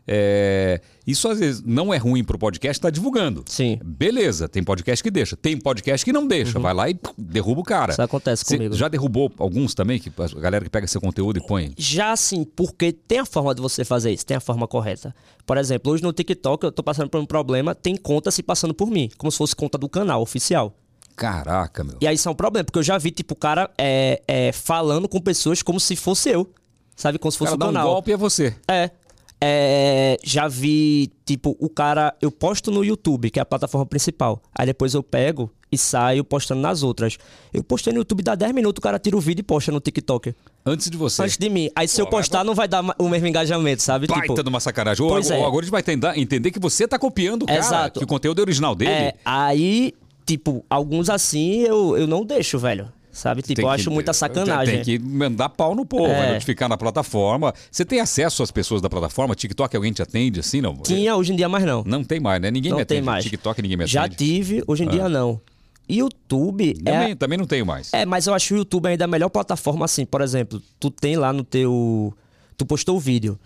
É, 0.05 0.81
isso 1.05 1.27
às 1.29 1.39
vezes 1.39 1.61
não 1.65 1.93
é 1.93 1.97
ruim 1.97 2.25
pro 2.25 2.37
podcast 2.37 2.79
estar 2.79 2.89
divulgando. 2.89 3.45
Sim. 3.45 3.79
Beleza, 3.81 4.49
tem 4.49 4.61
podcast 4.61 5.01
que 5.01 5.09
deixa. 5.09 5.37
Tem 5.37 5.57
podcast 5.57 6.03
que 6.03 6.11
não 6.11 6.27
deixa. 6.27 6.59
Vai 6.59 6.73
lá 6.73 6.89
e 6.89 6.97
derruba 7.17 7.61
o 7.61 7.63
cara. 7.63 7.91
Uhum. 7.91 7.93
Isso 7.93 8.01
acontece 8.01 8.45
Cê 8.45 8.57
comigo. 8.57 8.75
Já 8.75 8.89
derrubou 8.89 9.31
alguns 9.37 9.73
também, 9.73 9.99
que 9.99 10.11
a 10.17 10.39
galera 10.39 10.65
que 10.65 10.69
pega 10.69 10.87
seu 10.87 11.01
conteúdo 11.01 11.39
e 11.39 11.45
põe. 11.45 11.73
Já 11.77 12.11
assim, 12.11 12.43
porque 12.43 12.91
tem 12.91 13.19
a 13.19 13.25
forma 13.25 13.53
de 13.55 13.61
você 13.61 13.85
fazer 13.85 14.11
isso, 14.11 14.25
tem 14.25 14.35
a 14.35 14.41
forma 14.41 14.67
correta. 14.67 15.13
Por 15.45 15.57
exemplo, 15.57 15.91
hoje 15.93 16.03
no 16.03 16.11
TikTok 16.11 16.65
eu 16.65 16.71
tô 16.71 16.83
passando 16.83 17.09
por 17.09 17.19
um 17.19 17.25
problema, 17.25 17.75
tem 17.75 17.95
conta 17.95 18.31
se 18.31 18.41
passando 18.41 18.73
por 18.73 18.89
mim, 18.89 19.09
como 19.17 19.31
se 19.31 19.37
fosse 19.37 19.55
conta 19.55 19.77
do 19.77 19.87
canal 19.89 20.21
oficial. 20.21 20.73
Caraca, 21.17 21.83
meu. 21.83 21.97
E 21.99 22.07
aí 22.07 22.15
isso 22.15 22.29
é 22.29 22.31
um 22.31 22.35
problema, 22.35 22.63
porque 22.63 22.77
eu 22.79 22.83
já 22.83 22.97
vi, 22.97 23.09
tipo, 23.11 23.33
o 23.33 23.37
cara 23.37 23.69
é, 23.77 24.21
é, 24.27 24.51
falando 24.51 25.09
com 25.09 25.19
pessoas 25.19 25.61
como 25.63 25.79
se 25.79 25.95
fosse 25.95 26.29
eu. 26.29 26.49
Sabe? 26.95 27.17
Como 27.19 27.31
se 27.31 27.37
O 27.37 27.39
fosse 27.39 27.51
cara 27.51 27.55
o 27.55 27.59
dá 27.59 27.65
um 27.69 27.73
canal. 27.73 27.93
golpe 27.93 28.11
é 28.11 28.17
você. 28.17 28.55
É. 28.67 28.91
É, 29.39 30.17
já 30.23 30.47
vi, 30.47 31.11
tipo, 31.25 31.55
o 31.59 31.69
cara. 31.69 32.15
Eu 32.21 32.31
posto 32.31 32.71
no 32.71 32.83
YouTube, 32.83 33.29
que 33.29 33.39
é 33.39 33.41
a 33.41 33.45
plataforma 33.45 33.85
principal. 33.85 34.41
Aí 34.53 34.65
depois 34.65 34.93
eu 34.95 35.03
pego 35.03 35.51
e 35.71 35.77
saio 35.77 36.23
postando 36.23 36.61
nas 36.61 36.81
outras. 36.81 37.17
Eu 37.53 37.63
postei 37.63 37.93
no 37.93 37.99
YouTube, 37.99 38.23
dá 38.23 38.33
10 38.33 38.51
minutos, 38.53 38.79
o 38.79 38.81
cara 38.81 38.97
tira 38.97 39.15
o 39.15 39.19
vídeo 39.19 39.41
e 39.41 39.43
posta 39.43 39.71
no 39.71 39.79
TikTok. 39.79 40.33
Antes 40.65 40.89
de 40.89 40.97
você. 40.97 41.21
Antes 41.21 41.37
de 41.37 41.49
mim. 41.49 41.69
Aí 41.75 41.87
se 41.87 41.97
Pô, 41.97 42.03
eu 42.03 42.07
postar, 42.07 42.43
não 42.43 42.55
vai 42.55 42.67
dar 42.67 42.83
o 42.97 43.09
mesmo 43.09 43.27
engajamento, 43.27 43.83
sabe? 43.83 44.07
Baita 44.07 44.27
tipo, 44.27 44.41
de 44.43 44.49
uma 44.49 44.59
sacanagem. 44.59 45.05
O, 45.05 45.09
Pois 45.09 45.29
o 45.29 45.33
é. 45.33 45.41
algoritmo 45.43 45.71
vai 45.79 45.83
entender 46.15 46.51
que 46.51 46.59
você 46.59 46.87
tá 46.87 46.97
copiando 46.97 47.43
o 47.43 47.45
cara, 47.45 47.59
Exato. 47.59 47.99
que 47.99 48.03
o 48.03 48.07
conteúdo 48.07 48.39
é 48.39 48.41
original 48.41 48.73
dele. 48.73 48.91
É, 48.91 49.13
aí, 49.23 49.93
tipo, 50.27 50.63
alguns 50.69 51.09
assim 51.09 51.61
eu, 51.61 51.97
eu 51.97 52.05
não 52.05 52.23
deixo, 52.23 52.59
velho. 52.59 52.91
Sabe? 53.11 53.41
Tipo, 53.41 53.55
Tem 53.55 53.65
eu 53.65 53.69
que- 53.69 53.75
acho 53.81 53.89
muita 53.89 54.13
sacanagem. 54.13 54.75
Tem 54.75 54.83
que 54.83 54.99
mandar 55.03 55.49
pau 55.49 55.73
no 55.73 55.83
povo, 55.83 56.05
É. 56.05 56.33
notificar 56.33 56.69
na 56.69 56.77
plataforma. 56.77 57.51
Você 57.71 57.83
tem 57.83 57.99
acesso 57.99 58.43
às 58.43 58.51
pessoas 58.51 58.79
da 58.79 58.87
plataforma? 58.91 59.33
TikTok 59.33 59.75
alguém 59.75 59.91
te 59.91 60.03
atende 60.03 60.39
assim, 60.39 60.61
não? 60.61 60.75
Tinha, 60.77 61.15
hoje 61.15 61.33
em 61.33 61.35
dia 61.35 61.49
mais 61.49 61.65
não. 61.65 61.83
Não 61.83 62.03
tem 62.03 62.19
mais, 62.19 62.39
né? 62.39 62.51
Ninguém 62.51 62.69
não 62.69 62.77
me 62.77 62.83
atende. 62.83 62.99
tem 62.99 63.03
mais. 63.03 63.23
TikTok 63.23 63.59
ninguém 63.59 63.75
me 63.75 63.83
atende. 63.85 63.93
Já 63.93 64.07
tive, 64.07 64.63
hoje 64.67 64.83
em 64.83 64.87
dia 64.87 65.09
não. 65.09 65.41
YouTube 65.89 66.77
é, 66.85 66.91
Também, 66.91 67.15
também 67.15 67.37
não 67.39 67.45
tenho 67.47 67.65
mais. 67.65 67.91
É, 67.93 68.05
mas 68.05 68.27
eu 68.27 68.35
acho 68.35 68.53
o 68.53 68.57
YouTube 68.57 68.85
ainda 68.87 69.05
a 69.05 69.07
melhor 69.07 69.29
plataforma 69.29 69.85
assim. 69.85 70.05
Por 70.05 70.21
exemplo, 70.21 70.61
tu 70.79 70.91
tem 70.91 71.15
lá 71.15 71.33
no 71.33 71.43
teu. 71.43 72.13
Tu 72.55 72.65
postou 72.67 72.97
o 72.97 72.99
vídeo. 72.99 73.39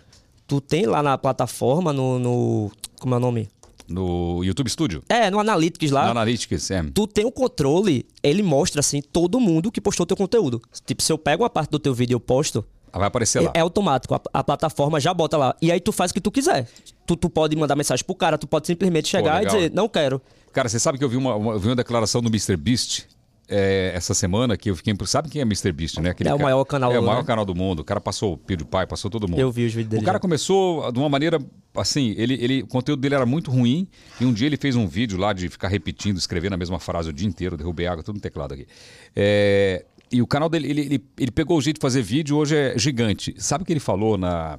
Tu 0.46 0.60
tem 0.60 0.84
lá 0.84 1.02
na 1.02 1.16
plataforma, 1.16 1.92
no. 1.94 2.18
no- 2.18 2.70
como 3.00 3.14
é 3.14 3.16
o 3.16 3.20
nome? 3.20 3.48
No 3.92 4.42
YouTube 4.44 4.68
Studio. 4.70 5.02
É, 5.08 5.30
no 5.30 5.38
Analytics 5.38 5.90
lá. 5.90 6.04
No 6.06 6.10
Analytics, 6.12 6.70
é. 6.70 6.82
Tu 6.94 7.06
tem 7.06 7.24
o 7.24 7.30
controle, 7.32 8.06
ele 8.22 8.42
mostra 8.42 8.80
assim 8.80 9.00
todo 9.02 9.38
mundo 9.38 9.70
que 9.70 9.80
postou 9.80 10.06
teu 10.06 10.16
conteúdo. 10.16 10.60
Tipo, 10.84 11.02
se 11.02 11.12
eu 11.12 11.18
pego 11.18 11.42
uma 11.42 11.50
parte 11.50 11.70
do 11.70 11.78
teu 11.78 11.94
vídeo 11.94 12.14
e 12.14 12.16
eu 12.16 12.20
posto, 12.20 12.64
Ah, 12.92 12.98
Vai 12.98 13.08
aparecer 13.08 13.40
lá. 13.40 13.50
é 13.54 13.60
automático. 13.60 14.14
A, 14.14 14.20
a 14.34 14.44
plataforma 14.44 15.00
já 15.00 15.14
bota 15.14 15.36
lá. 15.36 15.56
E 15.62 15.72
aí 15.72 15.80
tu 15.80 15.92
faz 15.92 16.10
o 16.10 16.14
que 16.14 16.20
tu 16.20 16.30
quiser. 16.30 16.68
Tu, 17.06 17.16
tu 17.16 17.30
pode 17.30 17.56
mandar 17.56 17.74
mensagem 17.74 18.04
pro 18.04 18.14
cara, 18.14 18.36
tu 18.36 18.46
pode 18.46 18.66
simplesmente 18.66 19.08
chegar 19.08 19.36
e 19.36 19.38
legal. 19.46 19.56
dizer, 19.56 19.70
não 19.72 19.88
quero. 19.88 20.20
Cara, 20.52 20.68
você 20.68 20.78
sabe 20.78 20.98
que 20.98 21.04
eu 21.04 21.08
vi 21.08 21.16
uma, 21.16 21.34
uma- 21.34 21.58
vi 21.58 21.68
uma 21.68 21.76
declaração 21.76 22.20
do 22.20 22.28
Mr. 22.28 22.54
Beast 22.56 23.04
é, 23.52 23.92
essa 23.94 24.14
semana 24.14 24.56
que 24.56 24.70
eu 24.70 24.76
fiquei. 24.76 24.94
Sabe 25.04 25.28
quem 25.28 25.40
é 25.40 25.44
Mr. 25.44 25.70
Beast, 25.72 25.98
né? 25.98 26.10
Aquele 26.10 26.28
É 26.30 26.34
o 26.34 26.36
cara- 26.38 26.44
maior 26.44 26.64
canal 26.64 26.92
É 26.92 26.98
o 26.98 27.00
do- 27.00 27.06
maior 27.06 27.20
né? 27.20 27.26
canal 27.26 27.44
do 27.44 27.54
mundo. 27.54 27.80
O 27.80 27.84
cara 27.84 28.00
passou 28.00 28.32
o 28.32 28.36
PewDiePie, 28.38 28.86
passou 28.88 29.10
todo 29.10 29.28
mundo. 29.28 29.38
Eu 29.38 29.52
vi 29.52 29.66
os 29.66 29.72
vídeos 29.74 29.90
dele 29.90 30.02
O 30.02 30.04
cara 30.04 30.16
já. 30.16 30.20
começou 30.20 30.90
de 30.90 30.98
uma 30.98 31.08
maneira 31.08 31.38
assim, 31.76 32.14
ele, 32.16 32.34
ele, 32.34 32.62
o 32.62 32.66
conteúdo 32.66 33.00
dele 33.00 33.14
era 33.14 33.24
muito 33.26 33.50
ruim 33.50 33.86
e 34.20 34.24
um 34.24 34.32
dia 34.32 34.46
ele 34.46 34.56
fez 34.56 34.74
um 34.76 34.86
vídeo 34.86 35.18
lá 35.18 35.32
de 35.32 35.48
ficar 35.48 35.68
repetindo, 35.68 36.16
escrevendo 36.18 36.54
a 36.54 36.56
mesma 36.56 36.78
frase 36.78 37.08
o 37.10 37.12
dia 37.12 37.26
inteiro, 37.28 37.56
derrubei 37.56 37.86
água, 37.86 38.02
tudo 38.02 38.16
no 38.16 38.20
teclado 38.20 38.54
aqui. 38.54 38.66
É, 39.14 39.84
e 40.10 40.20
o 40.20 40.26
canal 40.26 40.48
dele, 40.48 40.68
ele, 40.68 40.80
ele, 40.82 41.04
ele 41.18 41.30
pegou 41.30 41.56
o 41.56 41.60
jeito 41.62 41.76
de 41.76 41.82
fazer 41.82 42.02
vídeo, 42.02 42.36
hoje 42.36 42.56
é 42.56 42.78
gigante. 42.78 43.34
Sabe 43.38 43.62
o 43.62 43.66
que 43.66 43.72
ele 43.72 43.80
falou 43.80 44.18
na... 44.18 44.58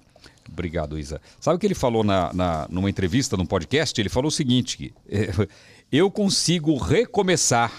Obrigado, 0.51 0.99
Isa. 0.99 1.21
Sabe 1.39 1.55
o 1.55 1.59
que 1.59 1.65
ele 1.65 1.75
falou 1.75 2.03
na, 2.03 2.33
na, 2.33 2.67
numa 2.69 2.89
entrevista, 2.89 3.37
num 3.37 3.45
podcast? 3.45 3.99
Ele 3.99 4.09
falou 4.09 4.27
o 4.27 4.31
seguinte, 4.31 4.93
é, 5.07 5.29
eu 5.91 6.09
consigo 6.11 6.75
recomeçar 6.77 7.71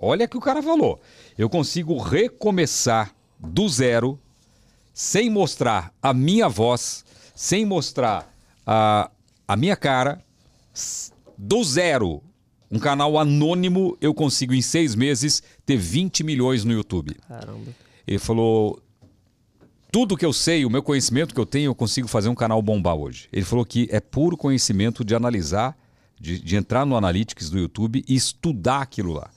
Olha 0.00 0.24
o 0.24 0.28
que 0.28 0.38
o 0.38 0.40
cara 0.40 0.62
falou. 0.62 0.98
Eu 1.36 1.50
consigo 1.50 1.98
recomeçar 1.98 3.14
do 3.38 3.68
zero, 3.68 4.18
sem 4.94 5.28
mostrar 5.28 5.92
a 6.02 6.14
minha 6.14 6.48
voz, 6.48 7.04
sem 7.34 7.66
mostrar 7.66 8.32
a, 8.66 9.10
a 9.46 9.56
minha 9.56 9.76
cara, 9.76 10.24
do 11.36 11.62
zero. 11.62 12.22
Um 12.70 12.78
canal 12.78 13.18
anônimo, 13.18 13.98
eu 14.00 14.14
consigo 14.14 14.54
em 14.54 14.62
seis 14.62 14.94
meses 14.94 15.42
ter 15.66 15.76
20 15.76 16.22
milhões 16.22 16.64
no 16.64 16.72
YouTube. 16.72 17.16
Caramba. 17.28 17.74
Ele 18.06 18.18
falou: 18.18 18.80
tudo 19.90 20.16
que 20.16 20.24
eu 20.24 20.32
sei, 20.32 20.64
o 20.64 20.70
meu 20.70 20.82
conhecimento 20.82 21.34
que 21.34 21.40
eu 21.40 21.46
tenho, 21.46 21.70
eu 21.70 21.74
consigo 21.74 22.06
fazer 22.06 22.28
um 22.28 22.34
canal 22.34 22.62
bombar 22.62 22.94
hoje. 22.94 23.28
Ele 23.32 23.44
falou 23.44 23.64
que 23.64 23.88
é 23.90 23.98
puro 23.98 24.36
conhecimento 24.36 25.04
de 25.04 25.14
analisar, 25.16 25.76
de, 26.18 26.38
de 26.38 26.56
entrar 26.56 26.86
no 26.86 26.96
Analytics 26.96 27.50
do 27.50 27.58
YouTube 27.58 28.04
e 28.06 28.14
estudar 28.14 28.82
aquilo 28.82 29.12
lá. 29.12 29.30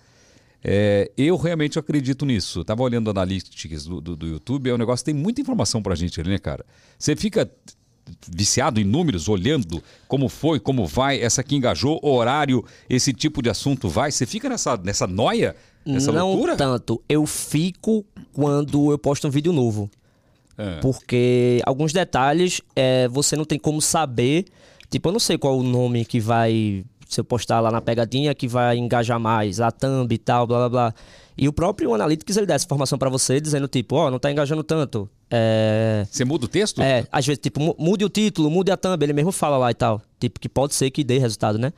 É, 0.64 1.12
eu 1.18 1.36
realmente 1.36 1.78
acredito 1.78 2.26
nisso. 2.26 2.60
Eu 2.60 2.66
tava 2.66 2.82
olhando 2.84 3.08
o 3.08 3.12
Analytics 3.12 3.86
do, 3.86 4.00
do, 4.00 4.16
do 4.16 4.28
YouTube, 4.28 4.70
é 4.70 4.74
um 4.74 4.78
negócio 4.78 5.04
que 5.04 5.12
tem 5.12 5.20
muita 5.20 5.42
informação 5.42 5.82
pra 5.82 5.96
gente 5.96 6.20
ali, 6.22 6.30
né, 6.30 6.40
cara? 6.40 6.66
Você 6.98 7.16
fica 7.16 7.50
viciado 8.28 8.80
em 8.80 8.84
números, 8.84 9.28
olhando 9.28 9.82
como 10.08 10.30
foi, 10.30 10.60
como 10.60 10.86
vai, 10.86 11.22
essa 11.22 11.44
que 11.44 11.56
engajou, 11.56 12.00
horário, 12.04 12.64
esse 12.90 13.14
tipo 13.14 13.42
de 13.42 13.50
assunto 13.50 13.90
vai. 13.90 14.12
Você 14.12 14.26
fica 14.26 14.50
nessa, 14.50 14.78
nessa 14.78 15.08
noia, 15.08 15.56
nessa 15.86 16.12
não 16.12 16.32
loucura? 16.32 16.56
tanto. 16.56 17.02
Eu 17.08 17.26
fico 17.26 18.06
quando 18.32 18.92
eu 18.92 18.98
posto 18.98 19.28
um 19.28 19.32
vídeo 19.32 19.52
novo. 19.52 19.90
É. 20.58 20.80
Porque 20.80 21.62
alguns 21.66 21.92
detalhes 21.92 22.62
é, 22.76 23.08
você 23.08 23.36
não 23.36 23.46
tem 23.46 23.58
como 23.58 23.82
saber. 23.82 24.46
Tipo, 24.90 25.10
eu 25.10 25.14
não 25.14 25.20
sei 25.20 25.38
qual 25.38 25.58
o 25.58 25.64
nome 25.64 26.06
que 26.06 26.20
vai. 26.20 26.86
Se 27.14 27.20
eu 27.22 27.24
postar 27.26 27.60
lá 27.60 27.70
na 27.72 27.80
pegadinha, 27.82 28.34
que 28.34 28.48
vai 28.48 28.78
engajar 28.78 29.20
mais, 29.20 29.60
a 29.62 29.72
thumb 29.72 30.12
e 30.14 30.18
tal, 30.18 30.46
blá 30.48 30.58
blá 30.58 30.70
blá. 30.70 30.94
E 31.38 31.48
o 31.48 31.54
próprio 31.54 31.94
Analytics 31.94 32.38
ele 32.38 32.46
dá 32.46 32.54
essa 32.56 32.66
informação 32.66 32.98
pra 32.98 33.10
você, 33.10 33.40
dizendo 33.42 33.68
tipo, 33.68 33.96
ó, 33.96 34.12
não 34.12 34.20
tá 34.20 34.32
engajando 34.32 34.64
tanto. 34.64 35.10
É. 35.32 36.06
Você 36.12 36.24
muda 36.24 36.46
o 36.46 36.48
texto? 36.48 36.82
É, 36.82 37.08
às 37.12 37.26
vezes, 37.26 37.40
tipo, 37.42 37.60
mu- 37.60 37.76
mude 37.80 38.06
o 38.06 38.10
título, 38.10 38.52
mude 38.52 38.72
a 38.72 38.78
thumb, 38.78 39.02
ele 39.04 39.14
mesmo 39.14 39.32
fala 39.32 39.58
lá 39.58 39.72
e 39.72 39.74
tal. 39.74 40.02
Tipo, 40.20 40.40
que 40.40 40.48
pode 40.48 40.76
ser 40.76 40.92
que 40.92 41.04
dê 41.04 41.18
resultado, 41.18 41.58
né? 41.58 41.74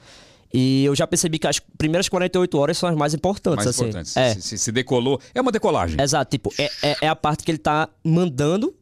E 0.53 0.85
eu 0.85 0.95
já 0.95 1.05
percebi 1.07 1.37
que 1.39 1.47
as 1.47 1.59
primeiras 1.59 2.07
48 2.09 2.57
horas 2.57 2.77
são 2.77 2.87
as 2.89 2.95
mais 2.95 3.13
importantes, 3.13 3.65
mais 3.65 3.67
assim. 3.67 3.85
importante. 3.89 4.17
É, 4.19 4.35
Se, 4.35 4.57
se- 4.57 4.71
decolou. 4.71 5.19
É 5.33 5.41
uma 5.41 5.51
decolagem. 5.51 5.99
Exato, 6.01 6.29
tipo, 6.31 6.53
é, 6.57 6.69
é, 6.83 6.95
é 7.01 7.07
a 7.07 7.15
parte 7.15 7.43
que 7.43 7.51
ele 7.51 7.57
tá 7.57 7.89
mandando 8.03 8.73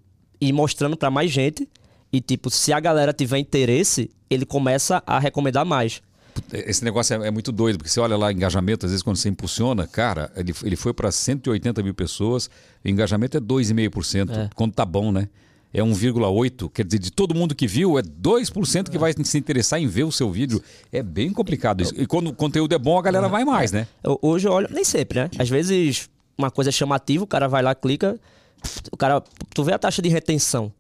e 0.42 0.52
mostrando 0.54 0.96
pra 0.98 1.10
mais 1.12 1.32
gente. 1.32 1.68
E, 2.12 2.22
tipo, 2.22 2.50
se 2.52 2.72
a 2.74 2.80
galera 2.80 3.12
tiver 3.14 3.40
interesse, 3.40 4.10
ele 4.30 4.46
começa 4.46 5.02
a 5.06 5.18
recomendar 5.20 5.66
mais. 5.66 6.02
Esse 6.52 6.84
negócio 6.84 7.22
é, 7.22 7.28
é 7.28 7.32
muito 7.32 7.52
doido, 7.52 7.78
porque 7.78 7.90
você 7.90 8.00
olha 8.00 8.16
lá 8.18 8.32
engajamento, 8.32 8.86
às 8.86 8.92
vezes 8.92 9.04
quando 9.04 9.18
você 9.18 9.30
impulsiona, 9.30 9.86
cara, 9.88 10.32
ele, 10.36 10.54
ele 10.64 10.76
foi 10.76 10.94
para 10.94 11.12
180 11.12 11.82
mil 11.84 11.94
pessoas, 11.94 12.50
o 12.84 12.88
engajamento 12.88 13.38
é 13.38 13.40
2,5%, 13.42 14.30
quando 14.56 14.74
tá 14.74 14.86
bom, 14.86 15.12
né? 15.12 15.28
É 15.74 15.82
1,8%, 15.82 16.70
quer 16.72 16.86
dizer, 16.86 17.00
de 17.00 17.12
todo 17.12 17.34
mundo 17.34 17.56
que 17.56 17.66
viu, 17.66 17.98
é 17.98 18.04
2% 18.04 18.90
que 18.92 18.98
vai 18.98 19.12
se 19.24 19.38
interessar 19.38 19.80
em 19.82 19.88
ver 19.88 20.04
o 20.04 20.12
seu 20.12 20.32
vídeo. 20.32 20.62
É 20.92 21.02
bem 21.02 21.34
complicado 21.34 21.82
isso. 21.82 21.94
E 22.00 22.06
quando 22.06 22.28
o 22.28 22.34
conteúdo 22.34 22.74
é 22.76 22.78
bom, 22.78 22.98
a 23.00 23.02
galera 23.02 23.28
vai 23.28 23.44
mais, 23.44 23.72
né? 23.72 23.88
Eu- 24.04 24.20
hoje 24.22 24.48
eu 24.48 24.52
olho, 24.52 24.68
nem 24.72 24.84
sempre, 24.84 25.20
né? 25.20 25.30
Às 25.40 25.50
vezes 25.50 26.10
uma 26.38 26.52
coisa 26.52 26.70
é 26.70 26.72
chamativa, 26.72 27.24
o 27.24 27.28
cara 27.28 27.48
vai 27.48 27.64
lá, 27.64 27.74
clica, 27.74 28.20
o 28.92 28.98
cara, 28.98 29.24
tu 29.54 29.64
vê 29.64 29.74
a 29.74 29.80
taxa 29.80 30.00
de 30.02 30.10
retenção. 30.10 30.72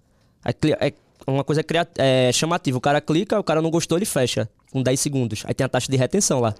Aí 0.46 0.54
É 0.80 0.94
uma 1.26 1.44
coisa 1.44 1.64
é, 1.98 2.32
chamativa, 2.34 2.78
o 2.78 2.82
cara 2.82 3.00
clica, 3.00 3.40
o 3.40 3.44
cara 3.44 3.62
não 3.62 3.70
gostou, 3.70 3.98
ele 3.98 4.06
fecha 4.06 4.50
com 4.72 4.82
10 4.82 5.00
segundos. 5.00 5.44
Aí 5.46 5.54
tem 5.54 5.64
a 5.64 5.70
taxa 5.70 5.90
de 5.92 5.96
retenção 5.98 6.40
lá. 6.40 6.54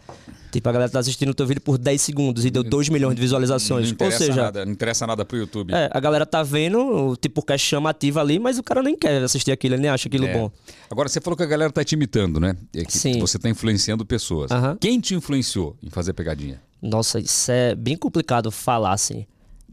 Tipo, 0.52 0.70
a 0.70 0.72
galera 0.72 0.92
tá 0.92 1.00
assistindo 1.00 1.30
o 1.30 1.34
teu 1.34 1.48
vídeo 1.48 1.62
por 1.62 1.80
10 1.80 2.00
segundos 2.00 2.46
e 2.46 2.52
deu 2.52 2.64
2 2.64 2.90
milhões 2.90 3.16
de 3.16 3.20
Não 3.20 3.24
visualizações. 3.24 3.88
Ou 3.88 3.94
interessa 3.94 4.18
seja, 4.20 4.44
nada, 4.44 4.66
não 4.66 4.72
interessa 4.72 5.08
nada 5.08 5.26
pro 5.26 5.36
YouTube. 5.38 5.74
é, 5.74 5.90
a 5.92 6.00
galera 6.00 6.26
tá 6.26 6.44
vendo, 6.44 7.16
tipo, 7.18 7.42
que 7.42 7.54
é 7.54 7.58
chamativa 7.58 8.22
ali, 8.22 8.38
mas 8.38 8.60
o 8.60 8.64
cara 8.64 8.84
nem 8.84 8.96
quer 8.96 9.24
assistir 9.24 9.52
aquilo, 9.52 9.74
ele 9.76 9.82
nem 9.82 9.90
acha 9.92 10.08
aquilo 10.08 10.26
É. 10.28 10.34
bom. 10.34 10.52
Agora, 10.92 11.10
você 11.10 11.20
falou 11.20 11.36
que 11.36 11.44
a 11.44 11.48
galera 11.48 11.72
tá 11.72 11.84
te 11.84 11.94
imitando, 11.94 12.40
né? 12.40 12.56
É 12.76 12.84
Sim. 12.88 13.20
você 13.20 13.40
tá 13.40 13.50
influenciando 13.50 14.06
pessoas. 14.06 14.52
Quem 14.80 15.00
te 15.00 15.16
influenciou 15.16 15.76
em 15.82 15.90
fazer 15.90 16.14
pegadinha? 16.14 16.62
Nossa, 16.80 17.20
isso 17.20 17.52
é 17.52 17.74
bem 17.74 17.98
complicado 17.98 18.52
falar, 18.52 18.94
assim. 18.94 19.26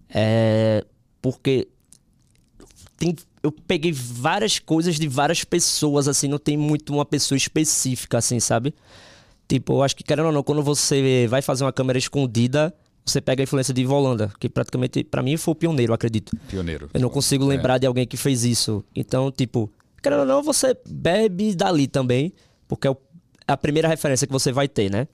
É. 0.08 0.82
Porque. 1.20 1.68
Tem, 2.96 3.14
eu 3.42 3.50
peguei 3.50 3.92
várias 3.92 4.58
coisas 4.58 4.98
de 4.98 5.08
várias 5.08 5.44
pessoas, 5.44 6.08
assim, 6.08 6.28
não 6.28 6.38
tem 6.38 6.56
muito 6.56 6.92
uma 6.92 7.04
pessoa 7.04 7.36
específica, 7.36 8.18
assim, 8.18 8.38
sabe? 8.40 8.74
Tipo, 9.48 9.74
eu 9.74 9.82
acho 9.82 9.96
que, 9.96 10.04
querendo 10.04 10.26
ou 10.26 10.32
não, 10.32 10.42
quando 10.42 10.62
você 10.62 11.26
vai 11.28 11.42
fazer 11.42 11.64
uma 11.64 11.72
câmera 11.72 11.98
escondida, 11.98 12.72
você 13.04 13.20
pega 13.20 13.42
a 13.42 13.44
influência 13.44 13.74
de 13.74 13.84
Volanda, 13.84 14.30
que 14.38 14.48
praticamente, 14.48 15.02
pra 15.02 15.22
mim, 15.22 15.36
foi 15.36 15.52
o 15.52 15.54
pioneiro, 15.54 15.92
acredito. 15.92 16.36
Pioneiro. 16.48 16.90
Eu 16.92 17.00
não 17.00 17.08
consigo 17.08 17.44
lembrar 17.44 17.78
de 17.78 17.86
alguém 17.86 18.06
que 18.06 18.16
fez 18.16 18.44
isso. 18.44 18.84
Então, 18.94 19.30
tipo, 19.32 19.70
querendo 20.02 20.20
ou 20.20 20.26
não, 20.26 20.42
você 20.42 20.76
bebe 20.86 21.54
dali 21.54 21.88
também, 21.88 22.32
porque 22.68 22.86
é 22.86 22.94
é 23.50 23.52
a 23.52 23.56
primeira 23.56 23.88
referência 23.88 24.26
que 24.26 24.32
você 24.32 24.52
vai 24.52 24.68
ter, 24.68 24.90
né? 24.90 25.08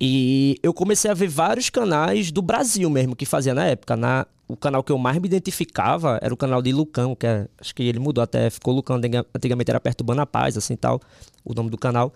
E 0.00 0.58
eu 0.62 0.74
comecei 0.74 1.10
a 1.10 1.14
ver 1.14 1.28
vários 1.28 1.70
canais 1.70 2.30
do 2.32 2.42
Brasil 2.42 2.90
mesmo 2.90 3.14
que 3.14 3.24
fazia 3.24 3.54
na 3.54 3.64
época. 3.64 3.96
Na, 3.96 4.26
o 4.48 4.56
canal 4.56 4.82
que 4.82 4.92
eu 4.92 4.98
mais 4.98 5.18
me 5.18 5.26
identificava 5.26 6.18
era 6.20 6.34
o 6.34 6.36
canal 6.36 6.60
de 6.60 6.72
Lucão, 6.72 7.14
que 7.14 7.26
é, 7.26 7.48
acho 7.60 7.74
que 7.74 7.82
ele 7.82 7.98
mudou 7.98 8.22
até, 8.22 8.50
ficou 8.50 8.74
Lucão, 8.74 8.96
antiga- 8.96 9.24
antigamente 9.34 9.70
era 9.70 9.80
Perturbando 9.80 10.20
a 10.20 10.26
Paz, 10.26 10.56
assim 10.56 10.76
tal, 10.76 11.00
o 11.44 11.54
nome 11.54 11.70
do 11.70 11.78
canal. 11.78 12.12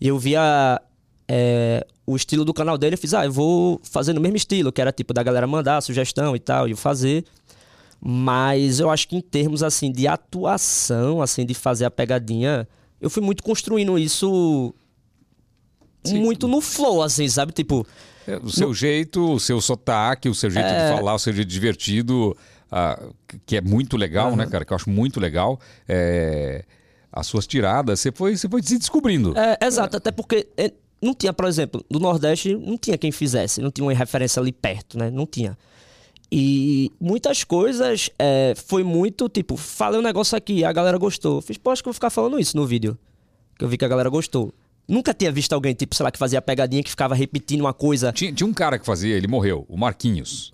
E 0.00 0.08
eu 0.08 0.18
via 0.18 0.80
é, 1.26 1.86
o 2.06 2.14
estilo 2.14 2.44
do 2.44 2.52
canal 2.52 2.76
dele, 2.76 2.94
eu 2.94 2.98
fiz, 2.98 3.14
ah, 3.14 3.24
eu 3.24 3.32
vou 3.32 3.80
fazer 3.82 4.12
no 4.12 4.20
mesmo 4.20 4.36
estilo, 4.36 4.70
que 4.70 4.80
era 4.80 4.92
tipo 4.92 5.14
da 5.14 5.22
galera 5.22 5.46
mandar 5.46 5.80
sugestão 5.80 6.36
e 6.36 6.38
tal, 6.38 6.68
e 6.68 6.72
eu 6.72 6.76
fazer. 6.76 7.24
Mas 8.00 8.80
eu 8.80 8.90
acho 8.90 9.08
que 9.08 9.16
em 9.16 9.20
termos 9.22 9.62
assim 9.62 9.90
de 9.90 10.06
atuação, 10.06 11.22
assim 11.22 11.46
de 11.46 11.54
fazer 11.54 11.86
a 11.86 11.90
pegadinha, 11.90 12.68
eu 13.00 13.08
fui 13.08 13.22
muito 13.22 13.42
construindo 13.42 13.98
isso 13.98 14.74
muito 16.12 16.46
no 16.48 16.60
flow, 16.60 17.02
assim, 17.02 17.28
sabe? 17.28 17.52
Tipo, 17.52 17.86
É, 18.26 18.36
O 18.38 18.48
seu 18.50 18.72
jeito, 18.72 19.34
o 19.34 19.38
seu 19.40 19.60
sotaque, 19.60 20.28
o 20.28 20.34
seu 20.34 20.50
jeito 20.50 20.66
É. 20.66 20.90
de 20.90 20.96
falar, 20.96 21.14
o 21.14 21.18
seu 21.18 21.32
jeito 21.32 21.48
divertido, 21.48 22.34
ah, 22.72 22.98
que 23.44 23.56
é 23.56 23.60
muito 23.60 23.96
legal, 23.98 24.34
né, 24.34 24.46
cara? 24.46 24.64
Que 24.64 24.72
eu 24.72 24.76
acho 24.76 24.88
muito 24.88 25.20
legal. 25.20 25.60
É, 25.86 26.64
as 27.12 27.26
suas 27.26 27.46
tiradas, 27.46 28.00
você 28.00 28.10
foi, 28.10 28.36
você 28.36 28.48
foi 28.48 28.62
se 28.62 28.78
descobrindo. 28.78 29.34
É, 29.38 29.58
exato, 29.66 29.96
até 29.98 30.10
porque 30.10 30.48
é, 30.56 30.72
não 31.02 31.14
tinha, 31.14 31.32
por 31.34 31.44
exemplo, 31.46 31.84
do 31.90 32.00
Nordeste 32.00 32.56
não 32.56 32.78
tinha 32.78 32.96
quem 32.96 33.12
fizesse, 33.12 33.60
não 33.60 33.70
tinha 33.70 33.84
uma 33.84 33.92
referência 33.92 34.40
ali 34.40 34.52
perto, 34.52 34.96
né? 34.98 35.10
Não 35.10 35.26
tinha. 35.26 35.56
E 36.32 36.90
muitas 36.98 37.44
coisas 37.44 38.08
é, 38.18 38.54
foi 38.56 38.82
muito 38.82 39.28
tipo, 39.28 39.56
falei 39.56 40.00
um 40.00 40.02
negócio 40.02 40.36
aqui, 40.36 40.64
a 40.64 40.72
galera 40.72 40.96
gostou. 40.98 41.40
Fiz, 41.42 41.58
pô, 41.58 41.70
acho 41.70 41.82
que 41.82 41.88
eu 41.88 41.92
vou 41.92 41.94
ficar 41.94 42.10
falando 42.10 42.40
isso 42.40 42.56
no 42.56 42.66
vídeo. 42.66 42.98
Que 43.58 43.64
eu 43.64 43.68
vi 43.68 43.76
que 43.76 43.84
a 43.84 43.88
galera 43.88 44.08
gostou. 44.08 44.52
Nunca 44.86 45.14
tinha 45.14 45.32
visto 45.32 45.52
alguém, 45.52 45.74
tipo, 45.74 45.94
sei 45.94 46.04
lá, 46.04 46.10
que 46.10 46.18
fazia 46.18 46.42
pegadinha, 46.42 46.82
que 46.82 46.90
ficava 46.90 47.14
repetindo 47.14 47.60
uma 47.62 47.72
coisa. 47.72 48.12
Tinha, 48.12 48.32
tinha 48.32 48.46
um 48.46 48.52
cara 48.52 48.78
que 48.78 48.84
fazia, 48.84 49.16
ele 49.16 49.26
morreu, 49.26 49.64
o 49.68 49.76
Marquinhos. 49.78 50.52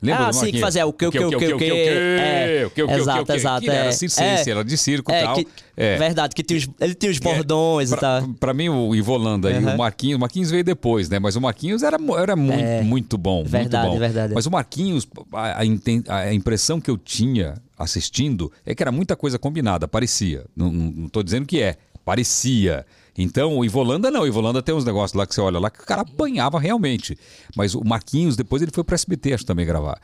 Lembra 0.00 0.26
Ah, 0.26 0.28
do 0.28 0.32
sim, 0.32 0.38
Marquinhos? 0.42 0.54
que 0.58 0.60
fazia 0.60 0.86
o 0.86 0.92
que, 0.92 1.06
o 1.08 1.10
que, 1.10 1.18
o 1.18 1.28
que, 1.30 1.36
o 1.54 1.58
que. 1.58 1.64
É, 1.64 2.62
o 2.66 2.70
que, 2.70 2.82
o 2.82 2.86
que, 2.86 2.92
o 2.92 2.94
que, 2.96 3.00
Exato, 3.02 3.22
o 3.22 3.26
que. 3.26 3.32
exato. 3.32 3.60
Que 3.62 3.70
Era 3.70 3.88
é. 3.88 3.92
circense, 3.92 4.48
É. 4.48 4.52
era 4.52 4.64
de 4.64 4.76
circo 4.76 5.10
e 5.10 5.14
É, 5.14 5.22
tal. 5.24 5.34
que- 5.36 5.46
É. 5.76 5.96
Verdade, 5.96 6.34
que 6.36 6.42
tinha 6.44 6.56
os, 6.58 6.68
ele 6.80 6.94
tinha 6.94 7.10
os 7.10 7.18
bordões 7.18 7.90
e 7.90 7.96
Pra, 7.96 8.20
tal. 8.20 8.28
pra 8.34 8.54
mim, 8.54 8.68
o 8.68 8.94
Ivolanda 8.94 9.50
e 9.50 9.54
Aham. 9.56 9.74
o 9.74 9.78
Marquinhos, 9.78 10.16
o 10.16 10.20
Marquinhos 10.20 10.50
veio 10.52 10.62
depois, 10.62 11.08
né? 11.08 11.18
Mas 11.18 11.34
o 11.34 11.40
Marquinhos 11.40 11.82
era, 11.82 11.96
era 12.16 12.36
muito, 12.36 12.60
É. 12.64 12.80
muito 12.82 13.18
bom. 13.18 13.42
Verdade, 13.44 13.86
muito 13.88 13.94
bom. 13.94 13.98
verdade. 14.00 14.34
Mas 14.34 14.46
o 14.46 14.50
Marquinhos, 14.52 15.08
a, 15.32 15.60
a 15.62 16.16
a 16.28 16.32
impressão 16.34 16.80
que 16.80 16.90
eu 16.90 16.96
tinha 16.96 17.54
assistindo 17.76 18.52
é 18.64 18.76
que 18.76 18.82
era 18.82 18.92
muita 18.92 19.16
coisa 19.16 19.36
combinada, 19.36 19.88
parecia. 19.88 20.44
Não, 20.54 20.70
não 20.70 21.08
tô 21.08 21.24
dizendo 21.24 21.44
que 21.44 21.60
é, 21.60 21.74
parecia. 22.04 22.86
Então, 23.20 23.58
o 23.58 23.64
Ivolanda 23.64 24.10
não, 24.12 24.20
o 24.22 24.26
Ivolanda 24.28 24.62
tem 24.62 24.72
uns 24.74 24.84
negócios 24.84 25.12
lá 25.18 25.26
que 25.26 25.34
você 25.34 25.40
olha 25.40 25.58
lá 25.58 25.68
que 25.70 25.82
o 25.82 25.84
cara 25.84 26.02
apanhava 26.02 26.58
realmente. 26.60 27.18
Mas 27.56 27.74
o 27.74 27.82
Marquinhos, 27.84 28.36
depois 28.36 28.62
ele 28.62 28.70
foi 28.72 28.84
pro 28.84 28.94
SBT, 28.94 29.34
acho 29.34 29.44
também 29.44 29.66
gravar. 29.66 30.00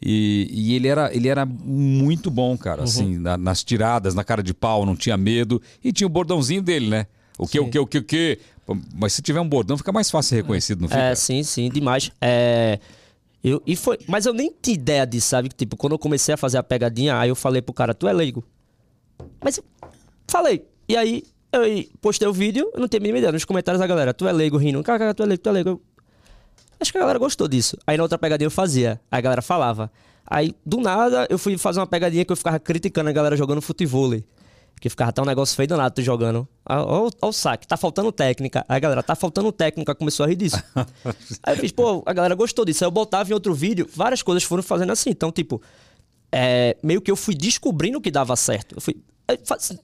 E, 0.00 0.46
e 0.52 0.74
ele, 0.74 0.86
era, 0.86 1.12
ele 1.16 1.26
era 1.28 1.44
muito 1.46 2.30
bom, 2.30 2.56
cara, 2.58 2.82
Uhum. 2.82 2.84
assim, 2.84 3.18
na- 3.18 3.38
nas 3.38 3.64
tiradas, 3.64 4.14
na 4.14 4.22
cara 4.22 4.42
de 4.42 4.52
pau, 4.52 4.84
não 4.84 4.94
tinha 4.94 5.16
medo. 5.16 5.60
E 5.82 5.92
tinha 5.92 6.06
o 6.06 6.10
bordãozinho 6.10 6.62
dele, 6.62 6.88
né? 6.88 7.06
O 7.38 7.46
que, 7.48 7.58
o 7.58 7.68
que, 7.70 7.78
o 7.78 7.86
que, 7.86 7.98
o 7.98 8.02
que. 8.04 8.38
Mas 8.94 9.14
se 9.14 9.22
tiver 9.22 9.40
um 9.40 9.48
bordão, 9.48 9.76
fica 9.78 9.90
mais 9.90 10.10
fácil 10.10 10.28
ser 10.30 10.36
reconhecido, 10.36 10.82
não 10.82 10.88
fica? 10.88 11.00
É, 11.00 11.14
sim, 11.14 11.42
sim, 11.42 11.70
demais. 11.70 12.12
É, 12.20 12.78
Eu, 13.42 13.62
e 13.66 13.74
foi, 13.76 13.96
mas 14.06 14.26
eu 14.26 14.34
nem 14.34 14.52
tinha 14.60 14.74
ideia 14.74 15.06
disso, 15.06 15.28
sabe? 15.28 15.48
Tipo, 15.48 15.76
quando 15.76 15.92
eu 15.94 15.98
comecei 15.98 16.34
a 16.34 16.36
fazer 16.36 16.58
a 16.58 16.62
pegadinha, 16.62 17.16
aí 17.18 17.28
eu 17.30 17.34
falei 17.36 17.62
pro 17.62 17.72
cara, 17.72 17.94
tu 17.94 18.06
é 18.06 18.12
leigo. 18.12 18.44
Mas 19.42 19.58
falei. 20.28 20.64
E 20.88 20.96
aí 20.96 21.22
eu 21.52 21.84
postei 22.00 22.28
o 22.28 22.32
vídeo, 22.32 22.70
eu 22.74 22.80
não 22.80 22.88
tenho 22.88 23.00
a 23.00 23.02
mínima 23.02 23.18
ideia. 23.18 23.32
Nos 23.32 23.44
comentários 23.44 23.80
da 23.80 23.86
galera, 23.86 24.12
tu 24.12 24.26
é 24.26 24.32
leigo 24.32 24.56
rindo, 24.56 24.82
cara, 24.82 25.14
tu 25.14 25.22
é 25.22 25.26
leigo, 25.26 25.42
tu 25.42 25.48
é 25.48 25.52
leigo. 25.52 25.68
Eu, 25.70 25.80
acho 26.80 26.92
que 26.92 26.98
a 26.98 27.00
galera 27.00 27.18
gostou 27.18 27.48
disso. 27.48 27.76
Aí 27.86 27.96
na 27.96 28.02
outra 28.02 28.18
pegadinha 28.18 28.46
eu 28.46 28.50
fazia, 28.50 29.00
aí 29.10 29.18
a 29.18 29.20
galera 29.20 29.42
falava. 29.42 29.90
Aí 30.26 30.54
do 30.64 30.78
nada 30.80 31.26
eu 31.30 31.38
fui 31.38 31.56
fazer 31.56 31.80
uma 31.80 31.86
pegadinha 31.86 32.24
que 32.24 32.32
eu 32.32 32.36
ficava 32.36 32.58
criticando 32.58 33.08
a 33.08 33.12
galera 33.12 33.36
jogando 33.36 33.62
futebol. 33.62 34.10
Que 34.80 34.88
ficava 34.88 35.10
até 35.10 35.20
um 35.20 35.24
negócio 35.24 35.56
feio 35.56 35.66
danado 35.66 35.94
tu 35.94 36.02
jogando. 36.02 36.46
Olha 36.64 37.10
o 37.20 37.32
saque, 37.32 37.66
tá 37.66 37.76
faltando 37.76 38.12
técnica. 38.12 38.64
Aí 38.68 38.76
a 38.76 38.78
galera, 38.78 39.02
tá 39.02 39.16
faltando 39.16 39.50
técnica, 39.50 39.92
começou 39.92 40.24
a 40.24 40.28
rir 40.28 40.36
disso. 40.36 40.62
aí 41.42 41.56
eu 41.56 41.56
fiz, 41.56 41.72
pô, 41.72 42.02
a 42.06 42.12
galera 42.12 42.34
gostou 42.36 42.64
disso. 42.64 42.84
Aí 42.84 42.86
eu 42.86 42.92
botava 42.92 43.28
em 43.28 43.32
outro 43.32 43.52
vídeo, 43.54 43.88
várias 43.92 44.22
coisas 44.22 44.44
foram 44.44 44.62
fazendo 44.62 44.92
assim. 44.92 45.10
Então, 45.10 45.32
tipo, 45.32 45.60
é, 46.30 46.76
meio 46.80 47.00
que 47.00 47.10
eu 47.10 47.16
fui 47.16 47.34
descobrindo 47.34 47.98
o 47.98 48.00
que 48.00 48.10
dava 48.10 48.36
certo. 48.36 48.76
Eu 48.76 48.80
fui, 48.80 49.02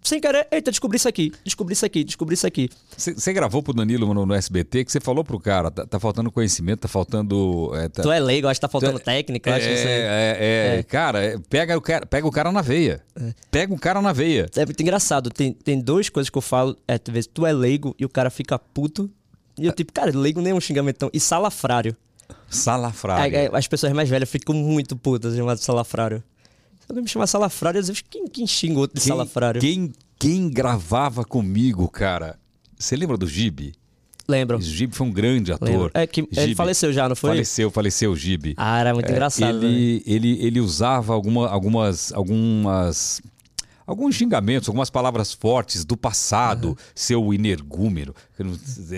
sem 0.03 0.21
querer, 0.21 0.47
eita, 0.51 0.71
descobri 0.71 0.97
isso 0.97 1.07
aqui, 1.07 1.33
descobri 1.45 1.75
isso 1.75 1.85
aqui, 1.85 2.03
descobri 2.03 2.35
isso 2.35 2.47
aqui. 2.47 2.71
Você 2.97 3.33
gravou 3.33 3.63
pro 3.63 3.75
Danilo 3.75 4.13
no, 4.15 4.25
no, 4.25 4.35
SBT 4.35 4.87
que 4.87 4.93
você 4.93 5.01
falou 5.01 5.23
pro 5.23 5.39
cara, 5.39 5.71
tá, 5.71 5.85
tá, 5.85 6.01
faltando 6.01 6.33
conhecimento, 6.33 6.81
tá 6.81 6.89
faltando. 6.89 7.71
É, 7.75 7.89
tá... 7.89 8.03
Tu 8.03 8.11
é 8.11 8.19
leigo, 8.19 8.49
acho 8.49 8.59
que 8.59 8.63
tá 8.63 8.69
faltando 8.71 8.99
tu 8.99 9.05
técnica, 9.05 9.51
é, 9.51 9.55
acho 9.55 9.69
que 9.69 9.77
você... 9.77 9.89
é, 9.89 10.37
é, 10.41 10.79
é, 10.79 10.83
cara, 10.83 11.23
é, 11.23 11.39
pega 11.51 11.77
o 11.77 11.81
cara, 11.81 12.07
pega 12.07 12.27
o 12.27 12.31
cara 12.31 12.51
na 12.51 12.63
veia. 12.63 13.03
Pega 13.51 13.75
o 13.75 13.79
cara 13.79 14.01
na 14.01 14.13
veia. 14.13 14.49
É 14.57 14.65
muito 14.65 14.81
engraçado, 14.81 15.29
tem, 15.29 15.53
tem 15.53 15.79
duas 15.79 16.09
coisas 16.09 16.31
que 16.31 16.39
eu 16.39 16.43
falo, 16.43 16.77
é, 16.89 16.97
tu, 16.97 17.13
vês, 17.13 17.27
tu 17.27 17.45
é 17.45 17.53
leigo 17.53 17.95
e 17.99 18.05
o 18.05 18.09
cara 18.09 18.31
fica 18.31 18.59
puto. 18.59 19.11
E 19.59 19.67
eu, 19.67 19.73
tipo, 19.73 19.93
cara, 19.93 20.11
leigo 20.17 20.41
nem 20.41 20.53
é 20.53 20.55
um 20.55 20.61
xingamentão. 20.61 21.11
E 21.13 21.21
salafrário. 21.21 21.95
Salafrário. 22.49 23.55
as 23.55 23.69
pessoas 23.69 23.93
mais 23.93 24.09
velhas 24.09 24.29
ficam 24.29 24.55
muito 24.55 24.97
putas 24.97 25.37
chamado 25.37 25.59
salafrário. 25.59 26.23
Se 26.85 26.93
alguém 26.93 27.03
me 27.03 27.09
chamar 27.09 27.27
salafrário, 27.27 27.81
às 27.81 27.89
vezes 27.89 28.05
quem, 28.09 28.29
quem 28.29 28.47
xinga 28.47 28.79
outro 28.79 28.97
de 28.97 29.01
quem, 29.01 29.09
salafrário? 29.09 29.61
Quem, 29.61 29.91
quem 30.19 30.51
gravava 30.51 31.25
comigo, 31.25 31.89
cara? 31.89 32.39
Você 32.79 32.95
lembra 32.95 33.17
do 33.17 33.27
Gibi? 33.27 33.73
Lembro. 34.29 34.59
O 34.59 34.61
Gibi 34.61 34.95
foi 34.95 35.07
um 35.07 35.11
grande 35.11 35.51
ator. 35.51 35.69
Lembro. 35.69 35.91
É 35.95 36.07
que 36.07 36.29
ele 36.37 36.55
faleceu 36.55 36.93
já, 36.93 37.09
não 37.09 37.17
foi? 37.17 37.31
Faleceu, 37.31 37.71
faleceu 37.71 38.13
o 38.13 38.17
Gibi. 38.17 38.55
Ah, 38.59 38.81
era 38.81 38.93
muito 38.93 39.09
é, 39.09 39.13
engraçado. 39.13 39.65
Ele, 39.65 39.95
né? 39.97 40.03
ele, 40.07 40.45
ele 40.45 40.61
usava 40.61 41.15
alguma, 41.15 41.49
algumas, 41.49 42.13
algumas 42.13 43.23
alguns 43.87 44.15
xingamentos, 44.15 44.69
algumas 44.69 44.91
palavras 44.91 45.33
fortes 45.33 45.85
do 45.85 45.97
passado, 45.97 46.69
uhum. 46.69 46.77
seu 46.95 47.35
energúmero, 47.35 48.15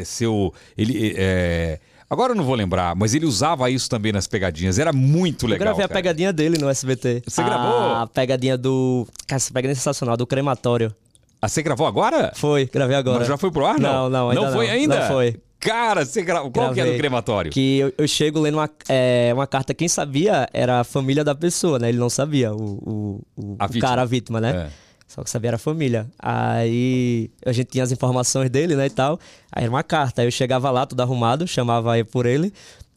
seu 0.05 0.53
ele 0.77 1.15
é, 1.17 1.81
Agora 2.09 2.33
eu 2.33 2.37
não 2.37 2.45
vou 2.45 2.55
lembrar, 2.55 2.95
mas 2.95 3.15
ele 3.15 3.27
usava 3.27 3.69
isso 3.69 3.91
também 3.91 4.12
nas 4.12 4.28
pegadinhas. 4.28 4.78
Era 4.78 4.93
muito 4.93 5.47
legal. 5.47 5.57
Eu 5.57 5.74
gravei 5.74 5.89
cara. 5.89 5.93
a 5.93 6.03
pegadinha 6.03 6.33
dele 6.33 6.57
no 6.57 6.69
SBT. 6.69 7.24
Você 7.27 7.43
gravou? 7.43 7.95
A 7.95 8.07
pegadinha 8.07 8.57
do. 8.57 9.07
Cara, 9.27 9.37
essa 9.37 9.53
pegadinha 9.53 9.73
é 9.73 9.74
sensacional, 9.74 10.16
do 10.16 10.27
crematório. 10.27 10.95
Ah, 11.43 11.49
você 11.49 11.62
gravou 11.62 11.87
agora? 11.87 12.33
Foi, 12.35 12.66
gravei 12.73 12.97
agora. 12.97 13.19
Mas 13.19 13.28
já 13.28 13.37
foi 13.37 13.51
pro 13.51 13.66
ar, 13.66 13.78
não? 13.78 14.09
Não, 14.09 14.11
não, 14.11 14.31
ainda 14.31 14.43
não. 14.43 14.53
foi 14.53 14.70
ainda? 14.70 15.01
Não 15.01 15.09
foi. 15.09 15.37
Cara, 15.59 16.05
você 16.05 16.23
gravou. 16.23 16.51
Qual 16.51 16.73
que 16.73 16.81
é 16.81 16.93
do 16.93 16.97
crematório? 16.97 17.51
Que 17.51 17.78
eu, 17.78 17.93
eu 17.99 18.07
chego 18.07 18.39
lendo 18.41 18.59
uma, 18.59 18.70
é, 18.89 19.33
uma 19.35 19.47
carta, 19.47 19.74
quem 19.74 19.89
sabia 19.89 20.49
era 20.53 20.81
a 20.81 20.85
família 20.85 21.24
da 21.24 21.35
pessoa, 21.35 21.78
né? 21.78 21.89
Ele 21.89 21.99
não 21.99 22.09
sabia, 22.09 22.53
o, 22.53 22.57
o, 22.57 23.23
o, 23.37 23.53
o 23.55 23.81
cara, 23.81 24.03
a 24.03 24.05
vítima, 24.05 24.41
né? 24.41 24.69
É. 24.69 24.86
Só 25.17 25.25
que 25.25 25.31
sabia 25.31 25.49
era 25.49 25.57
a 25.57 25.59
família. 25.59 26.07
Aí 26.19 27.31
a 27.45 27.51
gente 27.51 27.69
tinha 27.69 27.83
as 27.83 27.91
informações 27.91 28.51
dele, 28.51 28.77
né, 28.77 28.85
e 28.85 28.91
tal. 28.91 29.19
Aí 29.51 29.65
era 29.65 29.73
uma 29.73 29.83
carta. 29.83 30.21
Aí 30.21 30.27
eu 30.27 30.31
chegava 30.31 30.71
lá, 30.71 30.85
tudo 30.85 31.01
arrumado, 31.01 31.49
chamava 31.49 31.93
por 32.05 32.27
ele. 32.27 32.53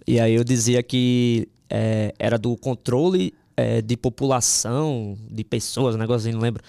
E 0.05 0.19
aí 0.19 0.35
eu 0.35 0.43
dizia 0.43 0.83
que 0.83 1.47
é, 1.69 2.13
era 2.19 2.37
do 2.37 2.57
controle 2.57 3.33
é, 3.55 3.81
de 3.81 3.95
população, 3.95 5.17
de 5.31 5.45
pessoas, 5.45 5.95
um 5.95 5.97
negocinho, 5.97 6.33
não 6.33 6.41
lembro. 6.41 6.61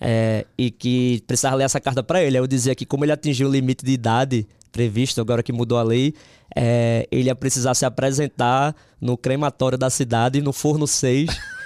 É, 0.00 0.46
e 0.56 0.70
que 0.70 1.20
precisava 1.26 1.56
ler 1.56 1.64
essa 1.64 1.80
carta 1.80 2.04
para 2.04 2.22
ele. 2.22 2.36
Aí 2.36 2.42
eu 2.42 2.46
dizia 2.46 2.72
que 2.72 2.86
como 2.86 3.04
ele 3.04 3.10
atingiu 3.10 3.48
o 3.48 3.50
limite 3.50 3.84
de 3.84 3.90
idade 3.90 4.46
previsto, 4.70 5.20
agora 5.20 5.42
que 5.42 5.52
mudou 5.52 5.78
a 5.78 5.82
lei, 5.82 6.14
é, 6.54 7.08
ele 7.10 7.24
ia 7.24 7.34
precisar 7.34 7.74
se 7.74 7.84
apresentar 7.84 8.74
no 9.00 9.16
crematório 9.16 9.76
da 9.76 9.90
cidade, 9.90 10.40
no 10.40 10.52
Forno 10.52 10.86
6 10.86 11.28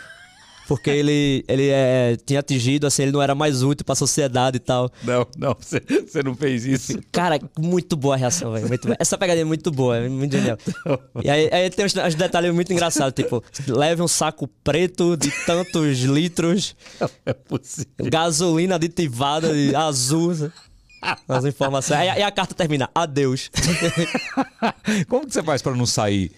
porque 0.67 0.91
ele, 0.91 1.45
ele 1.47 1.69
é, 1.69 2.17
tinha 2.25 2.41
atingido, 2.41 2.87
assim, 2.87 3.05
ele 3.05 3.13
não 3.13 3.23
era 3.23 3.35
mais 3.35 3.63
útil 3.63 3.85
pra 3.85 3.95
sociedade 3.95 4.57
e 4.57 4.61
tal. 4.61 4.91
Não, 5.03 5.27
não, 5.37 5.55
você 5.55 6.23
não 6.25 6.35
fez 6.35 6.65
isso. 6.65 6.99
Cara, 7.13 7.39
muito 7.59 7.97
boa 7.97 8.15
a 8.15 8.19
reação, 8.19 8.53
velho. 8.53 8.67
Essa 8.99 9.17
pegadinha 9.17 9.43
é 9.43 9.45
muito 9.45 9.71
boa, 9.71 9.97
é 9.97 10.09
muito 10.09 10.37
genial. 10.37 10.59
E 11.23 11.31
aí, 11.31 11.49
aí 11.53 11.71
tem 11.71 11.85
uns, 11.85 11.95
uns, 11.95 12.15
detalhes 12.15 12.53
muito 12.53 12.73
engraçados, 12.73 13.13
tipo, 13.15 13.43
leve 13.69 14.03
um 14.03 14.09
saco 14.09 14.49
preto 14.65 15.17
de 15.17 15.31
tantos 15.45 16.01
litros. 16.01 16.75
Não 17.01 17.11
é 17.27 17.33
possível. 17.33 18.11
Gasolina 18.11 18.75
aditivada 18.75 19.53
de 19.53 19.75
azul. 19.75 20.51
As 21.29 21.45
informações. 21.45 22.01
Aí 22.01 22.23
a 22.23 22.31
carta 22.33 22.55
termina, 22.55 22.91
adeus. 22.95 23.51
Como 25.09 25.27
que 25.27 25.33
você 25.33 25.43
faz 25.43 25.63
para 25.63 25.77
não 25.77 25.87
sair 25.87 26.33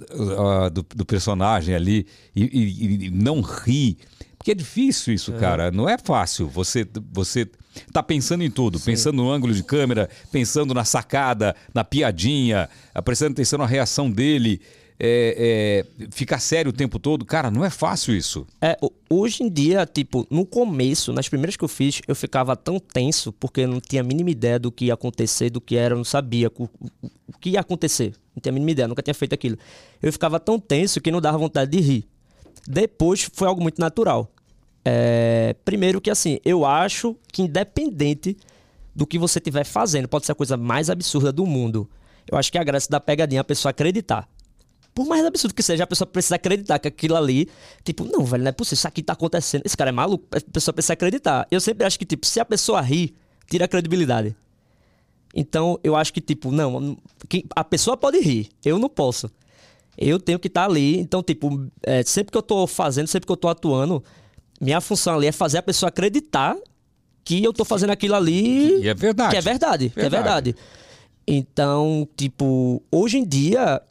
uh, 0.00 0.70
do, 0.70 0.86
do, 0.94 1.04
personagem 1.04 1.74
ali 1.74 2.06
e, 2.34 2.42
e, 2.44 3.06
e, 3.06 3.10
não 3.10 3.40
rir. 3.40 3.98
Porque 4.36 4.52
é 4.52 4.54
difícil 4.54 5.14
isso, 5.14 5.34
é. 5.34 5.38
cara. 5.38 5.70
Não 5.70 5.88
é 5.88 5.96
fácil. 5.96 6.48
Você, 6.48 6.86
você 7.12 7.48
tá 7.92 8.02
pensando 8.02 8.42
em 8.42 8.50
tudo, 8.50 8.78
Sim. 8.78 8.86
pensando 8.86 9.16
no 9.16 9.30
ângulo 9.30 9.54
de 9.54 9.62
câmera, 9.62 10.08
pensando 10.30 10.74
na 10.74 10.84
sacada, 10.84 11.54
na 11.72 11.84
piadinha, 11.84 12.68
prestando 13.04 13.32
atenção 13.32 13.58
na 13.58 13.66
reação 13.66 14.10
dele. 14.10 14.60
É, 15.04 15.82
é, 15.98 16.06
ficar 16.12 16.38
sério 16.38 16.70
o 16.70 16.72
tempo 16.72 16.96
todo, 16.96 17.24
cara, 17.24 17.50
não 17.50 17.64
é 17.64 17.70
fácil 17.70 18.14
isso. 18.14 18.46
É, 18.60 18.78
hoje 19.10 19.42
em 19.42 19.48
dia, 19.48 19.84
tipo, 19.84 20.24
no 20.30 20.46
começo, 20.46 21.12
nas 21.12 21.28
primeiras 21.28 21.56
que 21.56 21.64
eu 21.64 21.68
fiz, 21.68 22.00
eu 22.06 22.14
ficava 22.14 22.54
tão 22.54 22.78
tenso 22.78 23.32
porque 23.32 23.62
eu 23.62 23.68
não 23.68 23.80
tinha 23.80 24.00
a 24.00 24.04
mínima 24.04 24.30
ideia 24.30 24.60
do 24.60 24.70
que 24.70 24.84
ia 24.86 24.94
acontecer, 24.94 25.50
do 25.50 25.60
que 25.60 25.76
era, 25.76 25.94
eu 25.94 25.98
não 25.98 26.04
sabia 26.04 26.52
o, 26.56 26.64
o, 26.64 27.10
o 27.26 27.38
que 27.40 27.50
ia 27.50 27.60
acontecer. 27.60 28.12
Não 28.34 28.40
tinha 28.40 28.50
a 28.50 28.54
mínima 28.54 28.70
ideia, 28.70 28.88
nunca 28.88 29.02
tinha 29.02 29.14
feito 29.14 29.34
aquilo. 29.34 29.58
Eu 30.02 30.12
ficava 30.12 30.40
tão 30.40 30.58
tenso 30.58 31.00
que 31.00 31.10
não 31.10 31.20
dava 31.20 31.38
vontade 31.38 31.70
de 31.70 31.80
rir. 31.80 32.08
Depois 32.66 33.28
foi 33.32 33.48
algo 33.48 33.62
muito 33.62 33.80
natural. 33.80 34.30
É, 34.84 35.54
primeiro 35.64 36.00
que 36.00 36.10
assim, 36.10 36.38
eu 36.44 36.64
acho 36.64 37.16
que 37.32 37.42
independente 37.42 38.36
do 38.94 39.06
que 39.06 39.18
você 39.18 39.38
estiver 39.38 39.64
fazendo, 39.64 40.08
pode 40.08 40.26
ser 40.26 40.32
a 40.32 40.34
coisa 40.34 40.56
mais 40.56 40.90
absurda 40.90 41.32
do 41.32 41.46
mundo. 41.46 41.88
Eu 42.30 42.38
acho 42.38 42.50
que 42.50 42.58
a 42.58 42.64
graça 42.64 42.88
da 42.90 43.00
pegadinha 43.00 43.40
é 43.40 43.42
a 43.42 43.44
pessoa 43.44 43.70
acreditar. 43.70 44.28
Por 44.94 45.06
mais 45.06 45.24
absurdo 45.24 45.54
que 45.54 45.62
seja, 45.62 45.84
a 45.84 45.86
pessoa 45.86 46.06
precisa 46.06 46.34
acreditar 46.34 46.78
que 46.78 46.86
aquilo 46.86 47.16
ali, 47.16 47.48
tipo, 47.82 48.04
não, 48.04 48.24
velho, 48.24 48.42
não 48.42 48.50
é 48.50 48.52
possível, 48.52 48.74
isso 48.74 48.88
aqui 48.88 49.02
tá 49.02 49.14
acontecendo, 49.14 49.62
esse 49.64 49.76
cara 49.76 49.88
é 49.88 49.92
maluco, 49.92 50.26
a 50.30 50.40
pessoa 50.52 50.74
precisa 50.74 50.92
acreditar. 50.92 51.46
Eu 51.50 51.60
sempre 51.60 51.86
acho 51.86 51.98
que, 51.98 52.04
tipo, 52.04 52.26
se 52.26 52.38
a 52.38 52.44
pessoa 52.44 52.80
rir, 52.82 53.14
tira 53.48 53.64
a 53.64 53.68
credibilidade. 53.68 54.36
Então, 55.34 55.78
eu 55.82 55.96
acho 55.96 56.12
que, 56.12 56.20
tipo, 56.20 56.50
não, 56.50 56.96
a 57.56 57.64
pessoa 57.64 57.96
pode 57.96 58.20
rir, 58.20 58.50
eu 58.64 58.78
não 58.78 58.88
posso. 58.88 59.30
Eu 59.96 60.18
tenho 60.18 60.38
que 60.38 60.48
estar 60.48 60.62
tá 60.62 60.66
ali. 60.66 60.98
Então, 60.98 61.22
tipo, 61.22 61.66
é, 61.82 62.02
sempre 62.02 62.32
que 62.32 62.38
eu 62.38 62.42
tô 62.42 62.66
fazendo, 62.66 63.06
sempre 63.06 63.26
que 63.26 63.32
eu 63.32 63.36
tô 63.36 63.48
atuando, 63.48 64.02
minha 64.60 64.80
função 64.80 65.14
ali 65.14 65.26
é 65.26 65.32
fazer 65.32 65.58
a 65.58 65.62
pessoa 65.62 65.88
acreditar 65.88 66.56
que 67.24 67.42
eu 67.42 67.52
tô 67.52 67.64
fazendo 67.64 67.90
aquilo 67.90 68.14
ali. 68.14 68.82
E 68.82 68.88
é 68.88 68.94
verdade. 68.94 69.30
Que 69.30 69.36
é 69.36 69.40
verdade, 69.40 69.88
verdade. 69.88 69.92
que 69.94 70.00
é 70.00 70.08
verdade. 70.08 70.56
Então, 71.26 72.08
tipo, 72.16 72.82
hoje 72.90 73.18
em 73.18 73.24
dia, 73.24 73.60
é, 73.70 73.82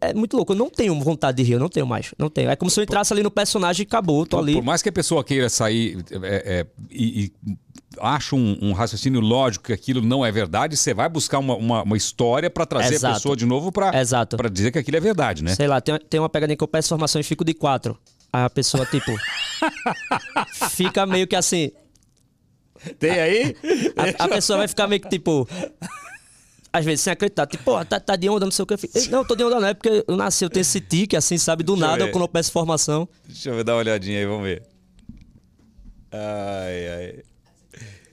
é 0.00 0.14
muito 0.14 0.36
louco. 0.36 0.52
Eu 0.52 0.56
não 0.56 0.70
tenho 0.70 0.98
vontade 1.00 1.36
de 1.36 1.42
rir, 1.42 1.54
eu 1.54 1.60
não 1.60 1.68
tenho 1.68 1.86
mais. 1.86 2.14
Não 2.18 2.28
tenho. 2.28 2.50
É 2.50 2.56
como 2.56 2.70
se 2.70 2.78
eu 2.80 2.84
entrasse 2.84 3.12
ali 3.12 3.22
no 3.22 3.30
personagem 3.30 3.84
e 3.84 3.86
acabou, 3.86 4.26
tô 4.26 4.36
por, 4.36 4.42
ali. 4.42 4.54
Por 4.54 4.64
mais 4.64 4.82
que 4.82 4.88
a 4.88 4.92
pessoa 4.92 5.22
queira 5.24 5.48
sair 5.48 6.04
é, 6.22 6.60
é, 6.60 6.66
e, 6.90 7.32
e 7.46 7.56
acha 8.00 8.34
um, 8.34 8.58
um, 8.60 8.72
raciocínio 8.72 9.20
lógico 9.20 9.66
que 9.66 9.72
aquilo 9.72 10.00
não 10.00 10.24
é 10.24 10.30
verdade, 10.30 10.76
você 10.76 10.94
vai 10.94 11.08
buscar 11.08 11.38
uma, 11.38 11.56
uma, 11.56 11.82
uma 11.82 11.96
história 11.96 12.50
para 12.50 12.66
trazer 12.66 12.94
Exato. 12.94 13.12
a 13.12 13.16
pessoa 13.16 13.36
de 13.36 13.46
novo 13.46 13.72
para 13.72 13.90
dizer 14.50 14.70
que 14.70 14.78
aquilo 14.78 14.96
é 14.96 15.00
verdade, 15.00 15.42
né? 15.42 15.54
Sei 15.54 15.66
lá, 15.66 15.80
tem, 15.80 15.98
tem 15.98 16.20
uma 16.20 16.28
pegadinha 16.28 16.56
que 16.56 16.64
eu 16.64 16.68
peço 16.68 16.88
formação 16.88 17.20
e 17.20 17.24
fico 17.24 17.44
de 17.44 17.54
quatro. 17.54 17.98
A 18.32 18.50
pessoa, 18.50 18.84
tipo, 18.86 19.12
fica 20.70 21.06
meio 21.06 21.26
que 21.26 21.34
assim. 21.36 21.70
Tem 22.98 23.10
aí? 23.10 23.56
A, 23.96 24.24
a 24.24 24.28
pessoa 24.28 24.58
vai 24.58 24.68
ficar 24.68 24.86
meio 24.86 25.00
que 25.00 25.08
tipo 25.08 25.48
às 26.72 26.84
vezes 26.84 27.00
sem 27.00 27.12
acreditar. 27.12 27.46
Tipo, 27.46 27.64
pô, 27.64 27.84
tá, 27.84 27.98
tá 27.98 28.16
de 28.16 28.28
onda, 28.28 28.44
não 28.44 28.52
sei 28.52 28.62
o 28.62 28.66
que. 28.66 28.74
Eu 28.74 28.78
fico, 28.78 28.98
não, 29.10 29.24
tô 29.24 29.34
de 29.34 29.44
onda 29.44 29.60
não, 29.60 29.68
é 29.68 29.74
porque 29.74 30.04
eu 30.06 30.16
nasci, 30.16 30.44
eu 30.44 30.50
tenho 30.50 30.62
esse 30.62 30.80
tique, 30.80 31.16
assim, 31.16 31.38
sabe, 31.38 31.62
do 31.62 31.74
Deixa 31.74 31.86
nada, 31.88 32.08
quando 32.08 32.24
eu 32.24 32.28
peço 32.28 32.52
formação. 32.52 33.08
Deixa 33.26 33.50
eu 33.50 33.64
dar 33.64 33.74
uma 33.74 33.78
olhadinha 33.80 34.18
aí, 34.18 34.26
vamos 34.26 34.44
ver. 34.44 34.62
Ai, 36.12 36.88
ai. 36.88 37.14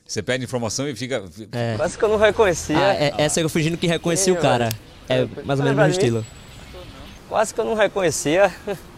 Você 0.06 0.22
pede 0.22 0.44
informação 0.44 0.88
e 0.88 0.96
fica. 0.96 1.24
É. 1.52 1.76
Quase 1.78 1.98
que 1.98 2.04
eu 2.04 2.10
não 2.10 2.18
reconhecia. 2.18 2.78
Ah, 2.78 2.94
é, 2.94 3.14
essa 3.18 3.42
eu 3.42 3.50
fingindo 3.50 3.78
que 3.78 3.88
reconheci 3.88 4.32
o 4.32 4.36
cara. 4.36 4.70
É 5.10 5.26
mais 5.44 5.60
ou 5.60 5.66
menos 5.66 5.78
o 5.78 5.82
meu 5.82 5.90
estilo. 5.90 6.26
Quase 7.28 7.54
que 7.54 7.60
eu 7.60 7.66
não 7.66 7.74
reconhecia. 7.74 8.54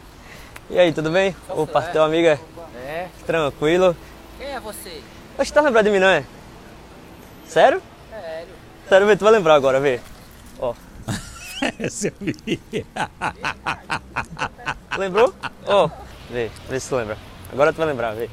E 0.70 0.78
aí, 0.78 0.92
tudo 0.92 1.10
bem? 1.10 1.34
Opa, 1.48 1.82
teu 1.82 2.04
amigo 2.04 2.28
é? 2.28 2.38
É. 2.86 3.08
Tranquilo. 3.26 3.96
Quem 4.38 4.48
é 4.48 4.60
você? 4.60 5.02
Você 5.38 5.54
tá 5.54 5.62
lembrado 5.62 5.86
de 5.86 5.92
mim, 5.92 6.00
não 6.00 6.10
é? 6.10 6.26
Sério? 7.48 7.82
Sério. 8.90 9.08
Vê, 9.08 9.16
tu 9.16 9.24
vai 9.24 9.34
lembrar 9.34 9.56
agora, 9.56 9.80
vê. 9.80 10.00
Ó. 10.60 10.74
Essa 11.80 12.08
eu 12.08 12.14
vi. 12.20 12.60
Lembrou? 14.98 15.34
Ó, 15.66 15.90
vê, 16.30 16.50
vê 16.70 16.80
se 16.80 16.90
tu 16.90 16.96
lembra. 16.96 17.18
Agora 17.52 17.74
tu 17.74 17.78
vai 17.78 17.88
lembrar, 17.88 18.14
vê. 18.16 18.30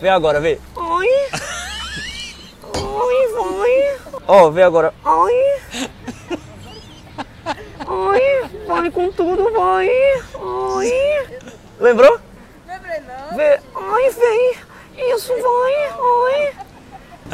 Vê 0.00 0.08
agora, 0.08 0.40
vê. 0.40 0.58
Oi. 0.74 1.08
Oi, 2.74 3.28
vai. 3.32 3.98
Ó, 4.26 4.50
vê 4.50 4.62
agora. 4.62 4.92
Oi. 5.04 5.32
Oi, 7.86 8.20
vai 8.66 8.90
com 8.90 9.12
tudo, 9.12 9.52
vai. 9.52 9.88
Oi. 10.34 10.92
Lembrou? 11.78 12.20
Lembrei 12.66 13.00
não. 13.00 13.36
Vê. 13.36 13.60
Ai, 13.74 14.10
vem. 14.10 14.65
Isso, 14.96 15.32
vai. 15.32 15.98
Oi. 15.98 16.52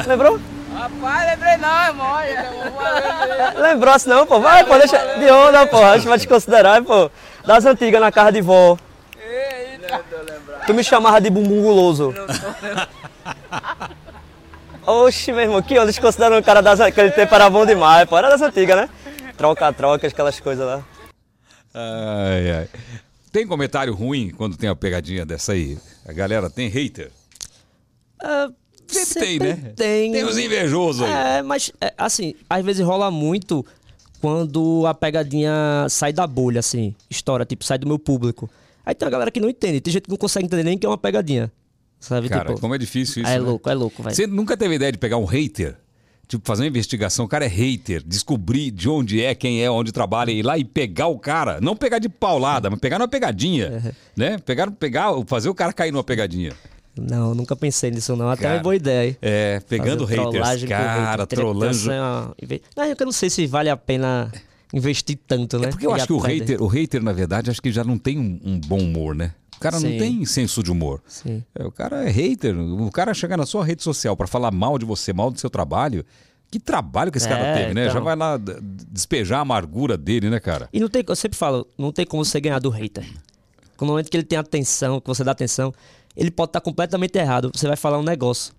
Lembrou? 0.06 0.40
Rapaz, 0.74 1.30
lembrei 1.30 1.56
não, 1.58 1.86
irmão. 1.86 2.16
Lembrou 3.56 3.94
assim 3.94 4.08
não, 4.08 4.26
pô. 4.26 4.40
Vai, 4.40 4.64
pô, 4.64 4.78
deixa 4.78 4.98
de 5.18 5.30
onda, 5.30 5.66
pô. 5.66 5.82
A 5.82 5.96
gente 5.96 6.08
vai 6.08 6.18
te 6.18 6.26
considerar, 6.26 6.82
pô. 6.82 7.10
Das 7.44 7.64
antigas 7.66 8.00
na 8.00 8.10
casa 8.10 8.32
de 8.32 8.40
vó. 8.40 8.76
Tu 10.66 10.74
me 10.74 10.82
chamava 10.82 11.20
de 11.20 11.28
bumbum 11.28 11.62
guloso. 11.62 12.14
Oxe, 14.86 15.30
meu 15.30 15.42
irmão, 15.42 15.62
que 15.62 15.78
onda 15.78 15.92
te 15.92 16.00
considerando 16.00 16.38
um 16.38 16.42
cara 16.42 16.60
das, 16.60 16.80
aquele 16.80 17.10
tempo 17.10 17.34
era 17.34 17.48
bom 17.50 17.66
demais, 17.66 18.08
pô. 18.08 18.16
Era 18.16 18.30
das 18.30 18.40
antigas, 18.42 18.76
né? 18.76 18.88
Troca-troca, 19.36 20.06
aquelas 20.06 20.40
coisas 20.40 20.66
lá. 20.66 20.82
Ai, 21.74 22.50
ai. 22.50 22.68
Tem 23.30 23.46
comentário 23.46 23.94
ruim 23.94 24.30
quando 24.30 24.56
tem 24.56 24.68
uma 24.68 24.76
pegadinha 24.76 25.24
dessa 25.24 25.52
aí? 25.52 25.78
A 26.06 26.12
galera 26.12 26.50
tem 26.50 26.68
hater? 26.68 27.10
Ah, 28.22 28.50
Sempre 28.86 29.20
tem, 29.20 29.38
né? 29.38 29.72
Tem. 29.74 30.12
Tem 30.12 30.24
os 30.24 30.36
invejosos 30.36 31.02
aí. 31.02 31.38
É, 31.38 31.42
mas, 31.42 31.72
é, 31.80 31.92
assim, 31.96 32.34
às 32.48 32.64
vezes 32.64 32.84
rola 32.84 33.10
muito 33.10 33.64
quando 34.20 34.86
a 34.86 34.94
pegadinha 34.94 35.86
sai 35.88 36.12
da 36.12 36.26
bolha, 36.26 36.60
assim, 36.60 36.94
estoura, 37.10 37.44
tipo, 37.44 37.64
sai 37.64 37.78
do 37.78 37.86
meu 37.86 37.98
público. 37.98 38.48
Aí 38.84 38.94
tem 38.94 39.06
uma 39.06 39.10
galera 39.12 39.30
que 39.30 39.40
não 39.40 39.48
entende, 39.48 39.80
tem 39.80 39.92
gente 39.92 40.04
que 40.04 40.10
não 40.10 40.16
consegue 40.16 40.46
entender 40.46 40.62
nem 40.62 40.76
que 40.76 40.86
é 40.86 40.88
uma 40.88 40.98
pegadinha. 40.98 41.50
Sabe, 41.98 42.28
Cara, 42.28 42.48
tipo, 42.48 42.60
como 42.60 42.74
é 42.74 42.78
difícil 42.78 43.22
isso. 43.22 43.30
é 43.30 43.34
né? 43.34 43.40
louco, 43.40 43.70
é 43.70 43.74
louco, 43.74 44.02
velho. 44.02 44.14
Você 44.14 44.26
nunca 44.26 44.56
teve 44.56 44.74
ideia 44.74 44.90
de 44.90 44.98
pegar 44.98 45.18
um 45.18 45.24
hater? 45.24 45.76
Tipo, 46.26 46.44
fazer 46.44 46.62
uma 46.62 46.68
investigação, 46.68 47.26
o 47.26 47.28
cara 47.28 47.44
é 47.44 47.48
hater, 47.48 48.02
descobrir 48.04 48.70
de 48.70 48.88
onde 48.88 49.22
é, 49.22 49.34
quem 49.34 49.62
é, 49.62 49.70
onde 49.70 49.92
trabalha, 49.92 50.32
ir 50.32 50.42
lá 50.42 50.58
e 50.58 50.64
pegar 50.64 51.06
o 51.06 51.18
cara. 51.18 51.60
Não 51.60 51.76
pegar 51.76 51.98
de 51.98 52.08
paulada, 52.08 52.70
mas 52.70 52.80
pegar 52.80 52.98
numa 52.98 53.06
pegadinha. 53.06 53.94
Né? 54.16 54.38
Pegar, 54.38 54.70
pegar, 54.72 55.12
fazer 55.26 55.48
o 55.48 55.54
cara 55.54 55.72
cair 55.72 55.92
numa 55.92 56.02
pegadinha. 56.02 56.52
Não, 56.96 57.34
nunca 57.34 57.56
pensei 57.56 57.90
nisso 57.90 58.14
não, 58.16 58.28
até 58.28 58.42
Cara, 58.42 58.54
é 58.54 58.56
uma 58.58 58.62
boa 58.62 58.76
ideia. 58.76 59.16
É, 59.22 59.60
pegando 59.60 60.06
Fazer 60.06 60.20
haters. 60.20 60.64
Cara, 60.64 61.26
trollando. 61.26 61.72
Vez- 62.42 62.60
Não, 62.76 62.84
eu 62.84 62.96
não 63.06 63.12
sei 63.12 63.30
se 63.30 63.46
vale 63.46 63.70
a 63.70 63.76
pena 63.76 64.30
investir 64.74 65.18
tanto, 65.26 65.58
né? 65.58 65.68
É 65.68 65.70
porque 65.70 65.86
eu 65.86 65.90
Ir 65.90 65.94
acho 65.94 66.06
que 66.06 66.12
o 66.12 66.18
hater, 66.18 66.62
o 66.62 66.66
hater, 66.66 67.02
na 67.02 67.12
verdade, 67.12 67.50
acho 67.50 67.62
que 67.62 67.72
já 67.72 67.82
não 67.82 67.96
tem 67.98 68.18
um, 68.18 68.38
um 68.44 68.60
bom 68.60 68.78
humor, 68.78 69.14
né? 69.14 69.32
O 69.56 69.60
cara 69.62 69.78
não 69.78 69.88
Sim. 69.90 69.98
tem 69.98 70.24
senso 70.26 70.62
de 70.62 70.70
humor. 70.72 71.00
Sim. 71.06 71.42
É, 71.54 71.64
o 71.64 71.70
cara 71.72 72.04
é 72.06 72.10
hater. 72.10 72.58
O 72.58 72.90
cara 72.90 73.14
chega 73.14 73.36
na 73.36 73.46
sua 73.46 73.64
rede 73.64 73.82
social 73.82 74.16
pra 74.16 74.26
falar 74.26 74.50
mal 74.50 74.76
de 74.78 74.84
você, 74.84 75.12
mal 75.12 75.30
do 75.30 75.38
seu 75.40 75.48
trabalho. 75.48 76.04
Que 76.50 76.58
trabalho 76.60 77.10
que 77.10 77.16
esse 77.16 77.28
cara 77.28 77.42
É, 77.46 77.54
teve, 77.62 77.74
né? 77.74 77.82
então. 77.84 77.94
Já 77.94 78.00
vai 78.00 78.14
lá 78.16 78.38
despejar 78.90 79.38
a 79.38 79.42
amargura 79.42 79.96
dele, 79.96 80.28
né, 80.28 80.38
cara? 80.40 80.68
E 80.72 80.78
não 80.80 80.88
tem, 80.88 81.02
eu 81.08 81.16
sempre 81.16 81.38
falo, 81.38 81.66
não 81.78 81.90
tem 81.92 82.04
como 82.04 82.22
você 82.24 82.38
ganhar 82.40 82.58
do 82.58 82.68
hater. 82.68 83.06
No 83.80 83.86
momento 83.86 84.10
que 84.10 84.16
ele 84.16 84.22
tem 84.24 84.38
atenção, 84.38 85.00
que 85.00 85.08
você 85.08 85.24
dá 85.24 85.32
atenção, 85.32 85.72
ele 86.16 86.30
pode 86.30 86.50
estar 86.50 86.60
completamente 86.60 87.16
errado. 87.18 87.50
Você 87.54 87.66
vai 87.66 87.76
falar 87.76 87.98
um 87.98 88.02
negócio 88.02 88.52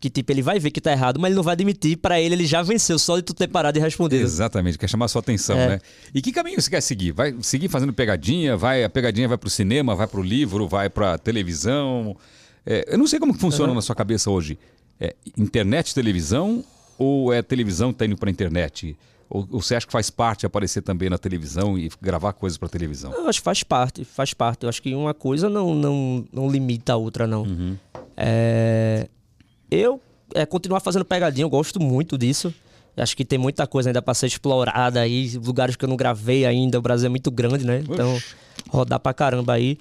que, 0.00 0.08
tipo, 0.08 0.32
ele 0.32 0.40
vai 0.40 0.58
ver 0.58 0.70
que 0.70 0.80
tá 0.80 0.92
errado, 0.92 1.20
mas 1.20 1.28
ele 1.28 1.36
não 1.36 1.42
vai 1.42 1.52
admitir. 1.52 1.96
Pra 1.98 2.18
ele, 2.20 2.34
ele 2.34 2.46
já 2.46 2.62
venceu 2.62 2.98
só 2.98 3.16
de 3.16 3.22
tu 3.22 3.34
ter 3.34 3.48
parado 3.48 3.78
e 3.78 3.80
respondido. 3.82 4.22
Exatamente, 4.22 4.78
quer 4.78 4.88
chamar 4.88 5.04
a 5.04 5.08
sua 5.08 5.20
atenção, 5.20 5.58
É. 5.58 5.68
né? 5.68 5.80
E 6.14 6.22
que 6.22 6.32
caminho 6.32 6.60
você 6.60 6.70
quer 6.70 6.80
seguir? 6.80 7.12
Vai 7.12 7.34
seguir 7.42 7.68
fazendo 7.68 7.92
pegadinha? 7.92 8.56
Vai, 8.56 8.82
a 8.82 8.88
pegadinha 8.88 9.28
vai 9.28 9.36
pro 9.36 9.50
cinema, 9.50 9.94
vai 9.94 10.06
pro 10.06 10.22
livro, 10.22 10.66
vai 10.66 10.88
pra 10.88 11.18
televisão? 11.18 12.16
É, 12.64 12.86
eu 12.94 12.98
não 12.98 13.06
sei 13.06 13.18
como 13.18 13.34
que 13.34 13.40
funciona 13.40 13.74
na 13.74 13.82
sua 13.82 13.94
cabeça 13.94 14.30
hoje. 14.30 14.58
É 14.98 15.14
internet, 15.36 15.94
televisão 15.94 16.64
ou 16.98 17.32
é 17.32 17.42
televisão 17.42 17.92
que 17.92 17.98
tá 17.98 18.06
indo 18.06 18.16
pra 18.16 18.30
internet? 18.30 18.96
Ou, 19.30 19.46
ou 19.48 19.62
você 19.62 19.76
acha 19.76 19.86
que 19.86 19.92
faz 19.92 20.10
parte 20.10 20.44
aparecer 20.44 20.82
também 20.82 21.08
na 21.08 21.16
televisão 21.16 21.78
e 21.78 21.88
gravar 22.02 22.32
coisas 22.32 22.58
pra 22.58 22.68
televisão? 22.68 23.12
Eu 23.12 23.28
acho 23.28 23.38
que 23.38 23.44
faz 23.44 23.62
parte, 23.62 24.04
faz 24.04 24.34
parte. 24.34 24.64
Eu 24.64 24.68
acho 24.68 24.82
que 24.82 24.92
uma 24.92 25.14
coisa 25.14 25.48
não, 25.48 25.72
não, 25.72 26.24
não 26.32 26.50
limita 26.50 26.94
a 26.94 26.96
outra, 26.96 27.28
não. 27.28 27.46
É, 28.16 29.08
eu 29.70 30.00
é, 30.34 30.44
continuar 30.44 30.80
fazendo 30.80 31.04
pegadinha, 31.04 31.44
eu 31.44 31.50
gosto 31.50 31.80
muito 31.80 32.18
disso. 32.18 32.52
Acho 32.96 33.16
que 33.16 33.24
tem 33.24 33.38
muita 33.38 33.68
coisa 33.68 33.88
ainda 33.88 34.02
para 34.02 34.12
ser 34.14 34.26
explorada 34.26 35.00
aí, 35.00 35.38
lugares 35.38 35.76
que 35.76 35.84
eu 35.84 35.88
não 35.88 35.96
gravei 35.96 36.44
ainda. 36.44 36.78
O 36.78 36.82
Brasil 36.82 37.06
é 37.06 37.08
muito 37.08 37.30
grande, 37.30 37.64
né? 37.64 37.84
Então, 37.88 38.16
Oxi. 38.16 38.34
rodar 38.68 38.98
pra 38.98 39.14
caramba 39.14 39.54
aí. 39.54 39.78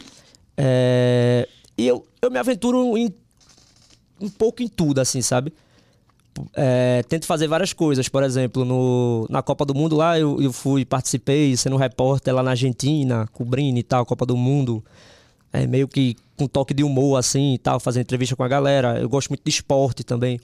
É, 0.56 1.50
e 1.76 1.88
eu, 1.88 2.06
eu 2.22 2.30
me 2.30 2.38
aventuro 2.38 2.96
em, 2.98 3.12
um 4.22 4.30
pouco 4.30 4.62
em 4.62 4.68
tudo, 4.68 5.02
assim, 5.02 5.24
sabe? 5.24 5.52
É, 6.54 7.04
tento 7.08 7.26
fazer 7.26 7.48
várias 7.48 7.74
coisas. 7.74 8.08
Por 8.10 8.24
exemplo, 8.24 8.66
no, 8.66 9.26
na 9.30 9.42
Copa 9.42 9.66
do 9.66 9.74
Mundo 9.74 9.96
lá, 9.96 10.20
eu, 10.20 10.42
eu 10.42 10.52
fui, 10.52 10.86
participei, 10.86 11.56
sendo 11.58 11.78
repórter 11.78 12.34
lá 12.34 12.44
na 12.44 12.52
Argentina, 12.52 13.28
cobrindo 13.34 13.80
e 13.80 13.84
tal, 13.84 14.06
Copa 14.06 14.26
do 14.26 14.38
Mundo. 14.38 14.84
É, 15.52 15.66
meio 15.66 15.88
que 15.88 16.16
com 16.38 16.48
toque 16.48 16.74
de 16.74 16.84
humor, 16.84 17.18
assim 17.18 17.56
e 17.56 17.58
tal, 17.58 17.80
fazendo 17.80 18.04
entrevista 18.04 18.36
com 18.36 18.44
a 18.44 18.48
galera. 18.48 19.00
Eu 19.00 19.10
gosto 19.10 19.30
muito 19.30 19.44
de 19.44 19.50
esporte 19.50 20.04
também. 20.04 20.40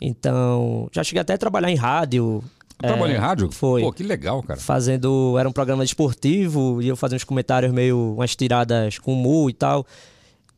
Então, 0.00 0.88
já 0.92 1.04
cheguei 1.04 1.20
até 1.20 1.34
a 1.34 1.38
trabalhar 1.38 1.70
em 1.70 1.76
rádio. 1.76 2.42
Trabalhou 2.78 3.14
é, 3.14 3.18
em 3.18 3.20
rádio? 3.20 3.52
Foi. 3.52 3.82
Pô, 3.82 3.92
que 3.92 4.02
legal, 4.02 4.42
cara. 4.42 4.58
Fazendo. 4.58 5.36
Era 5.38 5.48
um 5.48 5.52
programa 5.52 5.84
esportivo 5.84 6.80
e 6.80 6.88
eu 6.88 6.96
fazia 6.96 7.16
uns 7.16 7.24
comentários 7.24 7.70
meio. 7.72 8.14
umas 8.14 8.34
tiradas 8.34 8.98
com 8.98 9.12
humor 9.12 9.50
e 9.50 9.52
tal. 9.52 9.86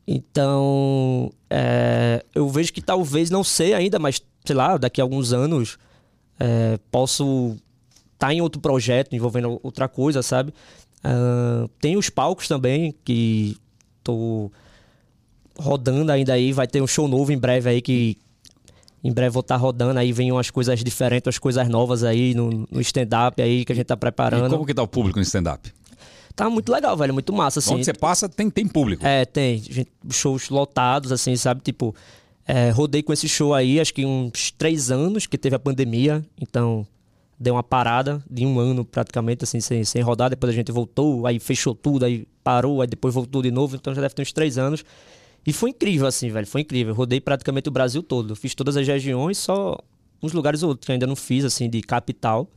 Então. 0.07 1.31
é, 1.51 2.25
eu 2.35 2.49
vejo 2.49 2.73
que 2.73 2.81
talvez, 2.81 3.31
não 3.31 3.43
sei 3.43 3.75
ainda, 3.75 3.99
mas 3.99 4.23
sei 4.45 4.57
lá, 4.57 4.77
daqui 4.77 5.01
a 5.01 5.05
alguns 5.05 5.33
anos 5.33 5.79
é, 6.39 6.79
posso 6.91 7.57
estar 8.15 8.33
em 8.33 8.41
outro 8.41 8.61
projeto 8.61 9.15
envolvendo 9.15 9.59
outra 9.63 9.89
coisa, 9.89 10.23
sabe? 10.23 10.53
Ah, 11.05 11.67
tem 11.81 11.97
os 11.97 12.09
palcos 12.09 12.47
também 12.49 12.95
que 13.05 13.57
tô 14.05 14.51
rodando 15.59 16.11
ainda 16.13 16.33
aí. 16.33 16.53
Vai 16.53 16.67
ter 16.67 16.81
um 16.81 16.87
show 16.87 17.09
novo 17.09 17.33
em 17.33 17.39
breve 17.39 17.69
aí 17.69 17.83
que. 17.83 18.17
Em 19.05 19.13
breve 19.13 19.31
vou 19.31 19.41
estar 19.41 19.57
rodando 19.57 19.99
aí, 19.99 20.13
vem 20.13 20.31
umas 20.31 20.49
coisas 20.49 20.79
diferentes, 20.85 21.27
umas 21.27 21.39
coisas 21.39 21.69
novas 21.69 22.05
aí 22.05 22.35
no, 22.35 22.69
no 22.71 22.81
stand-up 22.81 23.43
aí 23.43 23.65
que 23.65 23.73
a 23.73 23.75
gente 23.75 23.87
tá 23.87 23.95
E 23.95 23.97
preparando. 23.97 24.49
como 24.51 24.65
que 24.65 24.73
tá 24.73 24.81
o 24.83 24.87
público 24.87 25.19
no 25.19 25.25
stand-up? 25.25 25.73
Tá 26.37 26.49
muito 26.49 26.71
legal, 26.71 26.97
velho, 26.97 27.13
muito 27.13 27.33
massa, 27.33 27.59
assim. 27.59 27.75
Onde 27.75 27.85
você 27.85 27.93
passa, 27.93 28.29
tem, 28.29 28.49
tem 28.49 28.67
público. 28.69 29.05
É, 29.05 29.25
tem. 29.25 29.59
gente- 29.59 29.91
shows 30.13 30.49
lotados, 30.51 31.11
assim, 31.11 31.35
sabe? 31.35 31.61
Tipo, 31.63 31.93
é, 32.47 32.71
rodei 32.71 33.03
com 33.03 33.13
esse 33.13 33.29
show 33.29 33.55
aí, 33.55 33.81
acho 33.81 33.95
que 33.95 34.05
uns 34.05 34.51
três 34.51 34.91
anos 34.91 35.27
que 35.27 35.39
teve 35.39 35.55
a 35.55 35.59
pandemia. 35.59 36.25
Então, 36.41 36.87
deu 37.39 37.55
uma 37.55 37.63
parada 37.63 38.23
de 38.31 38.47
um 38.47 38.59
ano 38.59 38.85
praticamente, 38.85 39.45
assim, 39.45 39.61
sem, 39.61 39.85
sem 39.85 40.03
rodar. 40.03 40.31
Depois 40.31 40.53
a 40.53 40.55
gente 40.55 40.71
voltou, 40.71 41.27
aí 41.27 41.39
fechou 41.39 41.75
tudo, 41.75 42.05
aí 42.05 42.27
parou, 42.45 42.81
aí 42.81 42.87
depois 42.87 43.15
voltou 43.15 43.43
de 43.43 43.51
novo. 43.51 43.77
Então 43.77 43.95
já 43.95 44.01
deve 44.01 44.15
ter 44.15 44.23
uns 44.23 44.33
três 44.33 44.59
anos. 44.59 44.85
E 45.45 45.53
foi 45.53 45.71
incrível, 45.71 46.07
assim, 46.07 46.31
velho. 46.31 46.47
Foi 46.47 46.61
incrível. 46.61 46.95
Rodei 46.95 47.21
praticamente 47.21 47.69
o 47.69 47.73
Brasil 47.73 48.03
todo. 48.03 48.37
Fiz 48.37 48.55
todas 48.55 48.77
as 48.77 48.87
regiões, 48.87 49.39
só 49.39 49.77
uns 50.23 50.33
lugares 50.33 50.63
ou 50.63 50.71
outros 50.71 50.87
que 50.87 50.93
ainda 50.93 51.07
não 51.07 51.17
fiz, 51.17 51.45
assim, 51.45 51.69
de 51.69 51.81
capital. 51.81 52.49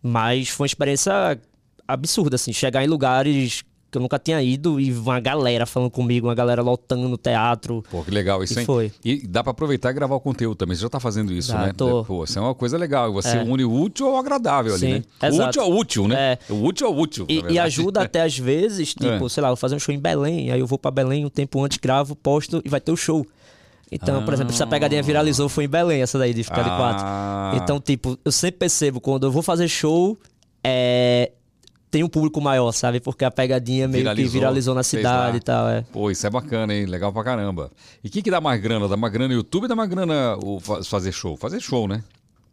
Mas 0.00 0.48
foi 0.48 0.64
uma 0.64 0.68
experiência 0.68 1.40
absurda, 1.86 2.36
assim. 2.36 2.52
Chegar 2.52 2.84
em 2.84 2.86
lugares 2.86 3.64
que 3.90 3.96
eu 3.96 4.02
nunca 4.02 4.18
tinha 4.18 4.42
ido 4.42 4.78
e 4.78 4.92
uma 4.92 5.18
galera 5.18 5.64
falando 5.64 5.90
comigo, 5.90 6.26
uma 6.26 6.34
galera 6.34 6.60
lotando 6.62 7.10
o 7.10 7.16
teatro. 7.16 7.82
Pô, 7.90 8.02
que 8.02 8.10
legal 8.10 8.42
isso, 8.44 8.54
E 8.54 8.60
hein? 8.60 8.66
foi. 8.66 8.92
E 9.04 9.26
dá 9.26 9.42
pra 9.42 9.52
aproveitar 9.52 9.90
e 9.90 9.94
gravar 9.94 10.14
o 10.16 10.20
conteúdo 10.20 10.56
também. 10.56 10.76
Você 10.76 10.82
já 10.82 10.88
tá 10.90 11.00
fazendo 11.00 11.32
isso, 11.32 11.52
Já 11.52 11.66
né? 11.66 11.72
tô. 11.76 12.04
Pô, 12.04 12.24
isso 12.24 12.38
é 12.38 12.42
uma 12.42 12.54
coisa 12.54 12.76
legal. 12.76 13.12
Você 13.14 13.38
É. 13.38 13.42
une 13.42 13.64
o 13.64 13.72
útil 13.72 14.06
ao 14.08 14.16
agradável 14.18 14.72
ali, 14.74 14.80
Sim, 14.80 14.92
né? 14.92 15.02
O 15.22 15.26
exato. 15.26 15.48
útil 15.48 15.62
ao 15.62 15.72
útil, 15.72 16.08
né? 16.08 16.16
É. 16.32 16.38
O 16.52 16.62
útil 16.64 16.86
ao 16.86 16.94
útil. 16.96 17.26
na 17.28 17.50
E, 17.50 17.54
e 17.54 17.58
ajuda 17.58 18.02
até 18.02 18.22
às 18.22 18.36
vezes, 18.38 18.92
tipo, 18.94 19.26
É. 19.26 19.28
sei 19.28 19.42
lá, 19.42 19.48
eu 19.48 19.52
vou 19.52 19.56
fazer 19.56 19.76
um 19.76 19.78
show 19.78 19.94
em 19.94 19.98
Belém, 19.98 20.50
aí 20.52 20.60
eu 20.60 20.66
vou 20.66 20.78
pra 20.78 20.90
Belém 20.90 21.24
um 21.24 21.30
tempo 21.30 21.62
antes, 21.64 21.78
gravo, 21.78 22.14
posto 22.14 22.60
e 22.64 22.68
vai 22.68 22.80
ter 22.80 22.92
o 22.92 22.96
show. 22.96 23.26
Então, 23.90 24.22
por 24.22 24.34
exemplo, 24.34 24.52
essa 24.52 24.66
pegadinha 24.66 25.02
viralizou 25.02 25.48
foi 25.48 25.64
em 25.64 25.68
Belém, 25.68 26.02
essa 26.02 26.18
daí 26.18 26.34
de 26.34 26.44
ficar 26.44 26.60
de 26.62 26.68
quatro. 26.68 27.02
Ah. 27.06 27.52
Então, 27.62 27.80
tipo, 27.80 28.18
eu 28.22 28.30
sempre 28.30 28.58
percebo 28.58 29.00
quando 29.00 29.24
eu 29.26 29.30
vou 29.32 29.40
fazer 29.42 29.66
show, 29.66 30.18
é, 30.62 31.32
tem 31.90 32.04
um 32.04 32.08
público 32.08 32.40
maior, 32.40 32.72
sabe? 32.72 33.00
Porque 33.00 33.24
a 33.24 33.30
pegadinha 33.30 33.88
meio 33.88 34.02
Viralizou, 34.02 34.30
que 34.30 34.38
viralizou 34.38 34.74
na 34.74 34.82
cidade 34.82 35.38
e 35.38 35.40
tal, 35.40 35.68
é. 35.68 35.82
Pô, 35.92 36.10
isso 36.10 36.26
é 36.26 36.30
bacana, 36.30 36.74
hein? 36.74 36.86
Legal 36.86 37.12
pra 37.12 37.24
caramba. 37.24 37.70
E 38.02 38.08
o 38.08 38.10
que, 38.10 38.22
que 38.22 38.30
dá 38.30 38.40
mais 38.40 38.60
grana? 38.60 38.86
Dá 38.88 38.96
mais 38.96 39.12
grana 39.12 39.28
no 39.28 39.34
YouTube 39.34 39.62
ou 39.64 39.68
dá 39.68 39.76
mais 39.76 39.88
grana 39.88 40.36
o 40.42 40.60
fa- 40.60 40.82
fazer 40.82 41.12
show? 41.12 41.36
Fazer 41.36 41.60
show, 41.60 41.88
né? 41.88 42.02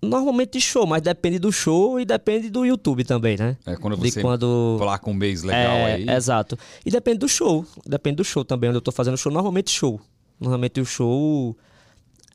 Normalmente 0.02 0.62
show, 0.62 0.86
mas 0.86 1.02
depende 1.02 1.40
do 1.40 1.52
show 1.52 2.00
e 2.00 2.06
depende 2.06 2.50
do 2.50 2.64
YouTube 2.66 3.04
também, 3.04 3.38
né? 3.38 3.58
É 3.66 3.76
quando 3.76 3.98
De 3.98 4.12
você 4.12 4.22
quando... 4.22 4.76
placa 4.78 5.10
um 5.10 5.14
mês 5.14 5.42
legal 5.42 5.78
é, 5.78 5.94
aí. 5.96 6.10
Exato. 6.10 6.58
E 6.86 6.92
depende 6.92 7.20
do 7.20 7.28
show. 7.28 7.66
Depende 7.86 8.18
do 8.18 8.24
show 8.24 8.46
também, 8.46 8.70
onde 8.70 8.78
eu 8.78 8.82
tô 8.82 8.92
fazendo 8.92 9.18
show. 9.18 9.32
Normalmente 9.32 9.72
show. 9.72 10.00
Normalmente 10.40 10.80
o 10.80 10.86
show 10.86 11.58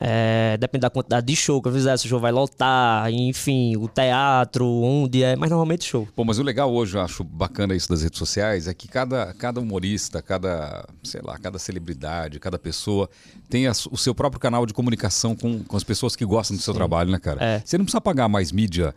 É, 0.02 0.56
depende 0.58 0.80
da 0.80 0.88
quantidade 0.90 1.26
de 1.26 1.36
show 1.36 1.60
que 1.60 1.68
eu 1.68 1.72
fizer, 1.72 1.94
se 1.98 2.06
o 2.06 2.08
show 2.08 2.18
vai 2.18 2.32
lotar, 2.32 3.10
enfim, 3.12 3.76
o 3.76 3.86
teatro, 3.86 4.66
onde 4.66 5.22
é, 5.22 5.36
mas 5.36 5.50
normalmente 5.50 5.84
show. 5.84 6.08
Pô, 6.16 6.24
mas 6.24 6.38
o 6.38 6.42
legal 6.42 6.72
hoje, 6.72 6.96
eu 6.96 7.02
acho 7.02 7.22
bacana 7.22 7.74
isso 7.74 7.88
das 7.90 8.02
redes 8.02 8.18
sociais, 8.18 8.66
é 8.66 8.72
que 8.72 8.88
cada, 8.88 9.34
cada 9.34 9.60
humorista, 9.60 10.22
cada, 10.22 10.88
sei 11.04 11.20
lá, 11.22 11.36
cada 11.38 11.58
celebridade, 11.58 12.40
cada 12.40 12.58
pessoa 12.58 13.10
tem 13.50 13.66
a 13.66 13.72
o 13.90 13.96
seu 13.98 14.14
próprio 14.14 14.40
canal 14.40 14.64
de 14.64 14.72
comunicação 14.72 15.36
com, 15.36 15.62
com 15.64 15.76
as 15.76 15.84
pessoas 15.84 16.16
que 16.16 16.24
gostam 16.24 16.56
do 16.56 16.62
seu 16.62 16.72
trabalho, 16.72 17.10
né, 17.10 17.18
cara? 17.18 17.42
É. 17.44 17.62
Você 17.64 17.76
não 17.76 17.84
precisa 17.84 18.00
pagar 18.00 18.26
mais 18.28 18.50
mídia 18.52 18.94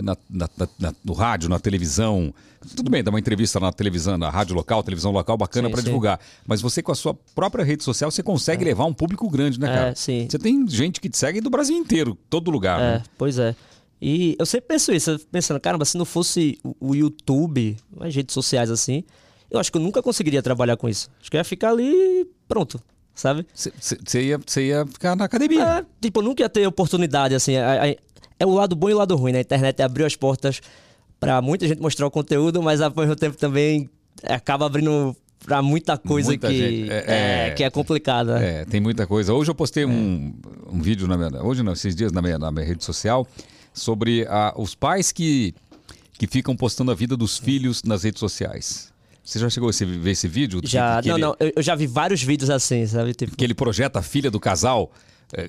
na- 0.00 0.16
na- 0.30 0.48
na- 0.56 0.68
na- 0.78 0.94
no 1.04 1.12
rádio, 1.12 1.48
na 1.50 1.58
televisão. 1.58 2.32
Tudo 2.74 2.90
bem, 2.90 3.02
dá 3.04 3.10
uma 3.10 3.18
entrevista 3.18 3.60
na 3.60 3.70
televisão, 3.72 4.16
na 4.18 4.30
rádio 4.30 4.54
local, 4.54 4.82
televisão 4.82 5.12
local, 5.12 5.36
bacana 5.36 5.68
sim. 5.68 5.84
divulgar. 5.84 6.18
Mas 6.46 6.60
você, 6.60 6.82
com 6.82 6.92
a 6.92 6.94
sua 6.94 7.14
própria 7.34 7.64
rede 7.64 7.84
social, 7.84 8.10
você 8.10 8.22
consegue 8.22 8.64
levar 8.64 8.84
um 8.86 8.92
público 8.92 9.28
grande, 9.30 9.60
né, 9.60 9.68
É, 9.68 9.74
cara? 9.74 9.94
sim. 9.94 10.26
Você 10.28 10.38
tem 10.38 10.66
gente 10.68 11.00
que 11.00 11.08
te 11.08 11.16
segue 11.16 11.40
do 11.40 11.50
Brasil 11.50 11.76
inteiro, 11.76 12.16
todo 12.28 12.50
lugar, 12.50 12.80
É, 12.80 12.82
né? 12.98 13.02
pois 13.18 13.38
é. 13.38 13.54
E 14.00 14.36
eu 14.38 14.44
sempre 14.44 14.68
penso 14.68 14.92
isso, 14.92 15.18
pensando, 15.32 15.58
caramba, 15.60 15.84
se 15.84 15.96
não 15.96 16.04
fosse 16.04 16.58
o, 16.80 16.94
YouTube, 16.94 17.76
as 18.00 18.14
redes 18.14 18.34
sociais 18.34 18.70
assim, 18.70 19.02
eu 19.50 19.58
acho 19.58 19.70
que 19.72 19.78
eu 19.78 19.82
nunca 19.82 20.02
conseguiria 20.02 20.42
trabalhar 20.42 20.76
com 20.76 20.88
isso. 20.88 21.08
Acho 21.20 21.30
que 21.30 21.36
eu 21.36 21.40
ia 21.40 21.44
ficar 21.44 21.70
ali 21.70 22.26
pronto, 22.46 22.78
sabe? 23.14 23.46
Você 23.54 24.22
ia, 24.22 24.38
ia 24.60 24.86
ficar 24.86 25.16
na 25.16 25.24
academia. 25.24 25.62
É, 25.62 25.84
tipo, 26.00 26.20
eu 26.20 26.24
nunca 26.24 26.42
ia 26.42 26.48
ter 26.48 26.66
oportunidade, 26.66 27.34
assim. 27.34 27.56
a- 27.56 27.84
a- 27.84 27.96
É 28.38 28.44
o 28.44 28.50
lado 28.50 28.76
bom 28.76 28.90
e 28.90 28.92
o 28.92 28.98
lado 28.98 29.16
ruim, 29.16 29.32
né? 29.32 29.38
A 29.38 29.40
internet 29.40 29.80
abriu 29.80 30.04
as 30.04 30.14
portas 30.14 30.60
pra 31.20 31.40
muita 31.42 31.66
gente 31.66 31.80
mostrar 31.80 32.06
o 32.06 32.10
conteúdo, 32.10 32.62
mas 32.62 32.80
ao 32.80 32.92
mesmo 32.96 33.16
tempo 33.16 33.36
também 33.36 33.88
acaba 34.24 34.66
abrindo 34.66 35.14
pra 35.44 35.62
muita 35.62 35.96
coisa 35.96 36.28
Muita 36.30 36.48
que. 36.48 36.88
É, 36.90 36.94
é, 37.06 37.48
é. 37.48 37.50
que 37.50 37.62
é 37.62 37.70
complicada. 37.70 38.38
É, 38.42 38.64
tem 38.64 38.80
muita 38.80 39.06
coisa. 39.06 39.32
Hoje 39.32 39.50
eu 39.50 39.54
postei 39.54 39.84
É. 39.84 39.86
um, 39.86 40.34
um 40.72 40.80
vídeo, 40.80 41.06
na 41.06 41.16
minha, 41.16 41.42
hoje 41.42 41.62
não, 41.62 41.72
esses 41.72 41.94
dias 41.94 42.10
na 42.12 42.20
minha, 42.22 42.38
na 42.38 42.50
minha 42.50 42.64
rede 42.66 42.84
social, 42.84 43.26
sobre 43.72 44.26
ah, 44.28 44.52
os 44.56 44.74
pais 44.74 45.12
que, 45.12 45.54
que 46.18 46.26
ficam 46.26 46.56
postando 46.56 46.90
a 46.90 46.94
vida 46.94 47.16
dos 47.16 47.38
filhos 47.38 47.82
nas 47.84 48.02
redes 48.02 48.18
sociais. 48.20 48.92
Você 49.22 49.38
já 49.40 49.50
chegou 49.50 49.68
a 49.68 49.70
esse- 49.70 49.84
ver 49.84 50.12
esse 50.12 50.28
vídeo? 50.28 50.60
Que- 50.60 50.68
Já, 50.68 51.02
que 51.02 51.08
não, 51.08 51.16
ele, 51.16 51.24
não, 51.24 51.36
eu, 51.40 51.52
eu 51.56 51.62
já 51.62 51.74
vi 51.74 51.86
vários 51.86 52.22
vídeos 52.22 52.48
assim, 52.48 52.86
sabe? 52.86 53.12
Tipo, 53.12 53.36
Que 53.36 53.44
ele 53.44 53.54
projeta 53.54 53.98
a 53.98 54.02
filha 54.02 54.30
do 54.30 54.38
casal 54.40 54.90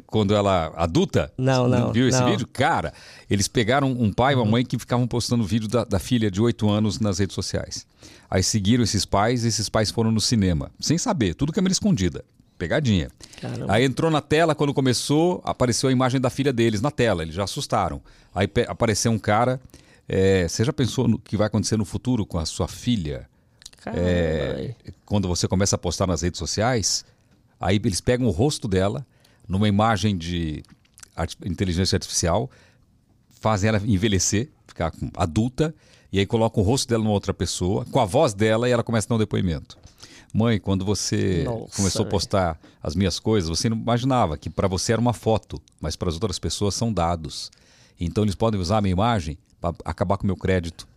quando 0.07 0.33
ela 0.33 0.73
adulta? 0.75 1.31
Não, 1.37 1.67
não, 1.67 1.91
Viu 1.91 2.07
esse 2.07 2.19
não. 2.19 2.29
vídeo? 2.31 2.47
Cara, 2.47 2.93
eles 3.29 3.47
pegaram 3.47 3.91
um 3.91 4.11
pai 4.11 4.33
e 4.33 4.35
uma 4.35 4.45
mãe 4.45 4.65
que 4.65 4.77
ficavam 4.79 5.07
postando 5.07 5.43
vídeo 5.43 5.67
da, 5.67 5.83
da 5.83 5.99
filha 5.99 6.31
de 6.31 6.41
8 6.41 6.69
anos 6.69 6.99
nas 6.99 7.19
redes 7.19 7.35
sociais. 7.35 7.85
Aí 8.29 8.41
seguiram 8.43 8.83
esses 8.83 9.05
pais 9.05 9.43
e 9.43 9.47
esses 9.47 9.69
pais 9.69 9.91
foram 9.91 10.11
no 10.11 10.19
cinema, 10.19 10.71
sem 10.79 10.97
saber, 10.97 11.33
tudo 11.35 11.53
câmera 11.53 11.71
escondida. 11.71 12.25
Pegadinha. 12.57 13.09
Caramba. 13.39 13.71
Aí 13.71 13.83
entrou 13.85 14.09
na 14.09 14.19
tela, 14.19 14.55
quando 14.55 14.73
começou, 14.73 15.41
apareceu 15.45 15.89
a 15.89 15.91
imagem 15.91 16.19
da 16.19 16.29
filha 16.31 16.51
deles 16.51 16.81
na 16.81 16.89
tela, 16.89 17.21
eles 17.21 17.35
já 17.35 17.43
assustaram. 17.43 18.01
Aí 18.33 18.49
apareceu 18.67 19.11
um 19.11 19.19
cara. 19.19 19.61
eh, 20.09 20.47
você 20.47 20.65
já 20.65 20.73
pensou 20.73 21.07
no 21.07 21.19
que 21.19 21.37
vai 21.37 21.45
acontecer 21.47 21.77
no 21.77 21.85
futuro 21.85 22.25
com 22.25 22.39
a 22.39 22.45
sua 22.47 22.67
filha? 22.67 23.29
caramba, 23.77 24.01
É, 24.01 24.73
quando 25.05 25.27
você 25.27 25.47
começa 25.47 25.75
a 25.75 25.79
postar 25.79 26.07
nas 26.07 26.23
redes 26.23 26.39
sociais, 26.39 27.05
aí 27.59 27.75
eles 27.83 28.01
pegam 28.01 28.25
o 28.25 28.31
rosto 28.31 28.67
dela 28.67 29.05
numa 29.47 29.67
imagem 29.67 30.17
de 30.17 30.63
arti- 31.15 31.37
inteligência 31.45 31.95
artificial, 31.95 32.49
fazem 33.39 33.69
ela 33.69 33.81
envelhecer, 33.85 34.49
ficar 34.67 34.93
adulta, 35.15 35.73
e 36.11 36.19
aí 36.19 36.25
colocam 36.25 36.63
o 36.63 36.65
rosto 36.65 36.87
dela 36.87 37.03
numa 37.03 37.13
outra 37.13 37.33
pessoa, 37.33 37.85
com 37.85 37.99
a 37.99 38.05
voz 38.05 38.33
dela, 38.33 38.67
e 38.67 38.71
ela 38.71 38.83
começa 38.83 39.07
a 39.07 39.09
dar 39.09 39.15
um 39.15 39.19
depoimento. 39.19 39.77
Mãe, 40.33 40.59
quando 40.59 40.83
você 40.83 41.43
Nossa, 41.45 41.75
começou 41.75 42.05
a 42.05 42.09
postar 42.09 42.59
as 42.83 42.95
minhas 42.95 43.19
coisas, 43.19 43.49
você 43.49 43.69
não 43.69 43.77
imaginava 43.77 44.37
que 44.37 44.49
para 44.49 44.67
você 44.67 44.93
era 44.93 45.01
uma 45.01 45.13
foto, 45.13 45.61
mas 45.79 45.95
para 45.95 46.09
as 46.09 46.15
outras 46.15 46.37
pessoas 46.37 46.75
são 46.75 46.91
dados. 46.91 47.49
Então 47.99 48.23
eles 48.23 48.35
podem 48.35 48.59
usar 48.59 48.77
a 48.77 48.81
minha 48.81 48.91
imagem 48.91 49.37
para 49.59 49.75
acabar 49.85 50.17
com 50.17 50.23
o 50.23 50.27
meu 50.27 50.35
crédito, 50.35 50.87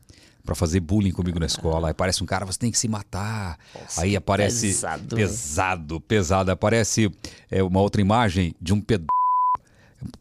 para 0.45 0.55
fazer 0.55 0.81
bullying 0.81 1.13
comigo 1.13 1.39
na 1.39 1.47
escola. 1.47 1.89
Aí 1.89 1.93
aparece 1.93 2.23
um 2.23 2.27
cara, 2.27 2.45
você 2.45 2.59
tem 2.59 2.71
que 2.71 2.79
se 2.79 2.89
matar. 2.89 3.59
Aí 3.97 4.17
aparece 4.17 4.69
pesado, 4.69 5.17
pesado, 5.17 6.01
pesado. 6.01 6.51
Aparece 6.51 7.11
é, 7.51 7.63
uma 7.63 7.81
outra 7.81 8.01
imagem 8.01 8.55
de 8.61 8.73
um 8.73 8.81
ped 8.81 9.05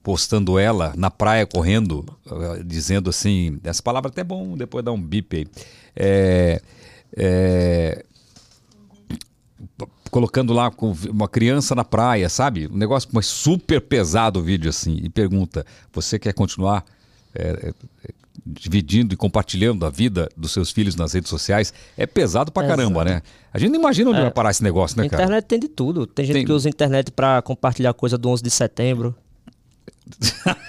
postando 0.04 0.60
ela 0.60 0.94
na 0.98 1.10
praia 1.10 1.46
correndo, 1.46 2.06
eh, 2.30 2.64
dizendo 2.66 3.10
assim, 3.10 3.60
essa 3.64 3.82
palavra 3.82 4.10
até 4.10 4.20
é 4.20 4.26
bom, 4.26 4.58
depois 4.58 4.84
dá 4.84 4.92
um 4.92 5.02
bip 5.02 5.38
aí. 5.38 5.48
É, 5.96 6.62
é, 7.16 8.06
colocando 10.10 10.54
lá 10.54 10.70
com 10.72 10.92
uma 11.10 11.28
criança 11.28 11.76
na 11.76 11.84
praia, 11.84 12.30
sabe? 12.30 12.68
Um 12.68 12.78
negócio 12.78 13.10
mas 13.14 13.26
super 13.26 13.80
pesado 13.82 14.40
o 14.40 14.44
vídeo 14.44 14.70
assim. 14.70 15.00
E 15.02 15.10
pergunta: 15.10 15.66
você 15.94 16.20
quer 16.20 16.34
continuar 16.34 16.84
é, 17.34 17.74
é, 18.04 18.14
dividindo 18.46 19.14
e 19.14 19.18
compartilhando 19.18 19.86
a 19.86 19.90
vida 19.90 20.30
dos 20.36 20.52
seus 20.52 20.72
filhos 20.72 20.96
nas 20.96 21.14
redes 21.14 21.30
sociais? 21.30 21.74
É 21.98 22.06
pesado 22.06 22.52
pra 22.52 22.68
caramba, 22.68 23.04
né? 23.04 23.22
A 23.54 23.60
gente 23.60 23.72
não 23.72 23.80
imagina 23.80 24.10
onde 24.12 24.22
vai 24.22 24.32
parar 24.32 24.52
esse 24.52 24.64
negócio, 24.64 25.00
A 25.00 25.04
né, 25.04 25.10
cara? 25.10 25.24
internet 25.24 25.46
tem 25.46 25.60
de 25.60 25.68
tudo. 25.68 26.06
Tem 26.08 26.26
gente 26.26 26.36
Tem- 26.36 26.46
que 26.46 26.52
usa 26.52 26.68
a 26.68 26.72
internet 26.72 27.12
pra 27.12 27.42
compartilhar 27.42 27.94
coisa 27.94 28.18
do 28.18 28.30
11 28.30 28.44
de 28.44 28.50
setembro. 28.52 29.16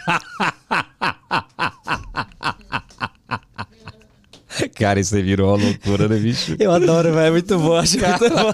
Cara, 4.74 4.98
isso 4.98 5.14
aí 5.14 5.22
virou 5.22 5.48
uma 5.54 5.62
loucura, 5.64 6.08
né, 6.08 6.16
bicho? 6.18 6.56
Eu 6.58 6.72
adoro, 6.72 7.12
velho. 7.12 7.26
É 7.26 7.30
muito 7.30 7.56
bom. 7.58 7.76
Acho 7.76 7.96
muito 7.98 8.28
bom. 8.30 8.52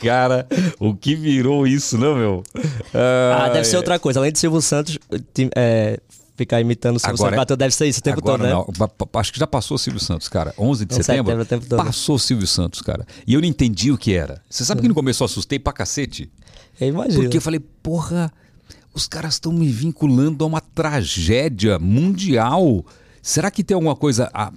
Cara, 0.02 0.46
o 0.80 0.94
que 0.96 1.14
virou 1.14 1.66
isso, 1.66 1.98
não, 1.98 2.16
meu? 2.16 2.42
Ah, 2.94 3.50
deve 3.52 3.64
ser 3.66 3.76
é. 3.76 3.78
outra 3.78 3.98
coisa. 3.98 4.18
Além 4.18 4.32
de 4.32 4.38
Silvio 4.38 4.62
Santos, 4.62 4.98
é, 5.54 6.00
ficar 6.34 6.60
imitando 6.60 6.96
o 6.96 6.98
Silvio 6.98 7.14
Agora 7.14 7.30
Santos, 7.30 7.34
é- 7.34 7.36
bateu, 7.36 7.56
deve 7.56 7.74
ser 7.74 7.86
isso 7.86 8.00
o 8.00 8.02
tempo 8.02 8.18
Agora 8.20 8.38
todo, 8.38 8.76
né? 8.78 8.86
não. 9.12 9.20
Acho 9.20 9.32
que 9.32 9.38
já 9.38 9.46
passou 9.46 9.74
o 9.74 9.78
Silvio 9.78 10.00
Santos, 10.00 10.28
cara. 10.28 10.54
11 10.58 10.84
de 10.86 10.94
setembro, 10.94 11.36
setembro, 11.42 11.66
todo. 11.68 11.84
passou 11.84 12.16
o 12.16 12.18
Silvio 12.18 12.46
Santos, 12.46 12.80
cara. 12.82 13.06
E 13.26 13.34
eu 13.34 13.40
não 13.40 13.48
entendi 13.48 13.92
o 13.92 13.98
que 13.98 14.14
era. 14.14 14.40
Você 14.48 14.64
sabe 14.64 14.80
que 14.82 14.88
no 14.88 14.94
começo 14.94 15.22
eu 15.22 15.26
assustei 15.26 15.58
pra 15.58 15.72
cacete? 15.72 16.30
Eu 16.80 16.88
imagino. 16.88 17.22
Porque 17.22 17.36
eu 17.36 17.42
falei, 17.42 17.60
porra, 17.60 18.32
os 18.94 19.06
caras 19.06 19.34
estão 19.34 19.52
me 19.52 19.68
vinculando 19.70 20.42
a 20.44 20.46
uma 20.46 20.60
tragédia 20.60 21.78
mundial. 21.78 22.84
Será 23.20 23.50
que 23.50 23.62
tem 23.62 23.74
alguma 23.74 23.94
coisa. 23.96 24.30
a- 24.32 24.52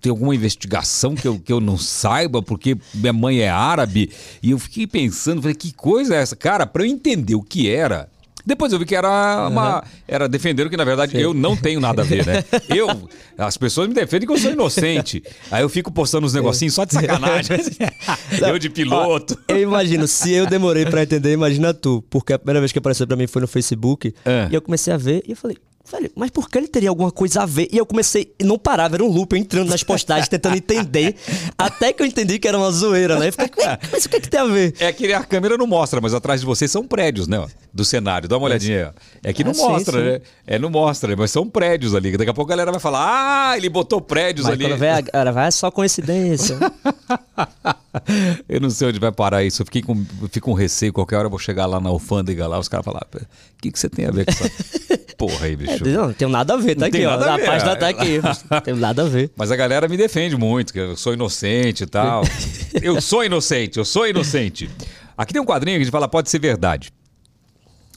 tem 0.00 0.10
alguma 0.10 0.34
investigação 0.34 1.14
que 1.14 1.28
eu, 1.28 1.38
que 1.38 1.52
eu 1.52 1.60
não 1.60 1.78
saiba, 1.78 2.42
porque 2.42 2.76
minha 2.92 3.12
mãe 3.12 3.38
é 3.38 3.48
árabe? 3.48 4.10
E 4.42 4.50
eu 4.50 4.58
fiquei 4.58 4.84
pensando, 4.84 5.40
falei, 5.40 5.54
que 5.54 5.72
coisa 5.72 6.16
é 6.16 6.18
essa? 6.20 6.34
Cara, 6.34 6.66
pra 6.66 6.82
eu 6.82 6.88
entender 6.88 7.36
o 7.36 7.42
que 7.42 7.68
era. 7.70 8.08
Depois 8.44 8.72
eu 8.72 8.78
vi 8.78 8.84
que 8.84 8.94
era 8.94 9.48
uma. 9.48 9.84
Era 10.06 10.28
defender 10.28 10.68
que, 10.68 10.76
na 10.76 10.84
verdade, 10.84 11.18
eu 11.20 11.32
não 11.32 11.56
tenho 11.56 11.80
nada 11.80 12.02
a 12.02 12.04
ver, 12.04 12.26
né? 12.26 12.44
Eu. 12.68 13.08
As 13.38 13.56
pessoas 13.56 13.88
me 13.88 13.94
defendem 13.94 14.26
que 14.26 14.32
eu 14.32 14.38
sou 14.38 14.52
inocente. 14.52 15.22
Aí 15.50 15.62
eu 15.62 15.68
fico 15.68 15.90
postando 15.90 16.26
uns 16.26 16.34
negocinhos 16.34 16.74
só 16.74 16.84
de 16.84 16.92
sacanagem. 16.92 17.56
eu 18.46 18.58
de 18.58 18.68
piloto. 18.68 19.38
Eu 19.48 19.58
imagino, 19.58 20.06
se 20.06 20.32
eu 20.32 20.46
demorei 20.46 20.84
pra 20.84 21.02
entender, 21.02 21.32
imagina 21.32 21.72
tu. 21.72 22.04
Porque 22.10 22.32
a 22.32 22.38
primeira 22.38 22.60
vez 22.60 22.72
que 22.72 22.78
apareceu 22.78 23.06
pra 23.06 23.16
mim 23.16 23.26
foi 23.26 23.40
no 23.40 23.48
Facebook. 23.48 24.14
É. 24.24 24.48
E 24.50 24.54
eu 24.54 24.60
comecei 24.60 24.92
a 24.92 24.96
ver 24.96 25.22
e 25.26 25.30
eu 25.30 25.36
falei, 25.36 25.56
velho, 25.90 26.10
mas 26.14 26.30
por 26.30 26.48
que 26.50 26.58
ele 26.58 26.68
teria 26.68 26.88
alguma 26.88 27.10
coisa 27.10 27.42
a 27.42 27.46
ver? 27.46 27.68
E 27.72 27.76
eu 27.78 27.84
comecei, 27.86 28.32
e 28.38 28.44
não 28.44 28.58
parava, 28.58 28.96
era 28.96 29.04
um 29.04 29.08
loop, 29.08 29.32
eu 29.32 29.38
entrando 29.38 29.68
nas 29.68 29.82
postagens, 29.82 30.28
tentando 30.28 30.56
entender. 30.56 31.16
Até 31.58 31.92
que 31.92 32.02
eu 32.02 32.06
entendi 32.06 32.38
que 32.38 32.46
era 32.48 32.56
uma 32.58 32.70
zoeira, 32.70 33.18
né? 33.18 33.28
Eu 33.28 33.32
fiquei, 33.32 33.64
"Ué, 33.64 33.78
mas 33.90 34.04
o 34.04 34.08
que, 34.08 34.20
que 34.20 34.28
tem 34.30 34.40
a 34.40 34.44
ver? 34.44 34.74
É 34.78 34.92
que 34.92 35.12
a 35.12 35.22
câmera 35.24 35.56
não 35.56 35.66
mostra, 35.66 36.00
mas 36.00 36.14
atrás 36.14 36.40
de 36.40 36.46
vocês 36.46 36.70
são 36.70 36.86
prédios, 36.86 37.26
né? 37.28 37.44
Do 37.72 37.84
cenário. 37.84 38.28
Dá 38.28 38.36
uma 38.38 38.46
olhadinha 38.46 38.78
aí. 38.78 38.84
ó. 38.84 39.28
É 39.28 39.32
que 39.32 39.42
não 39.44 39.50
Ah, 39.52 39.54
sim, 39.54 39.62
mostra, 39.62 39.98
sim. 39.98 40.04
né? 40.04 40.20
É, 40.46 40.58
não 40.58 40.70
mostra, 40.70 41.16
mas 41.16 41.30
são 41.30 41.48
prédios 41.48 41.94
ali. 41.94 42.16
Daqui 42.16 42.30
a 42.30 42.34
pouco 42.34 42.50
a 42.50 42.54
galera 42.54 42.70
vai 42.70 42.80
falar: 42.80 43.50
ah, 43.50 43.56
ele 43.56 43.68
botou 43.68 44.00
prédios 44.00 44.46
Mas 44.46 44.54
ali. 44.54 44.64
quando 44.64 44.78
vem 44.78 44.90
a 44.90 45.30
vai, 45.32 45.48
é 45.48 45.50
só 45.50 45.70
coincidência. 45.70 46.58
eu 48.48 48.60
não 48.60 48.70
sei 48.70 48.88
onde 48.88 48.98
vai 48.98 49.12
parar 49.12 49.44
isso. 49.44 49.62
Eu 49.62 49.66
fiquei 49.66 49.82
com, 49.82 50.04
fico 50.30 50.50
com 50.50 50.54
receio. 50.54 50.92
Qualquer 50.92 51.16
hora 51.16 51.26
eu 51.26 51.30
vou 51.30 51.38
chegar 51.38 51.66
lá 51.66 51.80
na 51.80 51.88
alfândega 51.88 52.46
lá, 52.46 52.58
os 52.58 52.68
caras 52.68 52.84
falar: 52.84 53.06
o 53.12 53.18
que, 53.60 53.70
que 53.70 53.78
você 53.78 53.88
tem 53.88 54.06
a 54.06 54.10
ver 54.10 54.24
com 54.26 54.32
essa 54.32 54.50
porra 55.18 55.46
aí, 55.46 55.56
bicho? 55.56 55.84
não, 55.84 56.06
não 56.06 56.12
tem 56.12 56.28
nada 56.28 56.54
a 56.54 56.56
ver, 56.56 56.74
tá 56.74 56.80
Não 56.82 56.86
aqui, 56.88 57.04
ó. 57.04 57.10
a 57.10 57.34
A 57.34 57.38
página 57.38 57.72
é. 57.72 57.76
tá 57.76 57.88
aqui. 57.88 58.20
Não 58.50 58.60
tem 58.60 58.74
nada 58.74 59.02
a 59.02 59.08
ver. 59.08 59.30
Mas 59.36 59.50
a 59.50 59.56
galera 59.56 59.88
me 59.88 59.96
defende 59.96 60.36
muito, 60.36 60.72
que 60.72 60.78
eu 60.80 60.96
sou 60.96 61.12
inocente 61.12 61.84
e 61.84 61.86
tal. 61.86 62.22
eu 62.82 63.00
sou 63.00 63.24
inocente, 63.24 63.78
eu 63.78 63.84
sou 63.84 64.06
inocente. 64.06 64.70
Aqui 65.16 65.32
tem 65.32 65.42
um 65.42 65.46
quadrinho 65.46 65.76
que 65.76 65.82
a 65.82 65.84
gente 65.84 65.92
fala, 65.92 66.08
pode 66.08 66.30
ser 66.30 66.38
verdade. 66.38 66.90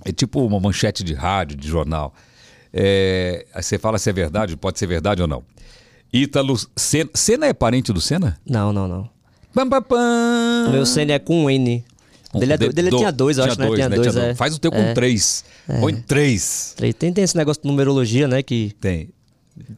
É 0.03 0.11
tipo 0.11 0.45
uma 0.45 0.59
manchete 0.59 1.03
de 1.03 1.13
rádio, 1.13 1.57
de 1.57 1.67
jornal. 1.67 2.13
É, 2.72 3.45
você 3.55 3.80
fala 3.80 3.97
se 3.97 4.09
é 4.09 4.13
verdade, 4.13 4.57
pode 4.57 4.77
ser 4.77 4.85
verdade 4.85 5.22
ou 5.22 5.27
não. 5.27 5.43
Ítalo 6.13 6.55
Senna. 6.76 7.09
Senna 7.13 7.45
é 7.47 7.53
parente 7.53 7.91
do 7.91 7.99
Senna? 8.01 8.38
Não, 8.45 8.72
não, 8.72 8.88
não. 8.88 9.15
Pam, 9.56 9.68
pam, 9.69 9.82
pam. 9.82 10.65
O 10.68 10.72
meu 10.72 10.86
CN 10.86 11.11
é 11.14 11.18
com 11.19 11.49
N. 11.49 11.84
Dele, 12.34 12.52
é 12.53 12.57
do- 12.57 12.73
dele 12.73 12.90
Do- 12.90 12.98
tinha 12.98 13.11
dois, 13.14 13.38
eu 13.38 13.45
acho, 13.45 13.57
né? 13.57 13.69
Tinha 13.73 13.90
dois, 13.90 14.11
Tinha 14.11 14.26
é. 14.26 14.36
Faz 14.36 14.53
o 14.53 14.60
teu 14.60 14.69
com 14.69 14.77
É. 14.77 14.94
três. 14.94 15.45
Põe 15.80 15.95
três. 15.95 16.76
Tem, 16.99 17.14
tem 17.14 17.23
esse 17.23 17.38
negócio 17.38 17.61
de 17.64 17.68
numerologia, 17.69 18.27
né? 18.27 18.44
Que 18.44 18.76
Tem. 18.82 19.07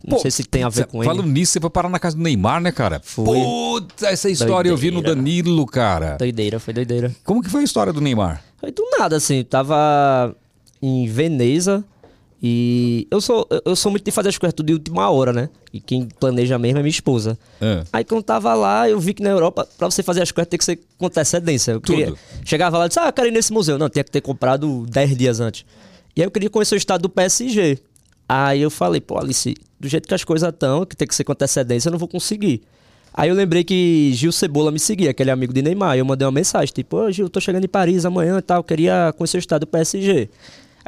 não 0.04 0.18
sei 0.18 0.32
se 0.32 0.44
tem 0.44 0.64
a 0.64 0.70
ver 0.70 0.88
com 0.88 1.04
ele. 1.04 1.06
Falando 1.06 1.28
nisso, 1.32 1.52
você 1.54 1.60
foi 1.60 1.70
parar 1.70 1.88
na 1.88 2.00
casa 2.00 2.18
do 2.18 2.24
Neymar, 2.24 2.60
né, 2.60 2.72
cara? 2.72 3.00
Foi. 3.04 3.38
Puta, 3.40 4.08
essa 4.08 4.28
história 4.28 4.70
eu 4.70 4.76
vi 4.76 4.88
no 4.90 5.04
Doideira. 5.04 5.16
Danilo, 5.16 5.66
cara. 5.68 6.18
Doideira, 6.18 6.60
foi 6.60 6.74
doideira. 6.74 7.16
Como 7.24 7.44
que 7.44 7.50
foi 7.52 7.62
a 7.62 7.64
história 7.64 7.94
do 7.94 8.02
Neymar? 8.02 8.42
Foi 8.60 8.72
do 8.72 8.84
nada, 8.98 9.16
assim. 9.18 9.44
Tava. 9.44 10.36
em 10.82 11.08
Veneza. 11.08 11.84
E 12.42 13.08
eu 13.10 13.20
sou, 13.20 13.48
eu 13.66 13.76
sou 13.76 13.90
muito 13.92 14.06
de 14.06 14.12
fazer 14.12 14.30
as 14.30 14.38
coisas 14.38 14.54
tudo 14.54 14.68
de 14.68 14.74
última 14.74 15.10
hora, 15.10 15.34
né? 15.34 15.50
E 15.74 15.80
quem 15.80 16.08
planeja 16.20 16.58
mesmo 16.60 16.78
é 16.78 16.82
minha 16.84 16.92
esposa. 16.92 17.38
É. 17.60 17.84
Aí 17.92 18.04
quando 18.04 18.24
tava 18.24 18.54
lá, 18.54 18.88
eu 18.88 19.00
vi 19.00 19.14
que 19.14 19.24
na 19.24 19.30
Europa, 19.30 19.68
pra 19.78 19.90
você 19.90 20.04
fazer 20.04 20.22
as 20.22 20.32
coisas, 20.32 20.48
tem 20.48 20.58
que 20.58 20.66
ser 20.66 20.80
com 20.98 21.08
antecedência. 21.08 21.72
Eu 21.72 21.82
queria, 21.82 22.14
chegava 22.46 22.78
lá 22.78 22.86
e 22.86 22.90
disse, 22.90 23.00
ah, 23.00 23.08
eu 23.08 23.14
quero 23.14 23.28
ir 23.28 23.32
nesse 23.32 23.52
museu. 23.52 23.80
Não, 23.80 23.90
tinha 23.90 24.04
que 24.04 24.12
ter 24.12 24.22
comprado 24.22 24.86
10 24.88 25.18
dias 25.18 25.40
antes. 25.40 25.66
E 26.16 26.22
aí 26.22 26.28
eu 26.28 26.32
queria 26.32 26.50
conhecer 26.50 26.76
o 26.76 26.78
estado 26.78 27.02
do 27.02 27.10
PSG. 27.10 27.80
Aí 28.30 28.62
eu 28.62 28.70
falei, 28.70 29.02
pô, 29.02 29.18
Alice, 29.18 29.56
do 29.80 29.88
jeito 29.88 30.08
que 30.08 30.14
as 30.14 30.24
coisas 30.24 30.50
estão, 30.50 30.86
que 30.86 30.96
tem 30.96 31.08
que 31.08 31.16
ser 31.16 31.24
com 31.24 31.32
antecedência, 31.32 31.90
eu 31.90 31.92
não 31.92 32.00
vou 32.00 32.08
conseguir. 32.08 32.62
Aí 33.14 33.30
eu 33.30 33.36
lembrei 33.36 33.64
que 33.64 34.12
Gil 34.14 34.32
Cebola 34.32 34.72
me 34.72 34.80
seguia, 34.80 35.10
aquele 35.10 35.32
amigo 35.32 35.52
de 35.52 35.64
Neymar. 35.64 35.98
Eu 35.98 36.06
mandei 36.06 36.26
uma 36.26 36.32
mensagem, 36.32 36.72
tipo, 36.72 36.98
ô 36.98 37.12
Gil, 37.12 37.30
tô 37.30 37.40
chegando 37.40 37.64
em 37.64 37.68
Paris 37.68 38.06
amanhã 38.06 38.38
e 38.38 38.42
tal, 38.44 38.64
queria 38.64 39.12
conhecer 39.18 39.38
o 39.38 39.40
estado 39.40 39.62
do 39.62 39.68
PSG. 39.68 40.30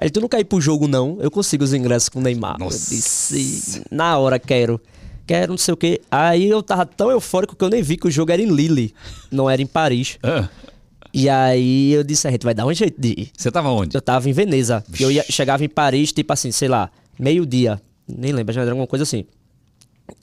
Aí 0.02 0.10
tu 0.10 0.22
não 0.22 0.30
quer 0.30 0.40
ir 0.40 0.46
pro 0.46 0.62
jogo 0.62 0.88
não? 0.88 1.18
Eu 1.20 1.30
consigo 1.30 1.64
os 1.64 1.74
ingressos 1.74 2.10
com 2.10 2.20
o 2.20 2.22
Neymar. 2.22 2.58
Nossa. 2.58 2.94
Eu 2.94 2.98
disse, 2.98 3.82
na 3.92 4.18
hora 4.18 4.40
quero. 4.40 4.80
Quero 5.28 5.52
não 5.52 5.58
sei 5.58 5.74
o 5.74 5.78
quê. 5.78 6.02
Aí 6.10 6.50
eu 6.50 6.64
tava 6.64 6.86
tão 6.86 7.12
eufórico 7.12 7.56
que 7.56 7.64
eu 7.64 7.70
nem 7.70 7.84
vi 7.84 7.98
que 7.98 8.08
o 8.08 8.12
jogo 8.12 8.32
era 8.32 8.42
em 8.42 8.48
Lille, 8.48 8.94
não 9.30 9.50
era 9.50 9.62
em 9.62 9.68
Paris. 9.68 10.18
Ah, 10.24 10.48
E 11.14 11.28
aí 11.30 11.92
eu 11.92 12.04
disse, 12.04 12.28
a 12.28 12.32
gente 12.32 12.44
vai 12.44 12.54
dar 12.54 12.66
um 12.66 12.74
jeito 12.74 13.00
de 13.00 13.10
ir. 13.10 13.32
Você 13.38 13.52
tava 13.52 13.70
onde? 13.70 13.96
Eu 13.96 14.02
tava 14.02 14.30
em 14.30 14.34
Veneza. 14.34 14.84
Eu 15.00 15.12
ia, 15.12 15.24
chegava 15.30 15.64
em 15.64 15.70
Paris, 15.70 16.12
tipo 16.14 16.32
assim, 16.34 16.52
sei 16.52 16.68
lá, 16.68 16.90
meio-dia. 17.20 17.82
Nem 18.08 18.32
lembro, 18.32 18.54
já 18.54 18.62
era 18.62 18.72
alguma 18.72 18.88
coisa 18.88 19.04
assim. 19.04 19.26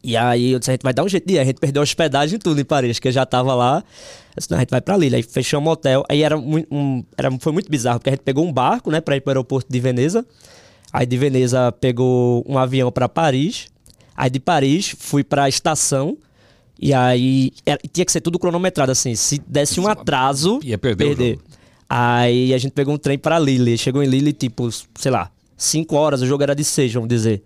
E 0.03 0.17
aí 0.17 0.53
eu 0.53 0.59
disse, 0.59 0.71
a 0.71 0.75
gente 0.75 0.83
vai 0.83 0.93
dar 0.95 1.05
um 1.05 1.09
jeito 1.09 1.27
de 1.27 1.35
ir. 1.35 1.39
A 1.39 1.45
gente 1.45 1.59
perdeu 1.59 1.83
a 1.83 1.85
hospedagem 1.85 2.37
e 2.37 2.39
tudo 2.39 2.61
em 2.61 2.65
Paris, 2.65 2.99
que 2.99 3.09
eu 3.09 3.13
já 3.13 3.25
tava 3.27 3.55
lá. 3.55 3.83
Eu 4.35 4.39
disse, 4.41 4.51
não, 4.51 4.59
a 4.59 4.61
gente 4.61 4.71
vai 4.71 4.81
pra 4.81 4.97
Lille. 4.97 5.17
Aí 5.17 5.23
fechamos 5.23 5.69
um 5.69 5.73
hotel. 5.73 6.05
Aí 6.09 6.23
era, 6.23 6.37
um, 6.39 7.05
era 7.17 7.31
foi 7.41 7.53
muito 7.53 7.71
bizarro, 7.71 7.99
porque 7.99 8.11
a 8.11 8.13
gente 8.13 8.23
pegou 8.23 8.45
um 8.47 8.53
barco, 8.53 8.91
né, 8.91 9.01
pra 9.01 9.17
ir 9.17 9.21
pro 9.21 9.31
aeroporto 9.31 9.71
de 9.73 9.81
Veneza. 9.81 10.25
Aí 10.93 11.05
de 11.07 11.17
Veneza 11.17 11.73
pegou 11.73 12.45
um 12.49 12.57
avião 12.59 12.91
pra 12.93 13.09
Paris. 13.09 13.67
Aí 14.17 14.31
de 14.31 14.41
Paris 14.41 14.95
fui 14.99 15.23
pra 15.25 15.49
estação. 15.49 16.17
E 16.81 16.93
aí 16.93 17.53
era- 17.65 17.81
tinha 17.93 18.05
que 18.05 18.13
ser 18.13 18.21
tudo 18.21 18.39
cronometrado, 18.39 18.93
assim. 18.93 19.15
Se 19.15 19.39
desse 19.47 19.81
um 19.81 19.89
atraso, 19.89 20.61
Ia 20.63 20.79
perder 20.79 21.05
jogo. 21.35 21.43
Aí 21.89 22.53
a 22.53 22.59
gente 22.59 22.73
pegou 22.73 22.95
um 22.95 22.99
trem 22.99 23.19
pra 23.19 23.39
Lille. 23.39 23.79
Chegou 23.79 24.03
em 24.03 24.07
Lille, 24.07 24.33
tipo, 24.33 24.69
sei 24.95 25.11
lá, 25.11 25.31
5 25.57 25.97
horas. 25.97 26.21
O 26.21 26.27
jogo 26.27 26.43
era 26.43 26.55
de 26.55 26.65
6, 26.65 26.93
vamos 26.93 27.09
dizer. 27.09 27.43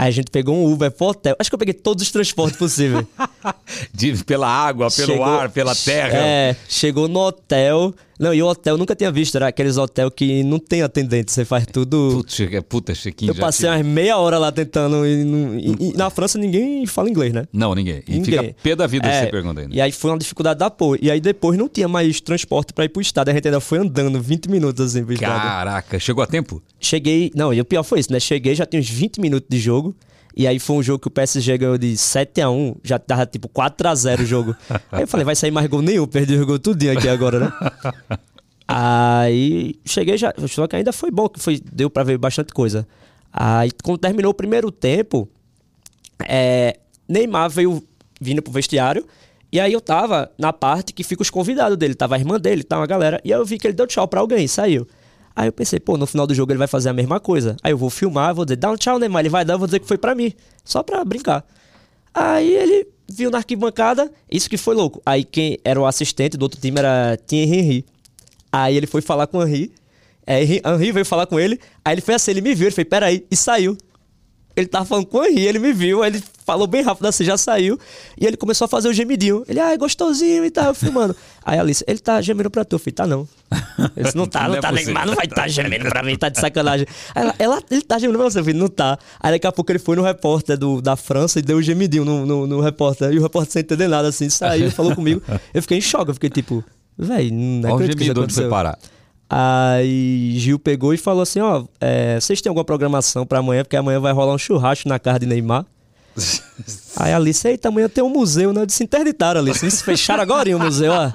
Aí 0.00 0.08
a 0.08 0.10
gente 0.12 0.30
pegou 0.30 0.54
um 0.56 0.72
Uber 0.72 0.90
pro 0.90 1.08
hotel. 1.08 1.34
Acho 1.38 1.50
que 1.50 1.54
eu 1.54 1.58
peguei 1.58 1.74
todos 1.74 2.02
os 2.04 2.10
transportes 2.12 2.56
possíveis. 2.58 3.04
De- 3.92 4.22
pela 4.24 4.48
água, 4.48 4.90
pelo 4.90 5.08
Chegou- 5.12 5.24
ar, 5.24 5.50
pela 5.50 5.74
terra. 5.74 6.18
É, 6.18 6.56
chegou 6.68 7.08
no 7.08 7.18
hotel. 7.20 7.92
Não, 8.18 8.34
e 8.34 8.42
o 8.42 8.46
hotel 8.46 8.74
eu 8.74 8.78
nunca 8.78 8.96
tinha 8.96 9.12
visto. 9.12 9.36
Era 9.36 9.46
aqueles 9.48 9.76
hotel 9.76 10.10
que 10.10 10.42
não 10.42 10.58
tem 10.58 10.82
atendente. 10.82 11.30
Você 11.30 11.44
faz 11.44 11.64
tudo. 11.66 12.10
Putz, 12.16 12.34
che- 12.34 12.60
puta, 12.62 12.94
Chiquinho 12.94 13.30
eu 13.30 13.34
passei 13.36 13.68
umas 13.68 13.82
meia 13.86 14.16
hora 14.18 14.38
lá 14.38 14.50
tentando. 14.50 15.06
E, 15.06 15.22
não- 15.24 15.58
e- 15.58 15.76
e 15.92 15.96
na 15.96 16.10
França 16.10 16.36
ninguém 16.38 16.84
fala 16.86 17.08
inglês, 17.08 17.32
né? 17.32 17.44
Não, 17.52 17.74
ninguém. 17.74 18.02
E 18.08 18.12
Ninguém. 18.18 18.38
fica 18.48 18.54
pé 18.62 18.74
da 18.76 18.86
vida 18.86 19.06
É, 19.08 19.24
você 19.24 19.30
pergunta 19.30 19.60
ainda. 19.60 19.74
E 19.74 19.80
aí 19.80 19.92
foi 19.92 20.10
uma 20.10 20.18
dificuldade 20.18 20.58
da 20.58 20.68
porra. 20.68 20.98
E 21.00 21.10
aí 21.10 21.20
depois 21.20 21.56
não 21.56 21.68
tinha 21.68 21.86
mais 21.86 22.20
transporte 22.20 22.72
pra 22.72 22.84
ir 22.84 22.88
pro 22.88 23.00
estado. 23.00 23.28
A 23.28 23.32
gente 23.32 23.46
ainda 23.46 23.60
foi 23.60 23.78
andando 23.78 24.20
20 24.20 24.48
minutos 24.50 24.84
assim 24.84 25.04
pro 25.04 25.14
estado. 25.14 25.40
Caraca, 25.40 25.98
chegou 26.00 26.22
a 26.24 26.26
tempo? 26.26 26.60
Cheguei. 26.80 27.30
Não, 27.36 27.54
e 27.54 27.60
o 27.60 27.64
pior 27.64 27.82
foi 27.84 28.00
isso, 28.00 28.12
né? 28.12 28.18
Cheguei, 28.18 28.54
já 28.54 28.66
tinha 28.66 28.80
uns 28.80 28.88
20 28.90 29.20
minutos 29.20 29.48
de 29.48 29.58
jogo. 29.58 29.94
E 30.38 30.46
aí 30.46 30.60
foi 30.60 30.76
um 30.76 30.82
jogo 30.84 31.00
que 31.00 31.08
o 31.08 31.10
PSG 31.10 31.58
ganhou 31.58 31.76
de 31.76 31.94
7x1, 31.94 32.76
já 32.84 32.96
tava 32.96 33.26
tipo 33.26 33.48
4x0 33.48 34.20
o 34.20 34.24
jogo. 34.24 34.56
aí 34.92 35.02
eu 35.02 35.08
falei, 35.08 35.24
vai 35.24 35.34
sair 35.34 35.50
mais 35.50 35.66
gol 35.66 35.82
nenhum, 35.82 36.06
perdi 36.06 36.38
o 36.38 36.46
gol 36.46 36.60
tudinho 36.60 36.96
aqui 36.96 37.08
agora, 37.08 37.40
né? 37.40 37.52
aí 38.68 39.74
cheguei 39.84 40.16
já, 40.16 40.32
só 40.46 40.68
que 40.68 40.76
ainda 40.76 40.92
foi 40.92 41.10
bom, 41.10 41.28
que 41.28 41.40
foi, 41.40 41.60
deu 41.72 41.90
pra 41.90 42.04
ver 42.04 42.18
bastante 42.18 42.54
coisa. 42.54 42.86
Aí 43.32 43.72
quando 43.82 43.98
terminou 43.98 44.30
o 44.30 44.34
primeiro 44.34 44.70
tempo, 44.70 45.28
é, 46.24 46.78
Neymar 47.08 47.50
veio 47.50 47.82
vindo 48.20 48.40
pro 48.40 48.52
vestiário. 48.52 49.04
E 49.50 49.58
aí 49.58 49.72
eu 49.72 49.80
tava 49.80 50.30
na 50.38 50.52
parte 50.52 50.92
que 50.92 51.02
fica 51.02 51.22
os 51.22 51.30
convidados 51.30 51.76
dele. 51.76 51.94
Tava 51.94 52.14
a 52.14 52.18
irmã 52.18 52.38
dele, 52.38 52.62
tava 52.62 52.84
a 52.84 52.86
galera. 52.86 53.20
E 53.24 53.32
aí 53.32 53.40
eu 53.40 53.44
vi 53.44 53.58
que 53.58 53.66
ele 53.66 53.74
deu 53.74 53.88
tchau 53.88 54.06
pra 54.06 54.20
alguém, 54.20 54.46
saiu. 54.46 54.86
Aí 55.38 55.46
eu 55.46 55.52
pensei, 55.52 55.78
pô, 55.78 55.96
no 55.96 56.04
final 56.04 56.26
do 56.26 56.34
jogo 56.34 56.50
ele 56.50 56.58
vai 56.58 56.66
fazer 56.66 56.88
a 56.88 56.92
mesma 56.92 57.20
coisa. 57.20 57.56
Aí 57.62 57.70
eu 57.70 57.78
vou 57.78 57.90
filmar, 57.90 58.34
vou 58.34 58.44
dizer, 58.44 58.56
dá 58.56 58.72
um 58.72 58.76
tchau, 58.76 58.98
Neymar. 58.98 59.20
Ele 59.20 59.28
vai 59.28 59.44
dar, 59.44 59.54
eu 59.54 59.58
vou 59.60 59.68
dizer 59.68 59.78
que 59.78 59.86
foi 59.86 59.96
pra 59.96 60.12
mim. 60.12 60.32
Só 60.64 60.82
pra 60.82 61.04
brincar. 61.04 61.46
Aí 62.12 62.56
ele 62.56 62.88
viu 63.08 63.30
na 63.30 63.38
arquibancada, 63.38 64.10
isso 64.28 64.50
que 64.50 64.56
foi 64.56 64.74
louco. 64.74 65.00
Aí 65.06 65.22
quem 65.22 65.56
era 65.64 65.80
o 65.80 65.86
assistente 65.86 66.36
do 66.36 66.42
outro 66.42 66.60
time 66.60 66.80
era 66.80 67.16
Thierry 67.24 67.56
Henry. 67.56 67.84
Aí 68.50 68.76
ele 68.76 68.88
foi 68.88 69.00
falar 69.00 69.28
com 69.28 69.38
o 69.38 69.46
Henry. 69.46 69.70
É, 70.26 70.42
Henry 70.42 70.90
veio 70.90 71.06
falar 71.06 71.24
com 71.26 71.38
ele. 71.38 71.60
Aí 71.84 71.94
ele 71.94 72.00
foi 72.00 72.14
assim, 72.14 72.32
ele 72.32 72.40
me 72.40 72.52
viu, 72.52 72.66
ele 72.66 72.74
fez, 72.74 72.88
peraí, 72.88 73.24
e 73.30 73.36
saiu. 73.36 73.78
Ele 74.58 74.68
tava 74.68 74.84
falando 74.84 75.06
com 75.06 75.18
o 75.18 75.24
Henry, 75.24 75.46
ele 75.46 75.58
me 75.58 75.72
viu, 75.72 76.02
aí 76.02 76.10
ele 76.10 76.22
falou 76.44 76.66
bem 76.66 76.82
rápido 76.82 77.06
assim, 77.06 77.24
já 77.24 77.36
saiu. 77.36 77.78
E 78.18 78.26
ele 78.26 78.36
começou 78.36 78.64
a 78.64 78.68
fazer 78.68 78.88
o 78.88 78.92
gemidinho. 78.92 79.44
Ele, 79.48 79.60
ah, 79.60 79.72
é 79.72 79.76
gostosinho 79.76 80.44
e 80.44 80.50
tal, 80.50 80.74
filmando. 80.74 81.14
Aí 81.44 81.58
a 81.58 81.62
Alice, 81.62 81.84
ele 81.86 81.98
tá 81.98 82.20
gemendo 82.20 82.50
pra 82.50 82.64
tu. 82.64 82.76
Eu 82.76 82.78
falei, 82.78 82.92
tá 82.92 83.06
não. 83.06 83.28
Ele 83.96 84.04
disse, 84.04 84.16
não 84.16 84.26
tá, 84.26 84.42
Não 84.42 84.48
não, 84.50 84.56
é 84.56 84.60
tá, 84.60 84.68
possível. 84.70 84.86
Neymar, 84.86 85.06
não 85.06 85.14
vai 85.14 85.26
estar 85.26 85.42
tá 85.42 85.48
gemendo 85.48 85.88
pra 85.88 86.02
mim, 86.02 86.16
tá 86.16 86.28
de 86.28 86.40
sacanagem. 86.40 86.86
Aí 87.14 87.22
ela, 87.22 87.34
ela- 87.38 87.62
ele 87.70 87.82
tá 87.82 87.98
gemendo 87.98 88.18
pra 88.18 88.30
você, 88.30 88.38
eu 88.40 88.44
falei, 88.44 88.58
não 88.58 88.68
tá. 88.68 88.98
Aí 89.20 89.32
daqui 89.32 89.46
a 89.46 89.52
pouco 89.52 89.70
ele 89.70 89.78
foi 89.78 89.96
no 89.96 90.02
repórter 90.02 90.58
do, 90.58 90.80
da 90.80 90.96
França 90.96 91.38
e 91.38 91.42
deu 91.42 91.58
o 91.58 91.62
gemidinho 91.62 92.04
no, 92.04 92.26
no, 92.26 92.46
no 92.46 92.60
repórter. 92.60 93.12
E 93.12 93.18
o 93.18 93.22
repórter 93.22 93.52
sem 93.52 93.60
entender 93.60 93.88
nada 93.88 94.08
assim, 94.08 94.28
saiu, 94.28 94.70
falou 94.70 94.94
comigo. 94.94 95.22
Eu 95.54 95.62
fiquei 95.62 95.78
em 95.78 95.82
choque, 95.82 96.10
eu 96.10 96.14
fiquei 96.14 96.30
tipo, 96.30 96.64
véi, 96.96 97.30
não 97.30 97.70
Olha 97.70 97.72
o 97.72 97.74
acredito 97.76 97.98
que 98.26 98.32
isso 98.32 98.48
Aí 99.30 100.34
Gil 100.38 100.58
pegou 100.58 100.94
e 100.94 100.96
falou 100.96 101.22
assim, 101.22 101.40
ó, 101.40 101.64
é, 101.80 102.18
vocês 102.20 102.40
têm 102.40 102.48
alguma 102.48 102.64
programação 102.64 103.26
pra 103.26 103.40
amanhã? 103.40 103.62
Porque 103.62 103.76
amanhã 103.76 104.00
vai 104.00 104.12
rolar 104.12 104.34
um 104.34 104.38
churrasco 104.38 104.88
na 104.88 104.98
casa 104.98 105.20
de 105.20 105.26
Neymar. 105.26 105.66
Aí 106.96 107.12
a 107.12 107.16
Alice, 107.16 107.46
eita, 107.46 107.68
amanhã 107.68 107.88
tem 107.88 108.02
um 108.02 108.08
museu, 108.08 108.52
né? 108.52 108.62
Eu 108.62 108.66
disse, 108.66 108.82
interditaram, 108.82 109.40
Alice. 109.40 109.64
Eles 109.64 109.82
fecharam 109.82 110.22
agora 110.22 110.54
o 110.56 110.58
museu, 110.58 110.92
ó. 110.92 111.12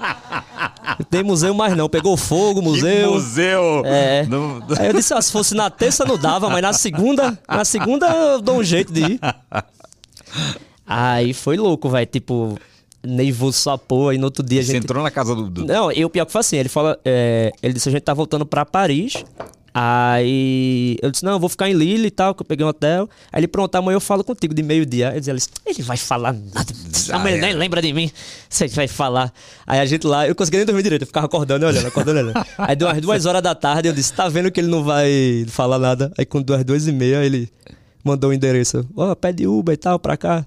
Não 0.98 1.04
tem 1.10 1.22
museu 1.22 1.52
mais 1.52 1.76
não. 1.76 1.88
Pegou 1.88 2.16
fogo, 2.16 2.60
Que 2.62 2.66
museu. 2.68 3.12
museu! 3.12 3.82
É. 3.84 4.24
Não- 4.26 4.62
Aí 4.78 4.86
eu 4.86 4.92
disse, 4.94 5.12
ó, 5.12 5.20
se 5.20 5.30
fosse 5.30 5.54
na 5.54 5.68
terça 5.68 6.04
não 6.06 6.16
dava, 6.16 6.48
mas 6.48 6.62
na 6.62 6.72
segunda, 6.72 7.38
na 7.48 7.64
segunda 7.64 8.06
eu 8.08 8.40
dou 8.40 8.58
um 8.58 8.64
jeito 8.64 8.92
de 8.92 9.00
ir. 9.02 9.20
Aí 10.86 11.32
foi 11.34 11.56
louco, 11.56 11.88
velho. 11.90 12.06
Tipo, 12.06 12.58
nervoso 13.06 13.58
só 13.58 13.76
porra. 13.76 14.14
E 14.14 14.18
no 14.18 14.24
outro 14.26 14.44
dia 14.44 14.60
a 14.60 14.64
Você 14.64 14.72
gente. 14.72 14.84
entrou 14.84 15.02
na 15.02 15.10
casa 15.10 15.34
do. 15.34 15.48
do- 15.50 15.64
Não, 15.66 15.90
e 15.92 16.04
o 16.04 16.10
pior 16.10 16.24
que 16.26 16.32
foi 16.32 16.40
assim, 16.40 16.56
ele 16.56 16.68
fala, 16.68 16.98
é, 17.04 17.52
ele 17.62 17.74
disse, 17.74 17.88
a 17.88 17.92
gente 17.92 18.02
tá 18.02 18.14
voltando 18.14 18.44
pra 18.46 18.64
Paris, 18.64 19.24
aí 19.76 20.96
eu 21.02 21.10
disse, 21.10 21.24
não, 21.24 21.32
eu 21.32 21.38
vou 21.40 21.48
ficar 21.48 21.68
em 21.68 21.72
Lille 21.74 22.06
e 22.06 22.10
tal, 22.10 22.34
que 22.34 22.42
eu 22.42 22.46
peguei 22.46 22.64
um 22.64 22.68
hotel, 22.68 23.08
aí 23.32 23.40
ele, 23.40 23.48
pronto, 23.48 23.74
amanhã 23.74 23.96
eu 23.96 24.00
falo 24.00 24.22
contigo 24.22 24.54
de 24.54 24.62
meio-dia, 24.62 25.08
aí 25.10 25.16
ele 25.16 25.20
disse, 25.38 25.48
ele 25.66 25.82
vai 25.82 25.96
falar 25.96 26.32
nada, 26.32 26.72
amanhã 27.12 27.36
era. 27.38 27.46
nem 27.48 27.56
lembra 27.56 27.82
de 27.82 27.92
mim, 27.92 28.10
você 28.48 28.68
vai 28.68 28.86
falar, 28.86 29.32
aí 29.66 29.80
a 29.80 29.84
gente 29.86 30.06
lá, 30.06 30.26
eu 30.28 30.34
consegui 30.34 30.58
nem 30.58 30.66
dormir 30.66 30.82
direito, 30.84 31.02
eu 31.02 31.06
ficava 31.06 31.26
acordando, 31.26 31.64
e 31.64 31.68
olhando, 31.68 31.86
acordando, 31.88 32.18
e 32.20 32.22
olhando, 32.22 32.46
aí 32.56 32.76
deu 32.76 32.86
umas 32.88 33.00
duas 33.00 33.26
horas 33.26 33.42
da 33.42 33.54
tarde, 33.54 33.88
eu 33.88 33.92
disse, 33.92 34.12
tá 34.12 34.28
vendo 34.28 34.50
que 34.52 34.60
ele 34.60 34.68
não 34.68 34.84
vai 34.84 35.44
falar 35.48 35.78
nada, 35.78 36.12
aí 36.16 36.24
quando 36.24 36.46
deu 36.46 36.56
as 36.56 36.64
duas 36.64 36.86
e 36.86 36.92
meia, 36.92 37.24
ele 37.24 37.48
mandou 38.04 38.30
o 38.30 38.32
endereço, 38.32 38.86
ó, 38.96 39.14
pede 39.14 39.46
Uber 39.46 39.74
e 39.74 39.76
tal, 39.76 39.98
pra 39.98 40.16
cá, 40.16 40.46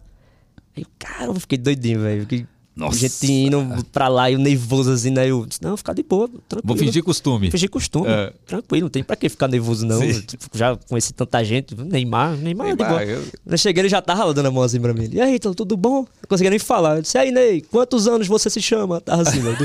aí, 0.77 0.85
cara, 0.99 1.25
eu 1.25 1.35
fiquei 1.35 1.57
doidinho, 1.57 2.01
velho, 2.01 2.21
fiquei... 2.21 2.45
Nossa. 2.75 2.99
Gente 2.99 3.31
indo 3.31 3.83
pra 3.91 4.07
lá 4.07 4.29
e 4.29 4.33
eu 4.33 4.39
nervoso 4.39 4.91
assim, 4.91 5.09
né? 5.09 5.27
Eu 5.27 5.47
disse, 5.47 5.59
não, 5.63 5.75
ficar 5.75 5.93
de 5.93 6.03
boa, 6.03 6.27
tranquilo. 6.47 6.61
Vou 6.63 6.77
fingir 6.77 7.03
costume. 7.03 7.49
Fingir 7.49 7.71
costume, 7.71 8.05
É. 8.07 8.31
tranquilo, 8.45 8.83
não 8.83 8.89
tem 8.91 9.03
pra 9.03 9.15
que 9.15 9.27
ficar 9.29 9.47
nervoso, 9.47 9.83
não. 9.83 9.99
Tipo, 10.21 10.45
já 10.55 10.75
conheci 10.87 11.11
tanta 11.11 11.43
gente, 11.43 11.73
Neymar, 11.75 12.37
Neymar, 12.37 12.67
é 12.67 12.75
de 12.75 12.83
Neymar, 12.83 12.99
boa. 12.99 13.03
eu- 13.03 13.23
Eu 13.47 13.57
cheguei, 13.57 13.81
ele 13.81 13.89
já 13.89 13.99
tava 13.99 14.31
dando 14.31 14.45
a 14.45 14.51
mão 14.51 14.61
assim 14.61 14.79
pra 14.79 14.93
mim. 14.93 15.09
E 15.11 15.19
aí, 15.19 15.39
tudo 15.39 15.75
bom? 15.75 16.01
Não 16.01 16.07
conseguia 16.29 16.51
nem 16.51 16.59
falar. 16.59 16.97
Eu 16.97 17.01
disse, 17.01 17.17
aí, 17.17 17.31
Ney, 17.31 17.61
quantos 17.61 18.07
anos 18.07 18.27
você 18.27 18.47
se 18.47 18.61
chama? 18.61 19.01
Tava 19.01 19.23
assim, 19.23 19.39
né? 19.41 19.57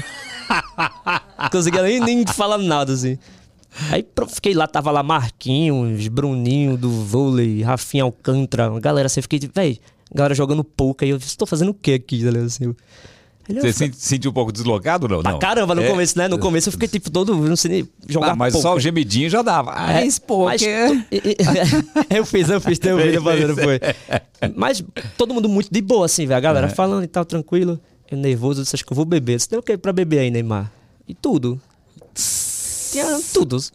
Não 1.38 1.50
conseguia 1.50 1.82
nem, 1.82 2.00
nem 2.00 2.26
falar 2.26 2.56
nada, 2.56 2.94
assim. 2.94 3.18
Aí 3.90 4.04
fiquei 4.28 4.54
lá, 4.54 4.66
tava 4.66 4.90
lá 4.90 5.02
Marquinhos, 5.02 6.08
Bruninho 6.08 6.78
do 6.78 6.88
vôlei, 6.90 7.62
Rafinha 7.62 8.04
Alcântara, 8.04 8.70
galera 8.80 9.06
assim, 9.06 9.20
eu 9.20 9.22
fiquei, 9.22 9.40
galera 10.14 10.34
jogando 10.34 10.62
pouco, 10.64 11.04
aí 11.04 11.10
eu 11.10 11.18
disse, 11.18 11.36
tô 11.36 11.46
fazendo 11.46 11.70
o 11.70 11.74
que 11.74 11.92
aqui, 11.94 12.18
tá 12.24 12.30
ligado? 12.30 12.46
Assim, 12.46 12.74
Ele, 13.48 13.60
Você 13.60 13.66
"Eu 13.68 13.72
se 13.72 13.92
sentiu 13.98 14.30
um 14.30 14.34
pouco 14.34 14.52
deslocado 14.52 15.08
não? 15.08 15.20
Pra 15.20 15.32
não. 15.32 15.38
caramba, 15.40 15.74
no 15.74 15.82
É. 15.82 15.88
começo, 15.90 16.16
né? 16.16 16.28
No 16.28 16.38
começo 16.38 16.68
eu 16.68 16.72
fiquei 16.72 16.86
tipo 16.86 17.10
todo. 17.10 17.34
Não 17.34 17.56
sei 17.56 17.70
nem 17.72 17.88
jogar 18.08 18.30
Ah, 18.30 18.36
mas 18.36 18.54
só 18.54 18.74
o 18.76 18.78
gemidinho 18.78 19.28
já 19.28 19.42
dava. 19.42 19.72
Ah, 19.74 20.00
É, 20.00 20.06
pô, 20.24 20.44
mas 20.44 20.62
e- 20.62 20.66
e- 21.10 21.36
eu 22.16 22.24
fiz, 22.24 22.48
eu 22.48 22.60
fiz, 22.60 22.78
tem 22.78 22.92
um 22.92 22.98
vídeo 22.98 23.20
fazendo, 23.20 23.56
foi. 23.56 23.80
Mas 24.54 24.82
todo 25.18 25.34
mundo 25.34 25.48
muito 25.48 25.68
de 25.72 25.80
boa, 25.80 26.06
assim, 26.06 26.24
velho. 26.24 26.36
A 26.38 26.40
galera 26.40 26.68
falando 26.68 27.02
e 27.02 27.08
tal, 27.08 27.24
tranquilo. 27.24 27.80
Eu 28.10 28.16
nervoso, 28.16 28.60
eu 28.60 28.62
disse, 28.64 28.76
acho 28.76 28.84
que 28.86 28.92
eu 28.92 28.96
vou 28.96 29.04
beber. 29.04 29.40
Você 29.40 29.48
tem 29.48 29.58
o 29.58 29.62
que 29.62 29.76
pra 29.76 29.92
beber 29.92 30.20
aí, 30.20 30.30
Neymar? 30.30 30.70
E 31.08 31.12
tudo. 31.14 31.60
Tinha 32.92 33.20
tudo. 33.32 33.58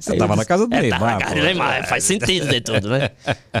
Você 0.00 0.16
tava 0.16 0.34
na 0.34 0.44
casa 0.46 0.66
do 0.66 0.74
é, 0.74 0.80
Neymar. 0.80 0.98
Tava 0.98 1.12
na 1.12 1.18
casa 1.20 1.34
do 1.34 1.42
Neymar, 1.42 1.86
faz 1.88 2.04
sentido 2.04 2.48
de 2.48 2.60
tudo, 2.60 2.88
né? 2.88 3.10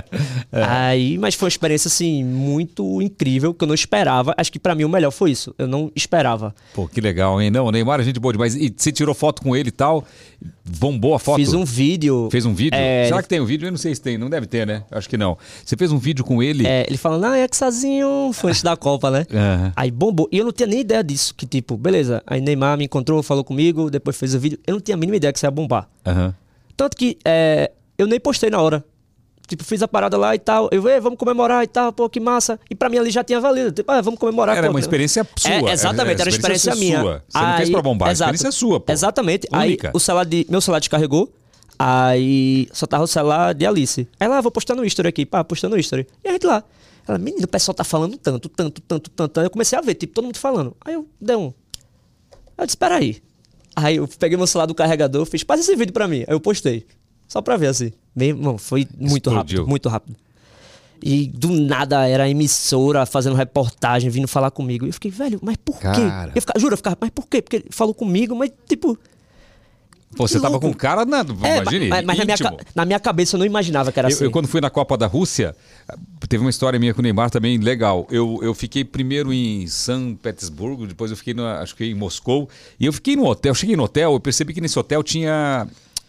Aí, 0.50 1.18
mas 1.18 1.34
foi 1.34 1.46
uma 1.46 1.50
experiência, 1.50 1.88
assim, 1.88 2.24
muito 2.24 3.02
incrível, 3.02 3.52
que 3.52 3.62
eu 3.62 3.68
não 3.68 3.74
esperava. 3.74 4.34
Acho 4.36 4.50
que 4.50 4.58
pra 4.58 4.74
mim 4.74 4.84
o 4.84 4.88
melhor 4.88 5.10
foi 5.10 5.30
isso. 5.30 5.54
Eu 5.58 5.68
não 5.68 5.92
esperava. 5.94 6.54
Pô, 6.74 6.88
que 6.88 7.00
legal, 7.00 7.40
hein? 7.40 7.50
Não, 7.50 7.66
o 7.66 7.70
Neymar 7.70 8.00
é 8.00 8.04
gente 8.04 8.18
boa 8.18 8.32
demais. 8.32 8.56
E 8.56 8.72
você 8.74 8.90
tirou 8.90 9.14
foto 9.14 9.42
com 9.42 9.54
ele 9.54 9.68
e 9.68 9.72
tal? 9.72 10.04
Bombou 10.64 11.14
a 11.14 11.18
foto? 11.18 11.36
Fiz 11.36 11.52
um 11.52 11.64
vídeo. 11.64 12.28
Fez 12.30 12.46
um 12.46 12.54
vídeo? 12.54 12.76
É, 12.76 13.06
Será 13.06 13.22
que 13.22 13.28
tem 13.28 13.40
um 13.40 13.44
vídeo? 13.44 13.66
Eu 13.66 13.70
não 13.70 13.78
sei 13.78 13.94
se 13.94 14.00
tem. 14.00 14.16
Não 14.16 14.30
deve 14.30 14.46
ter, 14.46 14.66
né? 14.66 14.84
Acho 14.90 15.08
que 15.08 15.16
não. 15.16 15.36
Você 15.64 15.76
fez 15.76 15.92
um 15.92 15.98
vídeo 15.98 16.24
com 16.24 16.42
ele? 16.42 16.66
É, 16.66 16.84
ele 16.88 16.96
falando, 16.96 17.26
ah, 17.26 17.36
é 17.36 17.46
que 17.46 17.56
sozinho 17.56 18.30
foi 18.32 18.50
antes 18.50 18.62
da 18.62 18.76
Copa, 18.76 19.10
né? 19.10 19.26
Aham. 19.32 19.72
Aí 19.76 19.90
bombou. 19.90 20.28
E 20.32 20.38
eu 20.38 20.44
não 20.44 20.52
tinha 20.52 20.66
nem 20.66 20.80
ideia 20.80 21.02
disso. 21.02 21.34
Que 21.34 21.46
tipo, 21.46 21.76
beleza. 21.76 22.22
Aí 22.26 22.40
Neymar 22.40 22.78
me 22.78 22.84
encontrou, 22.84 23.22
falou 23.22 23.41
comigo, 23.44 23.90
depois 23.90 24.16
fez 24.16 24.34
o 24.34 24.38
vídeo. 24.38 24.58
Eu 24.66 24.74
não 24.74 24.80
tinha 24.80 24.94
a 24.94 24.98
mínima 24.98 25.16
ideia 25.16 25.32
que 25.32 25.38
isso 25.38 25.46
ia 25.46 25.50
bombar. 25.50 25.88
Aham. 26.06 26.34
Tanto 26.76 26.96
que 26.96 27.18
é, 27.24 27.70
eu 27.98 28.06
nem 28.06 28.18
postei 28.20 28.50
na 28.50 28.60
hora. 28.60 28.84
Tipo, 29.46 29.64
fiz 29.64 29.82
a 29.82 29.88
parada 29.88 30.16
lá 30.16 30.34
e 30.34 30.38
tal. 30.38 30.68
Eu, 30.72 30.88
"Ei, 30.88 30.98
vamos 31.00 31.18
comemorar 31.18 31.62
e 31.62 31.66
tal, 31.66 31.92
pô, 31.92 32.08
que 32.08 32.18
massa. 32.20 32.58
E 32.70 32.74
pra 32.74 32.88
mim 32.88 32.96
ali 32.96 33.10
já 33.10 33.22
tinha 33.22 33.40
valido. 33.40 33.70
Tipo, 33.72 33.90
ah, 33.92 34.00
vamos 34.00 34.18
comemorar. 34.18 34.56
Era 34.56 34.70
uma 34.70 34.80
experiência 34.80 35.26
sua. 35.36 35.50
É, 35.50 35.72
exatamente, 35.72 36.20
era 36.20 36.30
uma 36.30 36.36
experiência, 36.36 36.74
minha. 36.74 37.00
sua. 37.00 37.24
Você 37.28 37.38
não 37.38 37.56
fez 37.56 37.70
pra 37.70 37.82
bombar, 37.82 38.08
a 38.08 38.12
experiência 38.12 38.48
é 38.48 38.50
sua, 38.50 38.80
pô. 38.80 38.90
Exatamente. 38.92 39.46
Única. 39.52 39.88
Aí 39.88 39.92
o 39.92 39.98
celular 40.00 40.24
de, 40.24 40.46
meu 40.48 40.60
celular 40.60 40.78
descarregou. 40.78 41.30
Aí 41.78 42.68
só 42.72 42.86
tava 42.86 43.04
o 43.04 43.06
celular 43.06 43.52
de 43.54 43.66
Alice. 43.66 44.08
Aí 44.18 44.28
lá, 44.28 44.40
vou 44.40 44.52
postar 44.52 44.74
no 44.74 44.84
history 44.84 45.08
aqui. 45.08 45.26
Pá, 45.26 45.42
postando 45.42 45.74
no 45.74 45.80
history. 45.80 46.06
E 46.24 46.28
a 46.28 46.32
gente 46.32 46.46
lá. 46.46 46.62
Ela, 47.06 47.18
menino, 47.18 47.44
o 47.44 47.48
pessoal 47.48 47.74
tá 47.74 47.82
falando 47.82 48.16
tanto, 48.16 48.48
tanto, 48.48 48.80
tanto, 48.80 49.10
tanto. 49.10 49.40
Aí 49.40 49.46
eu 49.46 49.50
comecei 49.50 49.76
a 49.76 49.82
ver, 49.82 49.94
tipo, 49.94 50.14
todo 50.14 50.24
mundo 50.24 50.38
falando. 50.38 50.76
Aí 50.84 50.94
eu 50.94 51.06
dei 51.20 51.34
um. 51.36 51.46
Aí 52.32 52.58
eu 52.58 52.64
disse, 52.66 52.76
espera 52.76 52.94
aí. 53.76 53.96
Eu 53.96 54.08
peguei 54.18 54.36
meu 54.36 54.46
celular 54.46 54.66
do 54.66 54.74
carregador, 54.74 55.24
fiz, 55.26 55.42
passa 55.42 55.62
esse 55.62 55.74
vídeo 55.76 55.92
pra 55.92 56.06
mim. 56.08 56.20
Aí 56.20 56.34
eu 56.34 56.40
postei. 56.40 56.86
Só 57.28 57.40
pra 57.40 57.56
ver, 57.56 57.68
assim. 57.68 57.92
Meu 58.14 58.28
irmão, 58.28 58.58
foi 58.58 58.86
muito 58.98 59.30
Explodiu. 59.30 59.32
rápido, 59.32 59.68
muito 59.68 59.88
rápido. 59.88 60.16
E 61.02 61.26
do 61.26 61.50
nada 61.50 62.06
era 62.06 62.24
a 62.24 62.28
emissora 62.28 63.04
fazendo 63.04 63.34
reportagem, 63.34 64.08
vindo 64.08 64.28
falar 64.28 64.50
comigo. 64.52 64.84
E 64.84 64.88
eu 64.90 64.92
fiquei, 64.92 65.10
velho, 65.10 65.40
mas 65.42 65.56
por 65.56 65.76
quê? 65.76 65.82
Cara. 65.82 66.32
Eu 66.34 66.40
ficava, 66.40 66.60
juro, 66.60 66.74
eu 66.74 66.76
ficava, 66.76 66.96
mas 67.00 67.10
por 67.10 67.26
quê? 67.26 67.42
Porque 67.42 67.56
ele 67.56 67.66
falou 67.70 67.92
comigo, 67.94 68.34
mas 68.36 68.50
tipo. 68.68 68.96
Pô, 70.16 70.28
você 70.28 70.34
Que 70.34 70.40
tava 70.42 70.52
louco. 70.52 70.68
com 70.68 70.74
cara, 70.74 71.04
na, 71.04 71.18
É, 71.42 71.58
imagine, 71.58 71.88
mas, 71.88 72.04
mas 72.04 72.18
na, 72.18 72.24
minha, 72.24 72.36
na 72.74 72.84
minha 72.84 73.00
cabeça 73.00 73.36
eu 73.36 73.38
não 73.38 73.46
imaginava 73.46 73.90
que 73.90 73.98
era 73.98 74.08
Eu, 74.08 74.14
assim. 74.14 74.24
eu, 74.24 74.30
quando 74.30 74.46
fui 74.46 74.60
na 74.60 74.68
Copa 74.68 74.96
da 74.96 75.06
Rússia, 75.06 75.56
teve 76.28 76.42
uma 76.44 76.50
história 76.50 76.78
minha 76.78 76.92
com 76.92 77.00
o 77.00 77.02
Neymar 77.02 77.30
também 77.30 77.56
legal. 77.58 78.06
Eu, 78.10 78.38
eu 78.42 78.54
fiquei 78.54 78.84
primeiro 78.84 79.32
em 79.32 79.66
São 79.66 80.14
Petersburgo, 80.14 80.86
depois 80.86 81.10
eu 81.10 81.16
fiquei, 81.16 81.32
na, 81.34 81.60
acho 81.60 81.74
que 81.74 81.84
em 81.84 81.94
Moscou. 81.94 82.48
E 82.78 82.84
eu 82.86 82.92
fiquei 82.92 83.16
no 83.16 83.24
hotel, 83.26 83.54
cheguei 83.54 83.74
no 83.74 83.84
hotel, 83.84 84.12
eu 84.12 84.20
percebi 84.20 84.52
que 84.52 84.60
nesse 84.60 84.78
hotel 84.78 85.02
tinha. 85.02 85.66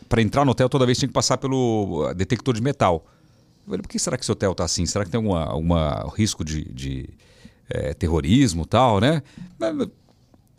Para 0.09 0.21
entrar 0.21 0.45
no 0.45 0.51
hotel, 0.51 0.69
toda 0.69 0.85
vez 0.85 0.97
tinha 0.99 1.07
que 1.07 1.13
passar 1.13 1.37
pelo 1.37 2.09
uh, 2.09 2.13
detector 2.13 2.53
de 2.53 2.61
metal. 2.61 3.05
Eu 3.65 3.71
falei, 3.71 3.81
por 3.81 3.87
que 3.87 3.97
será 3.97 4.17
que 4.17 4.23
esse 4.23 4.31
hotel 4.31 4.53
tá 4.53 4.65
assim? 4.65 4.85
Será 4.85 5.05
que 5.05 5.09
tem 5.11 5.17
alguma 5.25 6.11
risco 6.15 6.43
de, 6.43 6.65
de 6.65 7.09
eh, 7.69 7.93
terrorismo 7.93 8.63
e 8.63 8.65
tal, 8.67 8.99
né? 8.99 9.23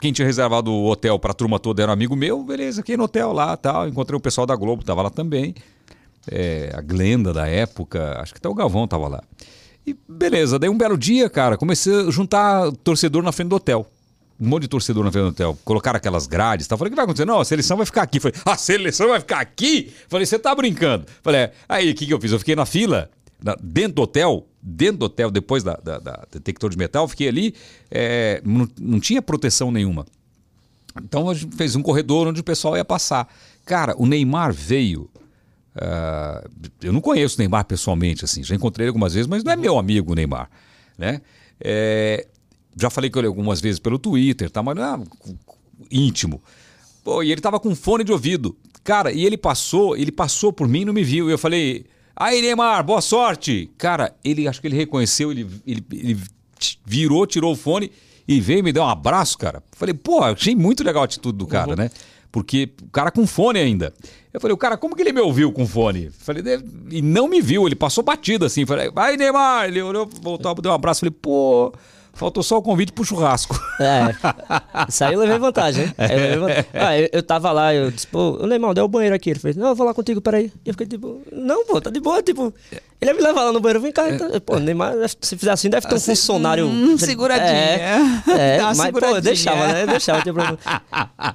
Quem 0.01 0.13
tinha 0.13 0.27
reservado 0.27 0.71
o 0.71 0.87
hotel 0.91 1.19
para 1.19 1.31
a 1.31 1.35
turma 1.35 1.59
toda 1.59 1.83
era 1.83 1.91
um 1.91 1.95
amigo 1.95 2.15
meu, 2.17 2.43
beleza, 2.43 2.83
fiquei 2.83 2.97
no 2.97 3.05
hotel 3.05 3.33
lá 3.33 3.57
tal. 3.57 3.89
Encontrei 3.89 4.17
o 4.17 4.21
pessoal 4.21 4.47
da 4.47 4.55
Globo, 4.57 4.85
tava 4.85 5.03
lá 5.03 5.11
também. 5.11 5.55
É, 6.31 6.73
a 6.75 6.81
Glenda 6.81 7.33
da 7.33 7.47
época, 7.47 8.19
acho 8.21 8.33
que 8.33 8.39
até 8.39 8.49
o 8.49 8.55
Galvão 8.55 8.87
tava 8.89 9.09
lá. 9.09 9.23
E 9.87 9.97
beleza, 10.09 10.59
daí 10.59 10.69
um 10.71 10.77
belo 10.77 10.97
dia, 10.97 11.29
cara, 11.29 11.57
comecei 11.59 11.95
a 12.07 12.11
juntar 12.11 12.73
torcedor 12.83 13.23
na 13.23 13.33
frente 13.33 13.49
do 13.49 13.57
hotel. 13.57 13.87
Um 14.41 14.49
monte 14.49 14.63
de 14.63 14.69
torcedor 14.69 15.05
na 15.05 15.13
frente 15.13 15.25
do 15.25 15.29
hotel. 15.29 15.59
Colocaram 15.65 15.97
aquelas 15.97 16.27
grades 16.27 16.67
tal. 16.67 16.77
Falei, 16.77 16.89
o 16.89 16.93
que 16.93 16.97
vai 16.97 17.05
acontecer? 17.05 17.25
Não, 17.25 17.41
a 17.41 17.45
seleção 17.45 17.77
vai 17.77 17.87
ficar 17.87 18.03
aqui. 18.03 18.19
Falei, 18.19 18.37
a 18.45 18.57
seleção 18.57 19.09
vai 19.09 19.21
ficar 19.21 19.39
aqui? 19.41 19.93
Falei, 20.09 20.27
você 20.27 20.39
tá 20.39 20.55
brincando. 20.55 21.07
Falei, 21.23 21.43
é. 21.43 21.53
aí 21.69 21.91
o 21.91 21.95
que, 21.95 22.05
que 22.07 22.13
eu 22.13 22.21
fiz? 22.21 22.33
Eu 22.33 22.39
fiquei 22.39 22.57
na 22.57 22.67
fila, 22.67 23.09
na- 23.43 23.57
dentro 23.63 23.93
do 23.95 24.03
hotel, 24.03 24.45
dentro 24.67 24.97
do 25.01 25.05
hotel, 25.05 25.31
depois 25.31 25.63
da, 25.63 25.75
da- 25.77 25.99
da 25.99 26.25
detector 26.33 26.71
de 26.71 26.79
metal, 26.79 27.07
fiquei 27.07 27.29
ali, 27.29 27.55
é, 27.91 28.41
não, 28.45 28.67
não 28.81 28.99
tinha 28.99 29.21
proteção 29.21 29.71
nenhuma. 29.71 30.07
Então 31.03 31.29
a 31.29 31.35
gente 31.35 31.55
fez 31.55 31.77
um 31.77 31.83
corredor 31.83 32.29
onde 32.29 32.41
o 32.41 32.45
pessoal 32.45 32.77
ia 32.77 32.85
passar. 32.85 33.29
Cara, 33.67 33.95
o 33.99 34.07
Neymar 34.07 34.53
veio. 34.55 35.11
ah, 35.77 36.43
eu 36.83 36.93
não 36.93 37.01
conheço 37.01 37.37
o 37.37 37.39
Neymar 37.41 37.65
pessoalmente, 37.67 38.25
assim, 38.25 38.43
já 38.43 38.55
encontrei 38.55 38.85
ele 38.85 38.91
algumas 38.91 39.13
vezes, 39.13 39.27
mas 39.27 39.45
não 39.45 39.53
é 39.53 39.57
meu 39.57 39.79
amigo 39.79 40.13
o 40.13 40.15
Neymar, 40.15 40.49
né? 40.97 41.21
É, 41.61 42.27
já 42.81 42.89
falei 42.91 43.11
com 43.11 43.19
ele 43.19 43.29
algumas 43.29 43.61
vezes 43.61 43.79
pelo 43.79 43.99
Twitter, 43.99 44.51
tá? 44.51 44.63
Mas 44.63 44.77
não 44.77 44.83
é 44.85 45.05
íntimo. 45.91 46.43
Pô, 47.03 47.23
e 47.23 47.31
ele 47.31 47.41
tava 47.41 47.61
com 47.61 47.75
fone 47.75 48.03
de 48.05 48.13
ouvido. 48.13 48.57
Cara, 48.83 49.13
e 49.13 49.25
ele 49.25 49.37
passou, 49.37 49.97
ele 49.97 50.11
passou 50.13 50.53
por 50.53 50.67
mim 50.69 50.81
e 50.83 50.85
não 50.85 50.93
me 50.93 51.05
viu. 51.05 51.29
E 51.29 51.33
eu 51.33 51.39
falei, 51.39 51.85
aí 52.17 52.41
Neymar, 52.41 52.85
boa 52.85 53.01
sorte. 53.01 53.71
Cara, 53.79 54.15
ele 54.25 54.47
acho 54.49 54.61
que 54.61 54.67
ele 54.67 54.77
reconheceu, 54.77 55.31
ele, 55.31 55.47
ele, 55.67 55.85
ele 55.93 56.21
virou, 56.85 57.27
tirou 57.27 57.53
o 57.53 57.57
fone 57.57 57.91
e 58.27 58.41
veio 58.41 58.65
me 58.65 58.73
dar 58.73 58.85
um 58.85 58.89
abraço, 58.89 59.37
cara. 59.39 59.63
Falei, 59.73 59.95
pô, 59.95 60.23
achei 60.23 60.55
muito 60.55 60.83
legal 60.83 61.03
a 61.03 61.05
atitude 61.05 61.37
do 61.37 61.47
cara, 61.47 61.77
né? 61.77 61.91
Porque 62.33 62.71
o 62.83 62.89
cara 62.89 63.13
com 63.13 63.27
fone 63.27 63.61
ainda. 63.61 63.95
Eu 64.33 64.41
falei, 64.41 64.55
o 64.55 64.59
cara, 64.59 64.77
como 64.77 64.97
que 64.97 65.03
ele 65.03 65.13
me 65.13 65.21
ouviu 65.21 65.53
com 65.53 65.67
fone? 65.67 66.11
Falei, 66.11 66.43
e 66.91 67.01
não 67.01 67.29
me 67.29 67.41
viu, 67.41 67.67
ele 67.67 67.77
passou 67.77 68.03
batido 68.03 68.45
assim. 68.45 68.67
Falei, 68.67 68.91
vai 68.91 69.17
Neymar, 69.17 69.67
ele 69.69 69.81
olhou, 69.81 70.09
voltou, 70.21 70.53
deu 70.57 70.73
um 70.73 70.75
abraço. 70.75 71.01
Falei, 71.01 71.15
pô, 71.23 71.73
faltou 72.15 72.43
só 72.43 72.59
o 72.59 72.63
convite 72.63 72.93
pro 72.93 73.05
churrasco. 73.05 73.59
É. 73.81 74.15
Isso 74.89 75.05
aí 75.05 75.15
eu 75.15 75.21
levei 75.21 75.39
vantagem, 75.39 75.85
hein? 75.85 75.95
Eu, 75.99 76.17
levei 76.17 76.39
vantagem. 76.39 76.67
Ah, 76.73 76.99
eu, 76.99 77.09
eu 77.13 77.23
tava 77.23 77.53
lá, 77.53 77.75
eu 77.75 77.91
disse, 77.91 78.07
pô, 78.07 78.39
o 78.43 78.47
Neymar, 78.47 78.75
deu 78.75 78.85
o 78.85 78.89
banheiro 78.89 79.15
aqui. 79.15 79.31
Ele 79.31 79.39
fez, 79.39 79.57
não, 79.57 79.69
eu 79.69 79.75
vou 79.75 79.87
lá 79.87 79.95
contigo, 79.95 80.21
peraí. 80.21 80.53
E 80.65 80.69
eu 80.69 80.75
fiquei 80.75 80.87
tipo, 80.87 81.23
não, 81.33 81.65
pô, 81.67 81.81
tá 81.81 81.91
de 81.91 82.01
boa, 82.01 82.23
tipo. 82.23 82.53
Ele 83.05 83.11
ia 83.11 83.15
me 83.15 83.23
levar 83.23 83.43
lá 83.45 83.53
no 83.53 83.61
banheiro, 83.61 83.81
vem 83.83 83.93
cá. 83.93 84.09
Então, 84.11 84.31
pô, 84.41 84.59
Neymar, 84.59 84.95
se 85.21 85.37
fizer 85.37 85.51
assim, 85.53 85.69
deve 85.69 85.87
ter 85.87 85.95
um 85.95 86.01
funcionário. 86.01 86.67
hum, 86.67 86.97
seguradinha. 86.97 87.51
É, 87.53 88.57
é 88.57 88.61
mas, 88.75 88.91
pô, 88.91 88.99
eu 89.05 89.21
deixava, 89.21 89.69
né? 89.69 89.83
Eu 89.83 89.87
deixava, 89.89 90.19
não 90.19 90.23
tinha 90.23 90.33
problema. 90.33 90.59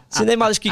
Se 0.10 0.26
Neymar 0.26 0.50
acho 0.50 0.60
que 0.60 0.72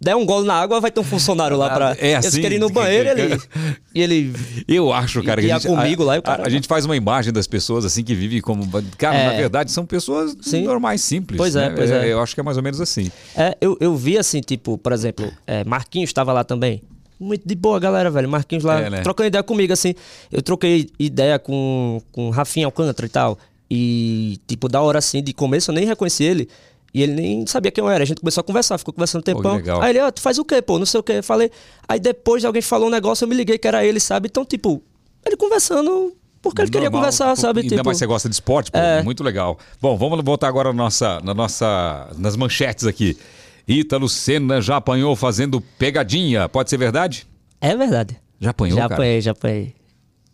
der 0.00 0.16
um 0.16 0.24
gole 0.24 0.46
na 0.46 0.54
água, 0.54 0.80
vai 0.80 0.90
ter 0.90 0.98
um 0.98 1.04
funcionário 1.04 1.58
lá 1.58 1.68
pra. 1.68 1.96
É 1.98 2.14
assim? 2.16 2.38
Eu 2.38 2.42
queria 2.42 2.56
ir 2.56 2.60
no 2.60 2.70
banheiro 2.70 3.08
e 3.08 3.22
ele. 3.22 3.40
E 3.92 4.00
ele. 4.00 4.32
Eu 4.68 4.92
acho, 4.92 5.20
cara, 5.22 5.40
que 5.40 5.48
Ia 5.48 5.56
a 5.56 5.58
gente, 5.58 5.68
comigo 5.68 6.04
a, 6.04 6.06
lá 6.06 6.16
e 6.16 6.18
o 6.20 6.22
cara- 6.22 6.44
a, 6.44 6.46
a 6.46 6.48
gente 6.48 6.68
faz 6.68 6.84
uma 6.84 6.96
imagem 6.96 7.32
das 7.32 7.48
pessoas 7.48 7.84
assim 7.84 8.04
que 8.04 8.14
vivem 8.14 8.40
como. 8.40 8.64
Cara, 8.96 9.16
É. 9.16 9.26
na 9.26 9.32
verdade, 9.32 9.72
são 9.72 9.84
pessoas 9.84 10.36
Sim. 10.40 10.62
normais, 10.62 11.00
simples. 11.02 11.36
Pois 11.36 11.56
é, 11.56 11.68
né? 11.68 11.74
pois 11.76 11.90
é. 11.90 12.12
Eu 12.12 12.20
acho 12.22 12.32
que 12.32 12.40
é 12.40 12.42
mais 12.44 12.56
ou 12.56 12.62
menos 12.62 12.80
assim. 12.80 13.10
É, 13.36 13.56
eu, 13.60 13.76
eu 13.80 13.94
vi 13.96 14.16
assim, 14.16 14.40
tipo, 14.40 14.78
por 14.78 14.92
exemplo, 14.92 15.30
é, 15.44 15.64
Marquinhos 15.64 16.08
estava 16.10 16.32
lá 16.32 16.44
também. 16.44 16.80
Muito 17.20 17.46
de 17.46 17.54
boa, 17.54 17.78
galera, 17.78 18.10
velho. 18.10 18.28
Marquinhos 18.28 18.64
lá, 18.64 18.80
É, 18.80 18.88
né? 18.90 19.00
trocando 19.02 19.26
ideia 19.28 19.42
comigo, 19.44 19.72
assim. 19.72 19.94
Eu 20.32 20.40
troquei 20.40 20.88
ideia 20.98 21.38
com, 21.38 22.00
com 22.10 22.30
Rafinha 22.30 22.64
Alcântara 22.66 23.06
e 23.06 23.10
tal. 23.10 23.38
E, 23.70 24.38
tipo, 24.46 24.68
da 24.68 24.80
hora 24.80 24.98
assim, 24.98 25.22
de 25.22 25.32
começo, 25.32 25.70
eu 25.70 25.74
nem 25.74 25.84
reconheci 25.86 26.24
ele. 26.24 26.48
E 26.92 27.02
ele 27.02 27.12
nem 27.12 27.46
sabia 27.46 27.70
quem 27.70 27.84
eu 27.84 27.90
era. 27.90 28.02
A 28.02 28.06
gente 28.06 28.20
começou 28.20 28.40
a 28.40 28.44
conversar, 28.44 28.78
ficou 28.78 28.92
conversando 28.92 29.20
um 29.20 29.24
tempão. 29.24 29.56
legal. 29.56 29.80
Aí 29.82 29.90
ele, 29.90 30.00
ó, 30.00 30.10
tu 30.10 30.20
faz 30.20 30.38
o 30.38 30.44
quê, 30.44 30.60
pô? 30.60 30.78
Não 30.78 30.86
sei 30.86 30.98
o 30.98 31.02
quê. 31.02 31.12
Eu 31.18 31.22
falei. 31.22 31.50
Aí 31.86 32.00
depois 32.00 32.44
alguém 32.44 32.62
falou 32.62 32.88
um 32.88 32.90
negócio, 32.90 33.24
eu 33.24 33.28
me 33.28 33.34
liguei 33.36 33.58
que 33.58 33.68
era 33.68 33.84
ele, 33.84 34.00
sabe? 34.00 34.26
Então, 34.28 34.44
tipo, 34.44 34.82
ele 35.24 35.36
conversando 35.36 36.12
porque 36.42 36.62
ele 36.62 36.70
queria 36.70 36.86
Normal, 36.88 37.02
conversar, 37.02 37.36
sabe? 37.36 37.60
Ainda 37.60 37.76
Tipo, 37.76 37.84
mais 37.86 37.98
você 37.98 38.06
gosta 38.06 38.26
de 38.28 38.34
esporte, 38.34 38.72
pô, 38.72 38.78
É. 38.78 39.02
muito 39.02 39.22
legal. 39.22 39.58
Bom, 39.80 39.96
vamos 39.98 40.18
voltar 40.24 40.48
agora 40.48 40.70
na 40.72 40.82
nossa, 40.84 41.20
na 41.22 41.34
nossa, 41.34 42.08
nas 42.16 42.34
manchetes 42.34 42.86
aqui. 42.86 43.16
Ítalo 43.72 44.08
Senna 44.08 44.60
já 44.60 44.76
apanhou 44.76 45.14
fazendo 45.14 45.60
pegadinha. 45.60 46.48
Pode 46.48 46.70
ser 46.70 46.76
verdade? 46.76 47.26
é 47.60 47.76
verdade. 47.76 48.18
Já 48.40 48.50
apanhou, 48.50 48.76
já 48.76 48.82
cara? 48.88 48.94
apanhei, 48.94 49.20
já 49.20 49.30
apanhei. 49.32 49.74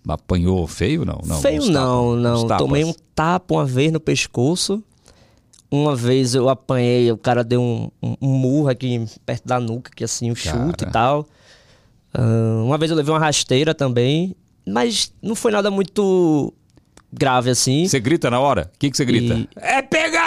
Apanhou 0.08 0.66
feio, 0.68 1.04
não? 1.04 1.20
não 1.26 1.40
Feio 1.40 1.66
não, 1.66 2.12
tapas, 2.14 2.22
não. 2.22 2.46
tapas. 2.46 2.66
Tomei 2.66 2.84
um 2.84 2.94
tapa 3.14 3.54
uma 3.54 3.64
vez 3.66 3.92
no 3.92 3.98
pescoço. 3.98 4.82
Uma 5.68 5.96
vez 5.96 6.34
eu 6.36 6.48
apanhei, 6.48 7.10
o 7.10 7.18
cara 7.18 7.42
deu 7.42 7.60
um, 7.60 7.90
um, 8.00 8.16
um 8.22 8.28
murro 8.28 8.68
aqui 8.68 9.04
perto 9.26 9.44
da 9.46 9.58
nuca, 9.58 9.90
que 9.94 10.04
assim, 10.04 10.30
um 10.30 10.34
chute 10.36 10.52
Cara. 10.78 10.88
e 10.88 10.92
tal. 10.92 11.26
Ah, 12.14 12.62
uma 12.64 12.78
vez 12.78 12.90
eu 12.92 12.96
levei 12.96 13.12
uma 13.12 13.18
rasteira 13.18 13.74
também, 13.74 14.36
mas 14.64 15.12
não 15.20 15.34
foi 15.34 15.50
nada 15.50 15.68
muito 15.68 16.54
grave 17.12 17.50
assim. 17.50 17.88
Você 17.88 17.98
grita 17.98 18.30
na 18.30 18.38
hora? 18.38 18.70
O 18.72 18.78
que, 18.78 18.88
que 18.92 18.96
você 18.96 19.04
grita? 19.04 19.34
E- 19.34 19.48
É 19.56 19.82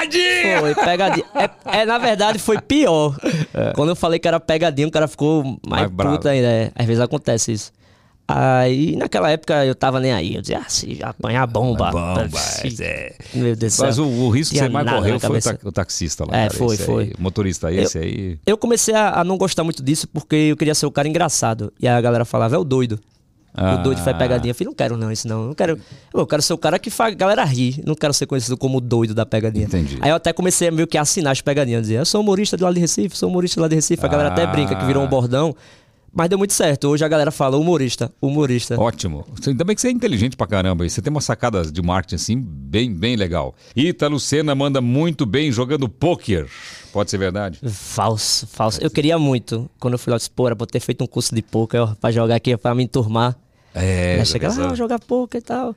pegadinha! 0.10 0.60
Foi, 0.60 0.76
pegadinha. 0.76 1.26
É, 1.36 1.80
é, 1.82 1.86
na 1.86 1.98
verdade, 1.98 2.40
foi 2.40 2.60
pior. 2.62 3.16
Quando 3.76 3.90
eu 3.90 3.96
falei 3.96 4.20
que 4.20 4.28
era 4.28 4.40
pegadinha, 4.40 4.88
o 4.88 4.92
cara 4.92 5.08
ficou 5.08 5.44
mais, 5.68 5.86
É. 5.86 5.90
Mais 5.90 6.10
puto 6.12 6.28
ainda. 6.28 6.48
é. 6.48 6.72
Às 6.76 6.86
vezes 6.86 7.02
acontece 7.02 7.52
isso. 7.52 7.72
Aí, 8.32 8.96
naquela 8.96 9.32
época, 9.32 9.66
eu 9.66 9.74
tava 9.74 10.00
nem 10.00 10.12
aí. 10.14 10.36
Eu 10.36 10.42
dizia, 10.42 10.60
ah, 10.60 10.70
se 10.70 11.00
apanhar 11.02 11.48
bomba. 11.48 11.90
Bomba, 11.90 12.30
se- 12.38 12.84
é. 12.84 13.16
Meu 13.34 13.56
Deus 13.56 13.80
Mas 13.80 13.98
o, 13.98 14.06
o 14.06 14.30
risco 14.30 14.54
que 14.54 14.60
você 14.60 14.70
mais 14.70 14.88
correu 14.88 15.20
foi 15.20 15.40
o, 15.64 15.72
taxista 15.72 16.26
lá. 16.26 16.38
É, 16.38 16.48
cara, 16.48 16.54
foi, 16.54 16.78
foi. 16.78 17.04
aí. 17.06 17.14
motorista 17.18 17.74
esse 17.74 17.98
aí. 17.98 18.38
Eu 18.46 18.56
comecei 18.56 18.94
a, 18.94 19.22
a 19.22 19.24
não 19.24 19.36
gostar 19.36 19.64
muito 19.64 19.82
disso 19.82 20.08
porque 20.08 20.36
eu 20.36 20.56
queria 20.56 20.76
ser 20.76 20.86
o 20.86 20.92
cara 20.92 21.08
engraçado. 21.08 21.74
E 21.80 21.88
aí 21.88 21.96
a 21.96 22.02
galera 22.02 22.24
falava, 22.24 22.56
é 22.56 22.60
o 22.60 22.64
doido. 22.64 23.00
O 23.60 23.84
doido 23.84 23.98
faz 24.04 24.16
Ah. 24.16 24.20
pegadinha. 24.20 24.52
Eu 24.52 24.56
falei, 24.56 24.68
não 24.68 24.74
quero 24.76 24.98
não, 24.98 25.12
isso 25.12 25.28
não. 25.28 25.50
Eu 25.50 25.56
quero, 25.56 25.80
eu 26.14 26.26
quero 26.28 26.42
ser 26.42 26.54
o 26.54 26.58
cara 26.58 26.80
que 26.80 26.90
faz 26.90 27.14
a 27.14 27.16
galera 27.18 27.44
rir. 27.44 27.82
Não 27.86 27.96
quero 27.96 28.14
ser 28.14 28.26
conhecido 28.26 28.56
como 28.58 28.78
o 28.78 28.82
doido 28.82 29.14
da 29.14 29.26
pegadinha. 29.26 29.66
Entendi. 29.66 29.98
Aí 30.02 30.10
eu 30.10 30.16
até 30.16 30.32
comecei 30.34 30.68
a 30.68 30.72
meio 30.72 30.88
que 30.88 30.98
assinar 30.98 31.32
as 31.32 31.42
pegadinhas. 31.42 31.82
Dizer, 31.84 32.00
eu 32.00 32.06
sou 32.06 32.22
humorista 32.22 32.56
do 32.58 32.64
lado 32.64 32.74
de 32.76 32.80
Recife, 32.82 33.18
sou 33.18 33.30
humorista 33.30 33.60
do 33.60 33.62
lado 33.64 33.70
de 33.72 33.76
Recife. 33.76 34.06
A 34.06 34.10
galera 34.10 34.30
até 34.30 34.44
Ah. 34.44 34.48
brinca 34.48 34.76
que 34.76 34.86
virou 34.86 35.04
um 35.04 35.08
bordão. 35.08 35.56
Mas 36.12 36.28
deu 36.28 36.40
muito 36.40 36.54
certo. 36.54 36.88
Hoje 36.88 37.06
a 37.06 37.08
galera 37.08 37.30
fala 37.30 37.56
humorista, 37.56 38.12
humorista. 38.20 38.80
Ótimo. 38.82 39.24
Ainda 39.46 39.64
bem 39.64 39.76
que 39.76 39.82
você 39.82 39.90
é 39.90 39.92
inteligente 39.92 40.36
pra 40.36 40.48
caramba. 40.48 40.84
E 40.84 40.90
você 40.90 41.04
tem 41.04 41.12
uma 41.12 41.22
sacada 41.22 41.62
de 41.64 41.82
marketing 41.84 42.16
assim 42.16 42.36
bem, 42.44 42.92
bem 42.92 43.16
legal. 43.16 43.54
Ítalo 43.76 44.20
Senna 44.20 44.56
manda 44.56 44.82
muito 44.82 45.24
bem 45.24 45.52
jogando 45.52 45.88
pôquer. 45.88 46.48
Pode 46.92 47.12
ser 47.12 47.20
verdade? 47.20 47.60
Falso, 47.64 48.48
falso. 48.48 48.80
Eu 48.82 48.90
queria 48.90 49.20
muito, 49.20 49.70
quando 49.80 49.94
eu 49.94 50.00
fui 50.00 50.12
lá, 50.12 50.18
era 50.48 50.56
pra 50.56 50.66
ter 50.66 50.80
feito 50.80 51.04
um 51.04 51.08
curso 51.08 51.34
de 51.36 51.44
poker 51.44 51.82
ó, 51.84 51.88
pra 52.02 52.10
jogar 52.12 52.36
aqui, 52.36 52.58
pra 52.58 52.74
me 52.74 52.84
enturmar. 52.86 53.38
É, 53.74 54.14
Aí 54.14 54.18
já 54.20 54.26
chega 54.26 54.48
pensou? 54.48 54.66
lá, 54.66 54.72
ah, 54.72 54.76
jogar 54.76 55.00
poker 55.00 55.40
e 55.40 55.44
tal. 55.44 55.76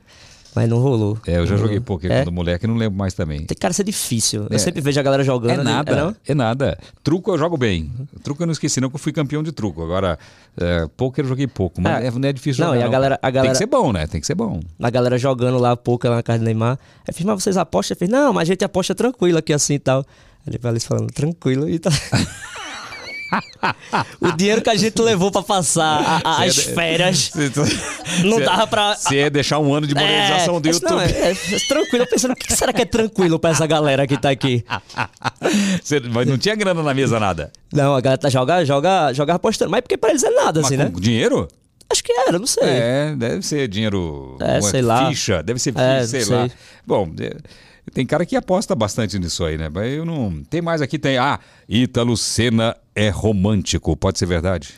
Mas 0.55 0.69
não 0.69 0.77
rolou. 0.77 1.17
É, 1.25 1.37
eu 1.37 1.47
já 1.47 1.53
Não 1.55 1.61
joguei 1.63 1.79
pôquer 1.79 2.11
É? 2.11 2.19
quando 2.23 2.31
moleque, 2.31 2.67
não 2.67 2.75
lembro 2.75 2.95
mais 2.95 3.15
também. 3.15 3.43
Tem 3.43 3.57
cara 3.57 3.73
ser 3.73 3.83
difícil. 3.83 4.45
É. 4.51 4.53
Eu 4.53 4.59
sempre 4.59 4.81
vejo 4.81 4.99
a 4.99 5.03
galera 5.03 5.23
jogando. 5.23 5.61
É 5.61 5.63
nada, 5.63 5.95
não? 5.95 6.15
é 6.27 6.35
nada. 6.35 6.77
Truco 7.03 7.31
eu 7.31 7.39
jogo 7.39 7.57
bem. 7.57 7.91
Truco 8.23 8.43
eu 8.43 8.45
não 8.45 8.51
esqueci, 8.51 8.79
não, 8.79 8.87
que 8.87 8.95
eu 8.95 8.99
fui 8.99 9.11
campeão 9.11 9.41
de 9.41 9.51
truco. 9.51 9.81
Agora, 9.83 10.19
é, 10.55 10.87
pôquer 10.95 11.23
eu 11.25 11.29
joguei 11.29 11.47
pouco, 11.47 11.81
mas 11.81 12.03
É. 12.03 12.07
é, 12.07 12.11
não 12.11 12.29
é 12.29 12.31
difícil 12.31 12.63
Não, 12.63 12.73
jogar. 12.73 12.85
e 12.85 12.87
a 12.87 12.91
galera- 12.91 13.19
a 13.19 13.31
galera- 13.31 13.45
Tem 13.49 13.51
que 13.53 13.57
ser 13.57 13.65
bom, 13.65 13.91
né? 13.91 14.05
Tem 14.05 14.21
que 14.21 14.27
ser 14.27 14.35
bom. 14.35 14.59
A 14.79 14.89
galera 14.91 15.17
jogando 15.17 15.57
lá 15.57 15.75
poker 15.75 16.11
lá 16.11 16.17
na 16.17 16.23
casa 16.23 16.37
do 16.37 16.45
Neymar. 16.45 16.77
Aí 16.99 17.05
eu 17.07 17.13
fiz, 17.15 17.25
mas 17.25 17.41
vocês 17.41 17.57
apostam? 17.57 17.95
Eu 17.95 17.99
fiz, 17.99 18.09
não, 18.09 18.31
mas 18.31 18.43
a 18.43 18.45
gente 18.53 18.63
aposta 18.63 18.93
tranquilo 18.93 19.39
aqui 19.39 19.53
assim 19.53 19.73
e 19.73 19.79
tal. 19.79 20.05
Aí 20.45 20.53
ele 20.53 20.59
falou 20.59 20.79
falando, 20.81 21.07
tranquilo 21.11 21.67
e 21.67 21.79
tal. 21.79 21.91
o 24.19 24.31
dinheiro 24.33 24.61
que 24.61 24.69
a 24.69 24.75
gente 24.75 25.01
levou 25.01 25.31
pra 25.31 25.41
passar 25.41 26.21
a- 26.23 26.29
a- 26.29 26.43
as 26.43 26.55
férias 26.57 27.31
não 28.23 28.37
Cê- 28.37 28.43
dava 28.45 28.67
pra. 28.67 28.95
Você 28.95 29.15
ia 29.15 29.29
deixar 29.29 29.59
um 29.59 29.73
ano 29.73 29.87
de 29.87 29.95
monetização 29.95 30.59
do 30.59 30.67
eu 30.67 30.71
disse, 30.73 30.83
YouTube. 30.83 30.95
Não, 30.97 31.01
é, 31.01 31.31
é 31.31 31.59
tranquilo. 31.67 32.03
Eu 32.03 32.07
pensando, 32.07 32.31
o 32.31 32.35
que 32.35 32.53
será 32.55 32.73
que 32.73 32.81
é 32.81 32.85
tranquilo 32.85 33.39
pra 33.39 33.51
essa 33.51 33.65
galera 33.65 34.05
que 34.07 34.17
tá 34.17 34.29
aqui? 34.29 34.63
Cê- 35.83 35.99
mas 36.01 36.27
não 36.27 36.37
tinha 36.37 36.55
grana 36.55 36.81
na 36.83 36.93
mesa, 36.93 37.19
nada. 37.19 37.51
Não, 37.71 37.95
a 37.95 38.01
galera 38.01 38.17
tá 38.19 38.29
joga, 38.29 38.63
joga, 38.65 39.13
joga 39.13 39.33
apostando. 39.35 39.71
Mas 39.71 39.81
porque 39.81 39.97
pra 39.97 40.09
eles 40.11 40.23
é 40.23 40.29
nada, 40.29 40.61
Mas 40.61 40.65
assim, 40.67 40.77
né? 40.77 40.91
dinheiro? 40.99 41.47
Acho 41.89 42.03
que 42.03 42.11
era, 42.11 42.39
não 42.39 42.47
sei. 42.47 42.63
É, 42.63 43.15
deve 43.15 43.41
ser 43.43 43.67
dinheiro. 43.67 44.37
É, 44.41 44.61
sei 44.61 44.81
lá. 44.81 45.07
Ficha, 45.09 45.43
deve 45.43 45.59
ser 45.59 45.71
ficha, 45.73 45.83
É, 45.85 46.05
sei 46.07 46.25
não 46.25 46.31
lá. 46.41 46.47
sei. 46.47 46.57
Bom, 46.87 47.09
é, 47.19 47.33
tem 47.91 48.05
cara 48.05 48.25
que 48.25 48.35
aposta 48.35 48.73
bastante 48.75 49.17
nisso 49.19 49.43
aí, 49.43 49.57
né? 49.57 49.69
Mas 49.69 49.91
eu 49.93 50.05
não. 50.05 50.43
Tem 50.49 50.61
mais 50.61 50.81
aqui, 50.81 50.97
tem. 50.99 51.17
Ah, 51.17 51.39
Ítalo 51.67 52.15
Senna 52.15 52.75
é 52.95 53.09
romântico. 53.09 53.95
Pode 53.97 54.19
ser 54.19 54.25
verdade? 54.25 54.73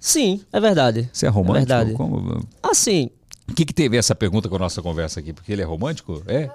Sim, 0.00 0.40
é 0.52 0.60
verdade. 0.60 1.08
Você 1.12 1.26
é 1.26 1.28
romântico? 1.28 1.72
É 1.72 1.76
verdade. 1.76 1.92
Como- 1.96 2.46
Assim, 2.62 3.10
O 3.48 3.54
que, 3.54 3.64
que 3.64 3.72
teve 3.74 3.96
essa 3.96 4.14
pergunta 4.14 4.48
com 4.48 4.56
a 4.56 4.58
nossa 4.58 4.80
conversa 4.80 5.20
aqui? 5.20 5.32
Porque 5.32 5.52
ele 5.52 5.62
é 5.62 5.64
romântico? 5.64 6.22
É? 6.26 6.48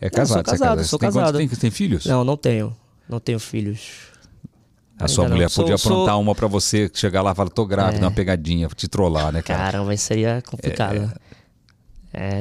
É 0.00 0.06
eu 0.06 0.10
casado. 0.10 0.26
sou 0.48 0.56
você 0.56 0.62
é 0.62 0.66
casado, 0.66 0.78
sou 0.78 0.84
Você 0.84 0.90
tem 0.98 0.98
quantos- 1.08 1.20
casado. 1.20 1.38
Tem, 1.38 1.48
tem 1.48 1.70
filhos? 1.70 2.06
não, 2.06 2.24
não 2.24 2.36
tenho. 2.36 2.74
Não 3.08 3.20
tenho 3.20 3.38
filhos. 3.38 4.08
A 4.98 5.08
sua 5.08 5.24
ainda 5.24 5.30
não. 5.30 5.36
mulher 5.36 5.50
Sou- 5.50 5.64
podia 5.64 5.76
sou- 5.76 5.92
aprontar 5.92 6.18
uma 6.18 6.34
pra 6.34 6.46
você, 6.46 6.90
chegar 6.94 7.22
lá 7.22 7.32
e 7.32 7.34
falar, 7.34 7.50
tô 7.50 7.66
grávida, 7.66 8.04
uma 8.04 8.10
pegadinha, 8.10 8.68
te 8.68 8.86
trollar, 8.88 9.32
né, 9.32 9.42
cara? 9.42 9.58
Caramba, 9.72 9.92
isso 9.94 10.04
seria 10.04 10.42
complicado. 10.46 10.96
É, 10.96 11.29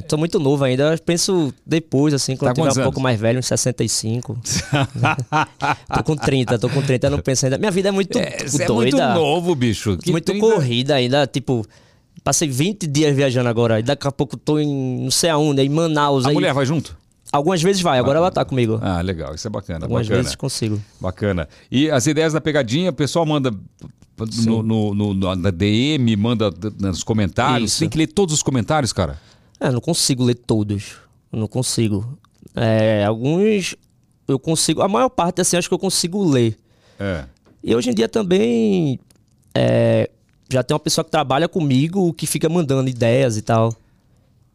tô 0.07 0.17
muito 0.17 0.39
novo 0.39 0.63
ainda. 0.63 0.93
Eu 0.93 0.99
penso 0.99 1.53
depois, 1.65 2.13
assim, 2.13 2.35
quando 2.35 2.55
Tá 2.55 2.61
eu 2.61 2.69
tiver 2.69 2.81
um 2.81 2.83
pouco 2.85 2.99
mais 2.99 3.19
velho, 3.19 3.39
uns 3.39 3.45
65. 3.47 4.37
tô 5.95 6.03
com 6.03 6.15
30, 6.15 6.57
tô 6.59 6.69
com 6.69 6.81
30, 6.81 7.07
eu 7.07 7.11
não 7.11 7.19
penso 7.19 7.45
ainda. 7.45 7.57
Minha 7.57 7.71
vida 7.71 7.89
é 7.89 7.91
muito 7.91 8.17
É, 8.17 8.39
você 8.47 8.63
é 8.63 8.67
muito 8.67 8.91
doida. 8.91 9.13
novo, 9.13 9.53
bicho. 9.55 9.97
Que 9.97 10.11
muito 10.11 10.25
30 10.31 10.39
corrida 10.45 10.95
ainda, 10.95 11.27
tipo. 11.27 11.65
Passei 12.23 12.49
20 12.49 12.85
dias 12.85 13.15
viajando 13.15 13.47
agora. 13.47 13.79
E 13.79 13.83
daqui 13.83 14.07
a 14.07 14.11
pouco 14.11 14.35
tô 14.35 14.59
em 14.59 15.03
não 15.03 15.11
sei 15.11 15.29
aonde, 15.29 15.61
em 15.61 15.69
Manaus. 15.69 16.25
A 16.25 16.29
aí, 16.29 16.33
mulher 16.33 16.53
vai 16.53 16.65
junto? 16.65 16.97
Algumas 17.31 17.61
vezes 17.61 17.81
vai, 17.81 17.97
agora 17.99 18.17
ela 18.17 18.31
tá 18.31 18.43
comigo. 18.43 18.79
Ah, 18.81 19.01
legal. 19.01 19.33
Isso 19.35 19.47
é 19.47 19.51
bacana. 19.51 19.85
Algumas 19.85 20.05
bacana. 20.07 20.23
vezes 20.23 20.35
consigo. 20.35 20.81
Bacana. 20.99 21.47
E 21.71 21.89
as 21.89 22.07
ideias 22.07 22.33
da 22.33 22.41
pegadinha, 22.41 22.89
o 22.89 22.93
pessoal 22.93 23.25
manda 23.25 23.53
no, 24.45 24.63
no- 24.63 25.13
no- 25.13 25.35
na 25.35 25.49
DM, 25.51 26.15
manda 26.17 26.51
nos 26.79 27.03
comentários. 27.03 27.71
Isso. 27.71 27.79
Tem 27.79 27.89
que 27.89 27.97
ler 27.97 28.07
todos 28.07 28.33
os 28.35 28.43
comentários, 28.43 28.91
cara. 28.91 29.17
É, 29.59 29.71
não 29.71 29.81
consigo 29.81 30.23
ler 30.23 30.35
todos. 30.35 30.97
Não 31.31 31.47
consigo. 31.47 32.17
É, 32.55 33.03
alguns 33.05 33.75
eu 34.27 34.39
consigo. 34.39 34.81
A 34.81 34.87
maior 34.87 35.09
parte, 35.09 35.41
assim, 35.41 35.57
acho 35.57 35.67
que 35.67 35.73
eu 35.73 35.79
consigo 35.79 36.23
ler. 36.23 36.57
É. 36.99 37.25
E 37.63 37.75
hoje 37.75 37.89
em 37.89 37.93
dia 37.93 38.07
também 38.07 38.99
é, 39.53 40.09
já 40.49 40.63
tem 40.63 40.73
uma 40.73 40.79
pessoa 40.79 41.03
que 41.03 41.11
trabalha 41.11 41.47
comigo 41.47 42.13
que 42.13 42.25
fica 42.25 42.47
mandando 42.47 42.89
ideias 42.89 43.37
e 43.37 43.41
tal. 43.41 43.73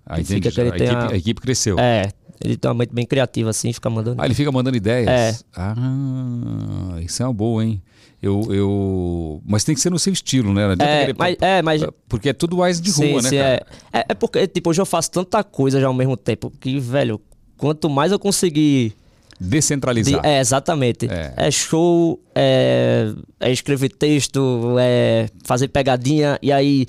Ah, 0.06 0.20
entendi. 0.20 0.50
fica 0.50 0.62
a, 0.62 0.66
equipe, 0.68 0.84
a- 0.90 1.08
a 1.10 1.16
equipe 1.16 1.40
cresceu. 1.40 1.78
É, 1.78 2.10
ele 2.42 2.56
tem 2.56 2.68
uma 2.70 2.74
mente 2.74 2.92
bem 2.92 3.06
criativa, 3.06 3.50
assim, 3.50 3.72
fica 3.72 3.88
mandando. 3.88 4.20
Ah, 4.20 4.24
ele 4.26 4.34
fica 4.34 4.50
mandando 4.52 4.76
ideias? 4.76 5.08
É. 5.08 5.36
Ah, 5.54 6.96
isso 7.00 7.22
é 7.22 7.26
uma 7.26 7.32
boa, 7.32 7.64
hein? 7.64 7.82
Eu, 8.24 8.54
eu... 8.54 9.42
Mas 9.46 9.64
tem 9.64 9.74
que 9.74 9.80
ser 9.80 9.90
no 9.90 9.98
seu 9.98 10.12
estilo, 10.12 10.52
né? 10.52 10.74
Não 10.76 10.84
É, 10.86 11.00
querer- 11.00 11.16
mas, 11.18 11.36
é, 11.40 11.62
mas 11.62 11.82
Porque 12.08 12.28
é 12.30 12.32
tudo 12.32 12.56
mais 12.56 12.80
de 12.80 12.90
rua, 12.90 13.20
né, 13.22 13.30
cara? 13.30 13.66
é, 13.92 13.98
é, 14.00 14.04
é 14.10 14.14
porque, 14.14 14.46
tipo, 14.46 14.70
hoje 14.70 14.80
eu 14.80 14.86
faço 14.86 15.10
tanta 15.10 15.42
coisa 15.44 15.80
já 15.80 15.86
ao 15.86 15.94
mesmo 15.94 16.16
tempo 16.16 16.50
que, 16.60 16.78
velho, 16.80 17.20
quanto 17.56 17.88
mais 17.90 18.12
eu 18.12 18.18
conseguir. 18.18 18.94
de- 19.40 19.48
Descentralizar. 19.48 20.20
é, 20.24 20.40
exatamente. 20.40 21.06
É. 21.10 21.34
É, 21.36 21.50
show, 21.50 22.20
é, 22.34 23.12
é 23.40 23.50
escrever 23.52 23.90
texto, 23.90 24.76
é 24.78 25.28
fazer 25.44 25.68
pegadinha, 25.68 26.38
e 26.40 26.50
aí 26.52 26.86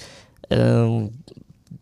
ahn, 0.49 1.09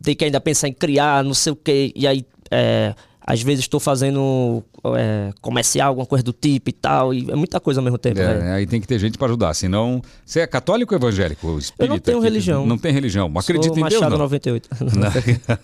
tem 0.02 0.16
que 0.16 0.26
ainda 0.26 0.40
pensar 0.42 0.68
em 0.68 0.74
criar, 0.74 1.24
não 1.24 1.34
sei 1.34 1.52
o 1.54 1.56
quê, 1.56 1.92
e 1.96 2.08
aí 2.08 2.26
é, 2.50 2.94
às 3.26 3.42
vezes 3.42 3.62
estou 3.62 3.80
fazendo 3.80 4.64
é, 4.98 5.32
comercial, 5.42 5.90
alguma 5.90 6.06
coisa 6.06 6.24
do 6.24 6.34
tipo 6.34 6.70
e 6.70 6.74
tal, 6.74 7.14
e 7.14 7.32
é 7.32 7.36
muita 7.36 7.60
coisa 7.60 7.80
ao 7.80 7.84
mesmo 7.84 7.98
tempo. 7.98 8.20
É, 8.20 8.34
velho. 8.34 8.52
aí 8.54 8.68
tem 8.68 8.82
que 8.82 8.88
ter 8.88 9.00
gente 9.00 9.18
pra 9.18 9.28
ajudar, 9.28 9.54
senão... 9.54 10.02
Você 10.26 10.42
é 10.42 10.48
católico 10.48 10.94
ou 10.94 11.00
evangélico? 11.00 11.58
Espírita, 11.58 12.00
tenho 12.00 12.20
que- 12.20 12.24
religião. 12.24 12.66
Não 12.66 12.78
tem 12.78 12.92
religião. 12.92 13.30
Mas 13.30 13.46
Sou 13.46 13.56
acredita 13.56 13.80
em 13.80 13.90
Deus, 13.90 14.02
não? 14.02 14.18
98. 14.18 14.70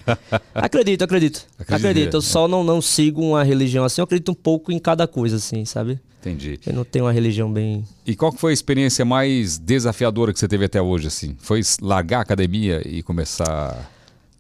acredito, 0.55 1.03
acredito. 1.03 1.45
Acredita, 1.59 1.75
Acredito. 1.75 2.13
Eu 2.15 2.21
só 2.21 2.47
não, 2.47 2.63
não 2.63 2.81
sigo 2.81 3.21
uma 3.21 3.43
religião 3.43 3.83
assim. 3.83 3.99
Eu 4.01 4.05
acredito 4.05 4.31
um 4.31 4.35
pouco 4.35 4.71
em 4.71 4.79
cada 4.79 5.07
coisa, 5.07 5.35
assim, 5.35 5.65
sabe? 5.65 5.99
Entendi. 6.21 6.59
Eu 6.65 6.73
não 6.73 6.83
tenho 6.83 7.05
uma 7.05 7.11
religião 7.13 7.51
bem. 7.51 7.83
E 8.05 8.15
qual 8.15 8.31
foi 8.31 8.51
a 8.51 8.53
experiência 8.53 9.05
mais 9.05 9.57
desafiadora 9.57 10.33
que 10.33 10.39
você 10.39 10.47
teve 10.47 10.65
até 10.65 10.81
hoje, 10.81 11.07
assim? 11.07 11.35
Foi 11.39 11.61
largar 11.81 12.19
a 12.19 12.21
academia 12.21 12.81
e 12.85 13.01
começar... 13.03 13.89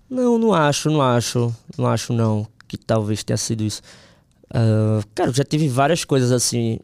Não, 0.09 0.37
não 0.37 0.53
acho, 0.53 0.89
não 0.89 1.01
acho. 1.01 1.53
Não 1.77 1.85
acho, 1.85 2.11
não. 2.11 2.47
Que 2.69 2.77
talvez 2.77 3.21
tenha 3.23 3.35
sido 3.35 3.63
isso. 3.63 3.81
Ah, 4.53 5.01
cara, 5.13 5.29
eu 5.31 5.33
já 5.33 5.43
tive 5.43 5.67
várias 5.67 6.05
coisas 6.05 6.31
assim. 6.31 6.79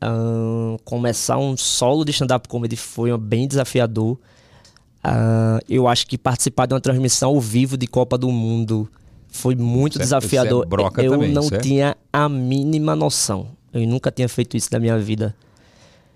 Ah, 0.00 0.76
começar 0.84 1.36
um 1.38 1.56
solo 1.56 2.04
de 2.04 2.12
stand-up 2.12 2.46
comedy 2.48 2.76
foi 2.76 3.16
bem 3.18 3.48
desafiador. 3.48 4.16
Ah, 5.02 5.58
eu 5.68 5.88
acho 5.88 6.06
que 6.06 6.18
participar 6.18 6.66
de 6.66 6.74
uma 6.74 6.80
transmissão 6.80 7.30
ao 7.30 7.40
vivo 7.40 7.76
de 7.76 7.86
Copa 7.86 8.16
do 8.18 8.30
Mundo 8.30 8.88
foi 9.28 9.54
muito 9.54 9.92
Isso 9.94 10.00
é- 10.02 10.04
desafiador. 10.04 10.60
isso 10.60 10.66
é 10.66 10.68
broca 10.68 11.02
eu 11.02 11.12
também, 11.12 11.32
não 11.32 11.42
isso 11.42 11.54
é? 11.54 11.58
tinha 11.58 11.96
a 12.12 12.28
mínima 12.28 12.94
noção. 12.94 13.48
Eu 13.72 13.86
nunca 13.86 14.10
tinha 14.10 14.28
feito 14.28 14.56
isso 14.56 14.68
na 14.72 14.78
minha 14.78 14.98
vida. 14.98 15.34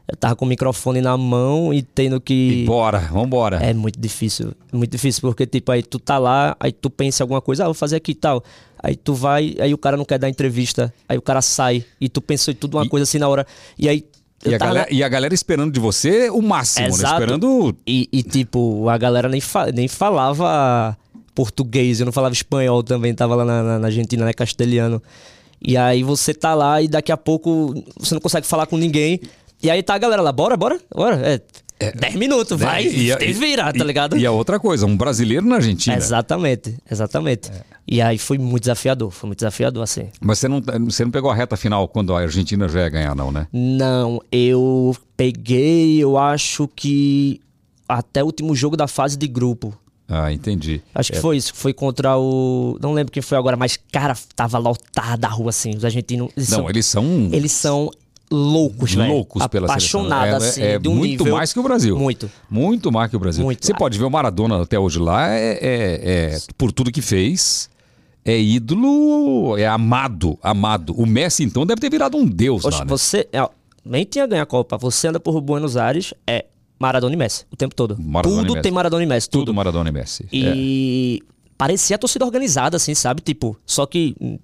Eu 0.07 0.17
tava 0.17 0.37
com 0.37 0.45
o 0.45 0.49
microfone 0.49 1.01
na 1.01 1.17
mão 1.17 1.73
e 1.73 1.81
tendo 1.83 2.21
que. 2.21 2.63
E 2.63 2.65
bora, 2.67 2.99
vambora. 2.99 3.57
É 3.57 3.73
muito 3.73 3.99
difícil. 3.99 4.53
Muito 4.73 4.91
difícil, 4.91 5.23
porque, 5.23 5.47
tipo, 5.47 5.73
aí 5.73 5.83
tu 5.83 5.99
tá 5.99 6.19
lá, 6.19 6.55
aí 6.61 6.73
tu 6.73 6.91
pensa 6.91 7.25
alguma 7.25 7.41
coisa, 7.41 7.63
ah, 7.65 7.67
vou 7.67 7.75
fazer 7.75 7.97
aqui 7.97 8.13
e 8.13 8.15
tal. 8.15 8.45
Aí 8.83 8.97
tu 8.97 9.15
vai, 9.15 9.55
aí 9.59 9.73
o 9.73 9.79
cara 9.79 9.97
não 9.97 10.05
quer 10.05 10.19
dar 10.19 10.29
entrevista, 10.29 10.93
aí 11.09 11.17
o 11.17 11.23
cara 11.23 11.41
sai, 11.41 11.83
e 11.99 12.07
tu 12.11 12.21
pensou 12.21 12.53
em 12.53 12.55
tudo 12.55 12.77
uma 12.77 12.85
E- 12.85 12.89
coisa 12.91 13.05
assim 13.05 13.19
na 13.19 13.29
hora. 13.29 13.47
E 13.79 13.89
aí. 13.89 14.05
E 14.45 14.55
a, 14.55 14.59
tava 14.59 14.73
galera, 14.75 14.93
e 14.95 15.03
a 15.03 15.09
galera 15.09 15.33
esperando 15.33 15.73
de 15.73 15.81
você 15.81 16.29
o 16.29 16.43
máximo, 16.43 16.89
né? 16.89 16.93
Exato. 16.93 17.15
Esperando... 17.23 17.75
E, 17.87 18.07
e, 18.13 18.23
tipo, 18.23 18.87
a 18.91 18.99
galera 18.99 19.27
nem, 19.27 19.41
fa- 19.41 19.73
nem 19.73 19.89
falava 19.89 20.99
português, 21.35 22.01
eu 22.01 22.05
não 22.05 22.13
falava 22.13 22.35
espanhol 22.35 22.83
também, 22.83 23.15
tava 23.15 23.35
lá 23.37 23.45
na, 23.45 23.63
na- 23.63 23.79
na 23.79 23.87
Argentina, 23.87 24.25
né, 24.27 24.35
castelhano. 24.35 25.03
E 25.67 25.79
aí 25.79 26.03
você 26.03 26.35
tá 26.35 26.55
lá 26.55 26.83
e 26.83 26.89
daqui 26.89 27.11
a 27.11 27.17
pouco 27.17 27.73
você 27.99 28.13
não 28.15 28.21
consegue 28.21 28.47
falar 28.47 28.67
com 28.67 28.77
ninguém. 28.77 29.19
E 29.65 29.71
aí 29.71 29.83
tá 29.83 29.95
a 29.95 29.99
galera 29.99 30.21
lá, 30.21 30.31
bora, 30.31 30.57
bora, 30.59 30.79
bora. 30.95 31.17
É, 31.81 31.91
10 31.93 32.15
minutos, 32.17 32.61
vai, 32.61 32.87
E 32.87 33.11
a- 33.11 33.17
te 33.17 33.33
vira, 33.33 33.73
tá 33.73 33.83
ligado? 33.83 34.17
E 34.17 34.25
a 34.27 34.31
outra 34.31 34.61
coisa, 34.61 34.85
um 34.87 34.95
brasileiro 34.97 35.45
na 35.47 35.57
Argentina. 35.57 35.97
Exatamente, 35.97 36.77
exatamente. 36.89 37.51
E 37.89 38.01
aí 38.03 38.19
foi 38.19 38.37
muito 38.39 38.65
desafiador, 38.65 39.11
foi 39.11 39.27
muito 39.29 39.39
desafiador 39.39 39.83
assim. 39.83 40.09
Mas 40.21 40.39
você 40.39 40.49
não, 40.49 40.61
você 40.85 41.03
não 41.05 41.11
pegou 41.11 41.31
a 41.31 41.35
reta 41.35 41.57
final 41.57 41.89
quando 41.89 42.15
a 42.15 42.21
Argentina 42.21 42.69
já 42.69 42.81
ia 42.83 42.89
ganhar, 42.91 43.17
não, 43.17 43.33
né? 43.33 43.47
Não, 43.53 44.21
eu 44.31 44.95
peguei, 45.17 45.97
eu 46.03 46.17
acho 46.19 46.69
que 46.69 47.41
até 47.89 48.23
o 48.23 48.27
último 48.27 48.55
jogo 48.55 48.77
da 48.77 48.87
fase 48.87 49.17
de 49.17 49.27
grupo. 49.27 49.75
Ah, 50.07 50.31
entendi. 50.31 50.83
Acho 50.95 51.13
que 51.13 51.19
foi 51.19 51.39
isso, 51.39 51.53
foi 51.55 51.73
contra 51.73 52.17
o. 52.19 52.79
Não 52.83 52.93
lembro 52.93 53.11
quem 53.11 53.23
foi 53.23 53.39
agora, 53.39 53.57
mas, 53.57 53.79
cara, 53.91 54.15
tava 54.37 54.59
lotada 54.59 55.27
a 55.27 55.31
rua 55.31 55.49
assim. 55.49 55.71
Os 55.75 55.85
argentinos. 55.85 56.29
Eles 56.37 56.51
Não, 56.51 56.59
são, 56.59 56.69
eles 56.71 56.87
são. 56.87 57.29
eles 57.33 57.53
são 57.53 57.91
loucos, 58.31 58.95
velho. 58.95 59.13
loucos 59.13 59.47
pela 59.49 59.67
Apaixonados, 59.67 60.45
seleção. 60.45 60.63
É, 60.63 60.67
assim, 60.67 60.75
é 60.77 60.79
de 60.79 60.89
um 60.89 60.95
muito 60.95 61.25
nível... 61.25 61.37
mais 61.37 61.53
que 61.53 61.59
o 61.59 61.63
Brasil. 61.63 61.99
Muito. 61.99 62.31
Muito 62.51 62.91
mais 62.91 63.11
que 63.11 63.17
o 63.17 63.19
Brasil. 63.19 63.45
Muito. 63.45 63.65
Você 63.65 63.75
pode 63.75 63.99
ver 63.99 64.05
o 64.05 64.11
Maradona 64.11 64.63
até 64.63 64.79
hoje 64.79 64.99
lá, 64.99 65.31
é, 65.31 65.53
é- 65.53 66.01
é- 66.35 66.39
por 66.57 66.73
tudo 66.73 66.91
que 66.91 67.03
fez, 67.03 67.71
é 68.25 68.39
ídolo, 68.39 69.57
é 69.59 69.67
amado, 69.67 70.39
amado. 70.43 70.95
O 70.97 71.07
Messi, 71.07 71.45
então, 71.45 71.67
deve 71.67 71.81
ter 71.81 71.91
virado 71.91 72.17
um 72.17 72.27
deus 72.27 72.65
Oxe, 72.65 72.79
lá, 72.79 72.85
né? 72.85 72.89
você 72.89 73.29
é, 73.33 73.49
nem 73.85 74.05
tinha 74.05 74.27
ganho 74.27 74.43
a 74.43 74.47
Copa. 74.47 74.79
Você 74.79 75.09
anda 75.09 75.21
por 75.21 75.41
Buenos 75.41 75.77
Aires, 75.77 76.15
é 76.27 76.47
Maradona 76.79 77.15
e 77.15 77.17
Messi 77.17 77.45
o 77.51 77.57
tempo 77.57 77.75
todo. 77.75 77.97
Maradona 78.01 78.47
tudo 78.47 78.63
tem 78.63 78.73
Maradona 78.73 79.03
e 79.03 79.07
Messi, 79.07 79.29
tudo. 79.29 79.43
Tudo 79.43 79.55
Maradona 79.55 79.89
e 79.91 79.93
Messi. 79.93 80.25
É. 80.25 80.37
E 80.37 81.23
parecia 81.57 81.97
a 81.97 81.99
torcida 81.99 82.25
organizada, 82.25 82.77
assim, 82.77 82.95
sabe? 82.95 83.21
Tipo, 83.21 83.57
só 83.65 83.87
que 83.87 84.17
hum, 84.21 84.39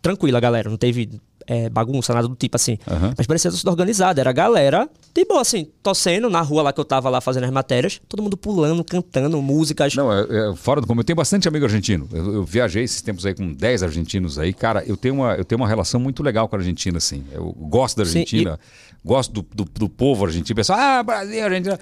tranquila, 0.00 0.38
galera. 0.40 0.68
Não 0.68 0.76
teve 0.76 1.08
é, 1.46 1.68
bagunça, 1.68 2.12
nada 2.14 2.28
do 2.28 2.34
tipo 2.34 2.56
assim. 2.56 2.78
Aham. 2.90 3.14
Mas 3.16 3.26
parecia 3.26 3.50
torcida 3.50 3.70
organizada. 3.70 4.20
Era 4.20 4.30
a 4.30 4.32
galera, 4.32 4.88
boa, 5.28 5.40
assim, 5.40 5.68
torcendo 5.82 6.28
na 6.28 6.40
rua 6.40 6.62
lá 6.62 6.72
que 6.72 6.80
eu 6.80 6.84
tava 6.84 7.08
lá 7.08 7.20
fazendo 7.20 7.44
as 7.44 7.50
matérias. 7.50 8.00
Todo 8.08 8.22
mundo 8.22 8.36
pulando, 8.36 8.82
cantando 8.84 9.40
músicas. 9.40 9.94
Não, 9.94 10.12
é, 10.12 10.50
é 10.50 10.54
fora 10.56 10.80
do 10.80 10.86
comum. 10.86 11.00
Eu 11.00 11.04
tenho 11.04 11.16
bastante 11.16 11.48
amigo 11.48 11.64
argentino. 11.64 12.08
Eu, 12.12 12.34
eu 12.34 12.44
viajei 12.44 12.84
esses 12.84 13.02
tempos 13.02 13.26
aí 13.26 13.34
com 13.34 13.52
10 13.52 13.82
argentinos 13.82 14.38
aí. 14.38 14.52
Cara, 14.52 14.84
eu 14.86 14.96
tenho 14.96 15.14
uma, 15.14 15.34
eu 15.34 15.44
tenho 15.44 15.60
uma 15.60 15.68
relação 15.68 16.00
muito 16.00 16.22
legal 16.22 16.48
com 16.48 16.56
a 16.56 16.58
Argentina, 16.58 16.98
assim. 16.98 17.24
Eu 17.32 17.52
gosto 17.52 17.96
da 17.96 18.04
Sim, 18.04 18.20
Argentina, 18.20 18.60
gosto 19.04 19.32
do, 19.32 19.46
do, 19.54 19.64
do 19.64 19.88
povo 19.88 20.24
argentino. 20.24 20.56
Pessoal, 20.56 20.78
ah, 20.78 21.02
Brasil, 21.02 21.44
Argentina. 21.44 21.78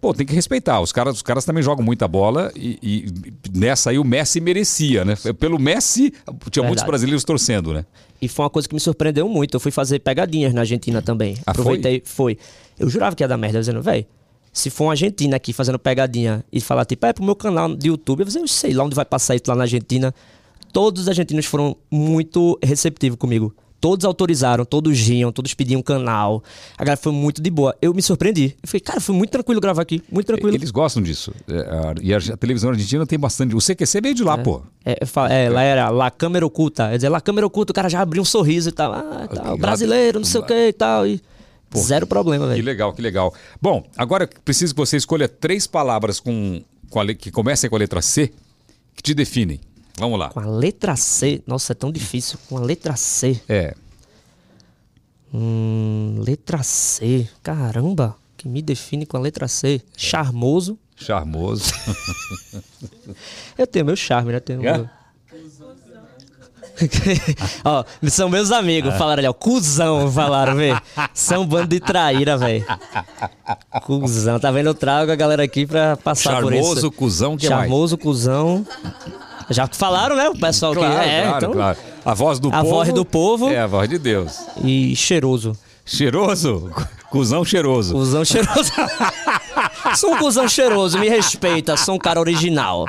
Pô, 0.00 0.14
tem 0.14 0.26
que 0.26 0.34
respeitar. 0.34 0.80
Os 0.80 0.92
caras, 0.92 1.16
os 1.16 1.22
caras 1.22 1.44
também 1.44 1.62
jogam 1.62 1.84
muita 1.84 2.08
bola 2.08 2.50
e, 2.56 2.78
e 2.82 3.32
nessa 3.52 3.90
aí 3.90 3.98
o 3.98 4.04
Messi 4.04 4.40
merecia, 4.40 5.04
né? 5.04 5.14
Pelo 5.38 5.58
Messi, 5.58 6.10
tinha 6.50 6.62
muitos 6.62 6.82
Verdade. 6.82 6.86
brasileiros 6.86 7.22
torcendo, 7.22 7.74
né? 7.74 7.84
E 8.20 8.28
foi 8.28 8.44
uma 8.44 8.50
coisa 8.50 8.66
que 8.66 8.74
me 8.74 8.80
surpreendeu 8.80 9.28
muito. 9.28 9.54
Eu 9.54 9.60
fui 9.60 9.70
fazer 9.70 9.98
pegadinhas 9.98 10.54
na 10.54 10.62
Argentina 10.62 11.02
também. 11.02 11.36
Ah, 11.46 11.52
foi? 11.52 11.62
Aproveitei, 11.62 12.02
foi? 12.04 12.38
Eu 12.78 12.88
jurava 12.88 13.14
que 13.14 13.22
ia 13.22 13.28
dar 13.28 13.36
merda, 13.36 13.60
dizendo, 13.60 13.82
velho, 13.82 14.06
se 14.52 14.70
for 14.70 14.84
um 14.84 14.90
argentino 14.90 15.34
aqui 15.34 15.52
fazendo 15.52 15.78
pegadinha 15.78 16.44
e 16.50 16.60
falar, 16.60 16.84
tipo, 16.84 17.04
é 17.06 17.12
pro 17.12 17.22
meu 17.22 17.36
canal 17.36 17.74
de 17.74 17.88
YouTube, 17.88 18.20
eu 18.20 18.26
dizer, 18.26 18.40
eu 18.40 18.48
sei 18.48 18.72
lá 18.72 18.84
onde 18.84 18.94
vai 18.94 19.04
passar 19.04 19.34
isso 19.34 19.44
lá 19.48 19.54
na 19.54 19.62
Argentina. 19.64 20.14
Todos 20.72 21.02
os 21.02 21.08
argentinos 21.08 21.46
foram 21.46 21.76
muito 21.90 22.58
receptivos 22.62 23.18
comigo. 23.18 23.54
Todos 23.80 24.04
autorizaram, 24.04 24.64
todos 24.64 24.98
riam, 24.98 25.32
todos 25.32 25.54
pediam 25.54 25.80
canal. 25.80 26.44
A 26.76 26.84
galera 26.84 27.00
foi 27.00 27.12
muito 27.12 27.40
de 27.40 27.48
boa. 27.48 27.74
Eu 27.80 27.94
me 27.94 28.02
surpreendi. 28.02 28.54
Eu 28.62 28.68
falei, 28.68 28.80
cara, 28.80 29.00
foi 29.00 29.14
muito 29.14 29.30
tranquilo 29.30 29.58
gravar 29.60 29.80
aqui. 29.80 30.02
Muito 30.12 30.26
tranquilo. 30.26 30.54
Eles 30.54 30.70
gostam 30.70 31.02
disso. 31.02 31.32
É, 31.48 31.94
e 32.02 32.12
a, 32.12 32.20
televisão 32.36 32.68
argentina 32.70 33.06
tem 33.06 33.18
bastante. 33.18 33.54
O 33.56 33.58
CQC 33.58 34.00
veio 34.02 34.14
de 34.14 34.22
lá, 34.22 34.36
pô. 34.36 34.60
É, 34.84 34.98
eu 35.00 35.06
falo- 35.06 35.32
é, 35.32 35.48
lá 35.48 35.62
era 35.62 35.88
lá 35.88 36.10
câmera 36.10 36.44
oculta. 36.44 36.90
Quer 36.90 36.96
dizer, 36.96 37.08
lá 37.08 37.22
câmera 37.22 37.46
oculta, 37.46 37.72
o 37.72 37.74
cara 37.74 37.88
já 37.88 38.00
abriu 38.02 38.20
um 38.20 38.24
sorriso 38.26 38.68
e 38.68 38.72
tal. 38.72 38.92
Ah, 38.92 39.26
tal, 39.34 39.56
brasileiro, 39.56 40.18
não 40.18 40.26
sei 40.26 40.40
o 40.40 40.44
que 40.44 40.68
e 40.68 40.72
tal. 40.74 41.06
E 41.06 41.20
zero 41.78 42.06
problema, 42.06 42.44
Que 42.48 42.50
velho. 42.52 42.64
legal, 42.64 42.92
que 42.92 43.00
legal. 43.00 43.32
Bom, 43.62 43.82
agora 43.96 44.28
preciso 44.44 44.74
que 44.74 44.78
você 44.80 44.98
escolha 44.98 45.26
três 45.26 45.66
palavras 45.66 46.20
com, 46.20 46.60
com 46.90 47.00
a 47.00 47.14
que 47.14 47.30
comecem 47.30 47.70
com 47.70 47.76
a 47.76 47.78
letra 47.78 48.02
C 48.02 48.30
que 48.94 49.02
te 49.02 49.14
definem. 49.14 49.58
Vamos 49.98 50.18
lá. 50.18 50.30
Com 50.30 50.40
a 50.40 50.46
letra 50.46 50.96
C, 50.96 51.42
nossa, 51.46 51.72
é 51.72 51.74
tão 51.74 51.90
difícil. 51.92 52.38
Com 52.48 52.56
a 52.56 52.60
letra 52.60 52.96
C. 52.96 53.40
É. 53.48 53.74
Hum, 55.32 56.20
letra 56.24 56.62
C. 56.62 57.28
Caramba, 57.42 58.16
que 58.36 58.48
me 58.48 58.62
define 58.62 59.06
com 59.06 59.16
a 59.16 59.20
letra 59.20 59.46
C. 59.48 59.80
Charmoso. 59.96 60.78
Charmoso. 60.96 61.72
Eu 63.56 63.66
tenho 63.66 63.84
meu 63.84 63.96
charme, 63.96 64.32
né? 64.32 64.40
Tenho 64.40 64.66
É? 64.66 64.78
meu... 64.78 64.88
ó, 67.64 67.84
são 68.08 68.30
meus 68.30 68.50
amigos, 68.50 68.94
falaram 68.96 69.20
ali, 69.20 69.28
ó, 69.28 69.32
cuzão, 69.34 70.10
falaram, 70.10 70.56
vê. 70.56 70.70
São 71.12 71.42
um 71.42 71.46
bando 71.46 71.66
de 71.68 71.78
traíra, 71.80 72.38
velho. 72.38 72.64
Cuzão, 73.82 74.40
tá 74.40 74.50
vendo? 74.50 74.68
Eu 74.68 74.74
trago 74.74 75.12
a 75.12 75.14
galera 75.14 75.42
aqui 75.42 75.66
pra 75.66 75.96
passar 75.98 76.40
por 76.40 76.52
isso. 76.54 76.62
Charmoso, 76.64 76.90
cuzão, 76.90 77.36
que 77.36 77.46
Charmoso, 77.46 77.98
cuzão. 77.98 78.66
Já 79.50 79.66
falaram, 79.66 80.16
né? 80.16 80.28
O 80.28 80.38
pessoal 80.38 80.72
claro, 80.72 80.94
que 80.94 81.08
é, 81.08 81.22
claro, 81.22 81.36
então, 81.38 81.52
claro. 81.52 81.78
A 82.04 82.14
voz 82.14 82.38
do 82.38 82.48
A 82.48 82.52
povo. 82.62 82.70
voz 82.70 82.92
do 82.92 83.04
povo. 83.04 83.50
É 83.50 83.58
a 83.58 83.66
voz 83.66 83.88
de 83.88 83.98
Deus. 83.98 84.38
E 84.64 84.94
cheiroso. 84.94 85.56
Cheiroso? 85.84 86.70
Cusão 87.10 87.44
cheiroso. 87.44 87.92
Cusão 87.92 88.24
cheiroso. 88.24 88.72
sou 89.96 90.14
um 90.14 90.18
cuzão 90.18 90.48
cheiroso, 90.48 90.98
me 90.98 91.08
respeita, 91.08 91.76
sou 91.76 91.96
um 91.96 91.98
cara 91.98 92.20
original. 92.20 92.86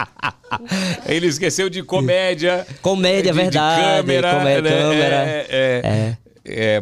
Ele 1.08 1.26
esqueceu 1.28 1.70
de 1.70 1.82
comédia. 1.82 2.66
Comédia, 2.82 3.32
de, 3.32 3.38
de 3.38 3.44
verdade, 3.44 3.82
câmera. 3.82 4.36
comédia, 4.36 4.62
né? 4.62 4.82
câmera. 4.82 5.16
É, 5.16 5.48
é, 5.50 5.82
é, 5.84 6.18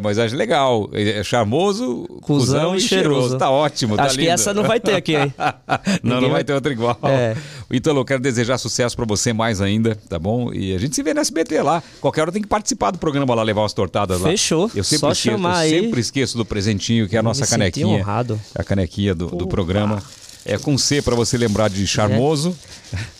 mas 0.02 0.18
acho 0.18 0.36
legal. 0.36 0.88
É 0.92 1.22
charmoso, 1.22 2.04
cuzão, 2.22 2.74
e 2.74 2.80
cheiroso. 2.80 3.38
Tá 3.38 3.50
ótimo, 3.50 3.96
tá 3.96 4.04
Acho 4.04 4.18
que 4.18 4.26
essa 4.28 4.52
não 4.54 4.62
vai 4.64 4.80
ter 4.80 4.94
aqui, 4.94 5.14
hein? 5.16 5.32
não, 6.02 6.16
Ninguém 6.16 6.20
não 6.20 6.20
vai 6.20 6.30
vai- 6.30 6.44
ter 6.44 6.52
outra 6.54 6.72
igual. 6.72 6.98
É. 7.04 7.36
Ítalo, 7.70 8.00
eu 8.00 8.04
quero 8.04 8.20
desejar 8.20 8.58
sucesso 8.58 8.96
pra 8.96 9.04
você 9.06 9.32
mais 9.32 9.60
ainda, 9.60 9.96
tá 10.08 10.18
bom? 10.18 10.52
E 10.52 10.74
a 10.74 10.78
gente 10.78 10.94
se 10.94 11.02
vê 11.02 11.14
no 11.14 11.20
SBT 11.20 11.62
lá. 11.62 11.82
Qualquer 12.00 12.22
hora 12.22 12.32
tem 12.32 12.42
que 12.42 12.48
participar 12.48 12.90
do 12.90 12.98
programa 12.98 13.34
lá, 13.34 13.42
levar 13.42 13.62
umas 13.62 13.72
tortadas 13.72 14.20
lá. 14.20 14.28
Fechou. 14.28 14.70
Eu 14.74 14.82
sempre 14.82 14.98
Só 15.00 15.12
esqueço, 15.12 15.36
chamar 15.36 15.68
eu 15.68 15.82
sempre 15.84 16.00
esqueço 16.00 16.36
do 16.36 16.44
presentinho, 16.44 17.08
que 17.08 17.16
é 17.16 17.18
a 17.18 17.22
nossa 17.22 17.46
canequinha. 17.46 17.98
honrado. 17.98 18.40
A 18.54 18.64
canequinha 18.64 19.14
do, 19.14 19.26
do 19.26 19.46
programa. 19.46 20.02
É 20.44 20.56
com 20.56 20.76
C 20.78 21.02
pra 21.02 21.14
você 21.14 21.36
lembrar 21.36 21.68
de 21.68 21.86
charmoso. 21.86 22.56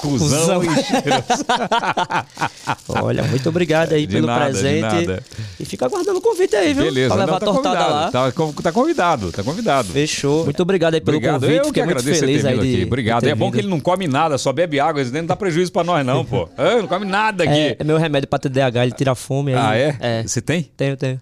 Cusão, 0.00 0.62
e 0.62 0.66
cheiroso. 0.82 1.44
Olha, 3.02 3.22
muito 3.24 3.48
obrigado 3.48 3.92
aí 3.92 4.06
De 4.06 4.14
pelo 4.14 4.26
nada, 4.26 4.52
de 4.52 4.58
presente. 4.60 5.22
E 5.58 5.64
fica 5.64 5.86
aguardando 5.86 6.18
o 6.18 6.22
convite 6.22 6.54
aí, 6.56 6.72
viu? 6.72 6.84
Beleza, 6.84 7.08
Pra 7.14 7.24
levar 7.24 7.30
não, 7.30 7.36
a 7.36 7.40
tá 7.40 7.46
tortada 7.46 7.76
convidado. 7.84 7.94
lá. 7.94 8.10
Tá, 8.54 8.62
tá 8.62 8.72
convidado, 8.72 9.32
tá 9.32 9.42
convidado. 9.42 9.88
Fechou. 9.88 10.44
Muito 10.44 10.62
obrigado 10.62 10.94
aí 10.94 11.00
pelo 11.00 11.16
Obrigado, 11.16 11.40
convite. 11.40 11.56
eu 11.56 11.62
que 11.62 11.68
Fiquei 11.68 11.84
muito 11.84 11.98
agradeço 11.98 12.20
feliz 12.20 12.44
aí 12.44 12.54
de, 12.54 12.60
aqui. 12.60 12.76
de 12.76 12.84
Obrigado. 12.84 13.22
ter 13.22 13.30
É 13.30 13.34
bom 13.34 13.46
vindo. 13.46 13.54
que 13.54 13.60
ele 13.60 13.68
não 13.68 13.80
come 13.80 14.06
nada, 14.06 14.38
só 14.38 14.52
bebe 14.52 14.78
água. 14.80 15.02
Isso 15.02 15.12
não 15.12 15.26
dá 15.26 15.36
prejuízo 15.36 15.72
pra 15.72 15.84
nós, 15.84 16.04
não, 16.04 16.24
pô. 16.24 16.48
Não 16.78 16.86
come 16.86 17.04
nada 17.06 17.44
aqui. 17.44 17.52
É, 17.52 17.76
é 17.78 17.84
meu 17.84 17.96
remédio 17.98 18.28
pra 18.28 18.38
TDAH, 18.38 18.84
ele 18.84 18.92
tira 18.92 19.12
a 19.12 19.14
fome. 19.14 19.52
Aí, 19.54 19.60
ah, 19.60 19.76
é? 19.76 19.96
É. 20.00 20.22
Você 20.22 20.40
tem? 20.40 20.62
Tenho, 20.76 20.96
tenho. 20.96 21.20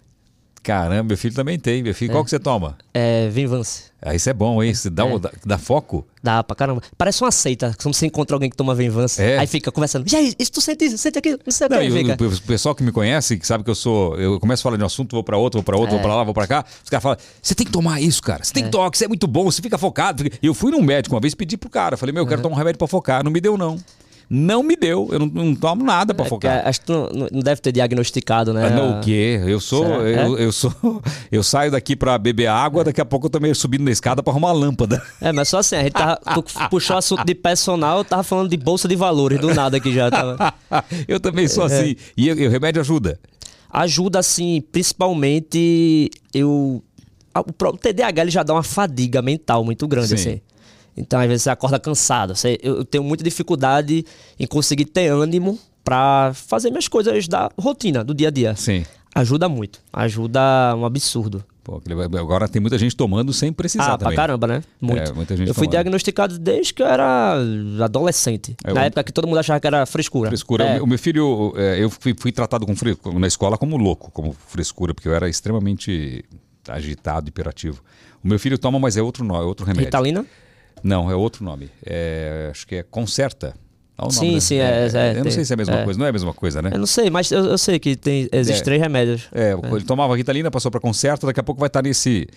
Caramba, 0.62 1.05
meu 1.05 1.16
filho 1.16 1.35
também 1.35 1.59
tem. 1.59 1.82
Meu 1.82 1.94
filho, 1.94 2.11
qual 2.12 2.24
que 2.24 2.31
você 2.31 2.39
toma? 2.39 2.77
É, 2.93 3.28
Vinvance. 3.28 3.85
Ah, 4.09 4.15
isso 4.15 4.31
é 4.31 4.33
bom, 4.33 4.62
hein? 4.62 4.73
Você 4.73 4.89
dá, 4.89 5.05
É. 5.05 5.19
dá, 5.19 5.31
dá 5.45 5.59
foco? 5.59 6.07
Dá 6.23 6.45
pra 6.45 6.55
caramba. 6.55 6.81
Parece 6.97 7.23
uma 7.23 7.33
seita. 7.33 7.74
Quando 7.83 7.93
você 7.95 8.07
encontra 8.07 8.37
alguém 8.37 8.49
que 8.49 8.57
toma 8.57 8.73
Vinvance. 8.73 9.20
É. 9.20 9.37
Aí 9.39 9.47
fica 9.49 9.73
conversando. 9.73 10.07
E 10.11 10.15
aí, 10.15 10.33
isso 10.39 10.53
tu 10.53 10.61
sente 10.61 10.85
isso? 10.85 10.97
Sente 10.99 11.19
aquilo? 11.19 11.39
Não 11.45 11.51
sei 11.53 11.66
o 11.66 11.70
que. 11.70 11.77
Não, 11.77 11.87
o, 11.87 11.93
fica. 11.93 12.24
o 12.24 12.41
pessoal 12.43 12.74
que 12.74 12.85
me 12.85 12.93
conhece, 12.93 13.37
que 13.37 13.45
sabe 13.47 13.65
que 13.65 13.70
eu 13.70 13.74
sou. 13.74 14.16
Eu 14.16 14.39
começo 14.39 14.61
a 14.61 14.65
falar 14.65 14.77
de 14.77 14.83
um 14.85 14.87
assunto, 14.87 15.12
vou 15.16 15.24
pra 15.24 15.37
outro, 15.37 15.59
vou 15.59 15.65
pra 15.65 15.77
outro, 15.77 15.91
vou 15.91 15.99
É. 15.99 16.03
pra 16.03 16.15
lá, 16.15 16.23
vou 16.23 16.33
pra 16.33 16.47
cá. 16.47 16.65
Os 16.85 16.89
caras 16.89 17.03
falam: 17.03 17.19
você 17.43 17.55
tem 17.55 17.66
que 17.66 17.73
tomar 17.73 18.01
isso, 18.01 18.23
cara. 18.23 18.45
Você 18.45 18.53
tem 18.53 18.62
que 18.62 18.70
tomar, 18.70 18.91
que 18.91 18.97
isso 18.97 19.05
é 19.05 19.09
muito 19.09 19.27
bom, 19.27 19.45
você 19.51 19.61
fica 19.61 19.77
focado. 19.77 20.23
fica-" 20.23 20.39
E 20.41 20.47
eu 20.47 20.55
fui 20.55 20.70
num 20.70 20.83
médico 20.83 21.15
uma 21.15 21.20
vez 21.20 21.35
pedi 21.35 21.57
pro 21.57 21.69
cara. 21.69 21.97
Falei: 21.97 22.12
meu, 22.12 22.23
eu 22.23 22.28
quero 22.28 22.41
tomar 22.43 22.55
um 22.55 22.59
remédio 22.59 22.78
pra 22.78 22.87
focar. 22.87 23.24
Não 23.24 23.31
me 23.33 23.41
deu, 23.41 23.59
não. 23.59 23.77
Não 24.28 24.62
me 24.62 24.74
deu. 24.74 25.09
Eu 25.12 25.20
não, 25.20 25.27
não 25.27 25.55
tomo 25.55 25.85
nada 25.85 26.12
pra 26.12 26.27
É 26.27 26.28
focar. 26.28 26.66
acho 26.66 26.81
que 26.81 26.86
tu 26.86 26.93
não, 27.32 27.40
deve 27.40 27.61
ter 27.61 27.70
diagnosticado, 27.70 28.53
né? 28.53 28.66
Ah, 28.66 28.70
não, 28.70 28.98
o 28.98 29.01
quê? 29.01 29.40
Eu 29.47 29.61
sou, 29.61 29.85
eu, 30.03 30.36
eu 30.39 30.51
sou, 30.53 30.73
eu 31.31 31.43
saio 31.44 31.70
daqui 31.70 31.94
pra 31.94 32.19
beber 32.19 32.47
água, 32.48 32.82
daqui 32.82 33.01
a 33.01 33.05
pouco 33.05 33.27
eu 33.27 33.31
tô 33.31 33.39
meio 33.39 33.55
subindo 33.55 33.85
na 33.85 33.90
escada 33.93 34.23
pra 34.24 34.32
arrumar 34.32 34.48
a 34.48 34.53
lâmpada. 34.53 35.01
É, 35.20 35.32
mas 35.32 35.48
só 35.48 35.59
assim, 35.59 35.77
a 35.77 35.82
gente 35.82 35.93
tava, 35.93 36.16
tu 36.35 36.43
puxou 36.70 36.97
assunto 36.97 37.24
de 37.24 37.35
personal, 37.35 37.98
eu 37.98 38.05
tava 38.05 38.23
falando 38.23 38.48
de 38.48 38.57
bolsa 38.57 38.89
de 38.89 38.97
valores, 38.97 39.40
do 39.40 39.55
nada 39.55 39.77
aqui 39.77 39.93
já. 39.93 40.11
Tava. 40.11 40.55
eu 41.07 41.20
também 41.20 41.47
sou 41.48 41.65
É. 41.65 41.66
assim. 41.66 41.97
E, 42.16 42.27
e 42.28 42.47
o 42.47 42.51
remédio 42.51 42.81
ajuda. 42.81 43.19
Ajuda, 43.70 44.19
assim, 44.19 44.62
principalmente 44.73 46.11
eu. 46.35 46.82
O 47.35 47.77
TDAH 47.77 48.23
ele 48.23 48.31
já 48.31 48.43
dá 48.43 48.55
uma 48.55 48.62
fadiga 48.62 49.20
mental 49.20 49.62
muito 49.65 49.86
grande, 49.86 50.09
Sim. 50.09 50.15
assim. 50.15 50.40
Então, 50.97 51.20
às 51.20 51.27
vezes, 51.27 51.43
você 51.43 51.51
acorda 51.51 51.78
cansado. 51.78 52.35
Você- 52.35 52.59
eu, 52.62 52.78
eu 52.78 52.85
tenho 52.85 53.05
muita 53.05 53.23
dificuldade 53.23 54.05
em 54.39 54.47
conseguir 54.47 54.86
ter 54.86 55.09
ânimo 55.09 55.59
pra 55.85 56.32
fazer 56.35 56.70
minhas 56.70 56.89
coisas 56.89 57.28
da 57.28 57.51
rotina, 57.59 58.02
do 58.02 58.14
dia 58.14 58.28
a 58.28 58.31
dia. 58.31 58.56
Sim. 58.56 58.85
Ajuda 59.14 59.48
muito. 59.48 59.81
Ajuda 59.93 60.40
um 60.77 60.85
absurdo. 60.85 61.44
Pô, 61.64 61.81
agora 62.18 62.47
tem 62.48 62.60
muita 62.62 62.78
gente 62.78 62.94
tomando 62.94 63.32
sem 63.32 63.52
precisar 63.52 63.85
Ah, 63.94 63.98
pra 63.98 64.06
também. 64.06 64.16
caramba, 64.16 64.47
né? 64.47 64.62
Muito. 64.81 65.10
É, 65.10 65.12
muita 65.12 65.36
gente 65.36 65.48
eu 65.48 65.55
fui 65.55 65.62
tomando. 65.66 65.70
diagnosticado 65.73 66.39
desde 66.39 66.73
que 66.73 66.81
eu 66.82 66.86
era 66.86 67.35
adolescente. 67.82 68.56
É, 68.64 68.73
na 68.73 68.82
o- 68.82 68.85
época 68.85 69.02
que 69.05 69.12
todo 69.12 69.27
mundo 69.27 69.39
achava 69.39 69.59
que 69.59 69.66
era 69.66 69.85
frescura. 69.86 70.28
Frescura. 70.31 70.64
É. 70.64 70.68
O 70.68 70.74
meu- 70.74 70.85
O 70.85 70.86
meu 70.86 70.98
filho, 70.98 71.52
é, 71.56 71.82
eu 71.82 71.90
fui, 71.90 72.14
fui 72.18 72.31
tratado 72.31 72.64
com 72.66 73.18
na 73.18 73.27
escola 73.27 73.59
como 73.59 73.77
louco, 73.77 74.10
como 74.12 74.32
frescura, 74.47 74.94
porque 74.94 75.09
eu 75.09 75.14
era 75.14 75.28
extremamente 75.28 76.24
agitado, 76.68 77.28
hiperativo. 77.28 77.82
O 78.23 78.28
meu 78.28 78.39
filho 78.39 78.59
toma, 78.59 78.78
mas 78.78 78.97
é 78.97 79.02
outro 79.02 79.24
é 79.35 79.40
outro 79.40 79.64
remédio. 79.66 79.86
Ritalina? 79.86 80.24
Não, 80.86 81.10
é 81.10 81.14
outro 81.16 81.44
nome. 81.44 81.68
É, 81.84 82.48
acho 82.50 82.66
que 82.66 82.76
é 82.76 82.82
Concerta. 82.82 83.54
Olha 83.98 84.10
Sim, 84.10 84.20
nome 84.26 84.34
da- 84.34 84.40
sim, 84.40 84.54
é- 84.56 84.60
é, 84.60 85.10
Eu 85.10 85.14
não 85.16 85.22
tem- 85.22 85.32
sei 85.32 85.44
se 85.44 85.52
é 85.52 85.54
a 85.54 85.56
mesma 85.56 85.74
é. 85.80 85.84
coisa. 85.84 85.98
Não 85.98 86.06
é 86.06 86.10
a 86.10 86.12
mesma 86.12 86.32
coisa, 86.34 86.60
né? 86.62 86.70
Eu 86.72 86.78
não 86.78 86.86
sei, 86.86 87.08
mas 87.10 87.30
eu, 87.32 87.44
eu 87.46 87.58
sei 87.58 87.78
que 87.78 87.96
tem, 87.96 88.28
existem 88.30 88.60
É. 88.60 88.64
três 88.64 88.80
remédios. 88.80 89.22
É, 89.32 89.52
ele 89.52 89.84
tomava 89.84 90.14
Ritalina, 90.14 90.50
passou 90.50 90.70
para 90.70 90.80
Concerta, 90.80 91.26
daqui 91.26 91.40
a 91.40 91.42
pouco 91.42 91.58
vai 91.58 91.66
estar 91.68 91.82
nesse 91.82 92.28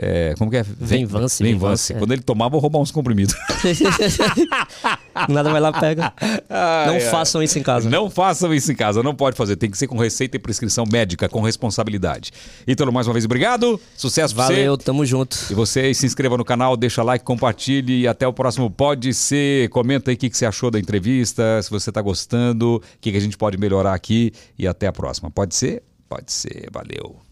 É, 0.00 0.34
como 0.38 0.50
que 0.50 0.56
é? 0.58 0.62
Venvance, 0.62 0.78
Venvance. 0.88 1.42
Venvance, 1.42 1.92
é. 1.92 1.98
Quando 1.98 2.12
ele 2.12 2.22
tomava, 2.22 2.54
eu 2.56 2.60
roubar 2.60 2.78
uns 2.78 2.90
comprimidos. 2.92 3.34
Nada 5.28 5.50
vai 5.50 5.60
lá, 5.60 5.72
pega. 5.72 6.12
não 6.20 6.94
Ai, 6.94 6.94
ai. 6.94 7.00
façam 7.00 7.42
isso 7.42 7.58
em 7.58 7.62
casa. 7.62 7.90
Não 7.90 8.08
façam 8.08 8.54
isso 8.54 8.70
em 8.70 8.74
casa, 8.76 9.02
não 9.02 9.14
pode 9.14 9.36
fazer. 9.36 9.56
Tem 9.56 9.68
que 9.70 9.76
ser 9.76 9.88
com 9.88 9.98
receita 9.98 10.36
e 10.36 10.38
prescrição 10.40 10.84
médica, 10.90 11.28
com 11.28 11.40
responsabilidade. 11.40 12.32
Então, 12.66 12.90
mais 12.92 13.06
uma 13.08 13.12
vez, 13.12 13.24
obrigado. 13.24 13.80
Sucesso 13.96 14.34
pra 14.34 14.44
Valeu, 14.44 14.76
você. 14.76 14.84
tamo 14.84 15.04
junto. 15.04 15.36
E 15.50 15.54
você 15.54 15.92
se 15.92 16.06
inscreva 16.06 16.36
no 16.36 16.44
canal, 16.44 16.76
deixa 16.76 17.02
like, 17.02 17.24
compartilhe 17.24 18.02
e 18.02 18.08
até 18.08 18.26
o 18.26 18.32
próximo 18.32 18.70
Pode 18.70 19.12
Ser. 19.12 19.68
Comenta 19.70 20.10
aí 20.10 20.14
o 20.14 20.18
que, 20.18 20.30
que 20.30 20.36
você 20.38 20.46
achou 20.46 20.70
da 20.70 20.78
entrevista, 20.78 21.60
se 21.62 21.70
você 21.70 21.90
tá 21.90 22.00
gostando, 22.00 22.76
o 22.76 22.82
que, 23.00 23.10
que 23.10 23.16
a 23.16 23.20
gente 23.20 23.36
pode 23.36 23.58
melhorar 23.58 23.94
aqui 23.94 24.32
e 24.58 24.66
até 24.66 24.86
a 24.86 24.92
próxima. 24.92 25.30
Pode 25.30 25.54
ser? 25.54 25.82
Pode 26.08 26.32
ser. 26.32 26.68
Valeu. 26.72 27.27